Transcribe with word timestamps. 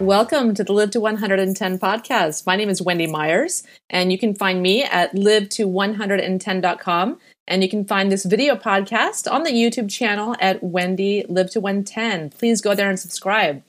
Welcome 0.00 0.54
to 0.54 0.64
the 0.64 0.72
Live 0.72 0.92
to 0.92 1.00
110 1.00 1.78
podcast. 1.78 2.46
My 2.46 2.56
name 2.56 2.70
is 2.70 2.80
Wendy 2.80 3.06
Myers, 3.06 3.64
and 3.90 4.10
you 4.10 4.16
can 4.16 4.34
find 4.34 4.62
me 4.62 4.82
at 4.82 5.14
live 5.14 5.50
to 5.50 5.68
110.com. 5.68 7.18
And 7.46 7.62
you 7.62 7.68
can 7.68 7.84
find 7.84 8.10
this 8.10 8.24
video 8.24 8.56
podcast 8.56 9.30
on 9.30 9.42
the 9.42 9.50
YouTube 9.50 9.90
channel 9.90 10.36
at 10.40 10.62
Wendy 10.62 11.26
Live 11.28 11.50
to 11.50 11.60
110. 11.60 12.30
Please 12.30 12.62
go 12.62 12.74
there 12.74 12.88
and 12.88 12.98
subscribe. 12.98 13.62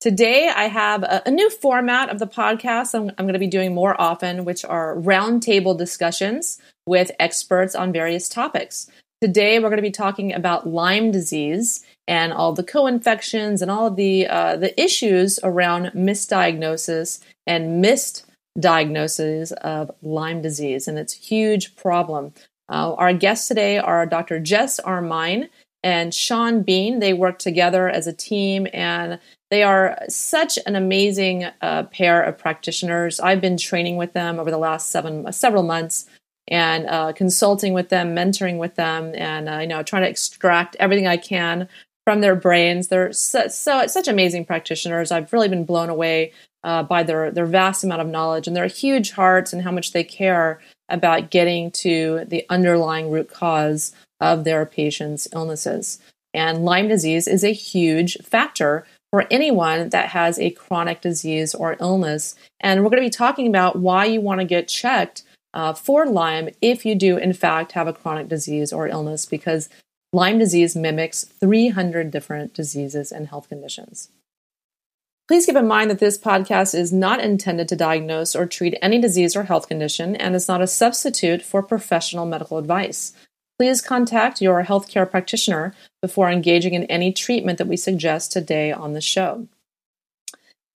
Today, 0.00 0.48
I 0.54 0.68
have 0.68 1.02
a, 1.02 1.20
a 1.26 1.32
new 1.32 1.50
format 1.50 2.10
of 2.10 2.20
the 2.20 2.28
podcast 2.28 2.94
I'm, 2.94 3.10
I'm 3.18 3.24
going 3.24 3.32
to 3.32 3.40
be 3.40 3.48
doing 3.48 3.74
more 3.74 4.00
often, 4.00 4.44
which 4.44 4.64
are 4.64 4.94
roundtable 4.94 5.76
discussions 5.76 6.60
with 6.86 7.10
experts 7.18 7.74
on 7.74 7.92
various 7.92 8.28
topics. 8.28 8.88
Today, 9.20 9.58
we're 9.58 9.68
going 9.68 9.78
to 9.78 9.82
be 9.82 9.90
talking 9.90 10.32
about 10.32 10.68
Lyme 10.68 11.10
disease 11.10 11.84
and 12.08 12.32
all 12.32 12.52
the 12.52 12.62
co-infections 12.62 13.62
and 13.62 13.70
all 13.70 13.86
of 13.86 13.96
the 13.96 14.26
uh, 14.26 14.56
the 14.56 14.80
issues 14.80 15.38
around 15.42 15.86
misdiagnosis 15.94 17.20
and 17.46 17.80
missed 17.80 18.24
diagnosis 18.58 19.52
of 19.52 19.90
Lyme 20.02 20.42
disease 20.42 20.88
and 20.88 20.98
its 20.98 21.14
a 21.14 21.18
huge 21.18 21.76
problem. 21.76 22.32
Uh, 22.68 22.94
our 22.94 23.12
guests 23.12 23.48
today 23.48 23.78
are 23.78 24.06
Dr. 24.06 24.38
Jess 24.40 24.78
Armine 24.80 25.48
and 25.82 26.14
Shawn 26.14 26.62
Bean. 26.62 27.00
They 27.00 27.12
work 27.12 27.38
together 27.38 27.88
as 27.88 28.06
a 28.06 28.12
team 28.12 28.66
and 28.72 29.18
they 29.50 29.62
are 29.62 29.98
such 30.08 30.58
an 30.66 30.76
amazing 30.76 31.46
uh, 31.60 31.84
pair 31.84 32.22
of 32.22 32.38
practitioners. 32.38 33.20
I've 33.20 33.40
been 33.40 33.56
training 33.56 33.96
with 33.96 34.12
them 34.12 34.38
over 34.38 34.50
the 34.50 34.58
last 34.58 34.90
seven 34.90 35.30
several 35.32 35.62
months 35.62 36.06
and 36.48 36.86
uh, 36.86 37.12
consulting 37.12 37.72
with 37.72 37.88
them, 37.88 38.14
mentoring 38.14 38.58
with 38.58 38.74
them, 38.74 39.12
and 39.14 39.48
uh, 39.48 39.58
you 39.58 39.66
know 39.66 39.82
trying 39.82 40.02
to 40.02 40.08
extract 40.08 40.76
everything 40.80 41.06
I 41.06 41.16
can 41.16 41.68
from 42.04 42.20
their 42.20 42.34
brains. 42.34 42.88
They're 42.88 43.12
so, 43.12 43.48
so 43.48 43.86
such 43.86 44.08
amazing 44.08 44.44
practitioners. 44.44 45.12
I've 45.12 45.32
really 45.32 45.48
been 45.48 45.64
blown 45.64 45.88
away 45.88 46.32
uh, 46.64 46.82
by 46.82 47.02
their 47.02 47.30
their 47.30 47.46
vast 47.46 47.84
amount 47.84 48.02
of 48.02 48.08
knowledge 48.08 48.46
and 48.46 48.56
their 48.56 48.66
huge 48.66 49.12
hearts 49.12 49.52
and 49.52 49.62
how 49.62 49.70
much 49.70 49.92
they 49.92 50.04
care 50.04 50.60
about 50.88 51.30
getting 51.30 51.70
to 51.70 52.24
the 52.26 52.44
underlying 52.48 53.10
root 53.10 53.30
cause 53.30 53.92
of 54.20 54.44
their 54.44 54.66
patients' 54.66 55.28
illnesses. 55.32 56.00
And 56.34 56.64
Lyme 56.64 56.88
disease 56.88 57.26
is 57.28 57.44
a 57.44 57.52
huge 57.52 58.16
factor 58.22 58.86
for 59.10 59.26
anyone 59.30 59.90
that 59.90 60.08
has 60.10 60.38
a 60.38 60.50
chronic 60.50 61.02
disease 61.02 61.54
or 61.54 61.76
illness. 61.80 62.34
And 62.60 62.82
we're 62.82 62.90
going 62.90 63.02
to 63.02 63.06
be 63.06 63.10
talking 63.10 63.46
about 63.46 63.76
why 63.76 64.06
you 64.06 64.20
want 64.20 64.40
to 64.40 64.46
get 64.46 64.68
checked 64.68 65.24
uh, 65.52 65.74
for 65.74 66.06
Lyme 66.06 66.48
if 66.62 66.86
you 66.86 66.94
do, 66.94 67.18
in 67.18 67.34
fact, 67.34 67.72
have 67.72 67.88
a 67.88 67.92
chronic 67.92 68.28
disease 68.28 68.72
or 68.72 68.88
illness, 68.88 69.26
because 69.26 69.68
Lyme 70.14 70.38
disease 70.38 70.76
mimics 70.76 71.24
300 71.24 72.10
different 72.10 72.52
diseases 72.52 73.12
and 73.12 73.28
health 73.28 73.48
conditions. 73.48 74.10
Please 75.26 75.46
keep 75.46 75.56
in 75.56 75.66
mind 75.66 75.90
that 75.90 76.00
this 76.00 76.18
podcast 76.18 76.74
is 76.74 76.92
not 76.92 77.20
intended 77.20 77.66
to 77.68 77.76
diagnose 77.76 78.36
or 78.36 78.44
treat 78.44 78.76
any 78.82 79.00
disease 79.00 79.34
or 79.34 79.44
health 79.44 79.68
condition 79.68 80.14
and 80.16 80.34
is 80.34 80.48
not 80.48 80.60
a 80.60 80.66
substitute 80.66 81.40
for 81.40 81.62
professional 81.62 82.26
medical 82.26 82.58
advice. 82.58 83.14
Please 83.58 83.80
contact 83.80 84.42
your 84.42 84.64
healthcare 84.64 85.10
practitioner 85.10 85.74
before 86.02 86.30
engaging 86.30 86.74
in 86.74 86.84
any 86.84 87.12
treatment 87.12 87.56
that 87.56 87.68
we 87.68 87.76
suggest 87.78 88.32
today 88.32 88.70
on 88.70 88.92
the 88.92 89.00
show. 89.00 89.46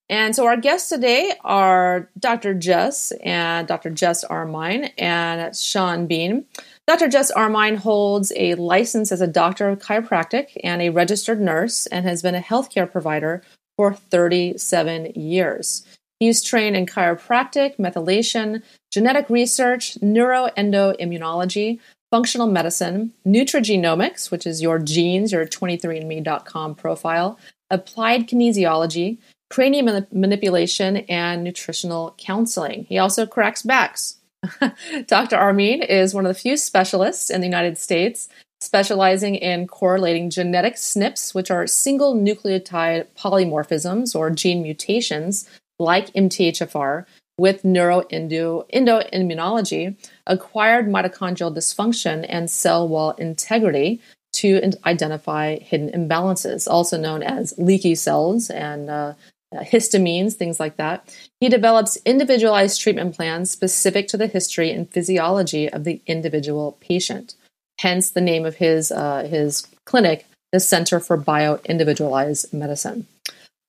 And 0.08 0.34
so 0.34 0.46
our 0.46 0.56
guests 0.56 0.88
today 0.88 1.34
are 1.44 2.08
Dr. 2.18 2.54
Jess 2.54 3.12
and 3.22 3.68
Dr. 3.68 3.90
Jess 3.90 4.24
Armine 4.24 4.90
and 4.96 5.54
Shawn 5.54 6.06
Bean. 6.06 6.46
Dr. 6.88 7.08
Jess 7.08 7.30
Armine 7.30 7.76
holds 7.76 8.32
a 8.34 8.54
license 8.54 9.12
as 9.12 9.20
a 9.20 9.26
doctor 9.26 9.68
of 9.68 9.78
chiropractic 9.78 10.56
and 10.64 10.80
a 10.80 10.88
registered 10.88 11.38
nurse 11.38 11.84
and 11.84 12.06
has 12.06 12.22
been 12.22 12.34
a 12.34 12.40
healthcare 12.40 12.90
provider 12.90 13.42
for 13.76 13.92
37 13.92 15.12
years. 15.14 15.84
He's 16.18 16.42
trained 16.42 16.76
in 16.76 16.86
chiropractic, 16.86 17.76
methylation, 17.76 18.62
genetic 18.90 19.28
research, 19.28 19.98
neuroendoimmunology, 20.00 21.78
functional 22.10 22.46
medicine, 22.46 23.12
nutrigenomics, 23.26 24.30
which 24.30 24.46
is 24.46 24.62
your 24.62 24.78
genes, 24.78 25.30
your 25.30 25.44
23andme.com 25.44 26.74
profile, 26.74 27.38
applied 27.68 28.26
kinesiology, 28.26 29.18
cranium 29.50 30.06
manipulation, 30.10 30.96
and 31.10 31.44
nutritional 31.44 32.14
counseling. 32.16 32.86
He 32.88 32.96
also 32.96 33.26
cracks 33.26 33.60
backs. 33.60 34.17
Dr. 35.06 35.36
Armine 35.36 35.82
is 35.82 36.14
one 36.14 36.26
of 36.26 36.34
the 36.34 36.40
few 36.40 36.56
specialists 36.56 37.30
in 37.30 37.40
the 37.40 37.46
United 37.46 37.78
States 37.78 38.28
specializing 38.60 39.36
in 39.36 39.66
correlating 39.66 40.30
genetic 40.30 40.74
SNPs, 40.74 41.34
which 41.34 41.50
are 41.50 41.66
single 41.66 42.14
nucleotide 42.14 43.06
polymorphisms 43.16 44.14
or 44.14 44.30
gene 44.30 44.62
mutations 44.62 45.48
like 45.78 46.12
MTHFR, 46.12 47.06
with 47.38 47.62
neuroendoimmunology, 47.62 49.96
acquired 50.26 50.88
mitochondrial 50.88 51.54
dysfunction, 51.54 52.26
and 52.28 52.50
cell 52.50 52.88
wall 52.88 53.12
integrity 53.12 54.00
to 54.32 54.72
identify 54.84 55.56
hidden 55.58 55.88
imbalances, 55.90 56.66
also 56.68 56.98
known 56.98 57.22
as 57.22 57.54
leaky 57.56 57.94
cells 57.94 58.50
and 58.50 58.90
uh, 58.90 59.14
histamines, 59.54 60.34
things 60.34 60.60
like 60.60 60.76
that. 60.76 61.14
He 61.40 61.48
develops 61.48 61.96
individualized 62.04 62.80
treatment 62.80 63.16
plans 63.16 63.50
specific 63.50 64.08
to 64.08 64.16
the 64.16 64.26
history 64.26 64.70
and 64.70 64.90
physiology 64.90 65.68
of 65.68 65.84
the 65.84 66.00
individual 66.06 66.76
patient. 66.80 67.34
Hence 67.80 68.10
the 68.10 68.20
name 68.20 68.44
of 68.44 68.56
his 68.56 68.90
uh, 68.90 69.26
his 69.30 69.66
clinic, 69.84 70.26
the 70.52 70.60
Center 70.60 71.00
for 71.00 71.16
Bio 71.16 71.60
Individualized 71.64 72.52
Medicine. 72.52 73.06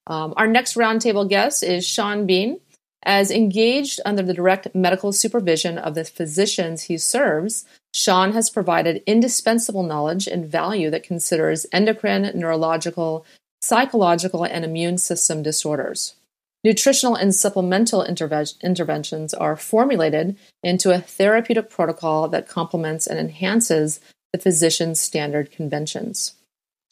Um, 0.07 0.33
our 0.35 0.47
next 0.47 0.75
roundtable 0.75 1.29
guest 1.29 1.63
is 1.63 1.87
Shawn 1.87 2.25
Bean. 2.25 2.59
As 3.03 3.31
engaged 3.31 4.01
under 4.03 4.21
the 4.21 4.33
direct 4.33 4.75
medical 4.75 5.13
supervision 5.13 5.77
of 5.77 5.95
the 5.95 6.03
physicians 6.03 6.83
he 6.83 6.97
serves, 6.97 7.63
Shawn 7.93 8.33
has 8.33 8.49
provided 8.49 9.03
indispensable 9.05 9.83
knowledge 9.83 10.27
and 10.27 10.45
value 10.45 10.89
that 10.89 11.03
considers 11.03 11.65
endocrine, 11.71 12.29
neurological, 12.35 13.25
psychological, 13.61 14.43
and 14.43 14.63
immune 14.63 14.97
system 14.97 15.43
disorders. 15.43 16.15
Nutritional 16.63 17.15
and 17.15 17.33
supplemental 17.33 18.03
interve- 18.03 18.61
interventions 18.61 19.33
are 19.33 19.55
formulated 19.55 20.35
into 20.61 20.91
a 20.91 20.99
therapeutic 20.99 21.69
protocol 21.69 22.27
that 22.27 22.49
complements 22.49 23.07
and 23.07 23.17
enhances 23.17 23.99
the 24.33 24.39
physician's 24.39 24.99
standard 24.99 25.51
conventions. 25.51 26.33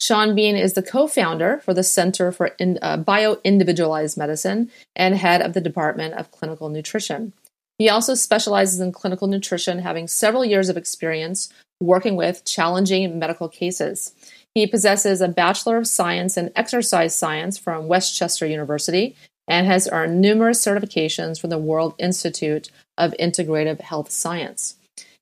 Shawn 0.00 0.34
Bean 0.34 0.56
is 0.56 0.74
the 0.74 0.82
co 0.82 1.06
founder 1.06 1.58
for 1.58 1.74
the 1.74 1.82
Center 1.82 2.30
for 2.32 2.48
in, 2.58 2.78
uh, 2.80 2.96
Bio 2.96 3.38
Individualized 3.44 4.16
Medicine 4.16 4.70
and 4.94 5.16
head 5.16 5.42
of 5.42 5.54
the 5.54 5.60
Department 5.60 6.14
of 6.14 6.30
Clinical 6.30 6.68
Nutrition. 6.68 7.32
He 7.78 7.88
also 7.88 8.14
specializes 8.14 8.80
in 8.80 8.92
clinical 8.92 9.28
nutrition, 9.28 9.80
having 9.80 10.08
several 10.08 10.44
years 10.44 10.68
of 10.68 10.76
experience 10.76 11.52
working 11.80 12.16
with 12.16 12.44
challenging 12.44 13.18
medical 13.18 13.48
cases. 13.48 14.12
He 14.58 14.66
possesses 14.66 15.20
a 15.20 15.28
Bachelor 15.28 15.76
of 15.76 15.86
Science 15.86 16.36
in 16.36 16.50
Exercise 16.56 17.14
Science 17.14 17.56
from 17.56 17.86
West 17.86 18.16
Chester 18.16 18.44
University 18.44 19.14
and 19.46 19.68
has 19.68 19.88
earned 19.92 20.20
numerous 20.20 20.60
certifications 20.60 21.40
from 21.40 21.50
the 21.50 21.58
World 21.60 21.94
Institute 21.96 22.68
of 22.96 23.14
Integrative 23.20 23.80
Health 23.80 24.10
Science. 24.10 24.74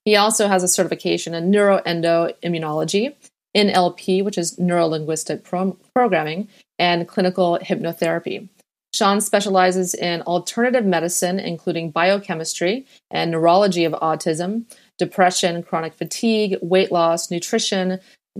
He 0.03 0.15
also 0.15 0.47
has 0.47 0.63
a 0.63 0.67
certification 0.67 1.35
in 1.35 1.51
neuroendoimmunology, 1.51 3.13
NLP, 3.55 4.23
which 4.23 4.39
is 4.39 4.55
neurolinguistic 4.55 5.43
pro- 5.43 5.77
programming, 5.93 6.47
and 6.79 7.07
clinical 7.07 7.59
hypnotherapy. 7.61 8.49
Shawn 8.91 9.21
specializes 9.21 9.93
in 9.93 10.23
alternative 10.23 10.83
medicine, 10.83 11.39
including 11.39 11.91
biochemistry 11.91 12.87
and 13.11 13.29
neurology 13.29 13.85
of 13.85 13.93
autism, 13.93 14.65
depression, 14.97 15.61
chronic 15.61 15.93
fatigue, 15.93 16.57
weight 16.63 16.91
loss, 16.91 17.29
nutrition, 17.29 17.99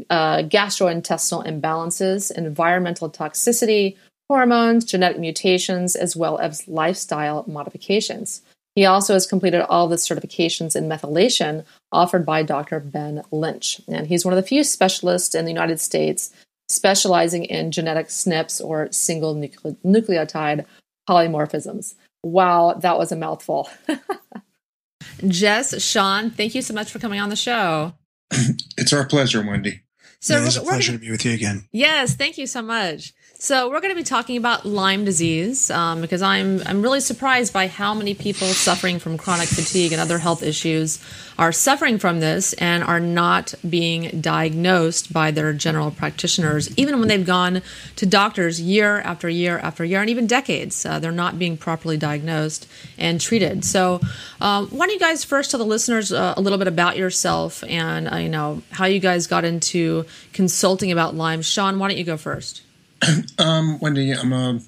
uh, 0.09 0.37
gastrointestinal 0.37 1.45
imbalances, 1.45 2.31
environmental 2.31 3.09
toxicity, 3.09 3.97
hormones, 4.29 4.85
genetic 4.85 5.19
mutations, 5.19 5.95
as 5.95 6.15
well 6.15 6.37
as 6.39 6.67
lifestyle 6.67 7.45
modifications. 7.47 8.41
He 8.75 8.85
also 8.85 9.13
has 9.13 9.25
completed 9.25 9.61
all 9.61 9.87
the 9.87 9.95
certifications 9.95 10.75
in 10.75 10.87
methylation 10.87 11.65
offered 11.91 12.25
by 12.25 12.43
Dr. 12.43 12.79
Ben 12.79 13.23
Lynch. 13.31 13.81
And 13.87 14.05
he's 14.05 14.23
one 14.23 14.33
of 14.33 14.41
the 14.41 14.47
few 14.47 14.63
specialists 14.63 15.33
in 15.33 15.45
the 15.45 15.51
United 15.51 15.79
States 15.79 16.31
specializing 16.69 17.45
in 17.45 17.71
genetic 17.71 18.07
SNPs 18.07 18.63
or 18.63 18.91
single 18.91 19.33
nucle- 19.33 19.77
nucleotide 19.83 20.65
polymorphisms. 21.09 21.95
Wow, 22.23 22.73
that 22.73 22.97
was 22.97 23.11
a 23.11 23.15
mouthful. 23.15 23.69
Jess, 25.27 25.81
Shawn, 25.81 26.29
thank 26.29 26.53
you 26.53 26.61
so 26.61 26.73
much 26.73 26.91
for 26.91 26.99
coming 26.99 27.19
on 27.19 27.29
the 27.29 27.35
show. 27.35 27.93
It's 28.77 28.93
our 28.93 29.05
pleasure, 29.05 29.41
Wendy. 29.41 29.81
So 30.19 30.37
yeah, 30.37 30.45
it's 30.45 30.57
a 30.57 30.61
pleasure 30.61 30.93
to 30.93 30.97
be 30.97 31.11
with 31.11 31.25
you 31.25 31.33
again. 31.33 31.67
Yes, 31.71 32.15
thank 32.15 32.37
you 32.37 32.47
so 32.47 32.61
much. 32.61 33.13
So 33.39 33.69
we're 33.69 33.81
going 33.81 33.93
to 33.93 33.95
be 33.95 34.03
talking 34.03 34.35
about 34.37 34.65
Lyme 34.65 35.05
disease 35.05 35.69
um, 35.69 36.01
because 36.01 36.23
I'm 36.23 36.59
I'm 36.65 36.81
really 36.81 36.99
surprised 36.99 37.53
by 37.53 37.67
how 37.67 37.93
many 37.93 38.15
people 38.15 38.47
suffering 38.47 38.97
from 38.97 39.15
chronic 39.15 39.47
fatigue 39.47 39.91
and 39.91 40.01
other 40.01 40.17
health 40.17 40.41
issues 40.41 40.99
are 41.37 41.51
suffering 41.51 41.99
from 41.99 42.19
this 42.19 42.53
and 42.53 42.83
are 42.83 42.99
not 42.99 43.53
being 43.69 44.21
diagnosed 44.21 45.13
by 45.13 45.29
their 45.29 45.53
general 45.53 45.91
practitioners, 45.91 46.75
even 46.79 46.97
when 46.97 47.09
they've 47.09 47.27
gone 47.27 47.61
to 47.97 48.07
doctors 48.07 48.59
year 48.59 49.01
after 49.01 49.29
year 49.29 49.59
after 49.59 49.85
year 49.85 50.01
and 50.01 50.09
even 50.09 50.25
decades. 50.25 50.83
Uh, 50.83 50.97
they're 50.97 51.11
not 51.11 51.37
being 51.37 51.57
properly 51.57 51.95
diagnosed 51.95 52.67
and 52.97 53.21
treated. 53.21 53.63
So, 53.63 54.01
um, 54.41 54.65
why 54.69 54.87
don't 54.87 54.95
you 54.95 54.99
guys 54.99 55.23
first 55.23 55.51
tell 55.51 55.59
the 55.59 55.63
listeners 55.63 56.11
uh, 56.11 56.33
a 56.35 56.41
little 56.41 56.57
bit 56.57 56.67
about 56.67 56.97
yourself 56.97 57.63
and 57.65 58.11
uh, 58.11 58.15
you 58.15 58.29
know 58.29 58.63
how 58.71 58.85
you 58.85 58.99
guys 58.99 59.27
got 59.27 59.45
into 59.45 60.07
consulting 60.33 60.91
about 60.91 61.13
Lyme? 61.13 61.43
Shawn, 61.43 61.77
why 61.77 61.89
don't 61.89 61.97
you 61.97 62.03
go 62.03 62.17
first? 62.17 62.63
um, 63.37 63.79
Wendy, 63.79 64.11
I'm 64.11 64.33
a 64.33 64.59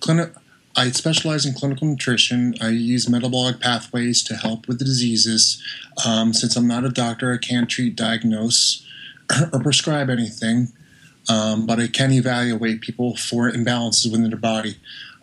clinic. 0.00 0.32
I 0.78 0.90
specialize 0.90 1.46
in 1.46 1.54
clinical 1.54 1.86
nutrition. 1.86 2.54
I 2.60 2.68
use 2.68 3.08
metabolic 3.08 3.60
pathways 3.60 4.22
to 4.24 4.36
help 4.36 4.68
with 4.68 4.78
the 4.78 4.84
diseases. 4.84 5.62
Um, 6.06 6.34
since 6.34 6.54
I'm 6.54 6.66
not 6.66 6.84
a 6.84 6.90
doctor, 6.90 7.32
I 7.32 7.38
can't 7.38 7.68
treat, 7.68 7.96
diagnose, 7.96 8.86
or 9.52 9.60
prescribe 9.60 10.10
anything, 10.10 10.68
um, 11.30 11.66
but 11.66 11.80
I 11.80 11.88
can 11.88 12.12
evaluate 12.12 12.82
people 12.82 13.16
for 13.16 13.50
imbalances 13.50 14.10
within 14.10 14.28
their 14.28 14.38
body. 14.38 14.76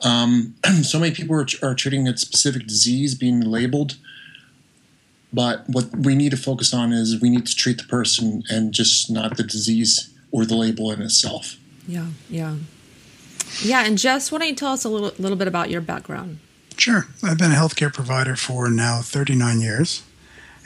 Um, 0.03 0.55
so 0.81 0.99
many 0.99 1.13
people 1.13 1.35
are, 1.35 1.45
are 1.61 1.75
treating 1.75 2.07
a 2.07 2.17
specific 2.17 2.65
disease 2.65 3.13
being 3.13 3.41
labeled, 3.41 3.97
but 5.31 5.63
what 5.67 5.95
we 5.95 6.15
need 6.15 6.31
to 6.31 6.37
focus 6.37 6.73
on 6.73 6.91
is 6.91 7.21
we 7.21 7.29
need 7.29 7.45
to 7.45 7.55
treat 7.55 7.77
the 7.77 7.83
person 7.83 8.43
and 8.49 8.73
just 8.73 9.11
not 9.11 9.37
the 9.37 9.43
disease 9.43 10.11
or 10.31 10.45
the 10.45 10.55
label 10.55 10.91
in 10.91 11.01
itself. 11.01 11.57
Yeah, 11.87 12.07
yeah. 12.29 12.55
Yeah, 13.61 13.85
and 13.85 13.97
Jess, 13.97 14.31
why 14.31 14.39
don't 14.39 14.47
you 14.47 14.55
tell 14.55 14.71
us 14.71 14.83
a 14.83 14.89
little, 14.89 15.11
little 15.19 15.37
bit 15.37 15.47
about 15.47 15.69
your 15.69 15.81
background? 15.81 16.39
Sure. 16.77 17.07
I've 17.23 17.37
been 17.37 17.51
a 17.51 17.55
healthcare 17.55 17.93
provider 17.93 18.35
for 18.35 18.69
now 18.69 19.01
39 19.01 19.61
years. 19.61 20.03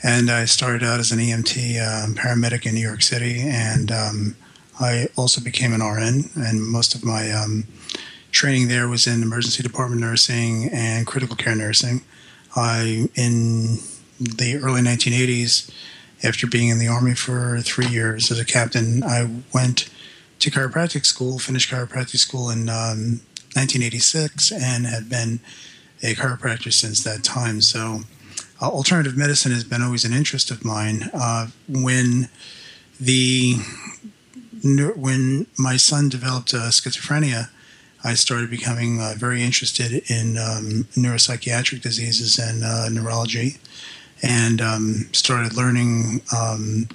And 0.03 0.29
I 0.29 0.45
started 0.45 0.83
out 0.83 0.99
as 0.99 1.11
an 1.11 1.19
EMT 1.19 1.81
um, 1.81 2.13
paramedic 2.13 2.65
in 2.65 2.75
New 2.75 2.81
York 2.81 3.01
City. 3.01 3.41
And 3.41 3.91
um, 3.91 4.35
I 4.79 5.07
also 5.15 5.41
became 5.41 5.73
an 5.73 5.81
RN. 5.81 6.29
And 6.35 6.63
most 6.63 6.95
of 6.95 7.03
my 7.03 7.31
um, 7.31 7.65
training 8.31 8.67
there 8.67 8.87
was 8.87 9.07
in 9.07 9.23
emergency 9.23 9.63
department 9.63 10.01
nursing 10.01 10.69
and 10.71 11.07
critical 11.07 11.35
care 11.35 11.55
nursing. 11.55 12.01
I, 12.55 13.09
in 13.15 13.77
the 14.19 14.59
early 14.61 14.81
1980s, 14.81 15.71
after 16.23 16.47
being 16.47 16.69
in 16.69 16.79
the 16.79 16.87
Army 16.87 17.13
for 17.13 17.59
three 17.61 17.87
years 17.87 18.31
as 18.31 18.39
a 18.39 18.45
captain, 18.45 19.03
I 19.03 19.29
went 19.53 19.89
to 20.39 20.51
chiropractic 20.51 21.06
school, 21.06 21.39
finished 21.39 21.72
chiropractic 21.72 22.18
school 22.18 22.50
in 22.50 22.69
um, 22.69 23.22
1986, 23.56 24.51
and 24.51 24.86
had 24.86 25.10
been 25.10 25.39
a 26.04 26.13
chiropractor 26.13 26.72
since 26.72 27.04
that 27.04 27.24
time. 27.24 27.62
So, 27.62 28.01
uh, 28.62 28.68
alternative 28.68 29.18
medicine 29.18 29.51
has 29.51 29.63
been 29.63 29.81
always 29.81 30.06
an 30.06 30.13
interest 30.13 30.51
of 30.51 30.63
mine. 30.63 31.10
Uh, 31.13 31.48
when 31.68 32.30
the 33.00 33.56
when 34.63 35.45
my 35.57 35.78
son 35.78 36.10
developed 36.10 36.54
uh, 36.54 36.69
schizophrenia, 36.69 37.50
I 38.04 38.13
started 38.16 38.50
becoming 38.50 39.00
uh, 39.00 39.13
very 39.18 39.44
interested 39.44 40.10
in 40.10 40.38
um, 40.38 40.88
neuropsychiatric 40.95 41.81
diseases 41.81 42.39
and 42.39 42.63
uh, 42.63 42.89
neurology, 42.89 43.57
and 44.24 44.62
um, 44.62 45.10
started 45.13 45.56
learning 45.56 46.22
um, 46.36 46.88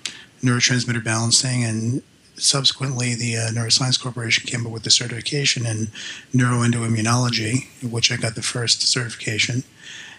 neurotransmitter 0.42 1.04
balancing 1.04 1.64
and 1.64 2.02
subsequently, 2.36 3.14
the 3.14 3.36
uh, 3.36 3.48
Neuroscience 3.50 4.00
Corporation 4.00 4.46
came 4.46 4.66
up 4.66 4.72
with 4.72 4.82
the 4.82 4.90
certification 4.90 5.66
in 5.66 5.88
neuroendoimmunology, 6.34 7.66
which 7.82 8.10
I 8.10 8.16
got 8.16 8.34
the 8.34 8.42
first 8.42 8.82
certification. 8.82 9.64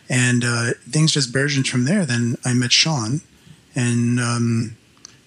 And 0.09 0.43
uh, 0.43 0.71
things 0.89 1.13
just 1.13 1.33
burgeoned 1.33 1.67
from 1.67 1.85
there. 1.85 2.05
Then 2.05 2.37
I 2.45 2.53
met 2.53 2.71
Shawn, 2.71 3.21
and 3.75 4.19
um, 4.19 4.75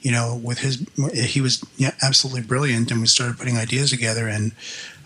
you 0.01 0.13
know, 0.13 0.41
with 0.43 0.59
his, 0.59 0.87
he 1.13 1.41
was 1.41 1.65
yeah, 1.77 1.93
absolutely 2.03 2.43
brilliant, 2.43 2.91
and 2.91 3.01
we 3.01 3.07
started 3.07 3.39
putting 3.39 3.57
ideas 3.57 3.91
together 3.91 4.29
and 4.29 4.53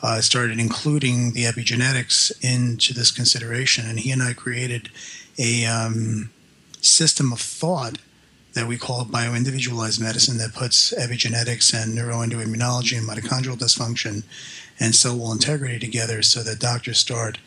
uh, 0.02 0.20
started 0.20 0.58
including 0.58 1.32
the 1.32 1.44
epigenetics 1.44 2.32
into 2.42 2.92
this 2.92 3.10
consideration. 3.10 3.86
And 3.88 4.00
he 4.00 4.10
and 4.10 4.22
I 4.22 4.32
created 4.32 4.90
a 5.38 5.64
um, 5.66 6.30
system 6.80 7.32
of 7.32 7.40
thought 7.40 7.98
that 8.52 8.66
we 8.66 8.76
call 8.76 9.04
bioindividualized 9.04 10.00
medicine 10.00 10.38
that 10.38 10.54
puts 10.54 10.92
epigenetics 10.94 11.72
and 11.72 11.96
neuroendoimmunology 11.96 12.98
and 12.98 13.08
mitochondrial 13.08 13.56
dysfunction 13.56 14.24
and 14.78 14.94
cell 14.94 15.16
wall 15.16 15.32
integrity 15.32 15.78
together 15.78 16.22
so 16.22 16.42
that 16.42 16.58
doctors 16.58 16.98
start 16.98 17.38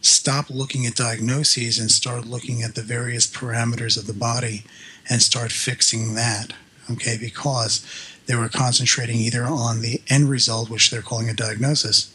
stop 0.00 0.50
looking 0.50 0.84
at 0.84 0.94
diagnoses 0.94 1.78
and 1.78 1.90
start 1.90 2.26
looking 2.26 2.62
at 2.62 2.74
the 2.74 2.82
various 2.82 3.26
parameters 3.26 3.96
of 3.96 4.06
the 4.06 4.12
body 4.12 4.62
and 5.08 5.22
start 5.22 5.50
fixing 5.50 6.14
that 6.14 6.52
okay? 6.90 7.16
Because 7.18 7.84
they 8.26 8.36
were 8.36 8.48
concentrating 8.48 9.16
either 9.16 9.44
on 9.44 9.80
the 9.80 10.02
end 10.08 10.28
result 10.28 10.70
which 10.70 10.90
they're 10.90 11.02
calling 11.02 11.28
a 11.28 11.34
diagnosis 11.34 12.14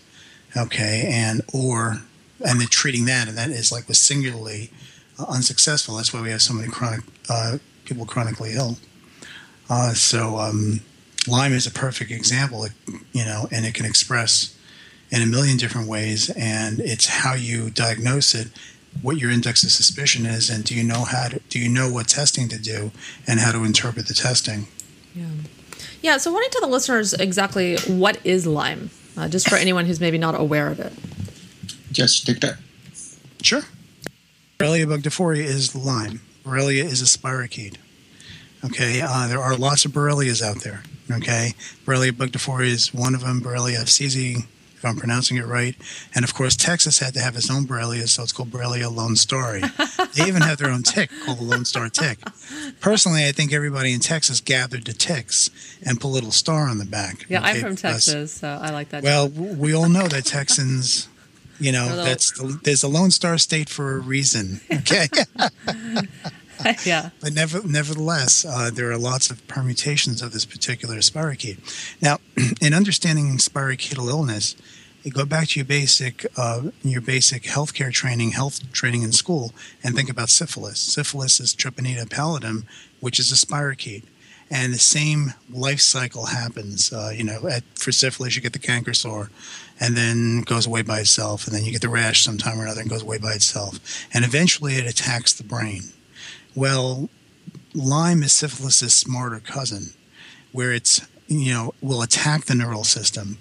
okay? 0.56 1.10
And 1.12 1.42
or 1.54 2.04
and 2.46 2.60
they're 2.60 2.68
treating 2.68 3.06
that 3.06 3.28
and 3.28 3.38
that 3.38 3.50
is 3.50 3.72
like 3.72 3.88
was 3.88 4.00
singularly 4.00 4.72
uh, 5.20 5.26
unsuccessful. 5.28 5.96
That's 5.96 6.14
why 6.14 6.22
we 6.22 6.30
have 6.30 6.42
so 6.42 6.54
many 6.54 6.70
chronic 6.70 7.02
uh, 7.28 7.58
people 7.90 8.06
chronically 8.06 8.54
ill. 8.54 8.78
Uh, 9.70 9.94
so 9.94 10.38
um, 10.38 10.80
Lyme 11.28 11.54
is 11.54 11.68
a 11.68 11.72
perfect 11.72 12.12
example, 12.12 12.66
you 13.12 13.26
know, 13.26 13.48
and 13.52 13.66
it 13.66 13.74
can 13.74 13.86
express 13.86 14.56
in 15.12 15.22
a 15.22 15.26
million 15.26 15.58
different 15.58 15.88
ways, 15.88 16.30
and 16.32 16.80
it's 16.80 17.08
how 17.08 17.34
you 17.34 17.70
diagnose 17.72 18.36
it, 18.36 18.48
what 19.02 19.18
your 19.18 19.32
index 19.32 19.64
of 19.64 19.72
suspicion 19.72 20.26
is, 20.26 20.50
and 20.50 20.64
do 20.64 20.76
you 20.76 20.84
know 20.84 21.04
how 21.04 21.28
to 21.28 21.40
do 21.50 21.60
you 21.60 21.70
know 21.70 21.92
what 21.92 22.08
testing 22.08 22.48
to 22.50 22.60
do 22.60 22.92
and 23.28 23.40
how 23.40 23.52
to 23.52 23.64
interpret 23.64 24.08
the 24.08 24.14
testing. 24.14 24.68
Yeah, 25.16 25.26
yeah. 26.02 26.18
So, 26.18 26.32
why 26.32 26.38
don't 26.40 26.46
you 26.46 26.60
tell 26.60 26.70
the 26.70 26.74
listeners 26.74 27.14
exactly 27.14 27.78
what 27.88 28.24
is 28.24 28.46
Lyme, 28.46 28.92
uh, 29.18 29.28
just 29.28 29.50
for 29.50 29.56
anyone 29.56 29.86
who's 29.86 30.00
maybe 30.00 30.18
not 30.18 30.40
aware 30.40 30.68
of 30.68 30.80
it? 30.80 30.94
Just 31.92 32.26
take 32.26 32.40
that. 32.42 32.58
Sure. 33.42 33.64
Borrelia 34.60 34.86
burgdorferi 34.86 35.40
is 35.40 35.76
Lyme. 35.76 36.22
Borrelia 36.44 36.84
is 36.84 37.02
a 37.02 37.06
spirochete. 37.06 37.78
Okay, 38.66 39.02
uh, 39.02 39.28
there 39.28 39.40
are 39.40 39.56
lots 39.56 39.86
of 39.86 39.92
Borrelias 39.92 40.42
out 40.42 40.64
there. 40.64 40.84
Okay, 41.12 41.54
Borrelia 41.86 42.12
burgdorferi 42.12 42.68
is 42.68 42.94
one 42.94 43.16
of 43.16 43.22
them. 43.22 43.42
Borrelia 43.42 43.80
fcesi, 43.80 44.46
if 44.76 44.86
I'm 44.86 44.98
pronouncing 44.98 45.38
it 45.38 45.46
right, 45.46 45.76
and 46.14 46.26
of 46.26 46.34
course 46.34 46.56
Texas 46.56 47.00
had 47.00 47.14
to 47.14 47.22
have 47.22 47.36
its 47.36 47.50
own 47.50 47.66
Borrelia, 47.66 48.08
so 48.08 48.24
it's 48.24 48.34
called 48.34 48.52
Borrelia 48.52 48.94
lonestari. 48.94 49.62
they 50.14 50.28
even 50.28 50.42
have 50.42 50.58
their 50.58 50.70
own 50.70 50.84
tick 50.84 51.10
called 51.26 51.40
the 51.40 51.44
Lone 51.44 51.66
Star 51.66 51.90
tick. 51.90 52.20
Personally, 52.82 53.26
I 53.26 53.32
think 53.32 53.54
everybody 53.54 53.94
in 53.94 54.02
Texas 54.02 54.42
gathered 54.42 54.86
the 54.86 54.94
ticks 54.94 55.50
and 55.86 56.00
put 56.00 56.10
a 56.10 56.14
little 56.14 56.32
star 56.32 56.68
on 56.68 56.78
the 56.80 56.86
back. 56.86 57.26
Yeah, 57.30 57.40
okay, 57.40 57.50
I'm 57.50 57.62
from 57.62 57.76
Texas, 57.78 58.34
so 58.34 58.60
I 58.62 58.72
like 58.72 58.90
that. 58.90 59.04
Well, 59.04 59.30
we 59.30 59.74
all 59.74 59.90
know 59.90 60.08
that 60.10 60.26
Texans 60.26 61.08
you 61.60 61.72
know, 61.72 61.96
that's 61.96 62.32
the, 62.32 62.60
there's 62.64 62.84
a 62.84 62.88
Lone 62.88 63.12
Star 63.12 63.38
State 63.38 63.70
for 63.70 63.98
a 63.98 64.00
reason. 64.00 64.62
Okay. 64.80 65.08
yeah. 66.86 67.10
But 67.22 67.34
never, 67.34 67.66
nevertheless, 67.68 68.46
uh, 68.46 68.72
there 68.74 68.92
are 68.92 68.98
lots 68.98 69.30
of 69.30 69.46
permutations 69.48 70.22
of 70.22 70.32
this 70.32 70.46
particular 70.46 70.98
spirochete. 70.98 71.60
Now, 72.02 72.18
in 72.62 72.74
understanding 72.74 73.38
spirochetal 73.38 74.10
illness, 74.10 74.56
you 75.04 75.12
go 75.12 75.26
back 75.26 75.50
to 75.50 75.60
your 75.60 75.66
basic, 75.66 76.26
uh, 76.38 76.64
your 76.82 77.02
basic 77.02 77.44
healthcare 77.44 77.92
training, 77.92 78.32
health 78.32 78.72
training 78.72 79.04
in 79.04 79.12
school, 79.12 79.54
and 79.84 79.96
think 79.96 80.10
about 80.10 80.30
syphilis. 80.30 80.80
Syphilis 80.80 81.40
is 81.40 81.54
Treponema 81.54 82.06
pallidum, 82.06 82.64
which 83.00 83.20
is 83.20 83.32
a 83.32 83.36
spirochete 83.36 84.04
and 84.52 84.74
the 84.74 84.80
same 84.80 85.34
life 85.52 85.80
cycle 85.80 86.28
happens. 86.28 86.92
Uh, 86.92 87.12
you 87.16 87.24
know, 87.24 87.48
at, 87.48 87.64
for 87.76 87.92
syphilis, 87.92 88.36
you 88.36 88.42
get 88.42 88.54
the 88.54 88.60
canker 88.60 88.94
sore, 88.94 89.30
and 89.80 89.96
then 89.96 90.42
goes 90.42 90.68
away 90.68 90.82
by 90.82 91.00
itself, 91.00 91.46
and 91.46 91.56
then 91.56 91.64
you 91.64 91.72
get 91.72 91.82
the 91.82 91.90
rash 91.90 92.24
sometime 92.24 92.60
or 92.60 92.64
another 92.64 92.82
and 92.82 92.90
goes 92.90 93.02
away 93.02 93.18
by 93.18 93.34
itself, 93.34 93.80
and 94.14 94.26
eventually 94.26 94.76
it 94.76 94.86
attacks 94.88 95.34
the 95.34 95.44
brain. 95.44 95.82
Well, 96.56 97.10
Lyme 97.74 98.24
is 98.24 98.34
syphilis' 98.34 98.94
smarter 98.94 99.40
cousin, 99.40 99.94
where 100.52 100.74
it's 100.74 101.02
you 101.28 101.54
know 101.54 101.74
will 101.82 102.02
attack 102.02 102.46
the 102.46 102.56
neural 102.56 102.84
system, 102.84 103.38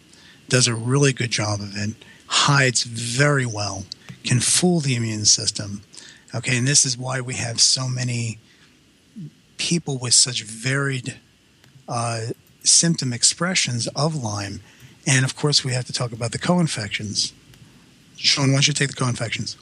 does 0.49 0.67
a 0.67 0.75
really 0.75 1.13
good 1.13 1.31
job 1.31 1.61
of 1.61 1.77
it, 1.77 1.95
hides 2.27 2.83
very 2.85 3.47
well, 3.47 3.85
can 4.25 4.41
fool 4.41 4.81
the 4.81 4.95
immune 4.95 5.25
system. 5.25 5.83
Okay, 6.35 6.59
and 6.59 6.69
this 6.69 6.85
is 6.85 6.99
why 6.99 7.21
we 7.21 7.35
have 7.35 7.59
so 7.61 7.89
many 7.89 8.39
people 9.57 9.99
with 9.99 10.15
such 10.15 10.43
varied 10.45 11.17
uh, 11.89 12.27
symptom 12.63 13.13
expressions 13.13 13.87
of 13.89 14.15
Lyme. 14.15 14.61
And 15.09 15.25
of 15.25 15.35
course, 15.35 15.65
we 15.65 15.73
have 15.73 15.87
to 15.87 15.93
talk 15.93 16.13
about 16.13 16.33
the 16.33 16.39
co 16.39 16.61
infections. 16.61 17.33
Shawn, 18.17 18.49
why 18.49 18.57
don't 18.57 18.69
you 18.69 18.75
take 18.75 18.91
the 18.91 18.95
co 18.95 19.09
infections? 19.09 19.57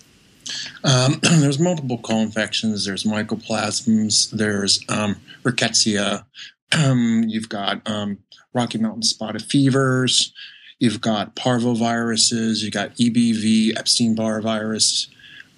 Um, 0.84 1.18
there's 1.22 1.58
multiple 1.58 1.98
co-infections. 1.98 2.84
There's 2.84 3.04
mycoplasms. 3.04 4.30
There's 4.30 4.80
um, 4.88 5.16
rickettsia. 5.42 6.24
Um, 6.72 7.24
you've 7.26 7.48
got 7.48 7.88
um, 7.88 8.18
Rocky 8.52 8.78
Mountain 8.78 9.02
spotted 9.02 9.42
fevers. 9.42 10.32
You've 10.78 11.00
got 11.00 11.36
parvoviruses. 11.36 12.62
You've 12.62 12.72
got 12.72 12.94
EBV, 12.96 13.78
Epstein-Barr 13.78 14.40
virus. 14.42 15.08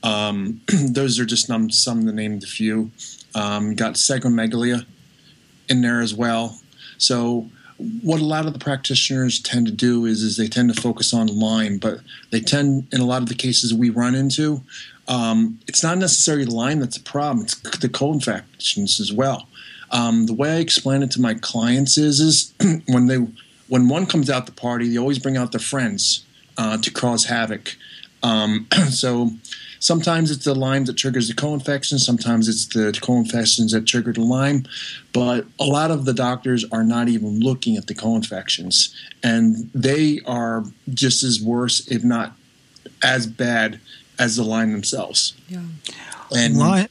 Um, 0.03 0.61
those 0.89 1.19
are 1.19 1.25
just 1.25 1.47
some, 1.47 1.71
some 1.71 2.05
name 2.15 2.39
the 2.41 2.47
few. 2.47 2.91
Um, 3.35 3.75
got 3.75 3.95
psychomegalia 3.95 4.87
in 5.69 5.83
there 5.83 6.01
as 6.01 6.15
well. 6.15 6.59
So 6.99 7.51
what 8.03 8.21
a 8.21 8.25
lot 8.25 8.47
of 8.47 8.53
the 8.53 8.59
practitioners 8.59 9.41
tend 9.41 9.67
to 9.67 9.73
do 9.73 10.05
is 10.05 10.23
is 10.23 10.37
they 10.37 10.49
tend 10.49 10.75
to 10.75 10.81
focus 10.81 11.15
on 11.15 11.29
Lyme, 11.29 11.79
but 11.79 12.01
they 12.31 12.41
tend 12.41 12.89
in 12.93 13.01
a 13.01 13.05
lot 13.05 13.23
of 13.23 13.29
the 13.29 13.35
cases 13.35 13.73
we 13.73 13.91
run 13.91 14.15
into, 14.15 14.63
um, 15.07 15.59
it's 15.67 15.83
not 15.83 15.99
necessarily 15.99 16.45
Lyme 16.45 16.81
that's 16.81 16.97
a 16.97 17.03
problem; 17.03 17.45
it's 17.45 17.55
the 17.79 17.89
co-infections 17.89 19.01
as 19.01 19.13
well. 19.13 19.49
Um, 19.91 20.27
the 20.27 20.35
way 20.35 20.57
I 20.57 20.59
explain 20.59 21.03
it 21.03 21.11
to 21.13 21.21
my 21.21 21.35
clients 21.35 21.97
is 21.97 22.21
is 22.21 22.53
when 22.87 23.07
they 23.07 23.27
when 23.69 23.89
one 23.89 24.07
comes 24.07 24.29
out 24.29 24.47
the 24.47 24.53
party, 24.53 24.89
they 24.89 24.99
always 24.99 25.19
bring 25.19 25.37
out 25.37 25.53
their 25.53 25.61
friends 25.61 26.25
uh, 26.57 26.79
to 26.79 26.91
cause 26.91 27.27
havoc. 27.27 27.77
Um, 28.23 28.67
so 28.91 29.31
Sometimes 29.81 30.31
it's 30.31 30.45
the 30.45 30.55
Lyme 30.55 30.85
that 30.87 30.97
triggers 30.97 31.29
the 31.29 31.35
co-infection. 31.35 31.99
Sometimes 31.99 32.49
it's 32.49 32.67
the 32.67 32.99
co-infections 33.01 33.73
that 33.73 33.87
trigger 33.87 34.13
the 34.13 34.23
Lyme. 34.23 34.65
But 35.13 35.47
a 35.59 35.65
lot 35.65 35.91
of 35.91 36.05
the 36.05 36.15
doctors 36.15 36.65
are 36.73 36.85
not 36.85 37.09
even 37.09 37.41
looking 37.41 37.77
at 37.77 37.87
the 37.87 37.95
co-infections, 37.95 38.95
and 39.23 39.71
they 39.75 40.21
are 40.27 40.65
just 40.93 41.23
as 41.23 41.41
worse, 41.41 41.87
if 41.89 42.05
not 42.05 42.33
as 43.03 43.27
bad, 43.27 43.81
as 44.19 44.37
the 44.37 44.43
Lyme 44.45 44.73
themselves. 44.73 45.35
Yeah. 45.49 45.63
And 46.37 46.57
Lyme. 46.57 46.89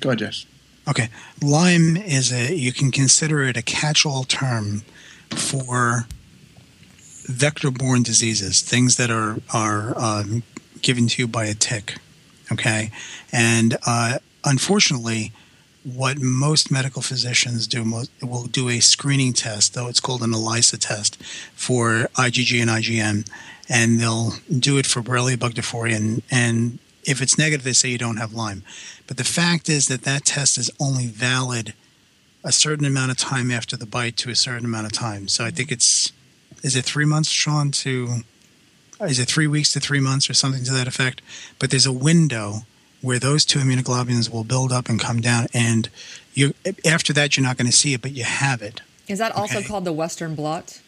Go 0.00 0.10
ahead, 0.10 0.18
Jess. 0.20 0.46
Okay, 0.88 1.10
Lyme 1.40 1.96
is 1.96 2.32
a 2.32 2.54
you 2.56 2.72
can 2.72 2.90
consider 2.90 3.42
it 3.42 3.56
a 3.56 3.62
catch-all 3.62 4.24
term 4.24 4.82
for 5.30 6.06
vector-borne 7.24 8.02
diseases, 8.02 8.62
things 8.62 8.96
that 8.96 9.10
are 9.10 9.38
are 9.52 9.96
um, 9.96 10.42
given 10.82 11.06
to 11.08 11.22
you 11.22 11.28
by 11.28 11.46
a 11.46 11.54
tick. 11.54 11.96
Okay. 12.50 12.90
And 13.32 13.78
uh, 13.86 14.18
unfortunately, 14.44 15.32
what 15.84 16.18
most 16.20 16.70
medical 16.70 17.02
physicians 17.02 17.66
do 17.66 18.06
will 18.22 18.44
do 18.44 18.68
a 18.68 18.80
screening 18.80 19.32
test, 19.32 19.74
though 19.74 19.88
it's 19.88 20.00
called 20.00 20.22
an 20.22 20.32
ELISA 20.32 20.78
test 20.78 21.20
for 21.54 22.08
IgG 22.14 22.60
and 22.60 22.70
IgM, 22.70 23.28
and 23.68 23.98
they'll 23.98 24.34
do 24.56 24.78
it 24.78 24.86
for 24.86 25.02
Borrelia 25.02 25.36
burgdorferi, 25.36 25.94
and, 25.94 26.22
and 26.30 26.78
if 27.04 27.20
it's 27.20 27.36
negative, 27.36 27.64
they 27.64 27.72
say 27.72 27.88
you 27.88 27.98
don't 27.98 28.18
have 28.18 28.32
Lyme. 28.32 28.62
But 29.06 29.16
the 29.16 29.24
fact 29.24 29.68
is 29.68 29.88
that 29.88 30.02
that 30.02 30.24
test 30.24 30.56
is 30.56 30.70
only 30.78 31.06
valid 31.06 31.74
a 32.44 32.52
certain 32.52 32.84
amount 32.84 33.10
of 33.10 33.16
time 33.16 33.50
after 33.50 33.76
the 33.76 33.86
bite 33.86 34.16
to 34.18 34.30
a 34.30 34.36
certain 34.36 34.64
amount 34.64 34.86
of 34.86 34.92
time. 34.92 35.28
So 35.28 35.44
I 35.44 35.50
think 35.50 35.72
it's 35.72 36.12
is 36.62 36.76
it 36.76 36.84
three 36.84 37.04
months, 37.04 37.28
Shawn, 37.28 37.72
to 37.72 38.22
is 39.06 39.18
it 39.18 39.28
three 39.28 39.46
weeks 39.46 39.72
to 39.72 39.80
three 39.80 40.00
months 40.00 40.28
or 40.28 40.34
something 40.34 40.64
to 40.64 40.72
that 40.72 40.88
effect? 40.88 41.22
But 41.58 41.70
there's 41.70 41.86
a 41.86 41.92
window 41.92 42.62
where 43.00 43.18
those 43.18 43.44
two 43.44 43.58
immunoglobulins 43.58 44.30
will 44.30 44.44
build 44.44 44.72
up 44.72 44.88
and 44.88 45.00
come 45.00 45.20
down, 45.20 45.46
and 45.52 45.88
you 46.34 46.54
after 46.86 47.12
that 47.12 47.36
you're 47.36 47.44
not 47.44 47.56
going 47.56 47.70
to 47.70 47.76
see 47.76 47.94
it, 47.94 48.02
but 48.02 48.12
you 48.12 48.24
have 48.24 48.62
it. 48.62 48.80
Is 49.08 49.18
that 49.18 49.32
also 49.32 49.58
okay? 49.58 49.66
called 49.66 49.84
the 49.84 49.92
Western 49.92 50.34
blot? 50.34 50.80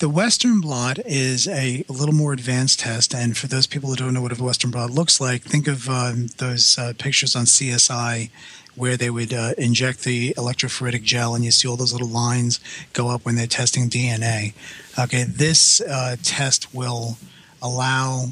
The 0.00 0.08
Western 0.08 0.60
blot 0.60 0.98
is 0.98 1.46
a, 1.46 1.84
a, 1.88 1.92
little 1.92 2.14
more 2.14 2.32
advanced 2.32 2.80
test, 2.80 3.14
and 3.14 3.36
for 3.36 3.46
those 3.46 3.68
people 3.68 3.90
who 3.90 3.96
don't 3.96 4.12
know 4.12 4.20
what 4.20 4.38
a 4.38 4.42
Western 4.42 4.72
blot 4.72 4.90
looks 4.90 5.20
like, 5.20 5.42
think 5.42 5.68
of 5.68 5.88
um, 5.88 6.26
those 6.38 6.76
uh, 6.76 6.94
pictures 6.98 7.36
on 7.36 7.44
CSI 7.44 8.28
where 8.76 8.96
they 8.96 9.10
would 9.10 9.32
uh, 9.32 9.52
inject 9.56 10.04
the 10.04 10.34
electrophoretic 10.34 11.02
gel 11.02 11.34
and 11.34 11.44
you 11.44 11.50
see 11.50 11.68
all 11.68 11.76
those 11.76 11.92
little 11.92 12.08
lines 12.08 12.60
go 12.92 13.08
up 13.08 13.24
when 13.24 13.36
they're 13.36 13.46
testing 13.46 13.88
DNA. 13.88 14.52
Okay, 14.98 15.24
this 15.24 15.80
uh, 15.80 16.16
test 16.22 16.74
will 16.74 17.16
allow, 17.62 18.26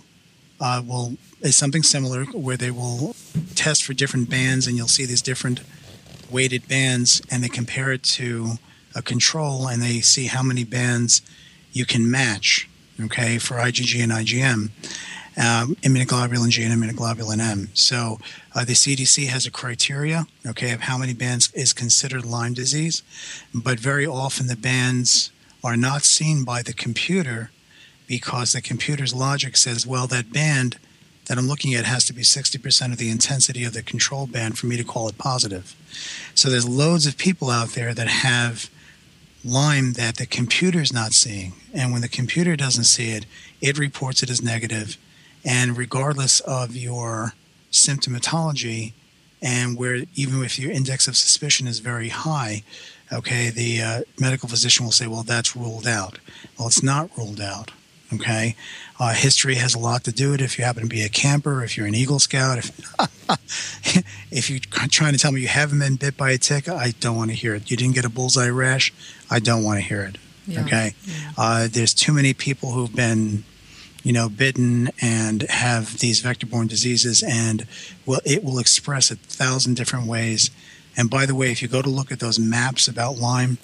uh, 0.60 0.82
will 0.86 1.16
is 1.40 1.56
something 1.56 1.82
similar 1.82 2.24
where 2.26 2.56
they 2.56 2.70
will 2.70 3.16
test 3.54 3.82
for 3.82 3.92
different 3.94 4.30
bands 4.30 4.66
and 4.66 4.76
you'll 4.76 4.86
see 4.86 5.04
these 5.04 5.22
different 5.22 5.60
weighted 6.30 6.66
bands 6.68 7.20
and 7.30 7.42
they 7.42 7.48
compare 7.48 7.90
it 7.92 8.02
to 8.02 8.52
a 8.94 9.02
control 9.02 9.66
and 9.66 9.82
they 9.82 10.00
see 10.00 10.26
how 10.26 10.42
many 10.42 10.64
bands 10.64 11.20
you 11.72 11.84
can 11.84 12.08
match, 12.10 12.68
okay, 13.00 13.38
for 13.38 13.54
IgG 13.54 14.02
and 14.02 14.12
IgM 14.12 14.70
um, 15.36 15.76
immunoglobulin 15.76 16.50
G 16.50 16.62
and 16.62 16.72
immunoglobulin 16.72 17.40
M. 17.40 17.68
So 17.74 18.18
uh, 18.54 18.64
the 18.64 18.74
CDC 18.74 19.26
has 19.28 19.46
a 19.46 19.50
criteria, 19.50 20.26
okay, 20.46 20.72
of 20.72 20.82
how 20.82 20.98
many 20.98 21.14
bands 21.14 21.50
is 21.54 21.72
considered 21.72 22.24
Lyme 22.24 22.54
disease, 22.54 23.02
but 23.54 23.78
very 23.78 24.06
often 24.06 24.46
the 24.46 24.56
bands 24.56 25.30
are 25.64 25.76
not 25.76 26.02
seen 26.02 26.44
by 26.44 26.62
the 26.62 26.72
computer 26.72 27.50
because 28.06 28.52
the 28.52 28.60
computer's 28.60 29.14
logic 29.14 29.56
says, 29.56 29.86
well, 29.86 30.06
that 30.08 30.32
band 30.32 30.78
that 31.26 31.38
I'm 31.38 31.46
looking 31.46 31.74
at 31.74 31.84
has 31.84 32.04
to 32.06 32.12
be 32.12 32.22
60% 32.22 32.92
of 32.92 32.98
the 32.98 33.10
intensity 33.10 33.64
of 33.64 33.72
the 33.72 33.82
control 33.82 34.26
band 34.26 34.58
for 34.58 34.66
me 34.66 34.76
to 34.76 34.84
call 34.84 35.08
it 35.08 35.18
positive. 35.18 35.74
So 36.34 36.50
there's 36.50 36.68
loads 36.68 37.06
of 37.06 37.16
people 37.16 37.48
out 37.48 37.70
there 37.70 37.94
that 37.94 38.08
have 38.08 38.68
Lyme 39.44 39.94
that 39.94 40.16
the 40.16 40.26
computer's 40.26 40.92
not 40.92 41.12
seeing. 41.12 41.52
And 41.72 41.92
when 41.92 42.02
the 42.02 42.08
computer 42.08 42.56
doesn't 42.56 42.84
see 42.84 43.10
it, 43.10 43.26
it 43.60 43.78
reports 43.78 44.22
it 44.22 44.30
as 44.30 44.42
negative 44.42 44.96
and 45.44 45.76
regardless 45.76 46.40
of 46.40 46.76
your 46.76 47.34
symptomatology, 47.70 48.92
and 49.40 49.76
where 49.76 50.04
even 50.14 50.42
if 50.44 50.58
your 50.58 50.70
index 50.70 51.08
of 51.08 51.16
suspicion 51.16 51.66
is 51.66 51.80
very 51.80 52.08
high, 52.08 52.62
okay, 53.12 53.50
the 53.50 53.82
uh, 53.82 54.00
medical 54.18 54.48
physician 54.48 54.84
will 54.84 54.92
say, 54.92 55.06
well, 55.06 55.22
that's 55.22 55.56
ruled 55.56 55.86
out. 55.86 56.18
Well, 56.58 56.68
it's 56.68 56.82
not 56.82 57.10
ruled 57.16 57.40
out. 57.40 57.70
Okay, 58.14 58.56
uh, 59.00 59.14
history 59.14 59.54
has 59.54 59.74
a 59.74 59.78
lot 59.78 60.04
to 60.04 60.12
do 60.12 60.32
with 60.32 60.42
it. 60.42 60.44
If 60.44 60.58
you 60.58 60.64
happen 60.66 60.82
to 60.82 60.88
be 60.88 61.00
a 61.00 61.08
camper, 61.08 61.64
if 61.64 61.78
you're 61.78 61.86
an 61.86 61.94
Eagle 61.94 62.18
Scout, 62.18 62.58
if 62.58 62.70
if 64.30 64.50
you're 64.50 64.60
trying 64.60 65.12
to 65.12 65.18
tell 65.18 65.32
me 65.32 65.40
you 65.40 65.48
haven't 65.48 65.78
been 65.78 65.96
bit 65.96 66.18
by 66.18 66.30
a 66.32 66.38
tick, 66.38 66.68
I 66.68 66.92
don't 67.00 67.16
want 67.16 67.30
to 67.30 67.36
hear 67.36 67.54
it. 67.54 67.70
You 67.70 67.76
didn't 67.78 67.94
get 67.94 68.04
a 68.04 68.10
bullseye 68.10 68.50
rash, 68.50 68.92
I 69.30 69.38
don't 69.38 69.64
want 69.64 69.78
to 69.80 69.82
hear 69.82 70.02
it. 70.02 70.18
Yeah. 70.46 70.60
Okay, 70.60 70.94
yeah. 71.06 71.32
Uh, 71.38 71.68
there's 71.70 71.94
too 71.94 72.12
many 72.12 72.34
people 72.34 72.72
who've 72.72 72.94
been 72.94 73.44
you 74.02 74.12
know, 74.12 74.28
bitten 74.28 74.90
and 75.00 75.42
have 75.42 75.98
these 75.98 76.20
vector-borne 76.20 76.66
diseases, 76.66 77.22
and 77.22 77.66
well, 78.04 78.20
it 78.24 78.42
will 78.42 78.58
express 78.58 79.10
a 79.10 79.16
thousand 79.16 79.74
different 79.74 80.06
ways. 80.06 80.50
And 80.96 81.08
by 81.08 81.26
the 81.26 81.34
way, 81.34 81.50
if 81.50 81.62
you 81.62 81.68
go 81.68 81.82
to 81.82 81.88
look 81.88 82.12
at 82.12 82.20
those 82.20 82.38
maps 82.38 82.88
about 82.88 83.16
Lyme, 83.16 83.58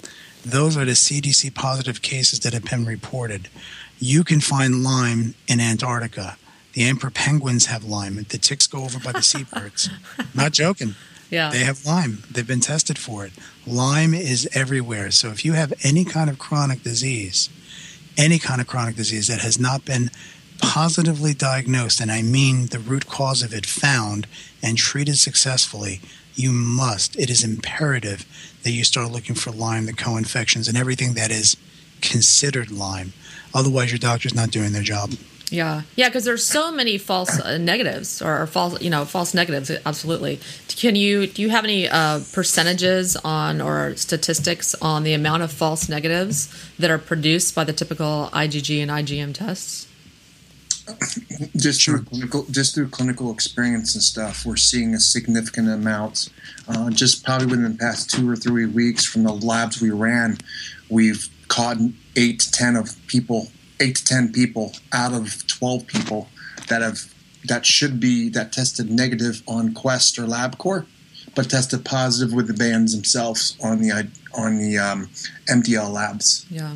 those 0.45 0.77
are 0.77 0.85
the 0.85 0.93
CDC 0.93 1.53
positive 1.53 2.01
cases 2.01 2.39
that 2.41 2.53
have 2.53 2.65
been 2.65 2.85
reported. 2.85 3.49
You 3.99 4.23
can 4.23 4.39
find 4.39 4.83
Lyme 4.83 5.35
in 5.47 5.59
Antarctica. 5.59 6.37
The 6.73 6.85
emperor 6.85 7.09
penguins 7.11 7.65
have 7.65 7.83
Lyme. 7.83 8.15
The 8.15 8.37
ticks 8.37 8.67
go 8.67 8.83
over 8.83 8.99
by 8.99 9.11
the 9.11 9.21
seabirds. 9.21 9.89
Not 10.33 10.53
joking. 10.53 10.95
Yeah. 11.29 11.51
They 11.51 11.59
have 11.59 11.85
Lyme. 11.85 12.23
They've 12.31 12.47
been 12.47 12.61
tested 12.61 12.97
for 12.97 13.25
it. 13.25 13.33
Lyme 13.67 14.13
is 14.13 14.47
everywhere. 14.53 15.11
So 15.11 15.29
if 15.29 15.43
you 15.43 15.53
have 15.53 15.73
any 15.83 16.05
kind 16.05 16.29
of 16.29 16.39
chronic 16.39 16.83
disease, 16.83 17.49
any 18.17 18.39
kind 18.39 18.61
of 18.61 18.67
chronic 18.67 18.95
disease 18.95 19.27
that 19.27 19.39
has 19.41 19.59
not 19.59 19.85
been 19.85 20.11
positively 20.61 21.33
diagnosed, 21.33 22.01
and 22.01 22.11
I 22.11 22.21
mean 22.21 22.67
the 22.67 22.79
root 22.79 23.07
cause 23.07 23.41
of 23.41 23.53
it 23.53 23.65
found 23.65 24.27
and 24.61 24.77
treated 24.77 25.17
successfully, 25.17 26.01
you 26.35 26.51
must, 26.51 27.17
it 27.17 27.29
is 27.29 27.43
imperative 27.43 28.25
that 28.63 28.71
you 28.71 28.83
start 28.83 29.11
looking 29.11 29.35
for 29.35 29.51
Lyme, 29.51 29.85
the 29.85 29.93
co 29.93 30.17
infections, 30.17 30.67
and 30.67 30.77
everything 30.77 31.13
that 31.13 31.31
is 31.31 31.57
considered 32.01 32.71
Lyme. 32.71 33.13
Otherwise, 33.53 33.91
your 33.91 33.99
doctor's 33.99 34.35
not 34.35 34.51
doing 34.51 34.71
their 34.71 34.83
job. 34.83 35.11
Yeah, 35.51 35.81
yeah, 35.95 36.09
because 36.09 36.25
there's 36.25 36.45
so 36.45 36.71
many 36.71 36.97
false 36.97 37.39
uh, 37.39 37.57
negatives 37.57 38.21
or, 38.21 38.41
or, 38.41 38.47
false, 38.47 38.81
you 38.81 38.89
know, 38.89 39.05
false 39.05 39.33
negatives. 39.33 39.71
Absolutely. 39.85 40.39
Can 40.67 40.95
you 40.95 41.27
do 41.27 41.41
you 41.41 41.49
have 41.49 41.63
any 41.63 41.87
uh, 41.87 42.19
percentages 42.33 43.15
on 43.17 43.61
or 43.61 43.95
statistics 43.95 44.75
on 44.75 45.03
the 45.03 45.13
amount 45.13 45.43
of 45.43 45.51
false 45.51 45.89
negatives 45.89 46.53
that 46.77 46.91
are 46.91 46.97
produced 46.99 47.55
by 47.55 47.63
the 47.63 47.73
typical 47.73 48.29
IgG 48.31 48.81
and 48.81 48.91
IgM 48.91 49.33
tests? 49.33 49.87
Just 51.55 51.83
through 51.83 52.03
clinical, 52.03 52.45
just 52.49 52.73
through 52.73 52.89
clinical 52.89 53.31
experience 53.31 53.93
and 53.93 54.03
stuff, 54.03 54.45
we're 54.45 54.55
seeing 54.55 54.95
a 54.95 54.99
significant 54.99 55.69
amount. 55.69 56.29
Uh, 56.67 56.89
just 56.89 57.23
probably 57.23 57.47
within 57.47 57.71
the 57.71 57.77
past 57.77 58.09
two 58.09 58.29
or 58.29 58.35
three 58.35 58.65
weeks, 58.65 59.05
from 59.05 59.23
the 59.23 59.33
labs 59.33 59.81
we 59.81 59.91
ran, 59.91 60.37
we've 60.89 61.29
caught 61.47 61.77
eight 62.15 62.39
to 62.39 62.51
ten 62.51 62.75
of 62.75 62.95
people 63.07 63.49
eight 63.79 63.95
to 63.97 64.05
ten 64.05 64.31
people 64.31 64.73
out 64.91 65.13
of 65.13 65.45
twelve 65.47 65.87
people 65.87 66.27
that 66.67 66.81
have 66.81 66.99
that 67.45 67.65
should 67.65 67.99
be 67.99 68.29
that 68.29 68.51
tested 68.51 68.89
negative 68.89 69.41
on 69.47 69.73
Quest 69.73 70.19
or 70.19 70.23
LabCorp, 70.23 70.85
but 71.35 71.49
tested 71.49 71.85
positive 71.85 72.33
with 72.33 72.47
the 72.47 72.53
bands 72.53 72.93
themselves 72.93 73.57
on 73.63 73.79
the 73.79 74.09
on 74.37 74.57
the 74.57 74.77
um, 74.77 75.09
MDL 75.49 75.91
labs. 75.91 76.45
Yeah. 76.49 76.75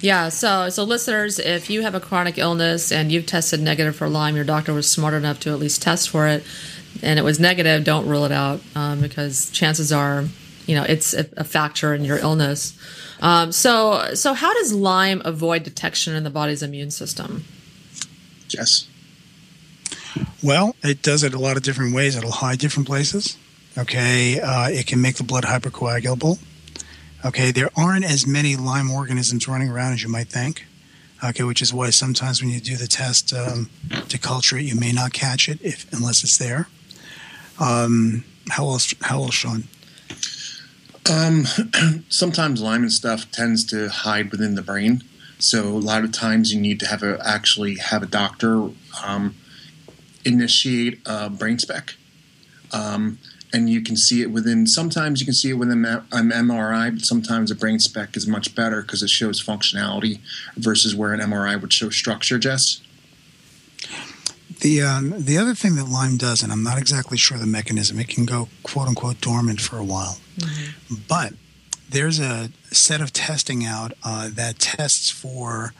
Yeah, 0.00 0.30
so 0.30 0.68
so 0.68 0.82
listeners, 0.82 1.38
if 1.38 1.70
you 1.70 1.82
have 1.82 1.94
a 1.94 2.00
chronic 2.00 2.36
illness 2.36 2.90
and 2.90 3.12
you've 3.12 3.26
tested 3.26 3.60
negative 3.60 3.94
for 3.94 4.08
Lyme, 4.08 4.34
your 4.34 4.44
doctor 4.44 4.72
was 4.72 4.90
smart 4.90 5.14
enough 5.14 5.38
to 5.40 5.50
at 5.50 5.60
least 5.60 5.80
test 5.80 6.10
for 6.10 6.26
it, 6.26 6.44
and 7.02 7.20
it 7.20 7.22
was 7.22 7.38
negative, 7.38 7.84
don't 7.84 8.08
rule 8.08 8.24
it 8.24 8.32
out 8.32 8.60
um, 8.74 9.00
because 9.00 9.48
chances 9.50 9.92
are, 9.92 10.24
you 10.66 10.74
know, 10.74 10.82
it's 10.82 11.14
a, 11.14 11.28
a 11.36 11.44
factor 11.44 11.94
in 11.94 12.04
your 12.04 12.18
illness. 12.18 12.76
Um, 13.22 13.52
so, 13.52 14.14
so 14.14 14.34
how 14.34 14.52
does 14.52 14.74
Lyme 14.74 15.22
avoid 15.24 15.62
detection 15.62 16.14
in 16.14 16.24
the 16.24 16.30
body's 16.30 16.62
immune 16.62 16.90
system? 16.90 17.44
Yes. 18.48 18.88
Well, 20.42 20.74
it 20.82 21.02
does 21.02 21.22
it 21.22 21.32
a 21.32 21.38
lot 21.38 21.56
of 21.56 21.62
different 21.62 21.94
ways. 21.94 22.16
It'll 22.16 22.32
hide 22.32 22.58
different 22.58 22.88
places. 22.88 23.38
Okay, 23.78 24.38
uh, 24.40 24.68
it 24.68 24.86
can 24.86 25.00
make 25.00 25.16
the 25.16 25.22
blood 25.22 25.44
hypercoagulable. 25.44 26.38
Okay, 27.24 27.52
there 27.52 27.70
aren't 27.76 28.04
as 28.04 28.26
many 28.26 28.56
Lyme 28.56 28.90
organisms 28.90 29.46
running 29.46 29.70
around 29.70 29.92
as 29.92 30.02
you 30.02 30.10
might 30.10 30.28
think. 30.28 30.66
Okay, 31.24 31.44
which 31.44 31.62
is 31.62 31.72
why 31.72 31.90
sometimes 31.90 32.42
when 32.42 32.50
you 32.50 32.60
do 32.60 32.76
the 32.76 32.88
test 32.88 33.32
um, 33.32 33.70
to 34.08 34.18
culture 34.18 34.58
it, 34.58 34.64
you 34.64 34.74
may 34.74 34.90
not 34.90 35.12
catch 35.12 35.48
it 35.48 35.60
if 35.62 35.90
unless 35.92 36.24
it's 36.24 36.36
there. 36.36 36.68
Um, 37.60 38.24
how 38.50 38.64
else? 38.64 38.92
How 39.00 39.22
else, 39.22 39.34
Shawn? 39.34 39.64
Um, 41.10 41.44
sometimes 42.08 42.60
Lyme 42.60 42.82
and 42.82 42.92
stuff 42.92 43.30
tends 43.32 43.64
to 43.66 43.88
hide 43.88 44.30
within 44.30 44.54
the 44.54 44.62
brain, 44.62 45.02
so 45.38 45.66
a 45.66 45.78
lot 45.78 46.04
of 46.04 46.12
times 46.12 46.52
you 46.52 46.60
need 46.60 46.78
to 46.80 46.86
have 46.86 47.02
a 47.02 47.18
actually 47.24 47.76
have 47.76 48.02
a 48.02 48.06
doctor 48.06 48.70
um, 49.04 49.34
initiate 50.24 51.00
a 51.04 51.28
brain 51.28 51.58
SPECT. 51.58 51.96
Um, 52.72 53.18
and 53.52 53.68
you 53.68 53.82
can 53.82 53.96
see 53.96 54.22
it 54.22 54.30
within. 54.30 54.66
Sometimes 54.66 55.20
you 55.20 55.26
can 55.26 55.34
see 55.34 55.50
it 55.50 55.54
within 55.54 55.84
an 55.84 56.30
MRI, 56.30 56.94
but 56.94 57.04
sometimes 57.04 57.50
a 57.50 57.54
brain 57.54 57.78
SPECT 57.78 58.16
is 58.16 58.26
much 58.26 58.54
better 58.54 58.82
because 58.82 59.02
it 59.02 59.10
shows 59.10 59.42
functionality 59.42 60.20
versus 60.56 60.94
where 60.94 61.12
an 61.12 61.20
MRI 61.20 61.60
would 61.60 61.72
show 61.72 61.90
structure. 61.90 62.38
Jess. 62.38 62.80
The 64.62 64.80
um, 64.80 65.14
the 65.18 65.38
other 65.38 65.54
thing 65.54 65.74
that 65.74 65.88
Lyme 65.88 66.16
does, 66.16 66.42
and 66.42 66.52
I'm 66.52 66.62
not 66.62 66.78
exactly 66.78 67.18
sure 67.18 67.36
the 67.36 67.46
mechanism, 67.46 67.98
it 67.98 68.08
can 68.08 68.24
go 68.24 68.48
quote 68.62 68.86
unquote 68.86 69.20
dormant 69.20 69.60
for 69.60 69.76
a 69.76 69.84
while, 69.84 70.18
mm-hmm. 70.38 70.94
but 71.08 71.34
there's 71.90 72.20
a 72.20 72.50
set 72.70 73.00
of 73.00 73.12
testing 73.12 73.64
out 73.64 73.92
uh, 74.04 74.30
that 74.32 74.60
tests 74.60 75.10
for 75.10 75.74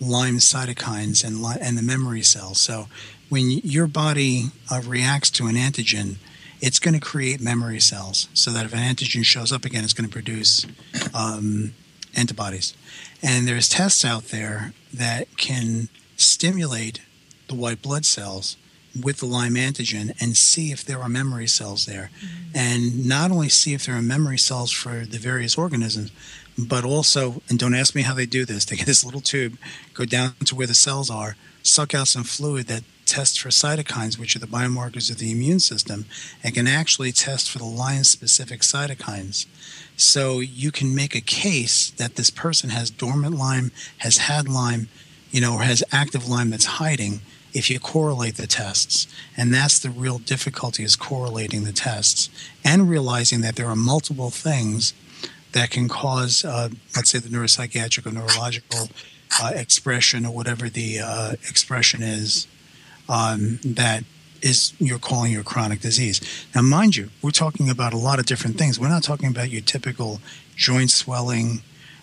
Lyme 0.00 0.38
cytokines 0.38 1.22
and 1.22 1.44
and 1.60 1.76
the 1.76 1.82
memory 1.82 2.22
cells. 2.22 2.58
So 2.58 2.88
when 3.28 3.50
your 3.50 3.86
body 3.86 4.46
uh, 4.70 4.80
reacts 4.82 5.30
to 5.32 5.46
an 5.46 5.56
antigen, 5.56 6.16
it's 6.62 6.78
going 6.78 6.94
to 6.94 7.00
create 7.00 7.38
memory 7.38 7.80
cells 7.80 8.28
so 8.32 8.50
that 8.50 8.64
if 8.64 8.72
an 8.72 8.78
antigen 8.78 9.26
shows 9.26 9.52
up 9.52 9.66
again, 9.66 9.84
it's 9.84 9.92
going 9.92 10.08
to 10.08 10.12
produce 10.12 10.64
um, 11.12 11.74
antibodies. 12.16 12.74
And 13.22 13.46
there's 13.46 13.68
tests 13.68 14.06
out 14.06 14.24
there 14.28 14.72
that 14.94 15.36
can 15.36 15.90
stimulate 16.16 17.00
the 17.52 17.60
white 17.60 17.82
blood 17.82 18.04
cells 18.04 18.56
with 19.00 19.18
the 19.18 19.26
Lyme 19.26 19.54
antigen 19.54 20.12
and 20.20 20.36
see 20.36 20.70
if 20.72 20.84
there 20.84 21.00
are 21.00 21.08
memory 21.08 21.46
cells 21.46 21.86
there. 21.86 22.10
Mm-hmm. 22.18 22.56
And 22.56 23.08
not 23.08 23.30
only 23.30 23.48
see 23.48 23.74
if 23.74 23.86
there 23.86 23.96
are 23.96 24.02
memory 24.02 24.38
cells 24.38 24.70
for 24.70 25.06
the 25.06 25.18
various 25.18 25.56
organisms, 25.56 26.12
but 26.58 26.84
also, 26.84 27.42
and 27.48 27.58
don't 27.58 27.74
ask 27.74 27.94
me 27.94 28.02
how 28.02 28.14
they 28.14 28.26
do 28.26 28.44
this, 28.44 28.64
they 28.64 28.76
get 28.76 28.86
this 28.86 29.04
little 29.04 29.22
tube, 29.22 29.56
go 29.94 30.04
down 30.04 30.34
to 30.44 30.54
where 30.54 30.66
the 30.66 30.74
cells 30.74 31.10
are, 31.10 31.36
suck 31.62 31.94
out 31.94 32.08
some 32.08 32.24
fluid 32.24 32.66
that 32.66 32.82
tests 33.06 33.38
for 33.38 33.48
cytokines, 33.48 34.18
which 34.18 34.36
are 34.36 34.40
the 34.40 34.46
biomarkers 34.46 35.10
of 35.10 35.18
the 35.18 35.32
immune 35.32 35.60
system, 35.60 36.04
and 36.42 36.54
can 36.54 36.66
actually 36.66 37.12
test 37.12 37.50
for 37.50 37.58
the 37.58 37.64
Lyme 37.64 38.04
specific 38.04 38.60
cytokines. 38.60 39.46
So 39.96 40.40
you 40.40 40.70
can 40.70 40.94
make 40.94 41.14
a 41.14 41.20
case 41.20 41.90
that 41.90 42.16
this 42.16 42.30
person 42.30 42.70
has 42.70 42.90
dormant 42.90 43.36
Lyme, 43.36 43.72
has 43.98 44.18
had 44.18 44.48
Lyme, 44.48 44.88
you 45.30 45.40
know, 45.40 45.54
or 45.54 45.62
has 45.62 45.82
active 45.90 46.28
Lyme 46.28 46.50
that's 46.50 46.64
hiding 46.64 47.20
if 47.52 47.70
you 47.70 47.78
correlate 47.78 48.36
the 48.36 48.46
tests. 48.46 49.06
And 49.36 49.52
that's 49.52 49.78
the 49.78 49.90
real 49.90 50.18
difficulty 50.18 50.84
is 50.84 50.96
correlating 50.96 51.64
the 51.64 51.72
tests 51.72 52.30
and 52.64 52.88
realizing 52.88 53.40
that 53.42 53.56
there 53.56 53.66
are 53.66 53.76
multiple 53.76 54.30
things 54.30 54.94
that 55.52 55.70
can 55.70 55.88
cause, 55.88 56.44
uh, 56.44 56.70
let's 56.96 57.10
say, 57.10 57.18
the 57.18 57.28
neuropsychiatric 57.28 58.06
or 58.06 58.12
neurological 58.12 58.88
uh, 59.40 59.52
expression 59.54 60.26
or 60.26 60.34
whatever 60.34 60.68
the 60.68 60.98
uh, 60.98 61.32
expression 61.48 62.02
is 62.02 62.46
um, 63.08 63.58
that 63.64 64.04
is 64.40 64.74
you're 64.78 64.98
calling 64.98 65.32
your 65.32 65.44
chronic 65.44 65.80
disease. 65.80 66.20
Now, 66.54 66.62
mind 66.62 66.96
you, 66.96 67.10
we're 67.22 67.30
talking 67.30 67.70
about 67.70 67.92
a 67.92 67.96
lot 67.96 68.18
of 68.18 68.26
different 68.26 68.58
things. 68.58 68.78
We're 68.78 68.88
not 68.88 69.04
talking 69.04 69.28
about 69.28 69.50
your 69.50 69.62
typical 69.62 70.20
joint 70.56 70.90
swelling, 70.90 71.62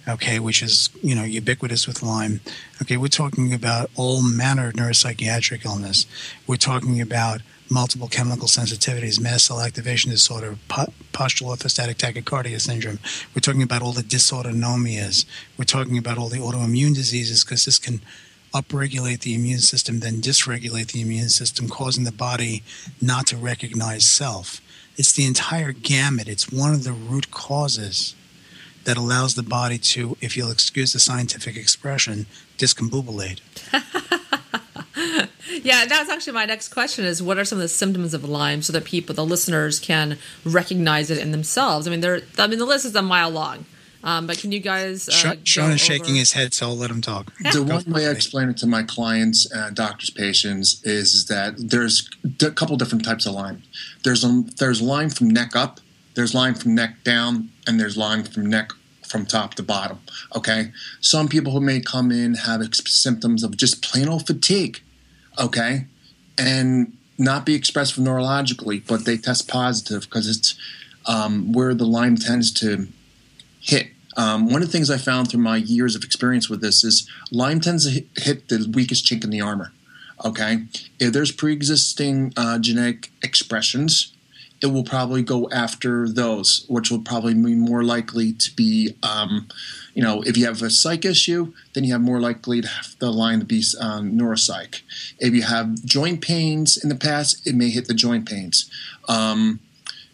okay, 0.10 0.39
which 0.39 0.62
is 0.62 0.89
you 1.02 1.15
know 1.15 1.24
ubiquitous 1.24 1.88
with 1.88 2.04
Lyme. 2.04 2.41
Okay, 2.82 2.98
we're 2.98 3.08
talking 3.08 3.54
about 3.54 3.89
all 3.95 4.22
manner 4.22 4.69
of 4.69 4.74
neuropsychiatric 4.74 5.65
illness. 5.65 6.06
We're 6.48 6.58
talking 6.58 7.00
about 7.02 7.41
multiple 7.69 8.08
chemical 8.08 8.48
sensitivities, 8.48 9.22
mast 9.22 9.45
cell 9.45 9.62
activation 9.62 10.10
disorder, 10.10 10.58
po- 10.67 10.91
postural 11.13 11.56
orthostatic 11.56 11.95
tachycardia 11.95 12.60
syndrome. 12.60 13.00
We're 13.36 13.41
talking 13.41 13.62
about 13.62 13.82
all 13.82 13.91
the 13.91 14.02
dysautonomias. 14.02 15.26
We're 15.58 15.65
talking 15.65 15.98
about 15.98 16.17
all 16.17 16.30
the 16.30 16.39
autoimmune 16.39 16.95
diseases 16.95 17.43
because 17.43 17.65
this 17.65 17.78
can 17.78 18.02
upregulate 18.54 19.19
the 19.19 19.36
immune 19.36 19.60
system, 19.60 20.00
then 20.00 20.22
dysregulate 20.22 20.91
the 20.91 21.02
immune 21.02 21.30
system, 21.30 21.69
causing 21.69 22.04
the 22.04 22.12
body 22.12 22.63
not 23.00 23.28
to 23.28 23.38
recognize 23.38 24.06
self. 24.06 24.62
It's 24.98 25.13
the 25.13 25.26
entire 25.26 25.72
gamut. 25.72 26.28
It's 26.28 26.52
one 26.52 26.74
of 26.74 26.84
the 26.84 26.91
root 26.91 27.30
causes 27.30 28.15
that 28.89 28.97
allows 28.97 29.36
the 29.36 29.43
body 29.43 29.78
to, 29.78 30.17
if 30.19 30.36
you'll 30.36 30.49
excuse 30.49 30.93
the 30.93 30.99
scientific 30.99 31.56
expression, 31.56 32.25
discombobulate. 32.58 33.39
yeah, 35.63 35.86
that's 35.86 36.10
actually 36.10 36.34
my 36.34 36.45
next 36.45 36.69
question 36.69 37.06
is 37.06 37.21
what 37.21 37.38
are 37.38 37.45
some 37.45 37.60
of 37.60 37.62
the 37.62 37.67
symptoms 37.67 38.15
of 38.15 38.23
Lyme 38.23 38.63
so 38.63 38.73
that 38.73 38.86
people, 38.86 39.13
the 39.13 39.23
listeners, 39.23 39.80
can 39.80 40.17
recognize 40.43 41.12
it 41.12 41.19
in 41.19 41.30
themselves? 41.30 41.88
I 41.88 41.91
mean, 41.91 41.99
there, 41.99 42.21
I 42.39 42.47
mean, 42.47 42.58
the 42.58 42.65
list 42.65 42.84
is 42.84 42.95
a 42.95 43.04
mile 43.04 43.30
long. 43.30 43.65
Um, 44.04 44.25
but 44.25 44.39
can 44.39 44.52
you 44.52 44.60
guys? 44.60 45.08
Uh, 45.08 45.36
Shawn 45.43 45.71
is 45.73 45.82
shaking 45.82 46.15
his 46.15 46.32
head, 46.32 46.56
so 46.56 46.69
I'll 46.69 46.75
let 46.75 46.89
him 46.89 47.02
talk. 47.02 47.32
the 47.54 47.62
one 47.62 47.84
way 47.93 48.08
I 48.08 48.12
explain 48.12 48.49
it 48.49 48.58
to 48.58 48.65
my 48.65 48.82
clients, 48.82 49.45
and 49.52 49.75
doctors, 49.75 50.10
patients, 50.10 50.82
is 50.84 51.25
that 51.25 51.54
there's 51.58 52.10
a 52.41 52.49
couple 52.52 52.75
different 52.78 53.06
types 53.06 53.28
of 53.28 53.36
Lyme. 53.36 53.62
There's 54.04 54.23
um, 54.23 54.49
there's 54.58 54.82
Lyme 54.82 55.10
from 55.10 55.30
neck 55.30 55.54
up, 55.54 55.82
there's 56.15 56.34
Lyme 56.34 56.56
from 56.56 56.75
neck 56.75 57.04
down, 57.04 57.49
and 57.67 57.78
there's 57.78 57.97
Lyme 57.97 58.23
from 58.23 58.45
neck 58.45 58.71
from 59.10 59.26
top 59.26 59.56
to 59.56 59.63
bottom. 59.63 60.00
Okay, 60.36 60.72
some 61.02 61.28
people 61.28 61.52
who 61.52 61.62
may 61.62 61.80
come 61.80 62.12
in 62.12 62.36
have 62.36 62.62
symptoms 62.74 63.43
of 63.43 63.58
just 63.58 63.82
plain 63.82 64.08
old 64.08 64.28
fatigue. 64.28 64.82
Okay, 65.39 65.86
and 66.38 66.95
not 67.17 67.45
be 67.45 67.54
expressed 67.54 68.00
neurologically, 68.00 68.82
but 68.88 69.06
they 69.06 69.17
test 69.17 69.48
positive 69.48 70.04
because 70.04 70.28
it's 70.28 70.56
um, 71.06 71.52
where 71.52 71.74
the 71.74 71.86
Lyme 71.86 72.15
tends 72.15 72.52
to 72.54 72.88
hit. 73.60 73.88
Um, 74.15 74.50
one 74.50 74.62
of 74.62 74.67
the 74.67 74.72
things 74.72 74.89
I 74.89 74.98
found 74.98 75.30
through 75.30 75.41
my 75.41 75.58
years 75.58 75.95
of 75.95 76.04
experience 76.04 76.50
with 76.50 76.62
this 76.62 76.84
is 76.84 77.10
Lyme 77.32 77.60
tends 77.60 77.86
to 77.86 78.04
hit 78.15 78.50
the 78.50 78.69
weakest 78.74 79.06
chink 79.06 79.24
in 79.24 79.30
the 79.30 79.41
armor. 79.41 79.72
Okay, 80.24 80.65
if 81.00 81.13
there's 81.13 81.32
pre-existing 81.32 82.34
uh, 82.36 82.60
genetic 82.60 83.12
expressions, 83.24 84.13
it 84.62 84.67
will 84.67 84.84
probably 84.84 85.24
go 85.24 85.50
after 85.52 86.08
those, 86.10 86.65
which 86.67 86.91
will 86.91 87.02
probably 87.02 87.34
be 87.34 87.56
more 87.56 87.84
likely 87.84 88.34
to 88.34 88.56
be, 88.56 88.95
um, 89.04 89.48
you 89.93 90.04
know, 90.04 90.22
if 90.24 90.36
you 90.36 90.45
have 90.45 90.62
a 90.62 90.69
psych 90.69 91.06
issue, 91.06 91.54
then 91.74 91.84
you 91.84 91.93
have 91.93 92.02
more 92.02 92.19
likely 92.19 92.62
to 92.62 92.67
have 92.67 92.95
the 93.00 93.12
line 93.12 93.39
to 93.39 93.45
be 93.45 93.63
um, 93.80 94.12
neuropsych. 94.12 94.82
If 95.19 95.34
you 95.34 95.43
have 95.43 95.84
joint 95.86 96.22
pains 96.22 96.78
in 96.78 96.89
the 96.89 96.95
past, 96.95 97.48
it 97.48 97.56
may 97.56 97.69
hit 97.69 97.88
the 97.88 97.93
joint 97.93 98.28
pains. 98.28 98.69
Um, 99.08 99.62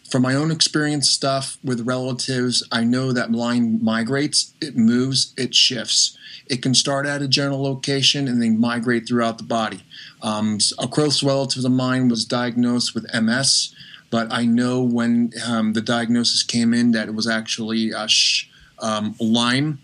from 0.08 0.22
my 0.22 0.34
own 0.34 0.52
experience 0.52 1.10
stuff 1.10 1.58
with 1.64 1.86
relatives, 1.86 2.62
I 2.70 2.84
know 2.84 3.12
that 3.12 3.32
Lyme 3.32 3.84
migrates, 3.84 4.54
it 4.60 4.76
moves, 4.76 5.34
it 5.36 5.54
shifts. 5.54 6.16
It 6.46 6.62
can 6.62 6.74
start 6.74 7.06
at 7.06 7.22
a 7.22 7.28
general 7.28 7.62
location 7.62 8.28
and 8.28 8.40
then 8.40 8.60
migrate 8.60 9.08
throughout 9.08 9.38
the 9.38 9.44
body. 9.44 9.82
Um, 10.22 10.58
a 10.78 10.86
close 10.86 11.24
relative 11.24 11.64
of 11.64 11.72
mine 11.72 12.08
was 12.08 12.24
diagnosed 12.24 12.94
with 12.94 13.12
MS, 13.12 13.74
but 14.10 14.28
I 14.30 14.46
know 14.46 14.82
when 14.82 15.32
um, 15.46 15.72
the 15.72 15.80
diagnosis 15.80 16.42
came 16.42 16.72
in 16.72 16.92
that 16.92 17.08
it 17.08 17.14
was 17.14 17.28
actually 17.28 17.92
uh, 17.92 18.06
sh- 18.06 18.48
um, 18.78 19.14
Lyme 19.20 19.80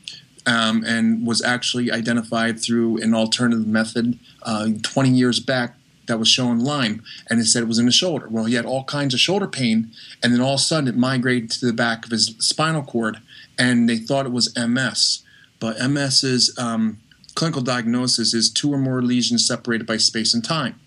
um, 0.46 0.84
and 0.84 1.26
was 1.26 1.42
actually 1.42 1.90
identified 1.90 2.60
through 2.60 2.98
an 2.98 3.14
alternative 3.14 3.66
method 3.66 4.18
uh, 4.42 4.68
20 4.82 5.10
years 5.10 5.40
back 5.40 5.76
that 6.06 6.18
was 6.18 6.28
showing 6.28 6.58
Lyme, 6.58 7.02
and 7.30 7.40
it 7.40 7.46
said 7.46 7.62
it 7.62 7.68
was 7.68 7.78
in 7.78 7.86
the 7.86 7.92
shoulder. 7.92 8.26
Well, 8.28 8.44
he 8.44 8.54
had 8.54 8.66
all 8.66 8.84
kinds 8.84 9.14
of 9.14 9.20
shoulder 9.20 9.46
pain, 9.46 9.92
and 10.22 10.32
then 10.32 10.40
all 10.40 10.54
of 10.54 10.60
a 10.60 10.62
sudden 10.62 10.88
it 10.88 10.96
migrated 10.96 11.50
to 11.52 11.66
the 11.66 11.72
back 11.72 12.04
of 12.04 12.10
his 12.10 12.34
spinal 12.38 12.82
cord, 12.82 13.18
and 13.58 13.88
they 13.88 13.98
thought 13.98 14.26
it 14.26 14.32
was 14.32 14.54
MS. 14.56 15.22
But 15.60 15.78
MS's 15.80 16.56
um, 16.58 16.98
clinical 17.34 17.62
diagnosis 17.62 18.34
is 18.34 18.50
two 18.50 18.72
or 18.72 18.78
more 18.78 19.00
lesions 19.00 19.46
separated 19.46 19.86
by 19.86 19.96
space 19.96 20.34
and 20.34 20.44
time. 20.44 20.78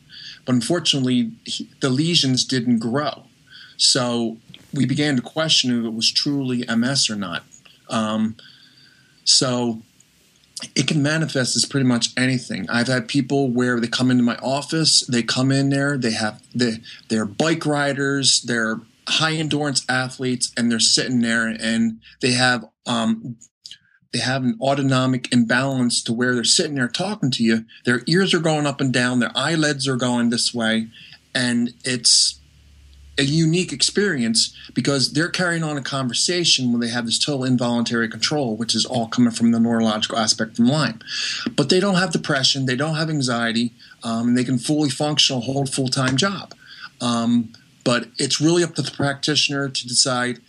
But 0.45 0.55
unfortunately, 0.55 1.31
he, 1.45 1.69
the 1.79 1.89
lesions 1.89 2.45
didn't 2.45 2.79
grow. 2.79 3.23
So 3.77 4.37
we 4.73 4.85
began 4.85 5.15
to 5.15 5.21
question 5.21 5.79
if 5.79 5.85
it 5.85 5.93
was 5.93 6.11
truly 6.11 6.63
MS 6.67 7.09
or 7.09 7.15
not. 7.15 7.43
Um, 7.89 8.35
so 9.23 9.81
it 10.75 10.87
can 10.87 11.01
manifest 11.01 11.55
as 11.55 11.65
pretty 11.65 11.85
much 11.85 12.09
anything. 12.15 12.69
I've 12.69 12.87
had 12.87 13.07
people 13.07 13.49
where 13.49 13.79
they 13.79 13.87
come 13.87 14.11
into 14.11 14.23
my 14.23 14.37
office, 14.37 15.01
they 15.01 15.23
come 15.23 15.51
in 15.51 15.69
there, 15.69 15.97
they 15.97 16.11
have 16.11 16.41
they 16.53 16.77
they're 17.09 17.25
bike 17.25 17.65
riders, 17.65 18.41
they're 18.41 18.79
high 19.07 19.33
endurance 19.33 19.85
athletes, 19.89 20.53
and 20.55 20.71
they're 20.71 20.79
sitting 20.79 21.21
there 21.21 21.47
and 21.47 21.99
they 22.21 22.31
have 22.31 22.65
um, 22.85 23.37
they 24.15 24.21
have 24.21 24.45
an 24.45 24.57
autonomic 24.61 25.33
imbalance 25.33 26.01
to 26.01 26.13
where 26.13 26.33
they're 26.33 26.45
sitting 26.45 26.75
there 26.75 26.87
talking 26.87 27.29
to 27.31 27.43
you. 27.43 27.65
Their 27.83 28.01
ears 28.07 28.33
are 28.33 28.39
going 28.39 28.65
up 28.65 28.79
and 28.79 28.93
down, 28.93 29.19
their 29.19 29.33
eyelids 29.35 29.89
are 29.89 29.97
going 29.97 30.29
this 30.29 30.53
way, 30.53 30.87
and 31.33 31.73
it's 31.83 32.39
a 33.17 33.23
unique 33.23 33.73
experience 33.73 34.55
because 34.73 35.11
they're 35.11 35.27
carrying 35.27 35.63
on 35.63 35.75
a 35.75 35.81
conversation 35.81 36.71
when 36.71 36.79
they 36.79 36.87
have 36.87 37.05
this 37.05 37.19
total 37.19 37.43
involuntary 37.43 38.07
control, 38.07 38.55
which 38.55 38.73
is 38.73 38.85
all 38.85 39.09
coming 39.09 39.31
from 39.31 39.51
the 39.51 39.59
neurological 39.59 40.17
aspect 40.17 40.55
from 40.55 40.67
Lyme. 40.67 40.99
But 41.53 41.67
they 41.67 41.81
don't 41.81 41.95
have 41.95 42.13
depression, 42.13 42.67
they 42.67 42.77
don't 42.77 42.95
have 42.95 43.09
anxiety, 43.09 43.73
um, 44.01 44.29
and 44.29 44.37
they 44.37 44.45
can 44.45 44.59
fully 44.59 44.89
function, 44.89 45.41
hold 45.41 45.69
full 45.69 45.89
time 45.89 46.15
job. 46.15 46.53
Um, 47.01 47.51
but 47.83 48.07
it's 48.17 48.39
really 48.39 48.63
up 48.63 48.75
to 48.75 48.81
the 48.81 48.91
practitioner 48.91 49.67
to 49.67 49.87
decide 49.89 50.39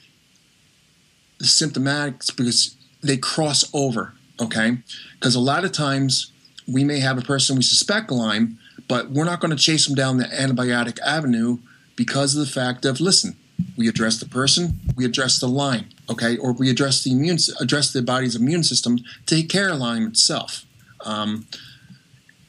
the 1.38 1.46
symptomatics 1.46 2.34
because 2.34 2.75
they 3.06 3.16
cross 3.16 3.68
over, 3.72 4.14
okay? 4.40 4.78
Because 5.14 5.34
a 5.34 5.40
lot 5.40 5.64
of 5.64 5.72
times 5.72 6.32
we 6.66 6.84
may 6.84 7.00
have 7.00 7.18
a 7.18 7.22
person 7.22 7.56
we 7.56 7.62
suspect 7.62 8.10
Lyme, 8.10 8.58
but 8.88 9.10
we're 9.10 9.24
not 9.24 9.40
going 9.40 9.50
to 9.50 9.62
chase 9.62 9.86
them 9.86 9.94
down 9.94 10.18
the 10.18 10.24
antibiotic 10.24 10.98
avenue 11.00 11.58
because 11.96 12.36
of 12.36 12.44
the 12.44 12.52
fact 12.52 12.84
of 12.84 13.00
listen, 13.00 13.36
we 13.76 13.88
address 13.88 14.18
the 14.18 14.28
person, 14.28 14.80
we 14.96 15.04
address 15.04 15.40
the 15.40 15.48
Lyme, 15.48 15.88
okay, 16.10 16.36
or 16.36 16.52
we 16.52 16.70
address 16.70 17.02
the 17.02 17.12
immune 17.12 17.38
address 17.60 17.92
the 17.92 18.02
body's 18.02 18.36
immune 18.36 18.62
system, 18.62 18.98
take 19.24 19.48
care 19.48 19.70
of 19.70 19.78
Lyme 19.78 20.06
itself. 20.06 20.64
Um, 21.04 21.46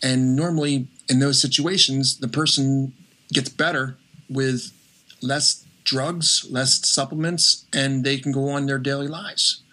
and 0.03 0.35
normally 0.35 0.87
in 1.09 1.19
those 1.19 1.41
situations, 1.41 2.17
the 2.17 2.27
person 2.27 2.93
gets 3.33 3.49
better 3.49 3.97
with 4.29 4.71
less 5.21 5.65
drugs, 5.83 6.45
less 6.49 6.85
supplements, 6.87 7.65
and 7.73 8.03
they 8.03 8.17
can 8.17 8.31
go 8.31 8.49
on 8.49 8.65
their 8.65 8.79
daily 8.79 9.07
lives. 9.07 9.63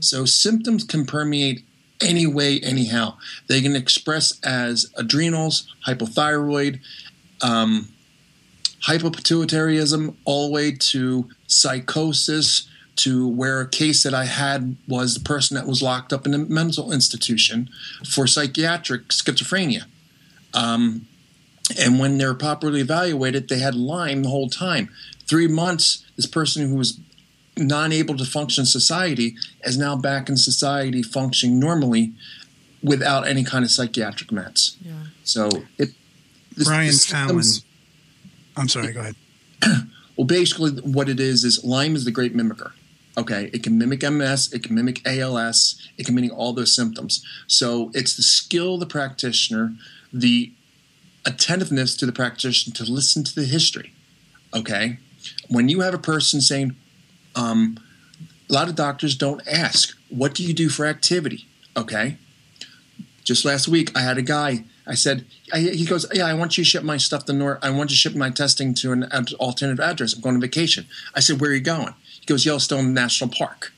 So 0.00 0.24
symptoms 0.24 0.84
can 0.84 1.04
permeate 1.04 1.64
any 2.00 2.26
way, 2.26 2.60
anyhow. 2.60 3.16
They 3.48 3.60
can 3.60 3.76
express 3.76 4.38
as 4.40 4.92
adrenals, 4.96 5.74
hypothyroid, 5.86 6.80
um, 7.42 7.88
hypopituitarism, 8.86 10.14
all 10.24 10.48
the 10.48 10.52
way 10.52 10.72
to 10.72 11.28
psychosis, 11.46 12.68
to 12.96 13.26
where 13.26 13.60
a 13.60 13.68
case 13.68 14.04
that 14.04 14.14
I 14.14 14.26
had 14.26 14.76
was 14.86 15.14
the 15.14 15.20
person 15.20 15.56
that 15.56 15.66
was 15.66 15.82
locked 15.82 16.12
up 16.12 16.26
in 16.26 16.34
a 16.34 16.38
mental 16.38 16.92
institution 16.92 17.68
for 18.08 18.26
psychiatric 18.26 19.08
schizophrenia. 19.08 19.84
Um, 20.52 21.08
and 21.78 21.98
when 21.98 22.18
they 22.18 22.26
were 22.26 22.34
properly 22.34 22.80
evaluated, 22.80 23.48
they 23.48 23.58
had 23.58 23.74
Lyme 23.74 24.22
the 24.22 24.28
whole 24.28 24.48
time. 24.48 24.90
Three 25.26 25.48
months, 25.48 26.04
this 26.14 26.26
person 26.26 26.68
who 26.68 26.76
was 26.76 27.00
non 27.56 27.92
able 27.92 28.16
to 28.16 28.24
function 28.24 28.66
society 28.66 29.36
is 29.64 29.78
now 29.78 29.96
back 29.96 30.28
in 30.28 30.36
society 30.36 31.02
functioning 31.02 31.58
normally 31.58 32.12
without 32.82 33.26
any 33.26 33.44
kind 33.44 33.64
of 33.64 33.70
psychiatric 33.70 34.30
meds. 34.30 34.76
Yeah. 34.82 34.92
So 35.24 35.48
it. 35.78 35.90
This, 36.56 36.68
Brian 36.68 36.92
Fallon. 36.92 37.42
I'm 38.56 38.68
sorry, 38.68 38.92
go 38.92 39.00
ahead. 39.00 39.16
well, 40.16 40.26
basically, 40.26 40.70
what 40.82 41.08
it 41.08 41.18
is 41.18 41.42
is 41.42 41.64
Lyme 41.64 41.96
is 41.96 42.04
the 42.04 42.12
great 42.12 42.36
mimicker. 42.36 42.72
Okay, 43.16 43.50
it 43.52 43.62
can 43.62 43.78
mimic 43.78 44.02
MS, 44.02 44.52
it 44.52 44.62
can 44.64 44.74
mimic 44.74 45.00
ALS, 45.06 45.88
it 45.96 46.06
can 46.06 46.14
mimic 46.14 46.32
all 46.36 46.52
those 46.52 46.74
symptoms. 46.74 47.24
So 47.46 47.90
it's 47.94 48.16
the 48.16 48.22
skill 48.22 48.74
of 48.74 48.80
the 48.80 48.86
practitioner, 48.86 49.72
the 50.12 50.52
attentiveness 51.24 51.96
to 51.96 52.06
the 52.06 52.12
practitioner 52.12 52.74
to 52.74 52.84
listen 52.90 53.22
to 53.24 53.34
the 53.34 53.44
history. 53.44 53.92
Okay, 54.52 54.98
when 55.48 55.68
you 55.68 55.80
have 55.80 55.94
a 55.94 55.98
person 55.98 56.40
saying, 56.40 56.76
um, 57.34 57.78
a 58.48 58.52
lot 58.52 58.68
of 58.68 58.74
doctors 58.74 59.16
don't 59.16 59.42
ask, 59.46 59.96
what 60.08 60.34
do 60.34 60.44
you 60.44 60.52
do 60.52 60.68
for 60.68 60.86
activity? 60.86 61.46
Okay. 61.76 62.16
Just 63.24 63.44
last 63.44 63.68
week, 63.68 63.96
I 63.96 64.02
had 64.02 64.18
a 64.18 64.22
guy. 64.22 64.64
I 64.86 64.94
said, 64.94 65.24
I, 65.52 65.60
he 65.60 65.86
goes, 65.86 66.06
yeah, 66.12 66.26
I 66.26 66.34
want 66.34 66.58
you 66.58 66.64
to 66.64 66.68
ship 66.68 66.82
my 66.82 66.98
stuff 66.98 67.24
to 67.24 67.32
North. 67.32 67.58
I 67.62 67.70
want 67.70 67.90
you 67.90 67.94
to 67.94 67.98
ship 67.98 68.14
my 68.14 68.30
testing 68.30 68.74
to 68.74 68.92
an 68.92 69.04
alternative 69.40 69.80
address. 69.80 70.14
I'm 70.14 70.20
going 70.20 70.34
on 70.34 70.40
vacation. 70.40 70.86
I 71.14 71.20
said, 71.20 71.40
where 71.40 71.50
are 71.50 71.54
you 71.54 71.60
going? 71.60 71.94
He 72.20 72.26
goes, 72.26 72.44
Yellowstone 72.44 72.92
National 72.92 73.30
Park. 73.30 73.72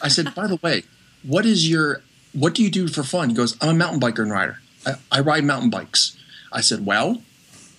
I 0.00 0.08
said, 0.08 0.34
by 0.34 0.46
the 0.46 0.56
way, 0.62 0.84
what 1.24 1.44
is 1.44 1.68
your, 1.68 2.02
what 2.32 2.54
do 2.54 2.62
you 2.62 2.70
do 2.70 2.86
for 2.86 3.02
fun? 3.02 3.30
He 3.30 3.34
goes, 3.34 3.56
I'm 3.60 3.70
a 3.70 3.74
mountain 3.74 4.00
biker 4.00 4.20
and 4.20 4.30
rider. 4.30 4.60
I, 4.86 4.94
I 5.10 5.20
ride 5.20 5.44
mountain 5.44 5.70
bikes. 5.70 6.16
I 6.52 6.60
said, 6.60 6.86
well, 6.86 7.22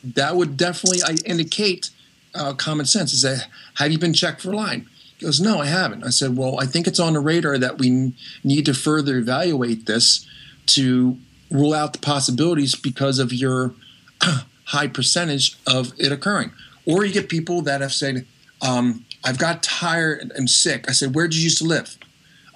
that 0.04 0.36
would 0.36 0.58
definitely 0.58 1.02
I 1.04 1.16
indicate 1.26 1.90
uh, 2.36 2.54
common 2.54 2.86
sense. 2.86 3.14
Is 3.14 3.22
that 3.22 3.48
have 3.76 3.92
you 3.92 3.98
been 3.98 4.14
checked 4.14 4.42
for 4.42 4.54
Lyme? 4.54 4.90
Goes, 5.24 5.42
no, 5.42 5.60
I 5.60 5.66
haven't. 5.66 6.04
I 6.04 6.10
said, 6.10 6.38
well, 6.38 6.60
I 6.60 6.66
think 6.66 6.88
it's 6.88 7.00
on 7.00 7.14
the 7.14 7.20
radar 7.20 7.58
that 7.58 7.78
we 7.78 8.14
need 8.44 8.66
to 8.66 8.74
further 8.74 9.18
evaluate 9.18 9.86
this 9.86 10.28
to 10.68 11.18
rule 11.50 11.74
out 11.74 11.94
the 11.94 12.00
possibilities 12.00 12.76
because 12.76 13.20
of 13.20 13.32
your 13.32 13.74
high 14.66 14.88
percentage 14.88 15.58
of 15.66 15.94
it 15.98 16.12
occurring. 16.12 16.52
Or 16.86 17.06
you 17.06 17.14
get 17.14 17.30
people 17.30 17.62
that 17.62 17.82
have 17.82 17.94
said, 17.94 18.26
um, 18.62 19.06
I've 19.24 19.38
got 19.38 19.64
tired 19.64 20.32
and 20.36 20.50
sick. 20.50 20.90
I 20.90 20.92
said, 20.92 21.16
where 21.16 21.28
did 21.28 21.38
you 21.38 21.44
used 21.44 21.60
to 21.60 21.66
live? 21.66 21.98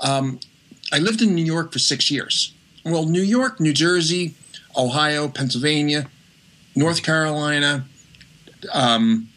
Um, 0.01 0.39
I 0.91 0.99
lived 0.99 1.21
in 1.21 1.33
New 1.35 1.45
York 1.45 1.71
for 1.71 1.79
six 1.79 2.11
years. 2.11 2.53
Well, 2.83 3.05
New 3.05 3.21
York, 3.21 3.59
New 3.59 3.73
Jersey, 3.73 4.35
Ohio, 4.75 5.27
Pennsylvania, 5.27 6.09
North 6.75 7.03
Carolina, 7.03 7.85
um, 8.73 9.29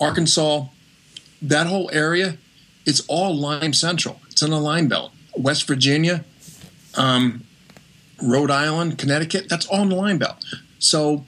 Arkansas, 0.00 0.66
that 1.42 1.66
whole 1.66 1.90
area, 1.92 2.38
it's 2.84 3.00
all 3.08 3.34
Lyme 3.34 3.72
Central. 3.72 4.20
It's 4.30 4.42
in 4.42 4.50
the 4.50 4.60
Lyme 4.60 4.88
Belt. 4.88 5.12
West 5.36 5.66
Virginia, 5.66 6.24
um, 6.94 7.44
Rhode 8.22 8.50
Island, 8.50 8.98
Connecticut, 8.98 9.48
that's 9.48 9.66
all 9.66 9.82
in 9.82 9.90
the 9.90 9.96
Lyme 9.96 10.18
Belt. 10.18 10.42
So 10.78 11.24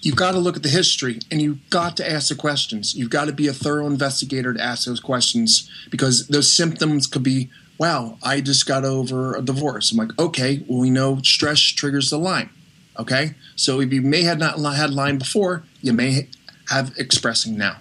you've 0.00 0.16
got 0.16 0.32
to 0.32 0.38
look 0.38 0.56
at 0.56 0.62
the 0.62 0.68
history 0.68 1.18
and 1.30 1.42
you've 1.42 1.68
got 1.70 1.96
to 1.98 2.10
ask 2.10 2.28
the 2.28 2.34
questions. 2.34 2.94
You've 2.94 3.10
got 3.10 3.26
to 3.26 3.32
be 3.32 3.46
a 3.46 3.52
thorough 3.52 3.86
investigator 3.86 4.54
to 4.54 4.62
ask 4.62 4.86
those 4.86 5.00
questions 5.00 5.70
because 5.90 6.28
those 6.28 6.50
symptoms 6.50 7.06
could 7.06 7.22
be, 7.22 7.50
wow, 7.78 8.18
I 8.22 8.40
just 8.40 8.66
got 8.66 8.84
over 8.84 9.34
a 9.34 9.42
divorce. 9.42 9.92
I'm 9.92 9.98
like, 9.98 10.18
okay, 10.18 10.64
well, 10.66 10.80
we 10.80 10.90
know 10.90 11.20
stress 11.22 11.60
triggers 11.60 12.10
the 12.10 12.18
Lyme. 12.18 12.50
Okay, 12.98 13.34
so 13.56 13.80
if 13.80 13.92
you 13.92 14.02
may 14.02 14.22
have 14.22 14.38
not 14.38 14.58
had 14.74 14.90
Lyme 14.90 15.18
before, 15.18 15.64
you 15.80 15.92
may 15.92 16.28
have 16.68 16.92
expressing 16.98 17.56
now. 17.56 17.78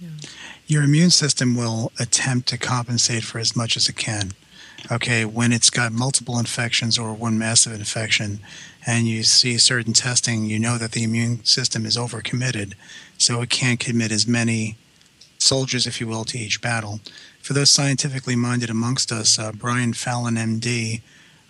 Yeah. 0.00 0.10
Your 0.70 0.82
immune 0.82 1.08
system 1.08 1.56
will 1.56 1.92
attempt 1.98 2.46
to 2.48 2.58
compensate 2.58 3.24
for 3.24 3.38
as 3.38 3.56
much 3.56 3.74
as 3.74 3.88
it 3.88 3.96
can. 3.96 4.32
Okay, 4.92 5.24
when 5.24 5.50
it's 5.50 5.70
got 5.70 5.92
multiple 5.92 6.38
infections 6.38 6.98
or 6.98 7.14
one 7.14 7.38
massive 7.38 7.72
infection, 7.72 8.40
and 8.86 9.06
you 9.06 9.22
see 9.22 9.56
certain 9.56 9.94
testing, 9.94 10.44
you 10.44 10.58
know 10.58 10.76
that 10.76 10.92
the 10.92 11.04
immune 11.04 11.42
system 11.42 11.86
is 11.86 11.96
overcommitted, 11.96 12.74
so 13.16 13.40
it 13.40 13.48
can't 13.48 13.80
commit 13.80 14.12
as 14.12 14.26
many 14.26 14.76
soldiers, 15.38 15.86
if 15.86 16.02
you 16.02 16.06
will, 16.06 16.26
to 16.26 16.38
each 16.38 16.60
battle. 16.60 17.00
For 17.40 17.54
those 17.54 17.70
scientifically 17.70 18.36
minded 18.36 18.68
amongst 18.68 19.10
us, 19.10 19.38
uh, 19.38 19.52
Brian 19.52 19.94
Fallon, 19.94 20.34
MD, 20.34 21.00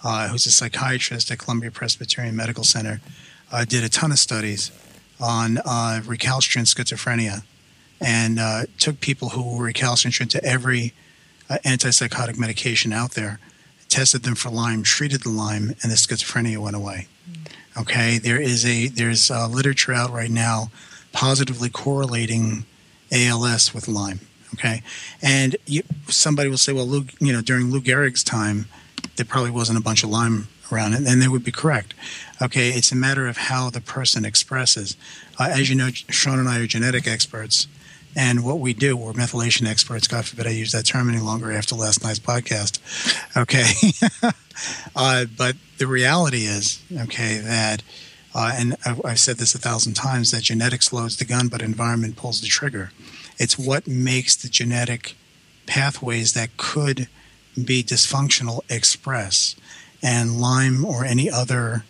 uh, 0.05 0.29
who's 0.29 0.47
a 0.47 0.53
psychiatrist 0.53 1.29
at 1.33 1.41
Columbia 1.41 1.73
Presbyterian 1.73 2.37
Medical 2.37 2.63
Center, 2.63 3.01
uh, 3.51 3.65
did 3.65 3.83
a 3.83 3.89
ton 3.89 4.13
of 4.13 4.21
studies 4.21 4.71
on 5.21 5.59
uh, 5.67 6.03
recalcitrant 6.07 6.69
schizophrenia 6.69 7.43
and 8.01 8.39
uh, 8.39 8.63
took 8.79 9.01
people 9.01 9.31
who 9.31 9.57
were 9.57 9.65
recalcitrant 9.65 10.31
to 10.33 10.45
every 10.45 10.93
uh, 11.51 11.59
antipsychotic 11.65 12.39
medication 12.39 12.93
out 12.93 13.13
there, 13.13 13.41
tested 13.89 14.23
them 14.23 14.35
for 14.35 14.51
Lyme, 14.51 14.83
treated 14.83 15.23
the 15.23 15.31
Lyme, 15.31 15.75
and 15.83 15.91
the 15.91 15.97
schizophrenia 15.97 16.59
went 16.59 16.77
away. 16.77 17.09
Mm. 17.31 17.81
Okay, 17.81 18.19
there 18.19 18.41
is 18.41 18.65
a 18.67 18.89
there's 18.89 19.31
a 19.31 19.47
literature 19.47 19.93
out 19.93 20.11
right 20.11 20.31
now 20.31 20.71
positively 21.13 21.69
correlating 21.69 22.65
ALS 23.13 23.75
with 23.75 23.89
Lyme. 23.89 24.21
Okay, 24.55 24.83
and 25.23 25.57
you, 25.67 25.83
somebody 26.09 26.49
will 26.49 26.59
say, 26.59 26.73
well, 26.73 26.87
Lou, 26.87 27.05
you 27.21 27.33
know, 27.33 27.43
during 27.43 27.71
Lou 27.71 27.81
Gehrig's 27.81 28.25
time, 28.25 28.67
there 29.17 29.27
probably 29.27 29.51
wasn't 29.51 29.79
a 29.79 29.83
bunch 29.83 30.03
of 30.03 30.11
Lyme 30.11 30.49
around 30.73 30.95
it, 30.95 31.07
and 31.07 31.21
they 31.21 31.29
would 31.29 31.45
be 31.45 31.53
correct. 31.53 31.95
Okay, 32.41 32.71
it's 32.71 32.93
a 32.93 32.97
matter 32.97 33.27
of 33.27 33.37
how 33.37 33.71
the 33.71 33.81
person 33.81 34.25
expresses. 34.25 34.97
Uh, 35.39 35.49
as 35.51 35.69
you 35.69 35.77
know, 35.77 35.91
Shawn 35.91 36.39
and 36.39 36.49
I 36.49 36.61
are 36.61 36.67
genetic 36.67 37.07
experts, 37.07 37.67
and 38.19 38.45
what 38.45 38.59
we 38.59 38.75
do, 38.75 38.97
we're 38.97 39.13
methylation 39.13 39.69
experts. 39.69 40.09
God 40.09 40.27
forbid 40.27 40.49
I 40.49 40.51
use 40.51 40.73
that 40.73 40.85
term 40.85 41.09
any 41.09 41.21
longer 41.21 41.53
after 41.53 41.77
last 41.77 42.03
night's 42.03 42.19
podcast. 42.19 42.81
Okay, 43.37 43.71
uh, 44.97 45.27
but 45.37 45.55
the 45.79 45.87
reality 45.87 46.45
is, 46.45 46.83
okay, 47.03 47.39
that. 47.39 47.83
Uh, 48.35 48.53
and 48.55 48.77
I've 48.85 49.19
said 49.19 49.39
this 49.39 49.55
a 49.55 49.59
thousand 49.59 49.95
times 49.95 50.33
that 50.33 50.43
genetics 50.43 50.93
loads 50.93 51.17
the 51.17 51.25
gun, 51.25 51.49
but 51.49 51.63
environment 51.63 52.17
pulls 52.17 52.41
the 52.41 52.47
trigger. 52.47 52.91
It's 53.39 53.59
what 53.59 53.87
makes 53.87 54.37
the 54.37 54.49
genetic 54.49 55.17
pathways 55.67 56.35
that 56.35 56.57
could 56.57 57.09
be 57.57 57.83
dysfunctional 57.83 58.61
express 58.69 59.57
and 60.03 60.41
Lyme 60.41 60.85
or 60.85 61.05
any 61.05 61.31
other 61.31 61.85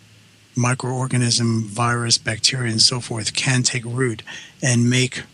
microorganism, 0.57 1.65
virus, 1.65 2.19
bacteria, 2.19 2.71
and 2.71 2.81
so 2.83 3.01
forth 3.01 3.35
can 3.35 3.63
take 3.63 3.85
root 3.85 4.23
and 4.63 4.89
make 4.89 5.25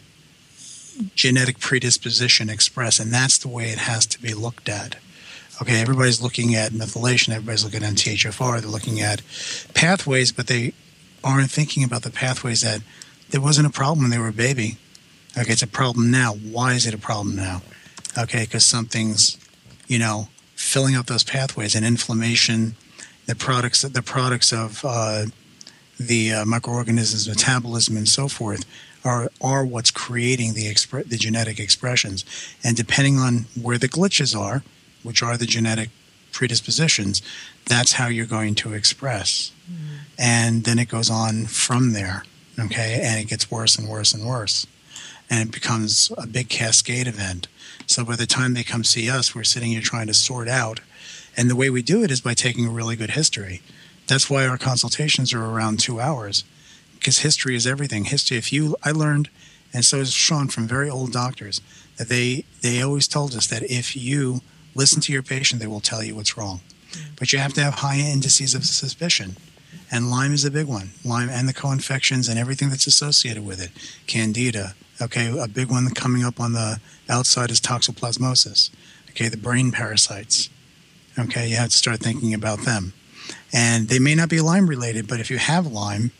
genetic 1.14 1.58
predisposition 1.58 2.48
express. 2.48 2.98
And 2.98 3.12
that's 3.12 3.38
the 3.38 3.48
way 3.48 3.70
it 3.70 3.78
has 3.78 4.06
to 4.06 4.20
be 4.20 4.34
looked 4.34 4.68
at. 4.68 4.96
Okay, 5.62 5.80
everybody's 5.80 6.20
looking 6.20 6.54
at 6.54 6.72
methylation, 6.72 7.28
everybody's 7.30 7.64
looking 7.64 7.84
at 7.84 7.92
THFR, 7.92 8.60
they're 8.60 8.68
looking 8.68 9.00
at 9.00 9.22
pathways, 9.72 10.32
but 10.32 10.48
they 10.48 10.72
aren't 11.22 11.50
thinking 11.50 11.84
about 11.84 12.02
the 12.02 12.10
pathways 12.10 12.62
that 12.62 12.80
there 13.30 13.40
wasn't 13.40 13.66
a 13.66 13.70
problem 13.70 14.02
when 14.02 14.10
they 14.10 14.18
were 14.18 14.28
a 14.28 14.32
baby. 14.32 14.78
Okay, 15.38 15.52
it's 15.52 15.62
a 15.62 15.68
problem 15.68 16.10
now. 16.10 16.32
Why 16.32 16.72
is 16.74 16.86
it 16.86 16.94
a 16.94 16.98
problem 16.98 17.36
now? 17.36 17.62
Okay, 18.18 18.44
because 18.44 18.64
something's, 18.64 19.38
you 19.86 19.98
know, 19.98 20.28
filling 20.56 20.96
up 20.96 21.06
those 21.06 21.24
pathways 21.24 21.74
and 21.74 21.84
inflammation, 21.84 22.74
the 23.26 23.34
products, 23.36 23.82
the 23.82 24.02
products 24.02 24.52
of 24.52 24.84
uh, 24.84 25.26
the 25.98 26.32
uh, 26.32 26.44
microorganisms, 26.44 27.28
metabolism, 27.28 27.96
and 27.96 28.08
so 28.08 28.26
forth 28.28 28.64
are 29.04 29.30
are 29.40 29.64
what's 29.64 29.90
creating 29.90 30.54
the 30.54 30.64
expre- 30.64 31.08
the 31.08 31.16
genetic 31.16 31.60
expressions. 31.60 32.24
And 32.62 32.76
depending 32.76 33.18
on 33.18 33.46
where 33.60 33.78
the 33.78 33.88
glitches 33.88 34.38
are, 34.38 34.62
which 35.02 35.22
are 35.22 35.36
the 35.36 35.46
genetic 35.46 35.90
predispositions, 36.32 37.22
that's 37.66 37.92
how 37.92 38.08
you're 38.08 38.26
going 38.26 38.54
to 38.56 38.72
express. 38.72 39.52
Mm-hmm. 39.70 39.94
And 40.18 40.64
then 40.64 40.78
it 40.78 40.88
goes 40.88 41.10
on 41.10 41.46
from 41.46 41.92
there. 41.92 42.24
Okay, 42.58 43.00
and 43.02 43.20
it 43.20 43.28
gets 43.28 43.50
worse 43.50 43.76
and 43.76 43.88
worse 43.88 44.12
and 44.14 44.24
worse, 44.24 44.64
and 45.28 45.48
it 45.48 45.52
becomes 45.52 46.12
a 46.16 46.26
big 46.26 46.48
cascade 46.48 47.08
event. 47.08 47.48
So 47.86 48.04
by 48.04 48.14
the 48.14 48.26
time 48.26 48.54
they 48.54 48.62
come 48.62 48.84
see 48.84 49.10
us, 49.10 49.34
we're 49.34 49.42
sitting 49.44 49.72
here 49.72 49.80
trying 49.80 50.06
to 50.06 50.14
sort 50.14 50.48
out. 50.48 50.80
And 51.36 51.50
the 51.50 51.56
way 51.56 51.68
we 51.68 51.82
do 51.82 52.04
it 52.04 52.12
is 52.12 52.20
by 52.20 52.34
taking 52.34 52.64
a 52.64 52.70
really 52.70 52.94
good 52.94 53.10
history. 53.10 53.60
That's 54.06 54.30
why 54.30 54.46
our 54.46 54.56
consultations 54.56 55.32
are 55.32 55.44
around 55.44 55.80
two 55.80 56.00
hours, 56.00 56.44
because 57.04 57.18
history 57.18 57.54
is 57.54 57.66
everything. 57.66 58.04
History. 58.04 58.38
If 58.38 58.50
you, 58.50 58.76
I 58.82 58.90
learned, 58.90 59.28
and 59.74 59.84
so 59.84 59.98
is 59.98 60.10
Shawn 60.10 60.48
from 60.48 60.66
very 60.66 60.88
old 60.88 61.12
doctors, 61.12 61.60
that 61.98 62.08
they 62.08 62.46
they 62.62 62.80
always 62.80 63.06
told 63.06 63.34
us 63.34 63.46
that 63.48 63.62
if 63.64 63.94
you 63.94 64.40
listen 64.74 65.02
to 65.02 65.12
your 65.12 65.22
patient, 65.22 65.60
they 65.60 65.66
will 65.66 65.80
tell 65.80 66.02
you 66.02 66.14
what's 66.14 66.38
wrong. 66.38 66.62
Mm-hmm. 66.92 67.14
But 67.18 67.30
you 67.30 67.40
have 67.40 67.52
to 67.54 67.62
have 67.62 67.74
high 67.74 67.98
indices 67.98 68.54
of 68.54 68.64
suspicion. 68.64 69.36
And 69.90 70.10
Lyme 70.10 70.32
is 70.32 70.46
a 70.46 70.50
big 70.50 70.66
one. 70.66 70.92
Lyme 71.04 71.28
and 71.28 71.46
the 71.46 71.52
co-infections 71.52 72.26
and 72.26 72.38
everything 72.38 72.70
that's 72.70 72.86
associated 72.86 73.44
with 73.44 73.62
it. 73.62 73.70
Candida. 74.06 74.74
Okay, 75.02 75.36
a 75.38 75.46
big 75.46 75.70
one 75.70 75.90
coming 75.90 76.24
up 76.24 76.40
on 76.40 76.54
the 76.54 76.80
outside 77.10 77.50
is 77.50 77.60
toxoplasmosis. 77.60 78.70
Okay, 79.10 79.28
the 79.28 79.36
brain 79.36 79.72
parasites. 79.72 80.48
Okay, 81.18 81.48
you 81.48 81.56
have 81.56 81.68
to 81.68 81.76
start 81.76 82.00
thinking 82.00 82.32
about 82.32 82.60
them. 82.60 82.94
And 83.52 83.88
they 83.88 83.98
may 83.98 84.14
not 84.14 84.30
be 84.30 84.40
Lyme 84.40 84.68
related, 84.68 85.06
but 85.06 85.20
if 85.20 85.30
you 85.30 85.38
have 85.38 85.66
Lyme, 85.66 86.10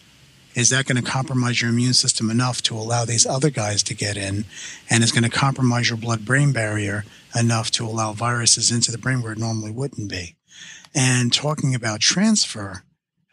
is 0.54 0.70
that 0.70 0.86
going 0.86 1.02
to 1.02 1.10
compromise 1.10 1.60
your 1.60 1.70
immune 1.70 1.94
system 1.94 2.30
enough 2.30 2.62
to 2.62 2.76
allow 2.76 3.04
these 3.04 3.26
other 3.26 3.50
guys 3.50 3.82
to 3.84 3.94
get 3.94 4.16
in? 4.16 4.44
And 4.88 5.02
is 5.02 5.12
going 5.12 5.24
to 5.24 5.30
compromise 5.30 5.88
your 5.88 5.98
blood 5.98 6.24
brain 6.24 6.52
barrier 6.52 7.04
enough 7.38 7.70
to 7.72 7.84
allow 7.84 8.12
viruses 8.12 8.70
into 8.70 8.92
the 8.92 8.98
brain 8.98 9.22
where 9.22 9.32
it 9.32 9.38
normally 9.38 9.72
wouldn't 9.72 10.08
be? 10.08 10.36
And 10.94 11.32
talking 11.32 11.74
about 11.74 12.00
transfer, 12.00 12.84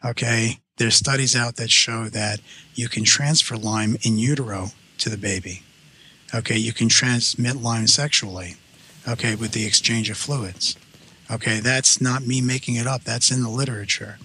okay, 0.04 0.58
there's 0.78 0.96
studies 0.96 1.36
out 1.36 1.56
that 1.56 1.70
show 1.70 2.08
that 2.08 2.40
you 2.74 2.88
can 2.88 3.04
transfer 3.04 3.56
Lyme 3.56 3.96
in 4.02 4.18
utero 4.18 4.70
to 4.98 5.08
the 5.08 5.16
baby. 5.16 5.62
Okay, 6.34 6.56
you 6.56 6.72
can 6.72 6.88
transmit 6.88 7.56
Lyme 7.56 7.86
sexually, 7.86 8.56
okay, 9.06 9.34
with 9.34 9.52
the 9.52 9.66
exchange 9.66 10.10
of 10.10 10.16
fluids. 10.16 10.76
Okay, 11.30 11.60
that's 11.60 12.00
not 12.00 12.26
me 12.26 12.40
making 12.40 12.74
it 12.74 12.86
up. 12.86 13.04
That's 13.04 13.30
in 13.30 13.42
the 13.42 13.48
literature. 13.48 14.18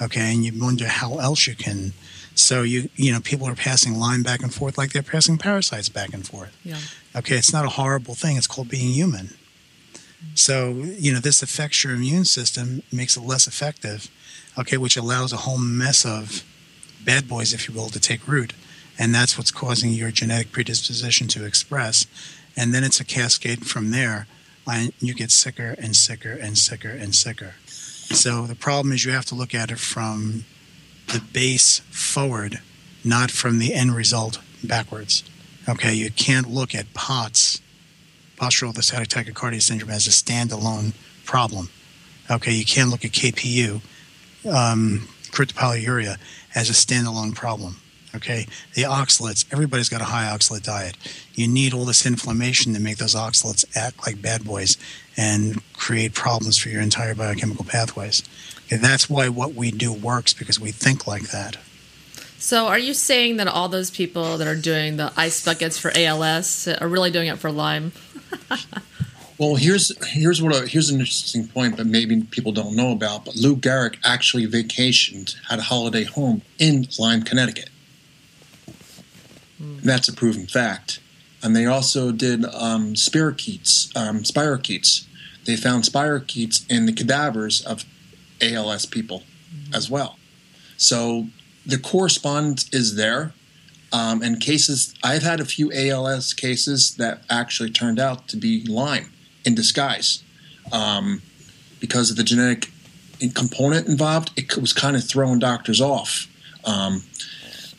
Okay, 0.00 0.32
and 0.32 0.44
you 0.44 0.52
wonder 0.54 0.86
how 0.86 1.18
else 1.18 1.46
you 1.46 1.54
can. 1.54 1.92
So 2.38 2.62
you 2.62 2.88
you 2.96 3.12
know 3.12 3.20
people 3.20 3.46
are 3.48 3.54
passing 3.54 3.98
Lyme 3.98 4.22
back 4.22 4.42
and 4.42 4.54
forth 4.54 4.78
like 4.78 4.92
they're 4.92 5.02
passing 5.02 5.38
parasites 5.38 5.88
back 5.88 6.12
and 6.12 6.26
forth. 6.26 6.56
Yeah. 6.64 6.78
Okay, 7.16 7.36
it's 7.36 7.52
not 7.52 7.64
a 7.64 7.70
horrible 7.70 8.14
thing. 8.14 8.36
It's 8.36 8.46
called 8.46 8.68
being 8.68 8.92
human. 8.92 9.34
So 10.34 10.70
you 10.70 11.12
know 11.12 11.20
this 11.20 11.42
affects 11.42 11.84
your 11.84 11.94
immune 11.94 12.24
system, 12.24 12.82
makes 12.92 13.16
it 13.16 13.22
less 13.22 13.46
effective. 13.46 14.10
Okay, 14.58 14.76
which 14.76 14.96
allows 14.96 15.32
a 15.32 15.38
whole 15.38 15.58
mess 15.58 16.04
of 16.04 16.44
bad 17.04 17.28
boys, 17.28 17.52
if 17.52 17.68
you 17.68 17.74
will, 17.74 17.88
to 17.90 18.00
take 18.00 18.26
root, 18.26 18.52
and 18.98 19.14
that's 19.14 19.36
what's 19.36 19.50
causing 19.50 19.92
your 19.92 20.10
genetic 20.10 20.52
predisposition 20.52 21.28
to 21.28 21.44
express. 21.44 22.06
And 22.56 22.74
then 22.74 22.82
it's 22.82 22.98
a 22.98 23.04
cascade 23.04 23.66
from 23.66 23.92
there 23.92 24.26
and 24.70 24.92
you 25.00 25.14
get 25.14 25.30
sicker 25.30 25.74
and 25.78 25.96
sicker 25.96 26.32
and 26.32 26.58
sicker 26.58 26.90
and 26.90 27.14
sicker. 27.14 27.54
So 27.66 28.46
the 28.46 28.54
problem 28.54 28.92
is 28.92 29.04
you 29.04 29.12
have 29.12 29.24
to 29.26 29.34
look 29.34 29.54
at 29.54 29.70
it 29.70 29.78
from 29.78 30.44
the 31.08 31.20
base 31.32 31.80
forward, 31.90 32.60
not 33.04 33.30
from 33.30 33.58
the 33.58 33.74
end 33.74 33.94
result 33.94 34.40
backwards. 34.62 35.24
Okay, 35.68 35.94
you 35.94 36.10
can't 36.10 36.48
look 36.48 36.74
at 36.74 36.92
POTS, 36.94 37.60
postural 38.36 38.72
orthostatic 38.72 39.08
tachycardia 39.08 39.60
syndrome, 39.60 39.90
as 39.90 40.06
a 40.06 40.10
standalone 40.10 40.94
problem. 41.24 41.68
Okay, 42.30 42.52
you 42.52 42.64
can't 42.64 42.90
look 42.90 43.04
at 43.04 43.12
KPU, 43.12 43.80
um, 44.50 45.08
kryptopyrroluria, 45.30 46.16
as 46.54 46.70
a 46.70 46.72
standalone 46.72 47.34
problem. 47.34 47.76
Okay, 48.14 48.46
the 48.74 48.82
oxalates, 48.82 49.44
everybody's 49.52 49.90
got 49.90 50.00
a 50.00 50.04
high 50.04 50.24
oxalate 50.24 50.62
diet. 50.62 50.96
You 51.34 51.46
need 51.46 51.74
all 51.74 51.84
this 51.84 52.06
inflammation 52.06 52.72
to 52.72 52.80
make 52.80 52.96
those 52.96 53.14
oxalates 53.14 53.64
act 53.76 54.06
like 54.06 54.22
bad 54.22 54.44
boys 54.44 54.78
and 55.16 55.60
create 55.74 56.14
problems 56.14 56.56
for 56.56 56.70
your 56.70 56.80
entire 56.80 57.14
biochemical 57.14 57.66
pathways. 57.66 58.22
Okay, 58.68 58.76
that's 58.76 59.08
why 59.08 59.30
what 59.30 59.54
we 59.54 59.70
do 59.70 59.90
works 59.90 60.34
because 60.34 60.60
we 60.60 60.72
think 60.72 61.06
like 61.06 61.30
that. 61.30 61.56
So, 62.36 62.66
are 62.66 62.78
you 62.78 62.92
saying 62.92 63.38
that 63.38 63.48
all 63.48 63.70
those 63.70 63.90
people 63.90 64.36
that 64.36 64.46
are 64.46 64.54
doing 64.54 64.98
the 64.98 65.10
ice 65.16 65.42
buckets 65.42 65.78
for 65.78 65.90
ALS 65.94 66.68
are 66.68 66.86
really 66.86 67.10
doing 67.10 67.28
it 67.28 67.38
for 67.38 67.50
Lyme? 67.50 67.92
well, 69.38 69.54
here's 69.54 69.90
here's 70.06 70.42
what 70.42 70.54
a, 70.54 70.66
here's 70.66 70.90
an 70.90 71.00
interesting 71.00 71.48
point 71.48 71.78
that 71.78 71.86
maybe 71.86 72.22
people 72.24 72.52
don't 72.52 72.76
know 72.76 72.92
about. 72.92 73.24
But 73.24 73.36
Lou 73.36 73.56
Gehrig 73.56 73.96
actually 74.04 74.46
vacationed 74.46 75.36
at 75.50 75.58
a 75.58 75.62
holiday 75.62 76.04
home 76.04 76.42
in 76.58 76.88
Lyme, 76.98 77.22
Connecticut. 77.22 77.70
Mm. 79.60 79.80
That's 79.80 80.08
a 80.08 80.12
proven 80.12 80.46
fact. 80.46 81.00
And 81.42 81.56
they 81.56 81.64
also 81.64 82.12
did 82.12 82.44
um, 82.44 82.94
spirochetes, 82.94 83.96
um, 83.96 84.24
spirochetes. 84.24 85.06
They 85.46 85.56
found 85.56 85.84
spirochetes 85.84 86.70
in 86.70 86.84
the 86.84 86.92
cadavers 86.92 87.62
of 87.62 87.86
ALS 88.40 88.86
people 88.86 89.22
mm-hmm. 89.54 89.74
as 89.74 89.90
well. 89.90 90.18
So 90.76 91.28
the 91.66 91.78
correspondence 91.78 92.68
is 92.72 92.96
there. 92.96 93.32
Um, 93.90 94.22
and 94.22 94.38
cases, 94.38 94.94
I've 95.02 95.22
had 95.22 95.40
a 95.40 95.46
few 95.46 95.72
ALS 95.72 96.34
cases 96.34 96.96
that 96.96 97.22
actually 97.30 97.70
turned 97.70 97.98
out 97.98 98.28
to 98.28 98.36
be 98.36 98.64
Lyme 98.66 99.10
in 99.44 99.54
disguise. 99.54 100.22
Um, 100.72 101.22
because 101.80 102.10
of 102.10 102.16
the 102.16 102.24
genetic 102.24 102.70
component 103.34 103.88
involved, 103.88 104.30
it 104.36 104.56
was 104.58 104.72
kind 104.72 104.94
of 104.94 105.04
throwing 105.04 105.38
doctors 105.38 105.80
off. 105.80 106.26
Um, 106.64 107.02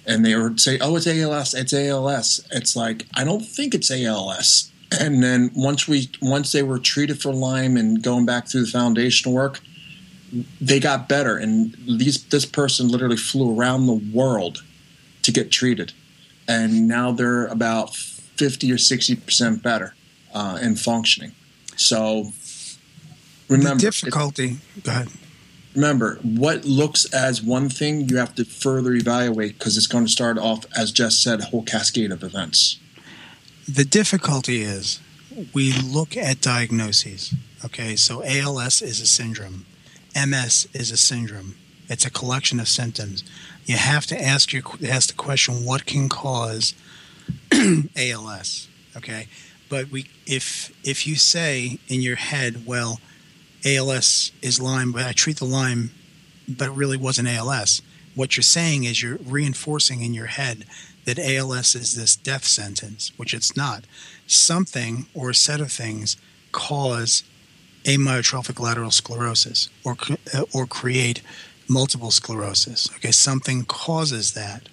and 0.06 0.26
they 0.26 0.36
would 0.36 0.60
say, 0.60 0.80
"Oh, 0.80 0.96
it's 0.96 1.06
ALS. 1.06 1.54
It's 1.54 1.74
ALS." 1.74 2.42
It's 2.52 2.76
like 2.76 3.06
I 3.14 3.24
don't 3.24 3.46
think 3.46 3.76
it's 3.76 3.92
ALS. 3.92 4.72
And 5.00 5.22
then 5.22 5.52
once 5.56 5.88
we 5.88 6.10
once 6.22 6.52
they 6.52 6.64
were 6.64 6.80
treated 6.80 7.22
for 7.22 7.32
Lyme 7.32 7.78
and 7.78 8.02
going 8.02 8.26
back 8.26 8.48
through 8.48 8.66
the 8.66 8.72
foundational 8.72 9.36
work, 9.36 9.60
they 10.62 10.80
got 10.80 11.10
better. 11.10 11.38
And 11.38 11.76
these 11.86 12.24
this 12.26 12.46
person 12.46 12.88
literally 12.88 13.18
flew 13.18 13.58
around 13.58 13.86
the 13.88 14.02
world 14.14 14.64
to 15.24 15.32
get 15.32 15.52
treated, 15.52 15.94
and 16.48 16.88
now 16.88 17.12
they're 17.12 17.48
about 17.48 17.96
fifty 17.96 18.72
or 18.72 18.78
sixty 18.78 19.16
percent 19.16 19.64
better 19.64 19.96
uh, 20.34 20.60
in 20.62 20.76
functioning. 20.76 21.32
So 21.76 22.32
remember 23.48 23.76
the 23.76 23.92
difficulty. 23.92 24.58
Go 24.84 24.92
ahead 24.92 25.08
remember 25.76 26.20
what 26.24 26.66
looks 26.66 27.06
as 27.14 27.44
one 27.44 27.70
thing 27.70 28.10
you 28.10 28.18
have 28.18 28.34
to 28.36 28.44
further 28.44 28.94
evaluate 28.94 29.58
because 29.58 29.78
it's 29.78 29.88
going 29.88 30.04
to 30.04 30.12
start 30.12 30.38
off 30.38 30.66
as 30.76 30.92
Jess 30.92 31.18
said 31.18 31.40
a 31.42 31.46
whole 31.46 31.64
cascade 31.64 32.12
of 32.12 32.24
events 32.24 32.80
the 33.68 33.86
difficulty 33.86 34.62
is 34.62 35.00
we 35.54 35.72
look 35.72 36.18
at 36.18 36.42
diagnoses 36.42 37.34
okay 37.64 37.96
so 37.96 38.24
als 38.24 38.82
is 38.82 39.00
a 39.00 39.06
syndrome 39.06 39.66
ms 40.28 40.68
is 40.74 40.92
a 40.92 40.98
syndrome 40.98 41.56
it's 41.88 42.06
a 42.06 42.12
collection 42.12 42.60
of 42.60 42.68
symptoms 42.68 43.24
you 43.66 43.76
have 43.76 44.06
to 44.06 44.22
ask 44.22 44.54
your 44.54 44.64
ask 44.88 45.10
the 45.10 45.16
question 45.16 45.66
what 45.66 45.86
can 45.86 46.10
cause 46.10 46.74
als 47.98 48.68
okay 48.96 49.28
but 49.70 49.90
we 49.90 50.08
if 50.26 50.72
if 50.84 51.06
you 51.06 51.16
say 51.16 51.80
in 51.88 52.02
your 52.02 52.16
head 52.16 52.66
well 52.66 53.00
ALS 53.66 54.32
is 54.42 54.62
Lyme, 54.62 54.92
but 54.92 55.06
I 55.06 55.12
treat 55.12 55.38
the 55.38 55.46
Lyme, 55.46 55.92
but 56.48 56.70
it 56.70 56.74
really 56.74 56.98
wasn't 56.98 57.28
ALS. 57.28 57.82
What 58.16 58.38
you're 58.38 58.44
saying 58.44 58.86
is 58.86 59.02
you're 59.02 59.18
reinforcing 59.18 60.02
in 60.02 60.14
your 60.14 60.28
head 60.28 60.66
that 61.06 61.20
ALS 61.20 61.76
is 61.76 61.96
this 61.96 62.16
death 62.16 62.46
sentence, 62.46 63.12
which 63.18 63.34
it's 63.34 63.56
not. 63.58 63.86
Something 64.28 65.08
or 65.14 65.30
a 65.32 65.36
set 65.36 65.60
of 65.60 65.72
things 65.72 66.18
cause 66.52 67.24
amyotrophic 67.84 68.60
lateral 68.60 68.92
sclerosis 68.92 69.70
or 69.84 69.96
uh, 70.34 70.44
or 70.54 70.66
create 70.66 71.22
multiple 71.68 72.12
sclerosis. 72.12 72.90
Okay, 72.96 73.12
something 73.12 73.66
causes 73.66 74.34
that. 74.34 74.68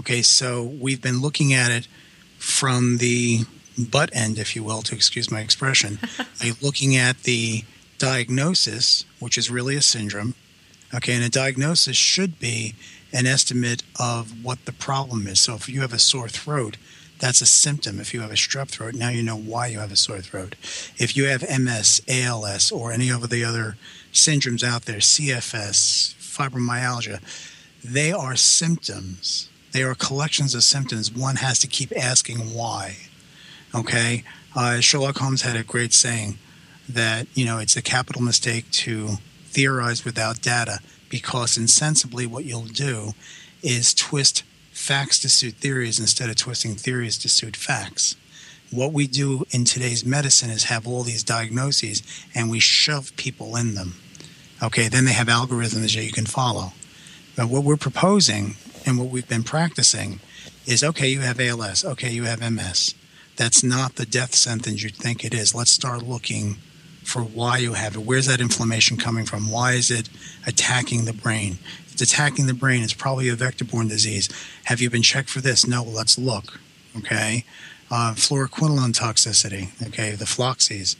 Okay, 0.00 0.22
so 0.22 0.62
we've 0.62 1.02
been 1.02 1.20
looking 1.20 1.52
at 1.52 1.70
it 1.70 1.86
from 2.38 2.96
the 2.96 3.40
butt 3.78 4.10
end, 4.12 4.38
if 4.38 4.56
you 4.56 4.64
will, 4.64 4.82
to 4.82 4.94
excuse 4.94 5.30
my 5.30 5.40
expression, 5.40 5.98
looking 6.62 6.96
at 6.96 7.22
the 7.24 7.64
diagnosis, 7.98 9.04
which 9.18 9.36
is 9.36 9.50
really 9.50 9.76
a 9.76 9.82
syndrome. 9.82 10.34
Okay, 10.94 11.14
and 11.14 11.24
a 11.24 11.28
diagnosis 11.28 11.96
should 11.96 12.40
be 12.40 12.74
an 13.12 13.26
estimate 13.26 13.82
of 13.98 14.44
what 14.44 14.64
the 14.64 14.72
problem 14.72 15.26
is. 15.26 15.40
So 15.40 15.54
if 15.54 15.68
you 15.68 15.82
have 15.82 15.92
a 15.92 15.98
sore 15.98 16.28
throat, 16.28 16.76
that's 17.20 17.42
a 17.42 17.46
symptom. 17.46 18.00
If 18.00 18.14
you 18.14 18.22
have 18.22 18.30
a 18.30 18.34
strep 18.34 18.68
throat, 18.68 18.94
now 18.94 19.10
you 19.10 19.22
know 19.22 19.36
why 19.36 19.66
you 19.66 19.78
have 19.78 19.92
a 19.92 19.96
sore 19.96 20.20
throat. 20.20 20.56
If 20.96 21.16
you 21.16 21.26
have 21.26 21.42
MS, 21.42 22.00
ALS, 22.08 22.72
or 22.72 22.92
any 22.92 23.10
of 23.10 23.28
the 23.28 23.44
other 23.44 23.76
syndromes 24.12 24.64
out 24.64 24.86
there, 24.86 24.98
CFS, 24.98 26.14
fibromyalgia, 26.16 27.20
they 27.84 28.10
are 28.10 28.36
symptoms. 28.36 29.50
They 29.72 29.82
are 29.82 29.94
collections 29.94 30.54
of 30.54 30.64
symptoms. 30.64 31.12
One 31.12 31.36
has 31.36 31.58
to 31.60 31.66
keep 31.66 31.92
asking 31.96 32.38
why. 32.38 32.96
Okay? 33.74 34.24
Uh, 34.56 34.80
Sherlock 34.80 35.18
Holmes 35.18 35.42
had 35.42 35.56
a 35.56 35.62
great 35.62 35.92
saying 35.92 36.38
that, 36.88 37.26
you 37.34 37.44
know, 37.44 37.58
it's 37.58 37.76
a 37.76 37.82
capital 37.82 38.22
mistake 38.22 38.68
to 38.70 39.18
theorize 39.44 40.04
without 40.04 40.40
data 40.40 40.80
because 41.08 41.56
insensibly 41.56 42.26
what 42.26 42.44
you'll 42.44 42.62
do 42.62 43.12
is 43.62 43.92
twist 43.94 44.42
facts 44.80 45.18
to 45.20 45.28
suit 45.28 45.54
theories 45.54 46.00
instead 46.00 46.30
of 46.30 46.36
twisting 46.36 46.74
theories 46.74 47.18
to 47.18 47.28
suit 47.28 47.54
facts. 47.54 48.16
What 48.70 48.92
we 48.92 49.06
do 49.06 49.44
in 49.50 49.64
today's 49.64 50.04
medicine 50.04 50.48
is 50.50 50.64
have 50.64 50.86
all 50.86 51.02
these 51.02 51.22
diagnoses 51.22 52.02
and 52.34 52.50
we 52.50 52.60
shove 52.60 53.14
people 53.16 53.56
in 53.56 53.74
them. 53.74 53.94
Okay, 54.62 54.88
then 54.88 55.04
they 55.04 55.12
have 55.12 55.28
algorithms 55.28 55.94
that 55.94 56.04
you 56.04 56.12
can 56.12 56.26
follow. 56.26 56.72
But 57.36 57.48
what 57.48 57.62
we're 57.62 57.76
proposing 57.76 58.56
and 58.86 58.98
what 58.98 59.08
we've 59.08 59.28
been 59.28 59.44
practicing 59.44 60.20
is 60.66 60.82
okay, 60.82 61.08
you 61.08 61.20
have 61.20 61.40
ALS, 61.40 61.84
okay, 61.84 62.10
you 62.10 62.24
have 62.24 62.40
MS. 62.40 62.94
That's 63.36 63.62
not 63.62 63.96
the 63.96 64.06
death 64.06 64.34
sentence 64.34 64.82
you 64.82 64.90
think 64.90 65.24
it 65.24 65.34
is. 65.34 65.54
Let's 65.54 65.70
start 65.70 66.02
looking 66.02 66.56
for 67.04 67.22
why 67.22 67.58
you 67.58 67.74
have 67.74 67.96
it. 67.96 68.00
Where's 68.00 68.26
that 68.26 68.40
inflammation 68.40 68.96
coming 68.96 69.26
from? 69.26 69.50
Why 69.50 69.72
is 69.72 69.90
it 69.90 70.08
attacking 70.46 71.04
the 71.04 71.12
brain? 71.12 71.58
It's 72.00 72.10
attacking 72.10 72.46
the 72.46 72.54
brain, 72.54 72.82
it's 72.82 72.94
probably 72.94 73.28
a 73.28 73.34
vector 73.34 73.66
borne 73.66 73.88
disease. 73.88 74.30
Have 74.64 74.80
you 74.80 74.88
been 74.88 75.02
checked 75.02 75.28
for 75.28 75.42
this? 75.42 75.66
No, 75.66 75.82
let's 75.82 76.16
look. 76.16 76.58
Okay. 76.96 77.44
Uh, 77.90 78.14
fluoroquinolone 78.14 78.94
toxicity. 78.94 79.68
Okay. 79.86 80.12
The 80.12 80.24
floxies. 80.24 80.96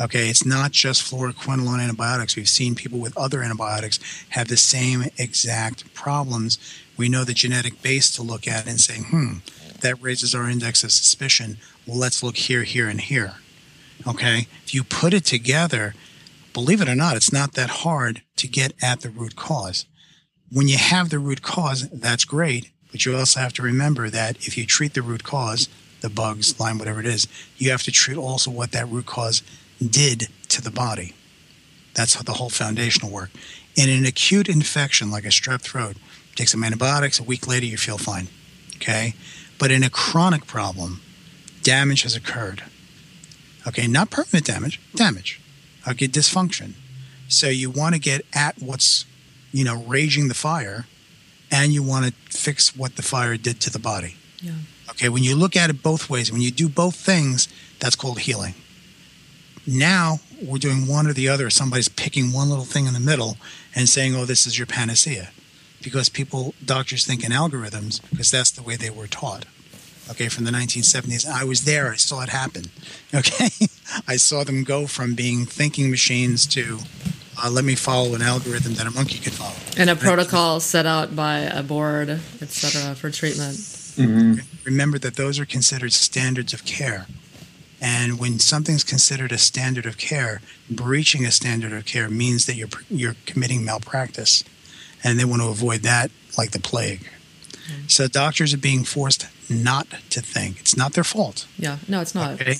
Okay. 0.00 0.28
It's 0.28 0.46
not 0.46 0.70
just 0.70 1.10
fluoroquinolone 1.10 1.80
antibiotics. 1.80 2.36
We've 2.36 2.48
seen 2.48 2.76
people 2.76 3.00
with 3.00 3.16
other 3.16 3.42
antibiotics 3.42 3.98
have 4.28 4.46
the 4.46 4.56
same 4.56 5.06
exact 5.18 5.92
problems. 5.92 6.58
We 6.96 7.08
know 7.08 7.24
the 7.24 7.34
genetic 7.34 7.82
base 7.82 8.12
to 8.12 8.22
look 8.22 8.46
at 8.46 8.68
and 8.68 8.80
say, 8.80 8.98
hmm, 8.98 9.38
that 9.80 10.00
raises 10.00 10.36
our 10.36 10.48
index 10.48 10.84
of 10.84 10.92
suspicion. 10.92 11.58
Well, 11.84 11.98
let's 11.98 12.22
look 12.22 12.36
here, 12.36 12.62
here, 12.62 12.88
and 12.88 13.00
here. 13.00 13.34
Okay. 14.06 14.46
If 14.62 14.72
you 14.72 14.84
put 14.84 15.14
it 15.14 15.24
together, 15.24 15.96
believe 16.52 16.80
it 16.80 16.88
or 16.88 16.94
not, 16.94 17.16
it's 17.16 17.32
not 17.32 17.54
that 17.54 17.70
hard 17.70 18.22
to 18.36 18.46
get 18.46 18.72
at 18.80 19.00
the 19.00 19.10
root 19.10 19.34
cause. 19.34 19.86
When 20.50 20.68
you 20.68 20.78
have 20.78 21.10
the 21.10 21.18
root 21.18 21.42
cause, 21.42 21.88
that's 21.90 22.24
great. 22.24 22.70
But 22.90 23.04
you 23.04 23.16
also 23.16 23.40
have 23.40 23.52
to 23.54 23.62
remember 23.62 24.08
that 24.08 24.36
if 24.46 24.56
you 24.56 24.64
treat 24.66 24.94
the 24.94 25.02
root 25.02 25.24
cause, 25.24 25.68
the 26.00 26.08
bugs, 26.08 26.60
Lyme, 26.60 26.78
whatever 26.78 27.00
it 27.00 27.06
is, 27.06 27.26
you 27.56 27.70
have 27.70 27.82
to 27.84 27.90
treat 27.90 28.16
also 28.16 28.50
what 28.50 28.72
that 28.72 28.88
root 28.88 29.06
cause 29.06 29.42
did 29.84 30.28
to 30.48 30.62
the 30.62 30.70
body. 30.70 31.14
That's 31.94 32.20
the 32.22 32.34
whole 32.34 32.50
foundational 32.50 33.10
work. 33.10 33.30
In 33.74 33.88
an 33.88 34.04
acute 34.04 34.48
infection 34.48 35.10
like 35.10 35.24
a 35.24 35.28
strep 35.28 35.62
throat, 35.62 35.96
take 36.36 36.48
some 36.48 36.62
antibiotics, 36.62 37.18
a 37.18 37.24
week 37.24 37.48
later 37.48 37.66
you 37.66 37.76
feel 37.76 37.98
fine. 37.98 38.28
Okay? 38.76 39.14
But 39.58 39.70
in 39.70 39.82
a 39.82 39.90
chronic 39.90 40.46
problem, 40.46 41.00
damage 41.62 42.02
has 42.02 42.14
occurred. 42.14 42.62
Okay, 43.66 43.86
not 43.86 44.10
permanent 44.10 44.44
damage, 44.44 44.80
damage. 44.94 45.40
Okay, 45.88 46.06
dysfunction. 46.06 46.74
So 47.28 47.48
you 47.48 47.70
want 47.70 47.94
to 47.94 48.00
get 48.00 48.26
at 48.34 48.60
what's, 48.60 49.06
you 49.54 49.64
know, 49.64 49.84
raging 49.84 50.26
the 50.26 50.34
fire, 50.34 50.84
and 51.48 51.72
you 51.72 51.80
want 51.80 52.06
to 52.06 52.12
fix 52.36 52.76
what 52.76 52.96
the 52.96 53.02
fire 53.02 53.36
did 53.36 53.60
to 53.60 53.70
the 53.70 53.78
body. 53.78 54.16
Yeah. 54.40 54.52
Okay, 54.90 55.08
when 55.08 55.22
you 55.22 55.36
look 55.36 55.54
at 55.54 55.70
it 55.70 55.80
both 55.80 56.10
ways, 56.10 56.32
when 56.32 56.40
you 56.40 56.50
do 56.50 56.68
both 56.68 56.96
things, 56.96 57.46
that's 57.78 57.94
called 57.94 58.18
healing. 58.18 58.54
Now 59.64 60.18
we're 60.42 60.58
doing 60.58 60.88
one 60.88 61.06
or 61.06 61.12
the 61.12 61.28
other. 61.28 61.48
Somebody's 61.50 61.88
picking 61.88 62.32
one 62.32 62.50
little 62.50 62.64
thing 62.64 62.86
in 62.86 62.94
the 62.94 63.00
middle 63.00 63.38
and 63.76 63.88
saying, 63.88 64.16
"Oh, 64.16 64.24
this 64.24 64.44
is 64.44 64.58
your 64.58 64.66
panacea," 64.66 65.30
because 65.80 66.08
people, 66.08 66.54
doctors, 66.62 67.06
think 67.06 67.24
in 67.24 67.30
algorithms 67.30 68.00
because 68.10 68.32
that's 68.32 68.50
the 68.50 68.62
way 68.62 68.74
they 68.74 68.90
were 68.90 69.06
taught 69.06 69.46
okay, 70.10 70.28
from 70.28 70.44
the 70.44 70.50
1970s. 70.50 71.26
I 71.26 71.44
was 71.44 71.64
there. 71.64 71.92
I 71.92 71.96
saw 71.96 72.22
it 72.22 72.28
happen. 72.28 72.64
Okay, 73.14 73.68
I 74.08 74.16
saw 74.16 74.42
them 74.42 74.64
go 74.64 74.88
from 74.88 75.14
being 75.14 75.46
thinking 75.46 75.88
machines 75.88 76.46
to 76.46 76.80
uh, 77.42 77.50
let 77.50 77.64
me 77.64 77.74
follow 77.74 78.14
an 78.14 78.22
algorithm 78.22 78.74
that 78.74 78.86
a 78.86 78.90
monkey 78.90 79.18
could 79.18 79.32
follow. 79.32 79.54
And 79.76 79.90
a 79.90 79.96
protocol 79.96 80.60
set 80.60 80.86
out 80.86 81.14
by 81.14 81.38
a 81.40 81.62
board, 81.62 82.10
etc., 82.40 82.94
for 82.94 83.10
treatment. 83.10 83.56
Mm-hmm. 83.56 84.40
Remember 84.64 84.98
that 84.98 85.16
those 85.16 85.38
are 85.38 85.46
considered 85.46 85.92
standards 85.92 86.52
of 86.52 86.64
care. 86.64 87.06
And 87.80 88.18
when 88.18 88.38
something's 88.38 88.82
considered 88.82 89.30
a 89.30 89.38
standard 89.38 89.84
of 89.84 89.98
care, 89.98 90.40
breaching 90.70 91.26
a 91.26 91.30
standard 91.30 91.72
of 91.72 91.84
care 91.84 92.08
means 92.08 92.46
that 92.46 92.54
you're 92.54 92.68
you're 92.88 93.16
committing 93.26 93.64
malpractice, 93.64 94.42
and 95.02 95.18
they 95.18 95.24
want 95.24 95.42
to 95.42 95.48
avoid 95.48 95.80
that 95.80 96.10
like 96.38 96.52
the 96.52 96.60
plague. 96.60 97.10
Mm-hmm. 97.52 97.88
So 97.88 98.08
doctors 98.08 98.54
are 98.54 98.58
being 98.58 98.84
forced 98.84 99.26
not 99.50 99.88
to 100.10 100.22
think. 100.22 100.60
It's 100.60 100.76
not 100.76 100.94
their 100.94 101.04
fault. 101.04 101.46
Yeah, 101.58 101.78
no, 101.86 102.00
it's 102.00 102.14
not. 102.14 102.40
Okay? 102.40 102.56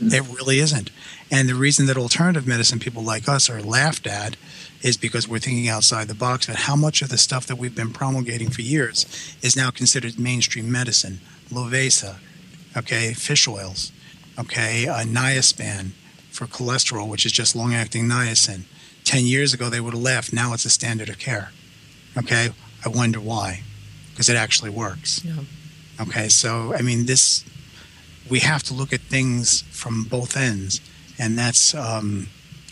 It 0.00 0.22
really 0.28 0.58
isn't. 0.58 0.90
And 1.30 1.48
the 1.48 1.54
reason 1.54 1.86
that 1.86 1.96
alternative 1.96 2.46
medicine 2.46 2.78
people 2.78 3.02
like 3.02 3.28
us 3.28 3.48
are 3.48 3.62
laughed 3.62 4.06
at 4.06 4.36
is 4.82 4.96
because 4.96 5.26
we're 5.26 5.38
thinking 5.38 5.68
outside 5.68 6.08
the 6.08 6.14
box. 6.14 6.46
But 6.46 6.56
how 6.56 6.76
much 6.76 7.02
of 7.02 7.08
the 7.08 7.18
stuff 7.18 7.46
that 7.46 7.56
we've 7.56 7.74
been 7.74 7.92
promulgating 7.92 8.50
for 8.50 8.62
years 8.62 9.06
is 9.42 9.56
now 9.56 9.70
considered 9.70 10.18
mainstream 10.18 10.70
medicine? 10.70 11.20
Lovaza, 11.50 12.16
okay, 12.76 13.14
fish 13.14 13.48
oils, 13.48 13.92
okay, 14.38 14.86
uh, 14.86 15.04
Niaspan 15.04 15.92
for 16.30 16.46
cholesterol, 16.46 17.08
which 17.08 17.24
is 17.24 17.32
just 17.32 17.56
long 17.56 17.74
acting 17.74 18.04
niacin. 18.04 18.62
10 19.04 19.24
years 19.24 19.54
ago, 19.54 19.70
they 19.70 19.80
would 19.80 19.94
have 19.94 20.02
left. 20.02 20.32
Now 20.32 20.52
it's 20.52 20.64
a 20.64 20.70
standard 20.70 21.08
of 21.08 21.18
care. 21.18 21.52
Okay, 22.18 22.50
I 22.84 22.88
wonder 22.88 23.20
why. 23.20 23.62
Because 24.10 24.28
it 24.28 24.36
actually 24.36 24.70
works. 24.70 25.24
Yeah. 25.24 25.44
Okay, 26.00 26.28
so 26.28 26.74
I 26.74 26.82
mean, 26.82 27.06
this 27.06 27.44
we 28.28 28.40
have 28.40 28.62
to 28.64 28.74
look 28.74 28.92
at 28.92 29.00
things 29.00 29.62
from 29.70 30.04
both 30.04 30.36
ends, 30.36 30.80
and 31.18 31.38
that's 31.38 31.74
um, 31.74 32.28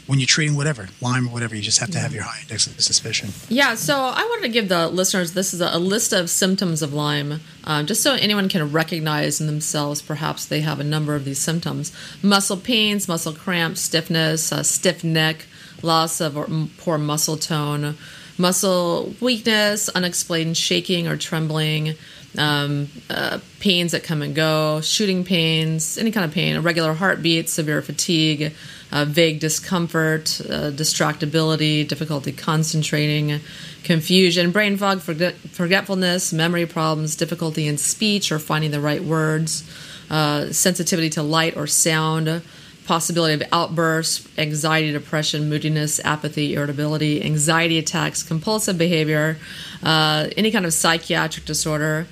when 0.06 0.18
you're 0.18 0.26
treating 0.26 0.56
whatever 0.56 0.88
Lyme 1.00 1.28
or 1.28 1.32
whatever. 1.32 1.54
You 1.54 1.62
just 1.62 1.78
have 1.78 1.90
to 1.90 1.98
have 1.98 2.12
your 2.12 2.24
high 2.24 2.40
index 2.42 2.66
of 2.66 2.80
suspicion. 2.80 3.30
Yeah. 3.48 3.74
So 3.74 3.96
I 3.96 4.22
wanted 4.22 4.42
to 4.42 4.52
give 4.52 4.68
the 4.68 4.88
listeners 4.88 5.32
this 5.32 5.54
is 5.54 5.60
a, 5.60 5.78
list 5.78 6.12
of 6.12 6.28
symptoms 6.30 6.82
of 6.82 6.92
Lyme, 6.92 7.40
um, 7.64 7.86
just 7.86 8.02
so 8.02 8.14
anyone 8.14 8.48
can 8.48 8.70
recognize 8.70 9.40
in 9.40 9.46
themselves. 9.46 10.02
Perhaps 10.02 10.46
they 10.46 10.60
have 10.60 10.80
a 10.80 10.84
number 10.84 11.14
of 11.14 11.24
these 11.24 11.38
symptoms: 11.38 11.92
muscle 12.22 12.56
pains, 12.56 13.08
muscle 13.08 13.32
cramps, 13.32 13.80
stiffness, 13.80 14.52
uh, 14.52 14.62
stiff 14.62 15.04
neck, 15.04 15.46
loss 15.82 16.20
of 16.20 16.36
or 16.36 16.48
poor 16.78 16.98
muscle 16.98 17.36
tone. 17.36 17.96
Muscle 18.36 19.14
weakness, 19.20 19.88
unexplained 19.90 20.56
shaking 20.56 21.06
or 21.06 21.16
trembling, 21.16 21.94
um, 22.36 22.88
uh, 23.10 23.38
pains 23.60 23.92
that 23.92 24.04
come 24.04 24.22
and 24.22 24.34
go, 24.34 24.80
shooting 24.80 25.24
pains, 25.24 25.98
any 25.98 26.10
kind 26.10 26.24
of 26.24 26.32
pain, 26.32 26.56
irregular 26.56 26.94
heartbeat, 26.94 27.48
severe 27.48 27.82
fatigue, 27.82 28.52
uh, 28.92 29.04
vague 29.04 29.40
discomfort, 29.40 30.40
uh, 30.48 30.70
distractibility, 30.70 31.86
difficulty 31.86 32.32
concentrating, 32.32 33.40
confusion, 33.82 34.50
brain 34.50 34.76
fog, 34.76 35.00
forget- 35.00 35.36
forgetfulness, 35.50 36.32
memory 36.32 36.66
problems, 36.66 37.16
difficulty 37.16 37.66
in 37.66 37.76
speech 37.76 38.30
or 38.30 38.38
finding 38.38 38.70
the 38.70 38.80
right 38.80 39.02
words, 39.02 39.64
uh, 40.10 40.52
sensitivity 40.52 41.10
to 41.10 41.22
light 41.22 41.56
or 41.56 41.66
sound. 41.66 42.42
Possibility 42.86 43.32
of 43.32 43.42
outbursts, 43.50 44.28
anxiety, 44.37 44.92
depression, 44.92 45.48
moodiness, 45.48 46.00
apathy, 46.04 46.52
irritability, 46.52 47.24
anxiety 47.24 47.78
attacks, 47.78 48.22
compulsive 48.22 48.76
behavior, 48.76 49.38
uh, 49.82 50.28
any 50.37 50.50
kind 50.50 50.66
of 50.66 50.72
psychiatric 50.74 51.46
disorder, 51.46 52.06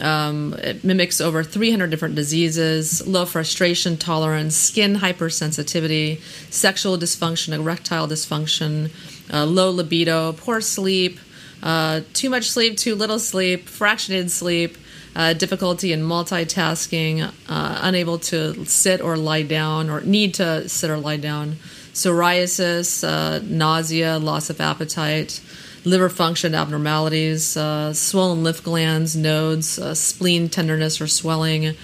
um, 0.00 0.54
it 0.54 0.84
mimics 0.84 1.20
over 1.20 1.42
300 1.42 1.90
different 1.90 2.14
diseases, 2.14 3.06
low 3.06 3.24
frustration 3.24 3.96
tolerance, 3.96 4.56
skin 4.56 4.96
hypersensitivity, 4.96 6.20
sexual 6.50 6.96
dysfunction, 6.96 7.52
erectile 7.52 8.06
dysfunction, 8.06 8.90
uh, 9.32 9.44
low 9.44 9.70
libido, 9.70 10.32
poor 10.32 10.60
sleep, 10.60 11.18
uh, 11.62 12.02
too 12.12 12.30
much 12.30 12.50
sleep, 12.50 12.76
too 12.76 12.94
little 12.94 13.18
sleep, 13.18 13.66
fractionated 13.66 14.30
sleep, 14.30 14.76
uh, 15.16 15.32
difficulty 15.32 15.92
in 15.92 16.02
multitasking, 16.02 17.32
uh, 17.48 17.78
unable 17.82 18.18
to 18.18 18.64
sit 18.66 19.00
or 19.00 19.16
lie 19.16 19.42
down, 19.42 19.90
or 19.90 20.00
need 20.02 20.34
to 20.34 20.68
sit 20.68 20.90
or 20.90 20.96
lie 20.96 21.16
down, 21.16 21.56
psoriasis, 21.92 23.02
uh, 23.02 23.40
nausea, 23.42 24.18
loss 24.18 24.50
of 24.50 24.60
appetite 24.60 25.40
liver 25.84 26.08
function 26.08 26.54
abnormalities, 26.54 27.56
uh, 27.56 27.92
swollen 27.92 28.42
lymph 28.42 28.62
glands, 28.62 29.16
nodes, 29.16 29.78
uh, 29.78 29.94
spleen 29.94 30.48
tenderness 30.48 31.00
or 31.00 31.06
swelling, 31.06 31.74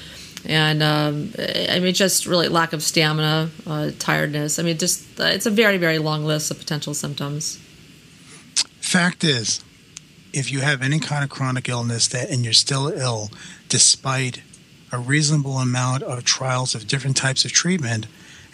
and 0.46 0.82
um, 0.82 1.32
I 1.38 1.80
mean, 1.80 1.94
just 1.94 2.26
really 2.26 2.48
lack 2.48 2.72
of 2.72 2.82
stamina, 2.82 3.50
uh, 3.66 3.90
tiredness. 3.98 4.58
I 4.58 4.62
mean, 4.62 4.78
just 4.78 5.18
uh, 5.18 5.24
it's 5.24 5.46
a 5.46 5.50
very, 5.50 5.78
very 5.78 5.98
long 5.98 6.24
list 6.24 6.50
of 6.50 6.58
potential 6.58 6.94
symptoms. 6.94 7.58
Fact 8.80 9.24
is, 9.24 9.64
if 10.32 10.52
you 10.52 10.60
have 10.60 10.82
any 10.82 10.98
kind 10.98 11.24
of 11.24 11.30
chronic 11.30 11.68
illness 11.68 12.08
that 12.08 12.30
and 12.30 12.44
you're 12.44 12.52
still 12.52 12.88
ill, 12.88 13.30
despite 13.68 14.42
a 14.92 14.98
reasonable 14.98 15.58
amount 15.58 16.02
of 16.02 16.24
trials 16.24 16.74
of 16.74 16.86
different 16.86 17.16
types 17.16 17.44
of 17.44 17.52
treatment, 17.52 18.06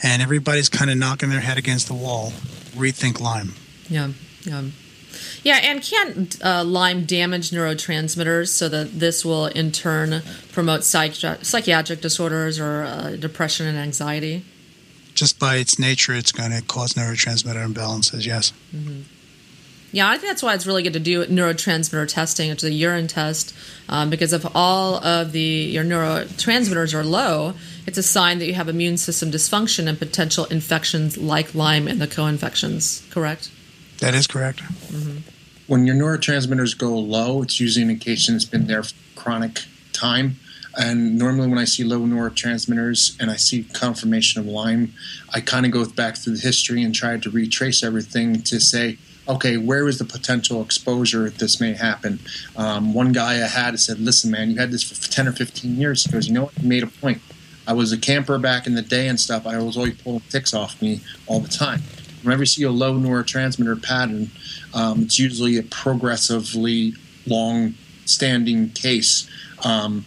and 0.03 0.22
everybody's 0.22 0.68
kind 0.68 0.91
of 0.91 0.97
knocking 0.97 1.28
their 1.28 1.41
head 1.41 1.59
against 1.59 1.88
the 1.88 1.95
wall, 1.95 2.30
rethink 2.74 3.20
Lyme. 3.20 3.55
Yeah, 3.88 4.11
yeah. 4.43 4.62
Yeah, 5.43 5.59
and 5.63 5.83
can 5.83 6.29
uh, 6.43 6.65
Lyme 6.65 7.05
damage 7.05 7.51
neurotransmitters 7.51 8.49
so 8.49 8.69
that 8.69 8.99
this 8.99 9.25
will 9.25 9.47
in 9.47 9.73
turn 9.73 10.23
promote 10.53 10.81
psychi- 10.81 11.45
psychiatric 11.45 12.01
disorders 12.01 12.59
or 12.59 12.83
uh, 12.83 13.17
depression 13.17 13.67
and 13.67 13.79
anxiety? 13.79 14.45
Just 15.15 15.39
by 15.39 15.57
its 15.57 15.79
nature, 15.79 16.15
it's 16.15 16.33
going 16.33 16.53
to 16.53 16.63
cause 16.63 16.95
neurotransmitter 16.95 17.67
imbalances, 17.67 18.27
yes. 18.27 18.53
Mm-hmm. 18.75 19.03
Yeah, 19.93 20.09
I 20.09 20.13
think 20.19 20.31
that's 20.31 20.43
why 20.43 20.55
it's 20.55 20.67
really 20.67 20.85
good 20.85 20.93
to 20.93 21.01
do 21.01 21.25
neurotransmitter 21.25 22.07
testing, 22.07 22.51
which 22.51 22.63
is 22.63 22.71
a 22.71 22.73
urine 22.73 23.09
test, 23.09 23.55
um, 23.89 24.09
because 24.09 24.33
if 24.33 24.47
all 24.55 25.05
of 25.05 25.33
the 25.33 25.41
your 25.41 25.85
neurotransmitters 25.85 26.95
are 26.95 27.03
low, 27.03 27.55
it's 27.87 27.99
a 27.99 28.03
sign 28.03 28.39
that 28.39 28.47
you 28.47 28.55
have 28.55 28.69
immune 28.69 28.97
system 28.99 29.33
dysfunction 29.33 29.89
and 29.89 29.99
potential 29.99 30.45
infections 30.45 31.19
like 31.19 31.57
Lyme 31.57 31.89
and 31.89 32.01
the 32.01 32.07
co-infections. 32.07 33.05
Correct? 33.11 33.51
That 34.01 34.14
is 34.14 34.26
correct. 34.26 34.61
Mm-hmm. 34.61 35.18
When 35.66 35.86
your 35.86 35.94
neurotransmitters 35.94 36.76
go 36.76 36.98
low, 36.98 37.42
it's 37.42 37.61
usually 37.61 37.84
an 37.84 37.90
indication 37.90 38.34
it's 38.34 38.44
been 38.44 38.66
there 38.66 38.82
for 38.82 38.94
chronic 39.14 39.61
time. 39.92 40.36
And 40.78 41.18
normally, 41.18 41.48
when 41.48 41.59
I 41.59 41.64
see 41.64 41.84
low 41.84 42.01
neurotransmitters 42.01 43.20
and 43.20 43.30
I 43.30 43.36
see 43.36 43.64
confirmation 43.64 44.40
of 44.40 44.46
Lyme, 44.46 44.94
I 45.34 45.40
kind 45.40 45.66
of 45.66 45.72
go 45.72 45.86
back 45.86 46.16
through 46.16 46.36
the 46.36 46.40
history 46.40 46.82
and 46.82 46.94
try 46.94 47.16
to 47.18 47.30
retrace 47.30 47.82
everything 47.82 48.42
to 48.42 48.61
say, 48.61 48.98
okay, 49.28 49.57
where 49.57 49.86
is 49.88 49.98
the 49.98 50.05
potential 50.05 50.62
exposure 50.62 51.24
that 51.24 51.38
this 51.38 51.61
may 51.61 51.74
happen? 51.74 52.20
Um, 52.57 52.94
one 52.94 53.12
guy 53.12 53.34
I 53.34 53.48
had 53.48 53.78
said, 53.78 53.98
listen, 53.98 54.30
man, 54.30 54.51
you 54.51 54.57
had 54.57 54.70
this 54.70 54.82
for 54.82 55.11
10 55.11 55.28
or 55.28 55.32
15 55.32 55.76
years. 55.76 56.05
He 56.05 56.12
goes, 56.12 56.26
you 56.26 56.34
know 56.34 56.44
what? 56.44 56.59
You 56.59 56.68
made 56.68 56.82
a 56.82 56.88
point. 56.88 57.20
I 57.66 57.72
was 57.72 57.92
a 57.92 57.98
camper 57.98 58.38
back 58.38 58.66
in 58.66 58.74
the 58.74 58.82
day 58.82 59.09
and 59.09 59.20
stuff. 59.20 59.46
I 59.46 59.59
was 59.59 59.76
always 59.76 60.01
pulling 60.01 60.20
ticks 60.30 60.55
off 60.55 60.80
me 60.80 61.01
all 61.26 61.40
the 61.40 61.48
time. 61.48 61.82
Whenever 62.23 62.43
you 62.43 62.47
see 62.47 62.62
a 62.64 62.71
low 62.71 62.95
neurotransmitter 62.95 63.83
pattern, 63.83 64.31
um, 64.75 65.03
it's 65.03 65.18
usually 65.18 65.57
a 65.59 65.62
progressively 65.62 66.95
long 67.27 67.75
standing 68.05 68.71
case. 68.71 69.29
Um, 69.64 70.05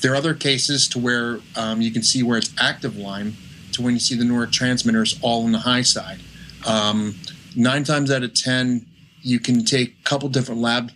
there 0.00 0.12
are 0.12 0.16
other 0.16 0.34
cases 0.34 0.88
to 0.88 0.98
where 0.98 1.40
um, 1.56 1.80
you 1.80 1.90
can 1.90 2.02
see 2.02 2.22
where 2.22 2.38
it's 2.38 2.52
active 2.58 2.96
Lyme 2.96 3.36
to 3.72 3.82
when 3.82 3.94
you 3.94 4.00
see 4.00 4.14
the 4.14 4.24
neurotransmitters 4.24 5.18
all 5.22 5.44
on 5.44 5.52
the 5.52 5.58
high 5.58 5.82
side. 5.82 6.20
Um, 6.66 7.16
nine 7.54 7.84
times 7.84 8.10
out 8.10 8.22
of 8.22 8.34
10, 8.34 8.86
you 9.22 9.38
can 9.38 9.64
take 9.64 9.96
a 10.00 10.02
couple 10.04 10.28
different 10.28 10.60
lab 10.60 10.90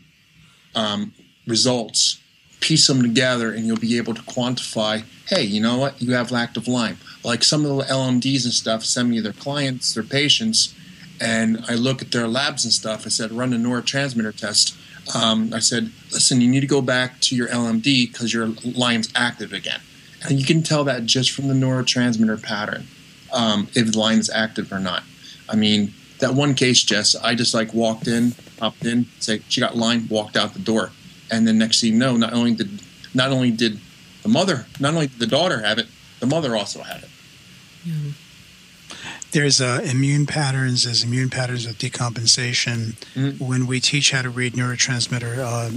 um, 0.75 1.12
results, 1.47 2.21
piece 2.61 2.87
them 2.87 3.03
together, 3.03 3.53
and 3.53 3.67
you'll 3.67 3.77
be 3.77 3.97
able 3.99 4.15
to 4.15 4.23
quantify 4.23 5.05
hey, 5.29 5.43
you 5.43 5.61
know 5.61 5.79
what? 5.79 6.01
You 6.01 6.12
have 6.15 6.33
active 6.33 6.69
Lyme. 6.69 6.99
Like 7.25 7.43
some 7.43 7.64
of 7.64 7.77
the 7.77 7.85
LMDs 7.85 8.45
and 8.45 8.53
stuff 8.53 8.85
send 8.85 9.11
me 9.11 9.20
their 9.20 9.33
clients, 9.33 9.95
their 9.95 10.05
patients, 10.05 10.75
and 11.20 11.64
I 11.68 11.75
look 11.75 12.03
at 12.03 12.12
their 12.12 12.29
labs 12.29 12.64
and 12.64 12.72
stuff. 12.72 13.07
I 13.07 13.09
said, 13.09 13.33
run 13.33 13.53
a 13.53 13.57
neurotransmitter 13.57 14.37
test. 14.37 14.77
Um, 15.14 15.53
I 15.55 15.59
said, 15.59 15.91
listen, 16.12 16.41
you 16.41 16.49
need 16.49 16.61
to 16.61 16.66
go 16.66 16.83
back 16.83 17.20
to 17.22 17.37
your 17.37 17.49
LMD 17.49 18.11
because 18.12 18.33
your 18.33 18.49
Lyme's 18.64 19.11
active 19.14 19.53
again. 19.53 19.81
And 20.22 20.39
you 20.39 20.45
can 20.45 20.62
tell 20.62 20.85
that 20.85 21.05
just 21.05 21.31
from 21.31 21.49
the 21.49 21.55
neurotransmitter 21.55 22.43
pattern 22.43 22.87
um, 23.33 23.68
if 23.75 23.93
the 23.93 24.01
is 24.01 24.31
active 24.31 24.72
or 24.72 24.79
not. 24.79 25.03
I 25.49 25.57
mean, 25.57 25.93
that 26.20 26.35
one 26.35 26.55
case, 26.55 26.83
Jess, 26.83 27.14
I 27.16 27.35
just 27.35 27.53
like 27.53 27.75
walked 27.75 28.07
in, 28.07 28.33
popped 28.57 28.85
in, 28.87 29.07
say 29.18 29.41
she 29.49 29.61
got 29.61 29.77
Lyme, 29.77 30.09
walked 30.09 30.37
out 30.37 30.55
the 30.55 30.61
door, 30.61 30.91
and 31.31 31.47
then 31.47 31.59
next 31.59 31.81
thing 31.81 31.93
you 31.93 31.99
know, 31.99 32.16
not 32.16 32.33
only 32.33 32.55
did 32.55 32.81
not 33.12 33.31
only 33.31 33.51
did 33.51 33.79
the 34.22 34.29
mother, 34.29 34.66
not 34.81 34.95
only 34.95 35.09
did 35.09 35.18
the 35.18 35.27
daughter 35.27 35.61
have 35.61 35.79
it, 35.79 35.87
the 36.20 36.27
mother 36.27 36.57
also 36.57 36.83
had 36.83 37.03
it. 37.03 37.09
Yeah. 37.85 38.12
There's 39.32 39.61
uh, 39.61 39.80
immune 39.82 40.26
patterns. 40.26 40.85
There's 40.85 41.03
immune 41.03 41.30
patterns 41.30 41.66
of 41.66 41.76
decompensation. 41.76 42.95
Mm-hmm. 43.14 43.45
When 43.45 43.66
we 43.66 43.80
teach 43.80 44.12
how 44.12 44.22
to 44.22 44.30
read 44.30 44.53
neurotransmitter 44.53 45.39
uh, 45.39 45.70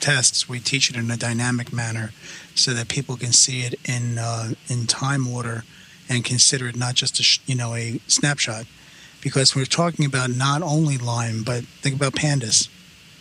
tests, 0.00 0.48
we 0.48 0.60
teach 0.60 0.90
it 0.90 0.96
in 0.96 1.10
a 1.10 1.16
dynamic 1.16 1.72
manner 1.72 2.12
so 2.54 2.74
that 2.74 2.88
people 2.88 3.16
can 3.16 3.32
see 3.32 3.60
it 3.60 3.74
in 3.88 4.18
uh, 4.18 4.50
in 4.68 4.86
time 4.86 5.26
order 5.26 5.64
and 6.08 6.24
consider 6.24 6.68
it 6.68 6.76
not 6.76 6.94
just 6.94 7.18
a 7.20 7.40
you 7.50 7.56
know 7.56 7.74
a 7.74 7.98
snapshot. 8.06 8.66
Because 9.22 9.54
we're 9.54 9.64
talking 9.66 10.04
about 10.04 10.30
not 10.30 10.62
only 10.62 10.98
Lyme, 10.98 11.44
but 11.44 11.62
think 11.80 11.94
about 11.94 12.14
PANDAS, 12.14 12.68